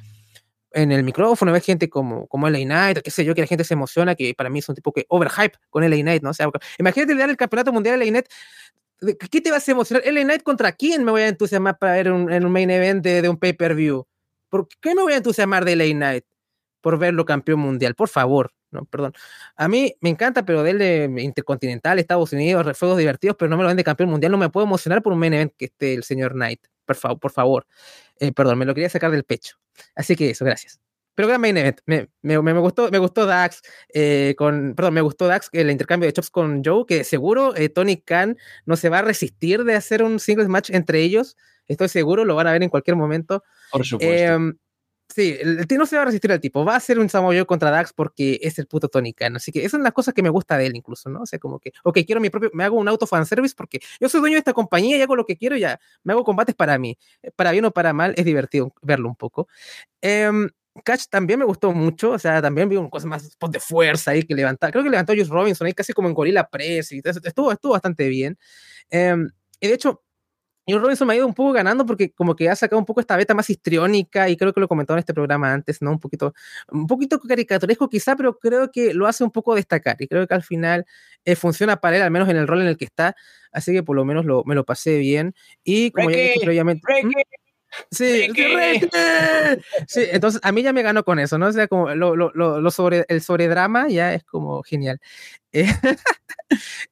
en 0.74 0.92
el 0.92 1.04
micrófono, 1.04 1.52
ves 1.52 1.64
gente 1.64 1.88
como, 1.88 2.26
como 2.26 2.48
LA 2.48 2.58
Knight, 2.60 2.98
qué 2.98 3.10
sé 3.10 3.24
yo, 3.24 3.34
que 3.34 3.40
la 3.40 3.46
gente 3.46 3.64
se 3.64 3.74
emociona, 3.74 4.14
que 4.14 4.34
para 4.34 4.50
mí 4.50 4.58
es 4.58 4.68
un 4.68 4.74
tipo 4.74 4.92
que 4.92 5.06
overhype 5.08 5.56
con 5.70 5.88
LA 5.88 5.96
Knight, 5.96 6.22
¿no? 6.22 6.30
O 6.30 6.34
sea, 6.34 6.50
imagínate 6.78 7.14
dar 7.14 7.30
el 7.30 7.36
campeonato 7.36 7.72
mundial 7.72 7.94
a 7.94 8.04
LA 8.04 8.10
Knight. 8.10 8.26
¿Qué 9.30 9.40
te 9.40 9.50
vas 9.50 9.66
a 9.68 9.72
emocionar? 9.72 10.02
¿LA 10.04 10.22
Knight 10.22 10.42
contra 10.42 10.72
quién 10.72 11.04
me 11.04 11.12
voy 11.12 11.22
a 11.22 11.28
entusiasmar 11.28 11.78
para 11.78 11.92
ver 11.92 12.10
un, 12.10 12.30
en 12.32 12.44
un 12.44 12.52
main 12.52 12.70
event 12.70 13.02
de, 13.02 13.28
un 13.28 13.36
pay-per-view? 13.36 14.06
¿Por 14.48 14.68
qué 14.80 14.94
me 14.94 15.02
voy 15.02 15.12
a 15.12 15.16
entusiasmar 15.16 15.64
de 15.64 15.76
LA 15.76 15.84
Knight? 15.92 16.24
Por 16.80 16.98
verlo 16.98 17.24
campeón 17.24 17.60
mundial, 17.60 17.94
por 17.94 18.08
favor. 18.08 18.52
No, 18.74 18.84
perdón. 18.84 19.14
A 19.56 19.68
mí 19.68 19.94
me 20.00 20.10
encanta, 20.10 20.44
pero 20.44 20.62
de 20.62 20.70
él 20.70 20.78
de 20.78 21.22
Intercontinental, 21.22 21.98
Estados 21.98 22.32
Unidos, 22.32 22.76
fuegos 22.76 22.98
divertidos, 22.98 23.36
pero 23.38 23.48
no 23.48 23.56
me 23.56 23.62
lo 23.62 23.68
ven 23.68 23.76
de 23.76 23.84
campeón 23.84 24.10
mundial. 24.10 24.32
No 24.32 24.38
me 24.38 24.50
puedo 24.50 24.66
emocionar 24.66 25.02
por 25.02 25.12
un 25.12 25.20
main 25.20 25.32
event 25.32 25.52
que 25.56 25.66
esté 25.66 25.94
el 25.94 26.02
señor 26.02 26.32
Knight. 26.32 26.60
Por, 26.84 26.96
favor, 26.96 27.18
por 27.18 27.30
favor. 27.30 27.66
Eh, 28.18 28.32
perdón, 28.32 28.58
me 28.58 28.66
lo 28.66 28.74
quería 28.74 28.90
sacar 28.90 29.10
del 29.10 29.24
pecho. 29.24 29.56
Así 29.94 30.16
que 30.16 30.30
eso, 30.30 30.44
gracias. 30.44 30.80
Pero 31.14 31.28
gran 31.28 31.40
main 31.40 31.56
event. 31.56 31.80
Me, 31.86 32.08
me, 32.22 32.42
me, 32.42 32.52
gustó, 32.58 32.90
me 32.90 32.98
gustó 32.98 33.24
Dax 33.24 33.62
eh, 33.92 34.34
con, 34.36 34.74
perdón, 34.74 34.94
me 34.94 35.00
gustó 35.00 35.28
Dax 35.28 35.48
el 35.52 35.70
intercambio 35.70 36.08
de 36.08 36.12
chops 36.12 36.30
con 36.30 36.62
Joe, 36.64 36.84
que 36.86 37.04
seguro 37.04 37.54
eh, 37.54 37.68
Tony 37.68 37.98
Khan 37.98 38.36
no 38.66 38.76
se 38.76 38.88
va 38.88 38.98
a 38.98 39.02
resistir 39.02 39.62
de 39.64 39.76
hacer 39.76 40.02
un 40.02 40.18
singles 40.18 40.48
match 40.48 40.70
entre 40.70 41.00
ellos. 41.00 41.36
Estoy 41.66 41.88
seguro, 41.88 42.24
lo 42.24 42.34
van 42.34 42.48
a 42.48 42.52
ver 42.52 42.62
en 42.62 42.68
cualquier 42.68 42.96
momento. 42.96 43.44
Por 43.70 43.86
supuesto. 43.86 44.58
Em, 45.08 45.14
sí, 45.14 45.36
el, 45.40 45.66
no 45.78 45.86
se 45.86 45.96
va 45.96 46.02
a 46.02 46.04
resistir 46.06 46.32
al 46.32 46.40
tipo. 46.40 46.64
Va 46.64 46.74
a 46.74 46.76
hacer 46.76 46.98
un 46.98 47.08
Samoa 47.08 47.34
Joe 47.34 47.46
contra 47.46 47.70
Dax 47.70 47.92
porque 47.92 48.38
es 48.42 48.58
el 48.58 48.66
puto 48.66 48.88
Tony 48.88 49.12
Khan. 49.12 49.36
Así 49.36 49.52
que 49.52 49.60
esa 49.60 49.76
es 49.76 49.80
una 49.80 49.92
cosa 49.92 50.12
que 50.12 50.22
me 50.22 50.30
gusta 50.30 50.56
de 50.58 50.66
él 50.66 50.76
incluso, 50.76 51.10
¿no? 51.10 51.22
O 51.22 51.26
sea, 51.26 51.38
como 51.38 51.58
que, 51.58 51.72
ok, 51.84 51.98
quiero 52.06 52.20
mi 52.20 52.30
propio, 52.30 52.50
me 52.54 52.64
hago 52.64 52.76
un 52.78 52.88
auto 52.88 53.06
fanservice 53.06 53.54
porque 53.56 53.80
yo 54.00 54.08
soy 54.08 54.20
dueño 54.20 54.34
de 54.34 54.38
esta 54.40 54.52
compañía 54.52 54.96
y 54.96 55.02
hago 55.02 55.16
lo 55.16 55.26
que 55.26 55.36
quiero 55.36 55.56
y 55.56 55.60
ya, 55.60 55.80
me 56.04 56.12
hago 56.12 56.24
combates 56.24 56.54
para 56.54 56.78
mí. 56.78 56.98
Para 57.36 57.52
bien 57.52 57.64
o 57.64 57.70
para 57.72 57.92
mal, 57.92 58.14
es 58.16 58.24
divertido 58.24 58.74
verlo 58.82 59.08
un 59.08 59.16
poco. 59.16 59.48
Eh, 60.02 60.30
Catch 60.82 61.06
también 61.08 61.38
me 61.38 61.44
gustó 61.44 61.72
mucho, 61.72 62.12
o 62.12 62.18
sea, 62.18 62.42
también 62.42 62.68
vi 62.68 62.76
un 62.76 62.90
cosa 62.90 63.06
más 63.06 63.36
de 63.50 63.60
fuerza 63.60 64.10
ahí 64.10 64.24
que 64.24 64.34
levantaba, 64.34 64.72
creo 64.72 64.82
que 64.82 64.90
levantó 64.90 65.12
a 65.12 65.14
Juice 65.14 65.30
Robinson 65.30 65.66
ahí 65.66 65.72
casi 65.72 65.92
como 65.92 66.08
en 66.08 66.14
Gorilla 66.14 66.48
Press 66.48 66.90
y 66.92 67.00
estuvo, 67.04 67.52
estuvo 67.52 67.72
bastante 67.72 68.08
bien. 68.08 68.36
Em, 68.90 69.30
y 69.60 69.68
de 69.68 69.74
hecho, 69.74 70.03
Juice 70.66 70.80
Robinson 70.80 71.08
me 71.08 71.14
ha 71.14 71.16
ido 71.16 71.26
un 71.26 71.34
poco 71.34 71.52
ganando 71.52 71.84
porque 71.84 72.12
como 72.12 72.34
que 72.34 72.48
ha 72.48 72.56
sacado 72.56 72.78
un 72.78 72.86
poco 72.86 73.00
esta 73.00 73.16
beta 73.16 73.34
más 73.34 73.50
histriónica 73.50 74.28
y 74.28 74.36
creo 74.36 74.52
que 74.52 74.60
lo 74.60 74.68
comentaba 74.68 74.98
en 74.98 75.00
este 75.00 75.14
programa 75.14 75.52
antes, 75.52 75.82
¿no? 75.82 75.90
Un 75.90 76.00
poquito, 76.00 76.34
un 76.70 76.86
poquito 76.86 77.20
caricaturesco 77.20 77.88
quizá, 77.88 78.16
pero 78.16 78.38
creo 78.38 78.70
que 78.70 78.94
lo 78.94 79.06
hace 79.06 79.24
un 79.24 79.30
poco 79.30 79.54
destacar 79.54 79.96
y 80.00 80.08
creo 80.08 80.26
que 80.26 80.34
al 80.34 80.42
final 80.42 80.86
eh, 81.24 81.36
funciona 81.36 81.76
para 81.76 81.96
él, 81.96 82.02
al 82.02 82.10
menos 82.10 82.28
en 82.28 82.36
el 82.36 82.46
rol 82.46 82.62
en 82.62 82.68
el 82.68 82.76
que 82.76 82.84
está, 82.86 83.14
así 83.52 83.72
que 83.72 83.82
por 83.82 83.96
lo 83.96 84.04
menos 84.04 84.24
lo, 84.24 84.42
me 84.44 84.54
lo 84.54 84.64
pasé 84.64 84.98
bien. 84.98 85.34
Y 85.62 85.90
como 85.90 86.10
ya 86.10 86.16
dije 86.16 86.40
previamente... 86.42 86.82
Sí, 87.90 88.28
sí, 89.86 90.02
entonces 90.10 90.40
a 90.42 90.52
mí 90.52 90.62
ya 90.62 90.72
me 90.72 90.82
ganó 90.82 91.04
con 91.04 91.18
eso, 91.18 91.38
¿no? 91.38 91.46
O 91.48 91.52
sea, 91.52 91.68
como 91.68 91.94
lo, 91.94 92.16
lo, 92.16 92.30
lo 92.34 92.70
sobre, 92.70 93.04
el 93.08 93.20
sobredrama 93.22 93.88
ya 93.88 94.14
es 94.14 94.24
como 94.24 94.62
genial. 94.62 95.00
Eh, 95.52 95.66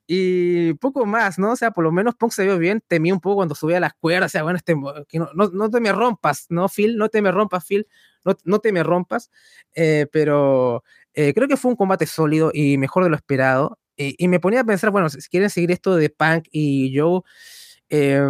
y 0.06 0.74
poco 0.74 1.06
más, 1.06 1.38
¿no? 1.38 1.52
O 1.52 1.56
sea, 1.56 1.70
por 1.72 1.84
lo 1.84 1.92
menos 1.92 2.14
Punk 2.14 2.32
se 2.32 2.44
vio 2.44 2.58
bien, 2.58 2.82
temí 2.86 3.12
un 3.12 3.20
poco 3.20 3.36
cuando 3.36 3.54
subía 3.54 3.80
las 3.80 3.94
cuerdas, 3.94 4.30
o 4.30 4.32
sea, 4.32 4.42
bueno, 4.42 4.56
este, 4.56 4.74
que 5.08 5.18
no, 5.18 5.30
no, 5.34 5.48
no, 5.52 5.70
te 5.70 5.80
me 5.80 5.92
rompas, 5.92 6.46
¿no, 6.48 6.68
Phil? 6.68 6.96
No 6.96 7.08
te 7.08 7.22
me 7.22 7.32
rompas, 7.32 7.66
Phil, 7.66 7.86
no, 8.24 8.36
no 8.44 8.58
te 8.60 8.72
me 8.72 8.82
rompas, 8.82 9.30
eh, 9.74 10.06
pero 10.12 10.84
eh, 11.14 11.34
creo 11.34 11.48
que 11.48 11.56
fue 11.56 11.70
un 11.70 11.76
combate 11.76 12.06
sólido 12.06 12.50
y 12.54 12.78
mejor 12.78 13.04
de 13.04 13.10
lo 13.10 13.16
esperado. 13.16 13.78
y 13.96 14.26
me 14.28 14.40
ponía 14.40 14.60
a 14.60 14.64
pensar, 14.64 14.90
bueno, 14.90 15.08
si 15.10 15.20
quieren 15.28 15.50
seguir 15.50 15.70
esto 15.70 15.94
de 15.96 16.10
Punk 16.10 16.46
y 16.50 16.96
Joe, 16.98 17.20
eh, 17.90 18.20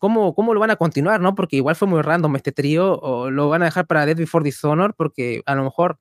cómo, 0.00 0.34
cómo 0.34 0.54
lo 0.54 0.60
van 0.60 0.70
a 0.72 0.76
continuar, 0.76 1.20
¿no? 1.20 1.36
Porque 1.36 1.56
igual 1.56 1.76
fue 1.76 1.86
muy 1.86 2.02
random 2.02 2.34
este 2.34 2.50
trío, 2.50 2.98
o 2.98 3.30
lo 3.30 3.48
van 3.48 3.62
a 3.62 3.66
dejar 3.66 3.86
para 3.86 4.06
Dead 4.06 4.16
Before 4.16 4.42
Dishonor, 4.44 4.94
porque 4.96 5.42
a 5.46 5.54
lo 5.54 5.62
mejor 5.62 6.00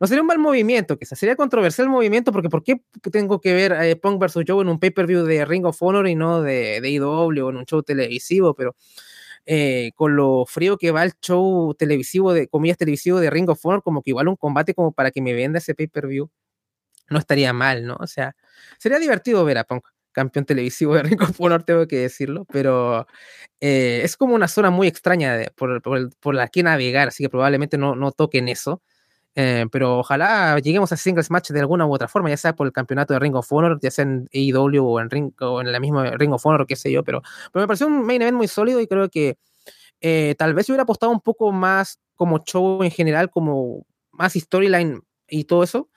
no 0.00 0.06
sería 0.06 0.22
un 0.22 0.28
mal 0.28 0.38
movimiento, 0.38 0.96
quizás 0.96 1.18
sería 1.18 1.36
controversial 1.36 1.86
el 1.86 1.90
movimiento, 1.90 2.32
porque 2.32 2.48
¿por 2.48 2.62
qué 2.62 2.80
tengo 3.12 3.40
que 3.40 3.52
ver 3.52 3.72
a 3.74 3.82
Punk 4.00 4.20
vs. 4.20 4.44
Joe 4.46 4.62
en 4.62 4.68
un 4.68 4.78
pay-per-view 4.78 5.24
de 5.24 5.44
Ring 5.44 5.66
of 5.66 5.82
Honor 5.82 6.08
y 6.08 6.14
no 6.14 6.40
de, 6.40 6.80
de 6.80 6.90
IW 6.90 7.44
o 7.44 7.50
en 7.50 7.56
un 7.56 7.64
show 7.66 7.82
televisivo? 7.82 8.54
Pero 8.54 8.76
eh, 9.46 9.90
con 9.96 10.14
lo 10.16 10.46
frío 10.46 10.78
que 10.78 10.92
va 10.92 11.02
el 11.02 11.12
show 11.20 11.74
televisivo, 11.74 12.32
de 12.32 12.48
comillas 12.48 12.78
televisivo 12.78 13.18
de 13.18 13.30
Ring 13.30 13.48
of 13.50 13.64
Honor, 13.64 13.82
como 13.82 14.02
que 14.02 14.10
igual 14.10 14.28
un 14.28 14.36
combate 14.36 14.74
como 14.74 14.92
para 14.92 15.10
que 15.10 15.20
me 15.20 15.34
venda 15.34 15.58
ese 15.58 15.74
pay-per-view 15.74 16.30
no 17.10 17.18
estaría 17.18 17.52
mal, 17.52 17.84
¿no? 17.84 17.96
O 18.00 18.06
sea, 18.06 18.36
sería 18.78 18.98
divertido 18.98 19.44
ver 19.44 19.58
a 19.58 19.64
Punk 19.64 19.86
campeón 20.18 20.44
televisivo 20.44 20.94
de 20.96 21.02
Ring 21.04 21.22
of 21.22 21.40
Honor, 21.40 21.62
tengo 21.62 21.86
que 21.86 21.98
decirlo, 21.98 22.44
pero 22.50 23.06
eh, 23.60 24.00
es 24.02 24.16
como 24.16 24.34
una 24.34 24.48
zona 24.48 24.70
muy 24.70 24.88
extraña 24.88 25.36
de, 25.36 25.50
por, 25.52 25.80
por, 25.82 26.34
la 26.34 26.48
que 26.48 26.64
navegar, 26.64 27.08
así 27.08 27.22
que 27.22 27.30
probablemente 27.30 27.78
no, 27.78 27.94
no 27.94 28.10
toquen 28.10 28.48
eso. 28.48 28.82
Eh, 29.36 29.66
pero 29.70 29.98
ojalá 29.98 30.58
lleguemos 30.58 30.90
a 30.90 30.96
singles 30.96 31.30
match 31.30 31.50
de 31.50 31.60
alguna 31.60 31.86
u 31.86 31.94
otra 31.94 32.08
forma, 32.08 32.28
ya 32.28 32.36
sea 32.36 32.56
por 32.56 32.66
el 32.66 32.72
campeonato 32.72 33.14
de 33.14 33.20
Ring 33.20 33.36
of 33.36 33.52
Honor, 33.52 33.78
ya 33.80 33.92
sea 33.92 34.02
en 34.02 34.28
AEW 34.34 34.84
o 34.84 34.98
en, 34.98 35.08
Ring, 35.10 35.32
o 35.40 35.60
en 35.60 35.70
la 35.70 35.78
misma 35.78 36.10
Ring 36.10 36.32
of 36.32 36.44
Honor, 36.44 36.66
qué 36.66 36.74
sé 36.74 36.90
yo, 36.90 37.04
pero, 37.04 37.22
pero 37.52 37.62
me 37.62 37.68
pareció 37.68 37.86
un 37.86 38.04
main 38.04 38.20
event 38.22 38.36
muy 38.36 38.48
sólido 38.48 38.80
y 38.80 38.88
creo 38.88 39.08
que 39.08 39.38
eh, 40.00 40.34
tal 40.36 40.54
vez 40.54 40.68
hubiera 40.68 40.82
apostado 40.82 41.12
un 41.12 41.20
poco 41.20 41.52
más 41.52 42.00
como 42.16 42.42
show 42.44 42.82
en 42.82 42.90
general, 42.90 43.30
como 43.30 43.86
más 44.10 44.32
storyline 44.32 45.00
y 45.28 45.44
todo 45.44 45.62
eso, 45.62 45.88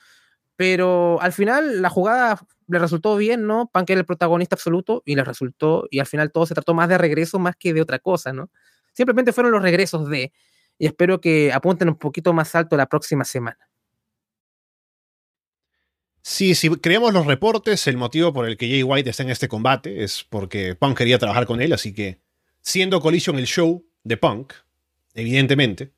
pero 0.55 1.19
al 1.21 1.33
final 1.33 1.81
la 1.81 1.89
jugada 1.89 2.39
le 2.71 2.79
resultó 2.79 3.15
bien, 3.17 3.45
¿no? 3.45 3.69
Punk 3.71 3.89
era 3.89 3.99
el 3.99 4.05
protagonista 4.05 4.55
absoluto 4.55 5.03
y 5.05 5.15
le 5.15 5.23
resultó, 5.23 5.87
y 5.91 5.99
al 5.99 6.05
final 6.05 6.31
todo 6.31 6.45
se 6.45 6.53
trató 6.53 6.73
más 6.73 6.87
de 6.89 6.97
regreso 6.97 7.37
más 7.37 7.55
que 7.57 7.73
de 7.73 7.81
otra 7.81 7.99
cosa, 7.99 8.31
¿no? 8.33 8.49
Simplemente 8.93 9.33
fueron 9.33 9.51
los 9.51 9.61
regresos 9.61 10.09
de, 10.09 10.31
y 10.77 10.85
espero 10.85 11.19
que 11.21 11.51
apunten 11.51 11.89
un 11.89 11.97
poquito 11.97 12.33
más 12.33 12.55
alto 12.55 12.77
la 12.77 12.87
próxima 12.87 13.25
semana. 13.25 13.59
Sí, 16.23 16.53
si 16.55 16.69
creamos 16.69 17.13
los 17.13 17.25
reportes, 17.25 17.87
el 17.87 17.97
motivo 17.97 18.31
por 18.31 18.47
el 18.47 18.55
que 18.55 18.69
Jay 18.69 18.83
White 18.83 19.09
está 19.09 19.23
en 19.23 19.31
este 19.31 19.47
combate 19.47 20.03
es 20.03 20.23
porque 20.29 20.75
Punk 20.75 20.97
quería 20.97 21.17
trabajar 21.17 21.45
con 21.47 21.61
él, 21.61 21.73
así 21.73 21.93
que 21.93 22.21
siendo 22.61 23.01
Collision 23.01 23.39
el 23.39 23.47
show 23.47 23.85
de 24.03 24.17
Punk, 24.17 24.53
evidentemente, 25.15 25.93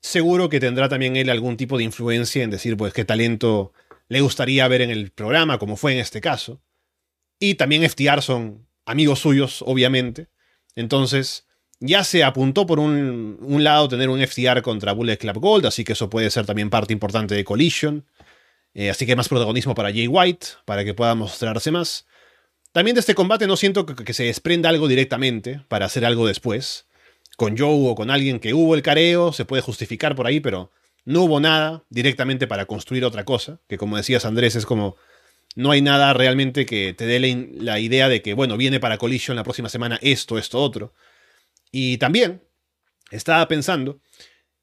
seguro 0.00 0.48
que 0.48 0.60
tendrá 0.60 0.88
también 0.88 1.16
él 1.16 1.28
algún 1.28 1.56
tipo 1.56 1.76
de 1.76 1.84
influencia 1.84 2.44
en 2.44 2.50
decir, 2.50 2.76
pues, 2.76 2.92
qué 2.92 3.04
talento 3.04 3.72
le 4.08 4.20
gustaría 4.20 4.66
ver 4.68 4.82
en 4.82 4.90
el 4.90 5.10
programa, 5.10 5.58
como 5.58 5.76
fue 5.76 5.92
en 5.92 5.98
este 5.98 6.20
caso. 6.20 6.62
Y 7.38 7.54
también 7.54 7.88
FTR 7.88 8.22
son 8.22 8.66
amigos 8.84 9.20
suyos, 9.20 9.62
obviamente. 9.66 10.28
Entonces, 10.74 11.46
ya 11.80 12.04
se 12.04 12.24
apuntó 12.24 12.66
por 12.66 12.80
un, 12.80 13.38
lado 13.62 13.88
tener 13.88 14.08
un 14.08 14.20
FTR 14.26 14.62
contra 14.62 14.92
Bullet 14.92 15.18
Club 15.18 15.38
Gold, 15.38 15.66
así 15.66 15.84
que 15.84 15.92
eso 15.92 16.10
puede 16.10 16.30
ser 16.30 16.46
también 16.46 16.70
parte 16.70 16.92
importante 16.92 17.34
de 17.34 17.44
Collision. 17.44 18.06
Eh, 18.74 18.90
así 18.90 19.06
que 19.06 19.16
más 19.16 19.28
protagonismo 19.28 19.74
para 19.74 19.90
Jay 19.90 20.06
White, 20.08 20.46
para 20.64 20.84
que 20.84 20.94
pueda 20.94 21.14
mostrarse 21.14 21.70
más. 21.70 22.06
También 22.72 22.94
de 22.94 23.00
este 23.00 23.14
combate 23.14 23.46
no 23.46 23.56
siento 23.56 23.86
que, 23.86 24.12
se 24.12 24.24
desprenda 24.24 24.68
algo 24.68 24.88
directamente 24.88 25.62
para 25.68 25.86
hacer 25.86 26.04
algo 26.04 26.26
después. 26.26 26.86
Con 27.36 27.56
Joe 27.56 27.90
o 27.90 27.94
con 27.94 28.10
alguien 28.10 28.40
que 28.40 28.54
hubo 28.54 28.74
el 28.74 28.82
careo, 28.82 29.32
se 29.32 29.44
puede 29.44 29.62
justificar 29.62 30.14
por 30.14 30.26
ahí, 30.26 30.40
pero 30.40 30.70
no 31.04 31.22
hubo 31.22 31.40
nada 31.40 31.84
directamente 31.90 32.46
para 32.46 32.66
construir 32.66 33.04
otra 33.04 33.24
cosa, 33.24 33.60
que 33.68 33.78
como 33.78 33.96
decías 33.96 34.24
Andrés 34.24 34.56
es 34.56 34.66
como 34.66 34.96
no 35.58 35.72
hay 35.72 35.82
nada 35.82 36.12
realmente 36.12 36.66
que 36.66 36.94
te 36.94 37.06
dé 37.06 37.18
la, 37.18 37.80
idea 37.80 38.08
de 38.08 38.22
que, 38.22 38.34
bueno, 38.34 38.56
viene 38.56 38.80
para 38.80 38.98
Collision 38.98 39.36
la 39.36 39.42
próxima 39.42 39.68
semana 39.68 39.98
esto, 40.02 40.38
esto, 40.38 40.60
otro. 40.60 40.94
Y 41.72 41.98
también 41.98 42.42
estaba 43.10 43.48
pensando 43.48 44.00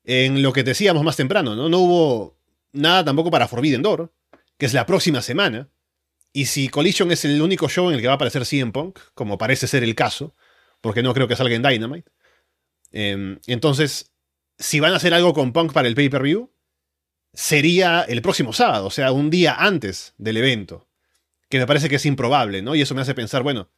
en 0.06 0.42
lo 0.42 0.54
que 0.54 0.64
decíamos 0.64 1.04
más 1.04 1.18
temprano, 1.18 1.56
¿no? 1.56 1.68
No 1.68 1.80
hubo 1.80 2.38
nada 2.72 3.04
tampoco 3.04 3.30
para 3.30 3.48
Forbidden 3.48 3.82
Door, 3.82 4.14
que 4.58 4.66
es 4.66 4.74
la 4.74 4.86
próxima 4.86 5.22
semana. 5.22 5.70
Y 6.32 6.46
si 6.46 6.70
Collision 6.70 7.12
es 7.12 7.26
el 7.26 7.42
único 7.42 7.68
show 7.68 7.90
en 7.90 7.96
el 7.96 8.02
que 8.02 8.08
va 8.08 8.14
a 8.14 8.16
aparecer 8.16 8.46
CM 8.46 8.72
Punk, 8.72 9.00
como 9.14 9.38
parece 9.38 9.68
ser 9.68 9.84
el 9.84 9.96
caso, 9.96 10.34
porque 10.80 11.04
no 11.04 11.14
creo 11.14 11.28
que 11.28 11.36
salga 11.36 11.56
en 11.56 11.64
Dynamite, 11.64 12.10
em, 12.92 13.40
entonces, 13.48 14.14
si 14.58 14.80
van 14.80 14.94
a 14.94 14.98
hacer 14.98 15.14
algo 15.14 15.34
con 15.34 15.54
Punk 15.54 15.74
para 15.74 15.88
el 15.88 15.96
pay-per-view, 15.96 16.52
sería 17.34 18.02
el 18.02 18.22
próximo 18.22 18.54
sábado, 18.54 18.88
o 18.88 18.92
sea, 18.92 19.12
un 19.12 19.30
día 19.30 19.56
antes 19.56 20.14
del 20.18 20.38
evento, 20.38 20.88
que 21.50 21.60
me 21.60 21.68
parece 21.68 21.90
que 21.90 21.96
es 21.96 22.06
improbable, 22.06 22.62
¿no? 22.62 22.76
Y 22.76 22.82
eso 22.82 22.96
me 22.96 23.02
hace 23.02 23.14
pensar, 23.14 23.44
bueno, 23.44 23.70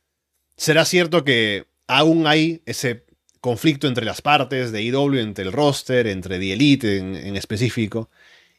¿será 0.55 0.85
cierto 0.85 1.23
que 1.23 1.65
aún 1.87 2.27
hay 2.27 2.61
ese 2.65 3.05
conflicto 3.41 3.87
entre 3.87 4.05
las 4.05 4.21
partes 4.21 4.71
de 4.71 4.83
IW, 4.83 5.19
entre 5.19 5.45
el 5.45 5.51
roster, 5.51 6.07
entre 6.07 6.39
The 6.39 6.53
Elite 6.53 6.97
en, 6.97 7.35
específico, 7.35 8.09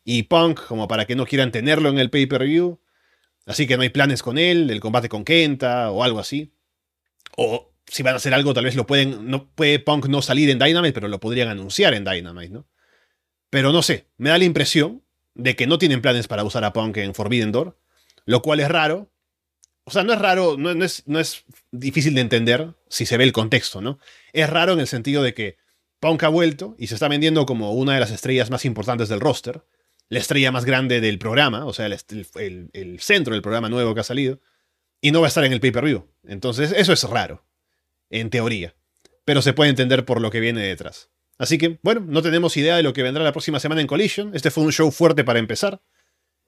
y 0.05 0.25
Punk, 0.25 0.65
como 0.67 0.89
para 0.89 1.07
que 1.07 1.17
no 1.17 1.27
quieran 1.27 1.53
tenerlo 1.53 1.91
en 1.91 1.99
el 1.99 2.11
pay-per-view. 2.11 2.81
Así 3.47 3.67
que 3.67 3.77
no 3.77 3.83
hay 3.83 3.91
planes 3.91 4.23
con 4.23 4.39
él, 4.39 4.71
el 4.71 4.81
combate 4.81 5.09
con 5.09 5.25
Kenta 5.25 5.91
o 5.91 6.03
algo 6.03 6.19
así. 6.19 6.53
O 7.37 7.68
si 7.91 8.03
van 8.03 8.15
a 8.15 8.17
hacer 8.17 8.35
algo, 8.35 8.55
tal 8.55 8.65
vez 8.65 8.77
lo 8.77 8.87
pueden. 8.87 9.31
No 9.31 9.51
puede 9.51 9.79
Punk 9.79 10.07
no 10.07 10.23
salir 10.23 10.51
en 10.51 10.59
Dynamite, 10.59 10.93
pero 10.93 11.09
lo 11.09 11.21
podrían 11.21 11.49
anunciar 11.49 11.95
en 11.95 12.05
Dynamite, 12.05 12.51
¿no? 12.51 12.67
Pero 13.51 13.73
no 13.73 13.83
sé, 13.83 14.07
me 14.19 14.31
da 14.31 14.39
la 14.39 14.45
impresión 14.45 15.03
de 15.35 15.57
que 15.57 15.67
no 15.67 15.79
tienen 15.79 16.03
planes 16.03 16.29
para 16.29 16.45
usar 16.45 16.65
a 16.65 16.73
Punk 16.73 16.99
en 16.99 17.15
Forbidden 17.15 17.53
Door, 17.53 17.79
lo 18.27 18.43
cual 18.43 18.61
es 18.61 18.69
raro, 18.69 19.11
o 19.85 19.91
sea, 19.91 20.05
no 20.05 20.13
es 20.13 20.19
raro, 20.19 20.57
no, 20.59 20.71
es, 20.85 21.05
no 21.07 21.19
es 21.19 21.45
difícil 21.71 22.15
de 22.15 22.21
entender 22.21 22.75
si 22.91 23.07
se 23.07 23.17
ve 23.17 23.25
el 23.25 23.33
contexto, 23.33 23.81
¿no? 23.81 23.99
Es 24.35 24.51
raro 24.51 24.75
en 24.75 24.81
el 24.81 24.87
sentido 24.87 25.23
de 25.23 25.33
que 25.33 25.57
Punk 25.99 26.25
ha 26.25 26.29
vuelto 26.29 26.77
y 26.79 26.89
se 26.89 26.95
está 26.95 27.09
vendiendo 27.09 27.47
como 27.47 27.73
una 27.73 27.95
de 27.95 28.01
las 28.01 28.11
estrellas 28.11 28.51
más 28.51 28.67
importantes 28.67 29.09
del 29.09 29.21
roster, 29.21 29.65
la 30.11 30.19
estrella 30.19 30.53
más 30.53 30.67
grande 30.67 31.01
del 31.01 31.19
programa, 31.19 31.65
o 31.65 31.73
sea, 31.73 31.87
el, 31.87 33.01
centro 33.01 33.33
del 33.33 33.41
programa 33.41 33.71
nuevo 33.71 33.95
que 33.95 34.01
ha 34.01 34.05
salido, 34.05 34.41
y 35.01 35.11
no 35.11 35.21
va 35.21 35.27
a 35.27 35.29
estar 35.29 35.45
en 35.45 35.55
el 35.55 35.61
pay-per-view. 35.61 36.07
Entonces, 36.27 36.75
eso 36.77 36.93
es 36.93 37.03
raro, 37.05 37.47
en 38.11 38.31
teoría, 38.31 38.75
pero 39.25 39.43
se 39.43 39.53
puede 39.53 39.71
entender 39.71 40.05
por 40.05 40.21
lo 40.21 40.31
que 40.31 40.41
viene 40.41 40.63
detrás. 40.63 41.11
Así 41.39 41.57
que, 41.59 41.79
bueno, 41.83 42.05
no 42.07 42.23
tenemos 42.23 42.57
idea 42.57 42.77
de 42.77 42.83
lo 42.83 42.93
que 42.93 43.03
vendrá 43.03 43.23
la 43.23 43.33
próxima 43.33 43.61
semana 43.61 43.81
en 43.81 43.87
Collision. 43.87 44.35
Este 44.35 44.51
fue 44.51 44.65
un 44.65 44.73
show 44.73 44.91
fuerte 44.91 45.23
para 45.23 45.39
empezar. 45.39 45.81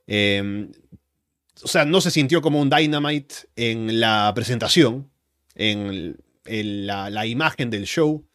Eh, 0.08 0.68
o 1.62 1.68
sea, 1.68 1.84
no 1.84 2.00
se 2.00 2.10
sintió 2.10 2.40
como 2.40 2.60
un 2.60 2.70
Dynamite 2.70 3.34
en 3.56 4.00
la 4.00 4.32
presentación, 4.34 5.10
en, 5.54 6.16
la, 6.44 7.26
imagen 7.26 7.70
del 7.70 7.86
show, 7.86 8.26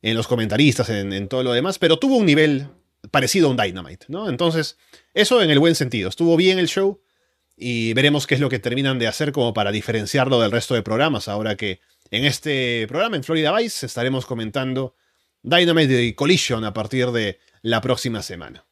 en 0.00 0.16
los 0.16 0.26
comentaristas, 0.26 0.88
en, 0.90 1.28
todo 1.28 1.42
lo 1.42 1.52
demás, 1.52 1.78
pero 1.78 1.98
tuvo 1.98 2.16
un 2.16 2.26
nivel 2.26 2.68
parecido 3.10 3.48
a 3.48 3.50
un 3.50 3.56
Dynamite, 3.56 4.06
¿no? 4.08 4.28
Entonces, 4.28 4.78
eso 5.14 5.42
en 5.42 5.50
el 5.50 5.58
buen 5.58 5.74
sentido. 5.74 6.08
Estuvo 6.08 6.36
bien 6.36 6.58
el 6.58 6.68
show 6.68 7.00
y 7.56 7.92
veremos 7.94 8.26
qué 8.26 8.34
es 8.34 8.40
lo 8.40 8.48
que 8.48 8.58
terminan 8.58 8.98
de 8.98 9.06
hacer 9.06 9.32
como 9.32 9.54
para 9.54 9.70
diferenciarlo 9.70 10.40
del 10.40 10.50
resto 10.50 10.74
de 10.74 10.82
programas, 10.82 11.28
ahora 11.28 11.56
que 11.56 11.80
en 12.12 12.26
este 12.26 12.86
programa, 12.88 13.16
en 13.16 13.24
Florida 13.24 13.56
Vice, 13.56 13.86
estaremos 13.86 14.26
comentando 14.26 14.94
Dynamite 15.42 16.04
y 16.04 16.12
Collision 16.12 16.62
a 16.62 16.74
partir 16.74 17.10
de 17.10 17.40
la 17.62 17.80
próxima 17.80 18.22
semana. 18.22 18.66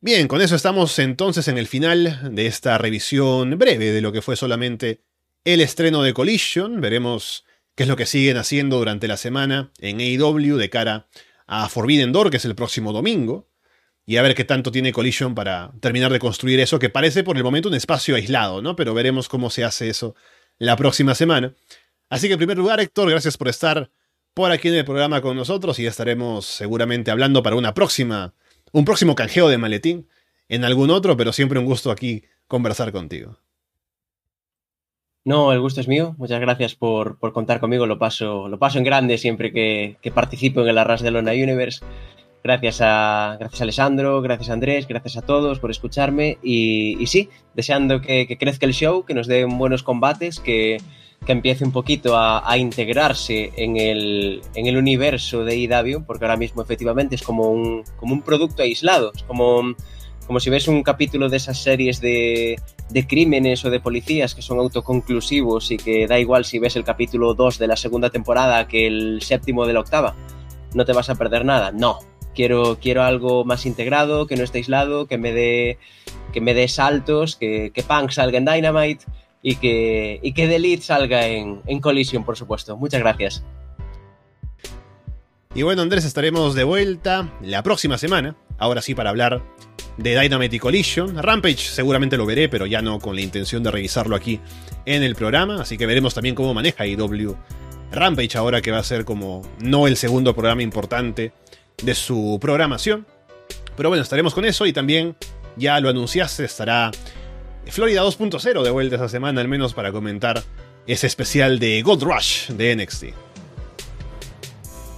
Bien, 0.00 0.26
con 0.26 0.42
eso 0.42 0.56
estamos 0.56 0.98
entonces 0.98 1.46
en 1.46 1.58
el 1.58 1.68
final 1.68 2.34
de 2.34 2.46
esta 2.46 2.76
revisión 2.76 3.56
breve 3.56 3.92
de 3.92 4.00
lo 4.00 4.10
que 4.10 4.20
fue 4.20 4.34
solamente 4.34 5.04
el 5.44 5.60
estreno 5.60 6.02
de 6.02 6.12
Collision. 6.12 6.80
Veremos 6.80 7.44
qué 7.76 7.84
es 7.84 7.88
lo 7.88 7.96
que 7.96 8.06
siguen 8.06 8.36
haciendo 8.36 8.78
durante 8.78 9.06
la 9.06 9.16
semana 9.16 9.70
en 9.78 10.00
AEW 10.00 10.56
de 10.56 10.70
cara 10.70 11.08
a 11.46 11.68
Forbidden 11.68 12.10
Door, 12.10 12.30
que 12.30 12.38
es 12.38 12.44
el 12.44 12.56
próximo 12.56 12.92
domingo. 12.92 13.48
Y 14.08 14.16
a 14.16 14.22
ver 14.22 14.34
qué 14.34 14.44
tanto 14.44 14.72
tiene 14.72 14.90
Collision 14.90 15.34
para 15.34 15.70
terminar 15.80 16.10
de 16.10 16.18
construir 16.18 16.60
eso, 16.60 16.78
que 16.78 16.88
parece 16.88 17.22
por 17.24 17.36
el 17.36 17.44
momento 17.44 17.68
un 17.68 17.74
espacio 17.74 18.16
aislado, 18.16 18.62
¿no? 18.62 18.74
Pero 18.74 18.94
veremos 18.94 19.28
cómo 19.28 19.50
se 19.50 19.64
hace 19.64 19.90
eso 19.90 20.14
la 20.56 20.76
próxima 20.76 21.14
semana. 21.14 21.52
Así 22.08 22.26
que 22.26 22.32
en 22.32 22.38
primer 22.38 22.56
lugar, 22.56 22.80
Héctor, 22.80 23.10
gracias 23.10 23.36
por 23.36 23.48
estar 23.48 23.90
por 24.32 24.50
aquí 24.50 24.68
en 24.68 24.76
el 24.76 24.86
programa 24.86 25.20
con 25.20 25.36
nosotros 25.36 25.78
y 25.78 25.84
estaremos 25.84 26.46
seguramente 26.46 27.10
hablando 27.10 27.42
para 27.42 27.56
una 27.56 27.74
próxima 27.74 28.32
un 28.72 28.86
próximo 28.86 29.14
canjeo 29.14 29.50
de 29.50 29.58
maletín 29.58 30.08
en 30.48 30.64
algún 30.64 30.88
otro, 30.88 31.14
pero 31.18 31.34
siempre 31.34 31.58
un 31.58 31.66
gusto 31.66 31.90
aquí 31.90 32.24
conversar 32.46 32.92
contigo. 32.92 33.36
No, 35.22 35.52
el 35.52 35.60
gusto 35.60 35.82
es 35.82 35.88
mío. 35.88 36.14
Muchas 36.16 36.40
gracias 36.40 36.74
por, 36.74 37.18
contar 37.18 37.60
conmigo. 37.60 37.84
Lo 37.84 37.98
paso, 37.98 38.48
lo 38.48 38.58
paso 38.58 38.78
en 38.78 38.84
grande 38.84 39.18
siempre 39.18 39.52
que, 39.52 39.98
participo 40.14 40.62
en 40.62 40.68
el 40.68 40.78
Arras 40.78 41.02
de 41.02 41.10
Lona 41.10 41.32
Universe. 41.32 41.84
Gracias 42.42 42.80
a, 42.80 43.36
gracias 43.38 43.60
a 43.60 43.64
Alessandro, 43.64 44.22
gracias 44.22 44.50
a 44.50 44.52
Andrés, 44.52 44.86
gracias 44.86 45.16
a 45.16 45.22
todos 45.22 45.58
por 45.58 45.70
escucharme. 45.70 46.38
Y, 46.42 47.04
sí, 47.06 47.28
deseando 47.54 48.00
que, 48.00 48.36
crezca 48.38 48.66
el 48.66 48.74
show, 48.74 49.04
que 49.04 49.14
nos 49.14 49.26
den 49.26 49.58
buenos 49.58 49.82
combates, 49.82 50.38
que, 50.38 50.78
que 51.26 51.32
empiece 51.32 51.64
un 51.64 51.72
poquito 51.72 52.16
a, 52.16 52.56
integrarse 52.56 53.52
en 53.56 53.76
el, 53.76 54.40
en 54.54 54.66
el, 54.66 54.76
universo 54.76 55.44
de 55.44 55.56
IW, 55.56 56.04
porque 56.06 56.24
ahora 56.24 56.36
mismo 56.36 56.62
efectivamente 56.62 57.16
es 57.16 57.22
como 57.22 57.50
un, 57.50 57.82
como 57.96 58.14
un 58.14 58.22
producto 58.22 58.62
aislado, 58.62 59.12
es 59.14 59.24
como, 59.24 59.74
como 60.26 60.38
si 60.40 60.48
ves 60.48 60.68
un 60.68 60.82
capítulo 60.82 61.28
de 61.28 61.38
esas 61.38 61.58
series 61.58 62.00
de, 62.00 62.56
de 62.88 63.06
crímenes 63.06 63.64
o 63.64 63.70
de 63.70 63.80
policías 63.80 64.34
que 64.34 64.42
son 64.42 64.58
autoconclusivos 64.58 65.70
y 65.72 65.76
que 65.76 66.06
da 66.06 66.18
igual 66.18 66.44
si 66.44 66.58
ves 66.58 66.76
el 66.76 66.84
capítulo 66.84 67.34
2 67.34 67.58
de 67.58 67.66
la 67.66 67.76
segunda 67.76 68.10
temporada 68.10 68.68
que 68.68 68.86
el 68.86 69.20
séptimo 69.22 69.66
de 69.66 69.72
la 69.72 69.80
octava, 69.80 70.14
no 70.74 70.84
te 70.84 70.92
vas 70.92 71.10
a 71.10 71.16
perder 71.16 71.44
nada, 71.44 71.72
no. 71.72 71.98
Quiero, 72.38 72.78
quiero 72.80 73.02
algo 73.02 73.44
más 73.44 73.66
integrado, 73.66 74.28
que 74.28 74.36
no 74.36 74.44
esté 74.44 74.58
aislado, 74.58 75.08
que 75.08 75.18
me 75.18 75.32
dé, 75.32 75.76
que 76.32 76.40
me 76.40 76.54
dé 76.54 76.68
saltos, 76.68 77.34
que, 77.34 77.72
que 77.74 77.82
Punk 77.82 78.10
salga 78.10 78.38
en 78.38 78.44
Dynamite, 78.44 79.06
y 79.42 79.56
que, 79.56 80.20
y 80.22 80.32
que 80.34 80.46
The 80.46 80.54
Elite 80.54 80.84
salga 80.84 81.26
en, 81.26 81.62
en 81.66 81.80
Collision, 81.80 82.24
por 82.24 82.36
supuesto. 82.36 82.76
Muchas 82.76 83.00
gracias. 83.00 83.42
Y 85.52 85.62
bueno, 85.62 85.82
Andrés, 85.82 86.04
estaremos 86.04 86.54
de 86.54 86.62
vuelta 86.62 87.28
la 87.42 87.64
próxima 87.64 87.98
semana, 87.98 88.36
ahora 88.56 88.82
sí 88.82 88.94
para 88.94 89.10
hablar 89.10 89.42
de 89.96 90.20
Dynamite 90.20 90.54
y 90.54 90.58
Collision. 90.60 91.20
Rampage 91.20 91.58
seguramente 91.58 92.16
lo 92.16 92.24
veré, 92.24 92.48
pero 92.48 92.66
ya 92.66 92.82
no 92.82 93.00
con 93.00 93.16
la 93.16 93.22
intención 93.22 93.64
de 93.64 93.72
revisarlo 93.72 94.14
aquí 94.14 94.38
en 94.86 95.02
el 95.02 95.16
programa, 95.16 95.62
así 95.62 95.76
que 95.76 95.86
veremos 95.86 96.14
también 96.14 96.36
cómo 96.36 96.54
maneja 96.54 96.86
IW 96.86 97.34
Rampage 97.90 98.36
ahora 98.36 98.60
que 98.60 98.70
va 98.70 98.78
a 98.78 98.84
ser 98.84 99.04
como 99.04 99.42
no 99.60 99.86
el 99.86 99.96
segundo 99.96 100.34
programa 100.34 100.62
importante 100.62 101.32
de 101.82 101.94
su 101.94 102.38
programación. 102.40 103.06
Pero 103.76 103.88
bueno, 103.88 104.02
estaremos 104.02 104.34
con 104.34 104.44
eso 104.44 104.66
y 104.66 104.72
también 104.72 105.16
ya 105.56 105.80
lo 105.80 105.88
anunciaste, 105.88 106.44
estará 106.44 106.90
Florida 107.66 108.02
2.0 108.02 108.62
de 108.62 108.70
vuelta 108.70 108.96
esta 108.96 109.08
semana, 109.08 109.40
al 109.40 109.48
menos 109.48 109.74
para 109.74 109.92
comentar 109.92 110.42
ese 110.86 111.06
especial 111.06 111.58
de 111.58 111.82
Gold 111.82 112.02
Rush 112.02 112.48
de 112.48 112.76
NXT. 112.76 113.04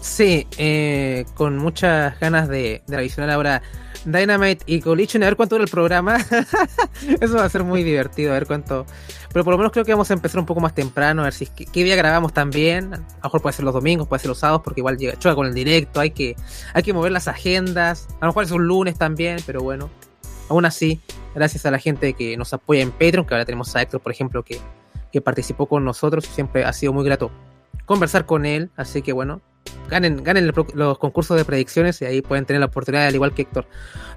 Sí, 0.01 0.47
eh, 0.57 1.25
con 1.35 1.59
muchas 1.59 2.19
ganas 2.21 2.49
de, 2.49 2.83
de 2.87 3.33
ahora 3.33 3.63
Dynamite 4.05 4.65
y 4.67 4.81
Collision, 4.81 5.23
a 5.23 5.27
ver 5.27 5.37
cuánto 5.37 5.57
dura 5.57 5.65
el 5.65 5.71
programa. 5.71 6.17
Eso 7.21 7.35
va 7.35 7.45
a 7.45 7.49
ser 7.49 7.65
muy 7.65 7.83
divertido, 7.83 8.31
a 8.31 8.35
ver 8.35 8.47
cuánto. 8.47 8.87
Pero 9.33 9.45
por 9.45 9.53
lo 9.53 9.59
menos 9.59 9.73
creo 9.73 9.85
que 9.85 9.93
vamos 9.93 10.11
a 10.11 10.15
empezar 10.15 10.41
un 10.41 10.47
poco 10.47 10.61
más 10.61 10.75
temprano, 10.75 11.23
a 11.23 11.25
ver 11.25 11.33
si 11.33 11.47
qué, 11.47 11.85
día 11.85 11.97
grabamos 11.97 12.33
también. 12.33 12.95
A 12.95 12.97
lo 12.99 13.05
mejor 13.25 13.43
puede 13.43 13.55
ser 13.55 13.65
los 13.65 13.75
domingos, 13.75 14.09
puede 14.09 14.21
ser 14.21 14.29
los 14.29 14.39
sábados, 14.39 14.63
porque 14.65 14.81
igual 14.81 14.97
llega, 14.97 15.19
choca 15.19 15.35
con 15.35 15.47
el 15.47 15.55
directo, 15.55 16.01
hay 16.01 16.11
que, 16.11 16.37
hay 16.75 16.83
que 16.83 16.93
mover 16.93 17.13
las 17.13 17.29
agendas. 17.29 18.09
A 18.21 18.27
lo 18.27 18.33
mejor 18.33 18.45
es 18.45 18.51
un 18.51 18.67
lunes 18.67 18.97
también, 18.97 19.39
pero 19.47 19.63
bueno. 19.63 19.91
Aún 20.49 20.65
así, 20.65 21.01
gracias 21.35 21.65
a 21.67 21.71
la 21.71 21.79
gente 21.79 22.15
que 22.15 22.37
nos 22.37 22.53
apoya 22.53 22.83
en 22.83 22.91
Patreon, 22.91 23.25
que 23.25 23.35
ahora 23.35 23.45
tenemos 23.45 23.75
a 23.77 23.83
Héctor, 23.83 24.01
por 24.01 24.11
ejemplo, 24.11 24.43
que, 24.43 24.59
que 25.13 25.21
participó 25.21 25.67
con 25.67 25.85
nosotros, 25.85 26.25
siempre 26.25 26.65
ha 26.65 26.73
sido 26.73 26.93
muy 26.93 27.05
grato 27.05 27.31
conversar 27.91 28.25
con 28.25 28.47
él, 28.47 28.71
así 28.77 29.03
que 29.03 29.13
bueno, 29.13 29.41
ganen, 29.91 30.23
ganen 30.25 30.51
pro- 30.53 30.67
los 30.75 30.99
concursos 30.99 31.37
de 31.37 31.45
predicciones 31.45 32.01
y 32.01 32.05
ahí 32.07 32.23
pueden 32.23 32.47
tener 32.47 32.61
la 32.61 32.67
oportunidad, 32.67 33.07
al 33.07 33.15
igual 33.15 33.35
que 33.35 33.43
Héctor, 33.43 33.67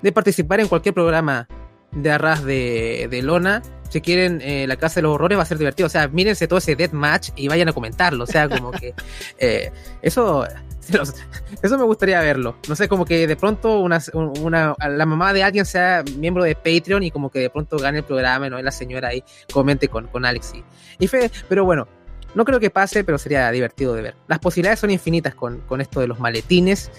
de 0.01 0.11
participar 0.11 0.59
en 0.59 0.67
cualquier 0.67 0.93
programa 0.93 1.47
de 1.91 2.11
arras 2.11 2.43
de, 2.43 3.07
de 3.11 3.21
lona. 3.21 3.61
Si 3.89 4.01
quieren, 4.01 4.41
eh, 4.41 4.65
la 4.67 4.75
Casa 4.77 4.95
de 4.95 5.03
los 5.03 5.13
Horrores 5.13 5.37
va 5.37 5.43
a 5.43 5.45
ser 5.45 5.59
divertido. 5.59 5.85
O 5.85 5.89
sea, 5.89 6.07
mírense 6.07 6.47
todo 6.47 6.57
ese 6.57 6.75
deathmatch 6.75 7.29
y 7.35 7.47
vayan 7.47 7.69
a 7.69 7.73
comentarlo. 7.73 8.23
O 8.23 8.27
sea, 8.27 8.49
como 8.49 8.71
que 8.71 8.95
eh, 9.37 9.71
eso, 10.01 10.47
los- 10.91 11.13
eso 11.61 11.77
me 11.77 11.83
gustaría 11.83 12.19
verlo. 12.21 12.55
No 12.67 12.75
sé, 12.75 12.87
como 12.87 13.05
que 13.05 13.27
de 13.27 13.35
pronto 13.35 13.79
una, 13.81 13.99
una, 14.41 14.75
la 14.89 15.05
mamá 15.05 15.31
de 15.33 15.43
alguien 15.43 15.65
sea 15.65 16.03
miembro 16.17 16.43
de 16.43 16.55
Patreon 16.55 17.03
y 17.03 17.11
como 17.11 17.29
que 17.29 17.37
de 17.37 17.49
pronto 17.51 17.77
gane 17.77 17.99
el 17.99 18.03
programa, 18.03 18.49
¿no? 18.49 18.59
Y 18.59 18.63
la 18.63 18.71
señora 18.71 19.09
ahí 19.09 19.23
comente 19.51 19.87
con, 19.89 20.07
con 20.07 20.25
Alex 20.25 20.53
y, 20.55 20.63
y 20.97 21.07
Fede. 21.07 21.29
Pero 21.47 21.63
bueno, 21.63 21.87
no 22.35 22.45
creo 22.45 22.59
que 22.59 22.69
pase, 22.69 23.03
pero 23.03 23.17
sería 23.17 23.49
divertido 23.51 23.93
de 23.93 24.01
ver. 24.01 24.15
Las 24.27 24.39
posibilidades 24.39 24.79
son 24.79 24.91
infinitas 24.91 25.35
con, 25.35 25.59
con 25.61 25.81
esto 25.81 25.99
de 25.99 26.07
los 26.07 26.19
maletines. 26.19 26.91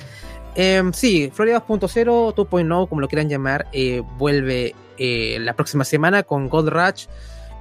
Em, 0.57 0.93
sí, 0.93 1.31
Florida 1.35 1.65
2.0, 1.67 2.35
2.0, 2.35 2.89
como 2.89 3.01
lo 3.01 3.09
quieran 3.09 3.29
llamar, 3.29 3.67
eh, 3.73 4.03
vuelve 4.19 4.75
eh, 4.99 5.39
la 5.41 5.55
próxima 5.55 5.85
semana 5.85 6.23
con 6.23 6.49
Gold 6.49 6.69
Rush. 6.69 7.07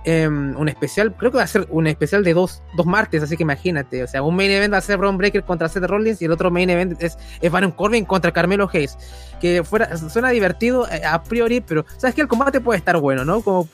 em, 0.06 0.54
un 0.60 0.68
especial, 0.68 1.16
creo 1.16 1.32
que 1.32 1.38
va 1.38 1.44
a 1.44 1.48
ser 1.48 1.66
un 1.70 1.88
especial 1.88 2.26
de 2.26 2.34
dos, 2.34 2.62
dos 2.76 2.86
martes, 2.86 3.24
así 3.24 3.38
que 3.38 3.44
imagínate. 3.44 4.04
O 4.04 4.08
sea, 4.08 4.22
un 4.22 4.36
main 4.36 4.52
event 4.52 4.74
va 4.74 4.78
a 4.78 4.82
ser 4.82 5.00
Ron 5.00 5.18
Breaker 5.18 5.44
contra 5.44 5.70
Seth 5.70 5.86
Rollins 5.86 6.22
y 6.22 6.26
el 6.26 6.34
otro 6.34 6.52
main 6.52 6.70
event 6.70 7.02
es, 7.02 7.18
es 7.40 7.50
Baron 7.50 7.72
Corbin 7.72 8.04
contra 8.04 8.34
Carmelo 8.34 8.70
Hayes. 8.72 8.98
Que 9.40 9.64
fuera, 9.64 9.95
suena 9.98 10.30
divertido 10.32 10.90
eh, 10.90 11.04
a 11.06 11.24
priori, 11.24 11.62
pero 11.62 11.86
sabes 11.95 12.16
que 12.16 12.22
el 12.22 12.28
combate 12.28 12.60
puede 12.60 12.80
estar 12.80 12.98
bueno, 12.98 13.24
¿no? 13.24 13.40
Como, 13.41 13.70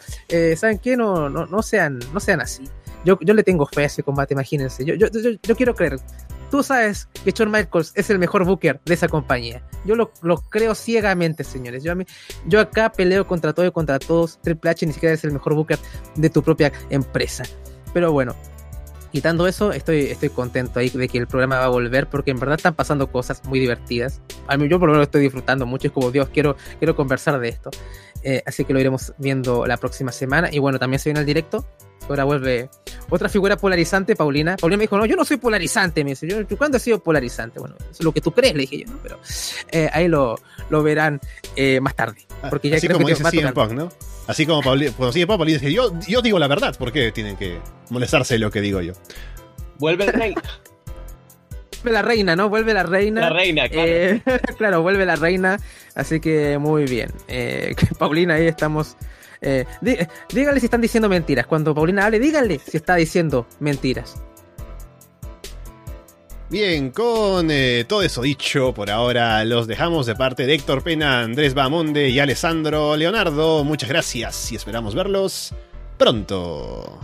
¿saben 0.56 0.78
qué? 0.78 0.96
No, 0.96 1.30
no, 1.30 1.48
no, 1.48 1.64
sean, 1.64 2.00
no 2.14 2.20
sean 2.20 2.42
así. 2.42 2.70
Yo, 3.06 3.18
yo 3.22 3.34
le 3.34 3.44
tengo 3.44 3.66
fe 3.66 3.84
a 3.84 3.86
ese 3.86 4.04
combate, 4.04 4.34
imagínense. 4.34 4.84
Yo, 4.86 4.96
yo, 4.96 5.08
yo, 5.08 5.32
yo 5.42 5.56
quiero 5.56 5.76
creer. 5.76 6.00
Tú 6.52 6.64
sabes 6.64 7.08
que 7.24 7.32
Shawn 7.32 7.52
Michaels 7.52 7.92
es 7.96 8.10
el 8.10 8.18
mejor 8.18 8.44
booker 8.44 8.80
de 8.84 8.94
esa 8.94 9.08
compañía. 9.08 9.64
Yo 9.86 9.96
lo, 9.96 10.12
lo 10.22 10.38
creo 10.38 10.74
ciegamente, 10.74 11.44
señores. 11.44 11.84
Yo, 11.84 11.92
a 11.92 11.96
mí, 11.96 12.06
yo 12.48 12.60
acá 12.60 12.92
peleo 12.92 13.28
contra 13.28 13.54
todo 13.54 13.68
y 13.68 13.72
contra 13.72 14.00
todos. 14.00 14.40
Triple 14.42 14.72
H 14.72 14.86
ni 14.86 14.94
siquiera 14.94 15.14
es 15.14 15.24
el 15.24 15.32
mejor 15.32 15.54
booker 15.54 15.78
de 16.16 16.30
tu 16.30 16.42
propia 16.42 16.72
empresa. 16.90 17.44
Pero 17.94 18.12
bueno, 18.12 18.36
quitando 19.12 19.48
eso, 19.48 19.72
estoy, 19.72 20.06
estoy 20.06 20.30
contento 20.30 20.80
ahí 20.80 20.90
de 20.90 21.08
que 21.08 21.20
el 21.20 21.28
programa 21.28 21.60
va 21.60 21.66
a 21.66 21.70
volver 21.70 22.08
porque 22.08 22.32
en 22.32 22.40
verdad 22.40 22.56
están 22.58 22.74
pasando 22.74 23.12
cosas 23.12 23.44
muy 23.46 23.60
divertidas. 23.60 24.20
A 24.48 24.58
mí 24.58 24.68
yo 24.68 24.80
por 24.80 24.90
lo 24.90 24.94
menos 24.94 25.08
estoy 25.08 25.22
disfrutando 25.22 25.68
mucho. 25.68 25.88
Es 25.88 25.94
como, 25.94 26.10
Dios, 26.10 26.30
quiero, 26.30 26.56
quiero 26.80 26.96
conversar 26.96 27.40
de 27.40 27.50
esto. 27.50 27.70
Eh, 28.24 28.42
así 28.46 28.66
que 28.66 28.74
lo 28.74 28.80
iremos 28.80 29.14
viendo 29.20 29.68
la 29.68 29.78
próxima 29.78 30.12
semana. 30.12 30.50
Y 30.52 30.58
bueno, 30.58 30.80
también 30.80 31.00
se 31.00 31.10
viene 31.10 31.20
el 31.20 31.28
directo. 31.28 31.64
Ahora 32.10 32.24
vuelve 32.24 32.70
otra 33.10 33.30
figura 33.30 33.58
polarizante, 33.58 34.16
Paulina. 34.16 34.58
Paulina 34.58 34.78
me 34.78 34.84
dijo, 34.84 34.98
no, 34.98 35.06
yo 35.06 35.16
no 35.16 35.26
soy 35.26 35.38
polarizante. 35.38 36.04
Me 36.04 36.12
dice, 36.12 36.28
yo, 36.28 36.46
¿tú 36.46 36.58
¿cuándo 36.58 36.78
he 36.78 36.80
sido 36.80 37.00
polarizante? 37.02 37.60
Bueno, 37.60 37.76
eso 37.80 37.90
es 37.92 38.04
lo 38.04 38.12
que 38.12 38.22
tú 38.22 38.32
crees, 38.32 38.54
le 38.56 38.62
dije 38.62 38.80
yo, 38.80 38.92
¿no? 38.92 39.00
Pero 39.02 39.20
eh, 39.72 39.90
ahí 39.94 40.08
lo, 40.08 40.40
lo 40.70 40.84
verán 40.84 41.20
eh, 41.56 41.80
más 41.80 41.96
tarde. 41.96 42.26
Porque 42.50 42.70
ya 42.70 42.78
Así 42.78 42.88
creo 42.88 42.98
como 42.98 43.08
que 43.08 43.16
dice 43.16 43.30
CM. 43.30 43.54
Punk, 43.54 43.72
¿no? 43.72 43.90
Así 44.28 44.46
como 44.46 44.62
Pauli, 44.62 44.90
cuando 44.92 45.12
CM 45.14 45.28
Punk 45.28 45.38
Paulina 45.38 45.60
dice, 45.60 45.74
yo, 45.74 45.92
yo 46.08 46.22
digo 46.22 46.40
la 46.40 46.48
verdad, 46.48 46.76
¿por 46.78 46.92
qué 46.92 47.12
tienen 47.12 47.36
que 47.38 47.60
molestarse 47.90 48.36
de 48.36 48.40
lo 48.40 48.52
que 48.52 48.62
digo 48.62 48.82
yo? 48.82 48.94
Vuelve 49.78 50.06
el 50.06 50.14
rey. 50.14 50.36
Vuelve 51.84 51.92
la 51.94 52.02
reina, 52.02 52.36
¿no? 52.36 52.50
Vuelve 52.50 52.74
la 52.74 52.84
reina. 52.84 53.22
La 53.22 53.30
reina, 53.30 53.70
claro. 53.70 53.88
Eh, 53.90 54.22
claro, 54.58 54.82
vuelve 54.82 55.06
la 55.06 55.16
reina. 55.16 55.60
Así 55.96 56.20
que 56.20 56.58
muy 56.58 56.86
bien. 56.86 57.12
Eh, 57.28 57.76
Paulina, 57.98 58.36
ahí 58.36 58.48
estamos. 58.48 58.98
Eh, 59.42 59.66
dí- 59.82 59.98
díganle 60.34 60.60
si 60.60 60.66
están 60.68 60.82
diciendo 60.82 61.10
mentiras. 61.10 61.46
Cuando 61.48 61.74
Paulina 61.74 62.06
hable, 62.06 62.20
díganle 62.20 62.60
si 62.60 62.78
está 62.78 62.96
diciendo 62.96 63.48
mentiras. 63.60 64.16
Bien, 66.50 66.90
con 66.90 67.52
eh, 67.52 67.86
todo 67.88 68.02
eso 68.02 68.24
dicho, 68.24 68.74
por 68.74 68.90
ahora 68.90 69.46
los 69.46 69.68
dejamos 69.68 70.08
de 70.08 70.16
parte 70.16 70.48
de 70.48 70.56
Héctor 70.56 70.82
Pena, 70.82 71.20
Andrés 71.22 71.54
Bamonde 71.54 72.10
y 72.10 72.20
Alessandro 72.20 72.96
Leonardo. 72.98 73.64
Muchas 73.64 73.88
gracias 73.90 74.52
y 74.52 74.56
esperamos 74.56 74.96
verlos 74.96 75.54
pronto. 76.00 77.00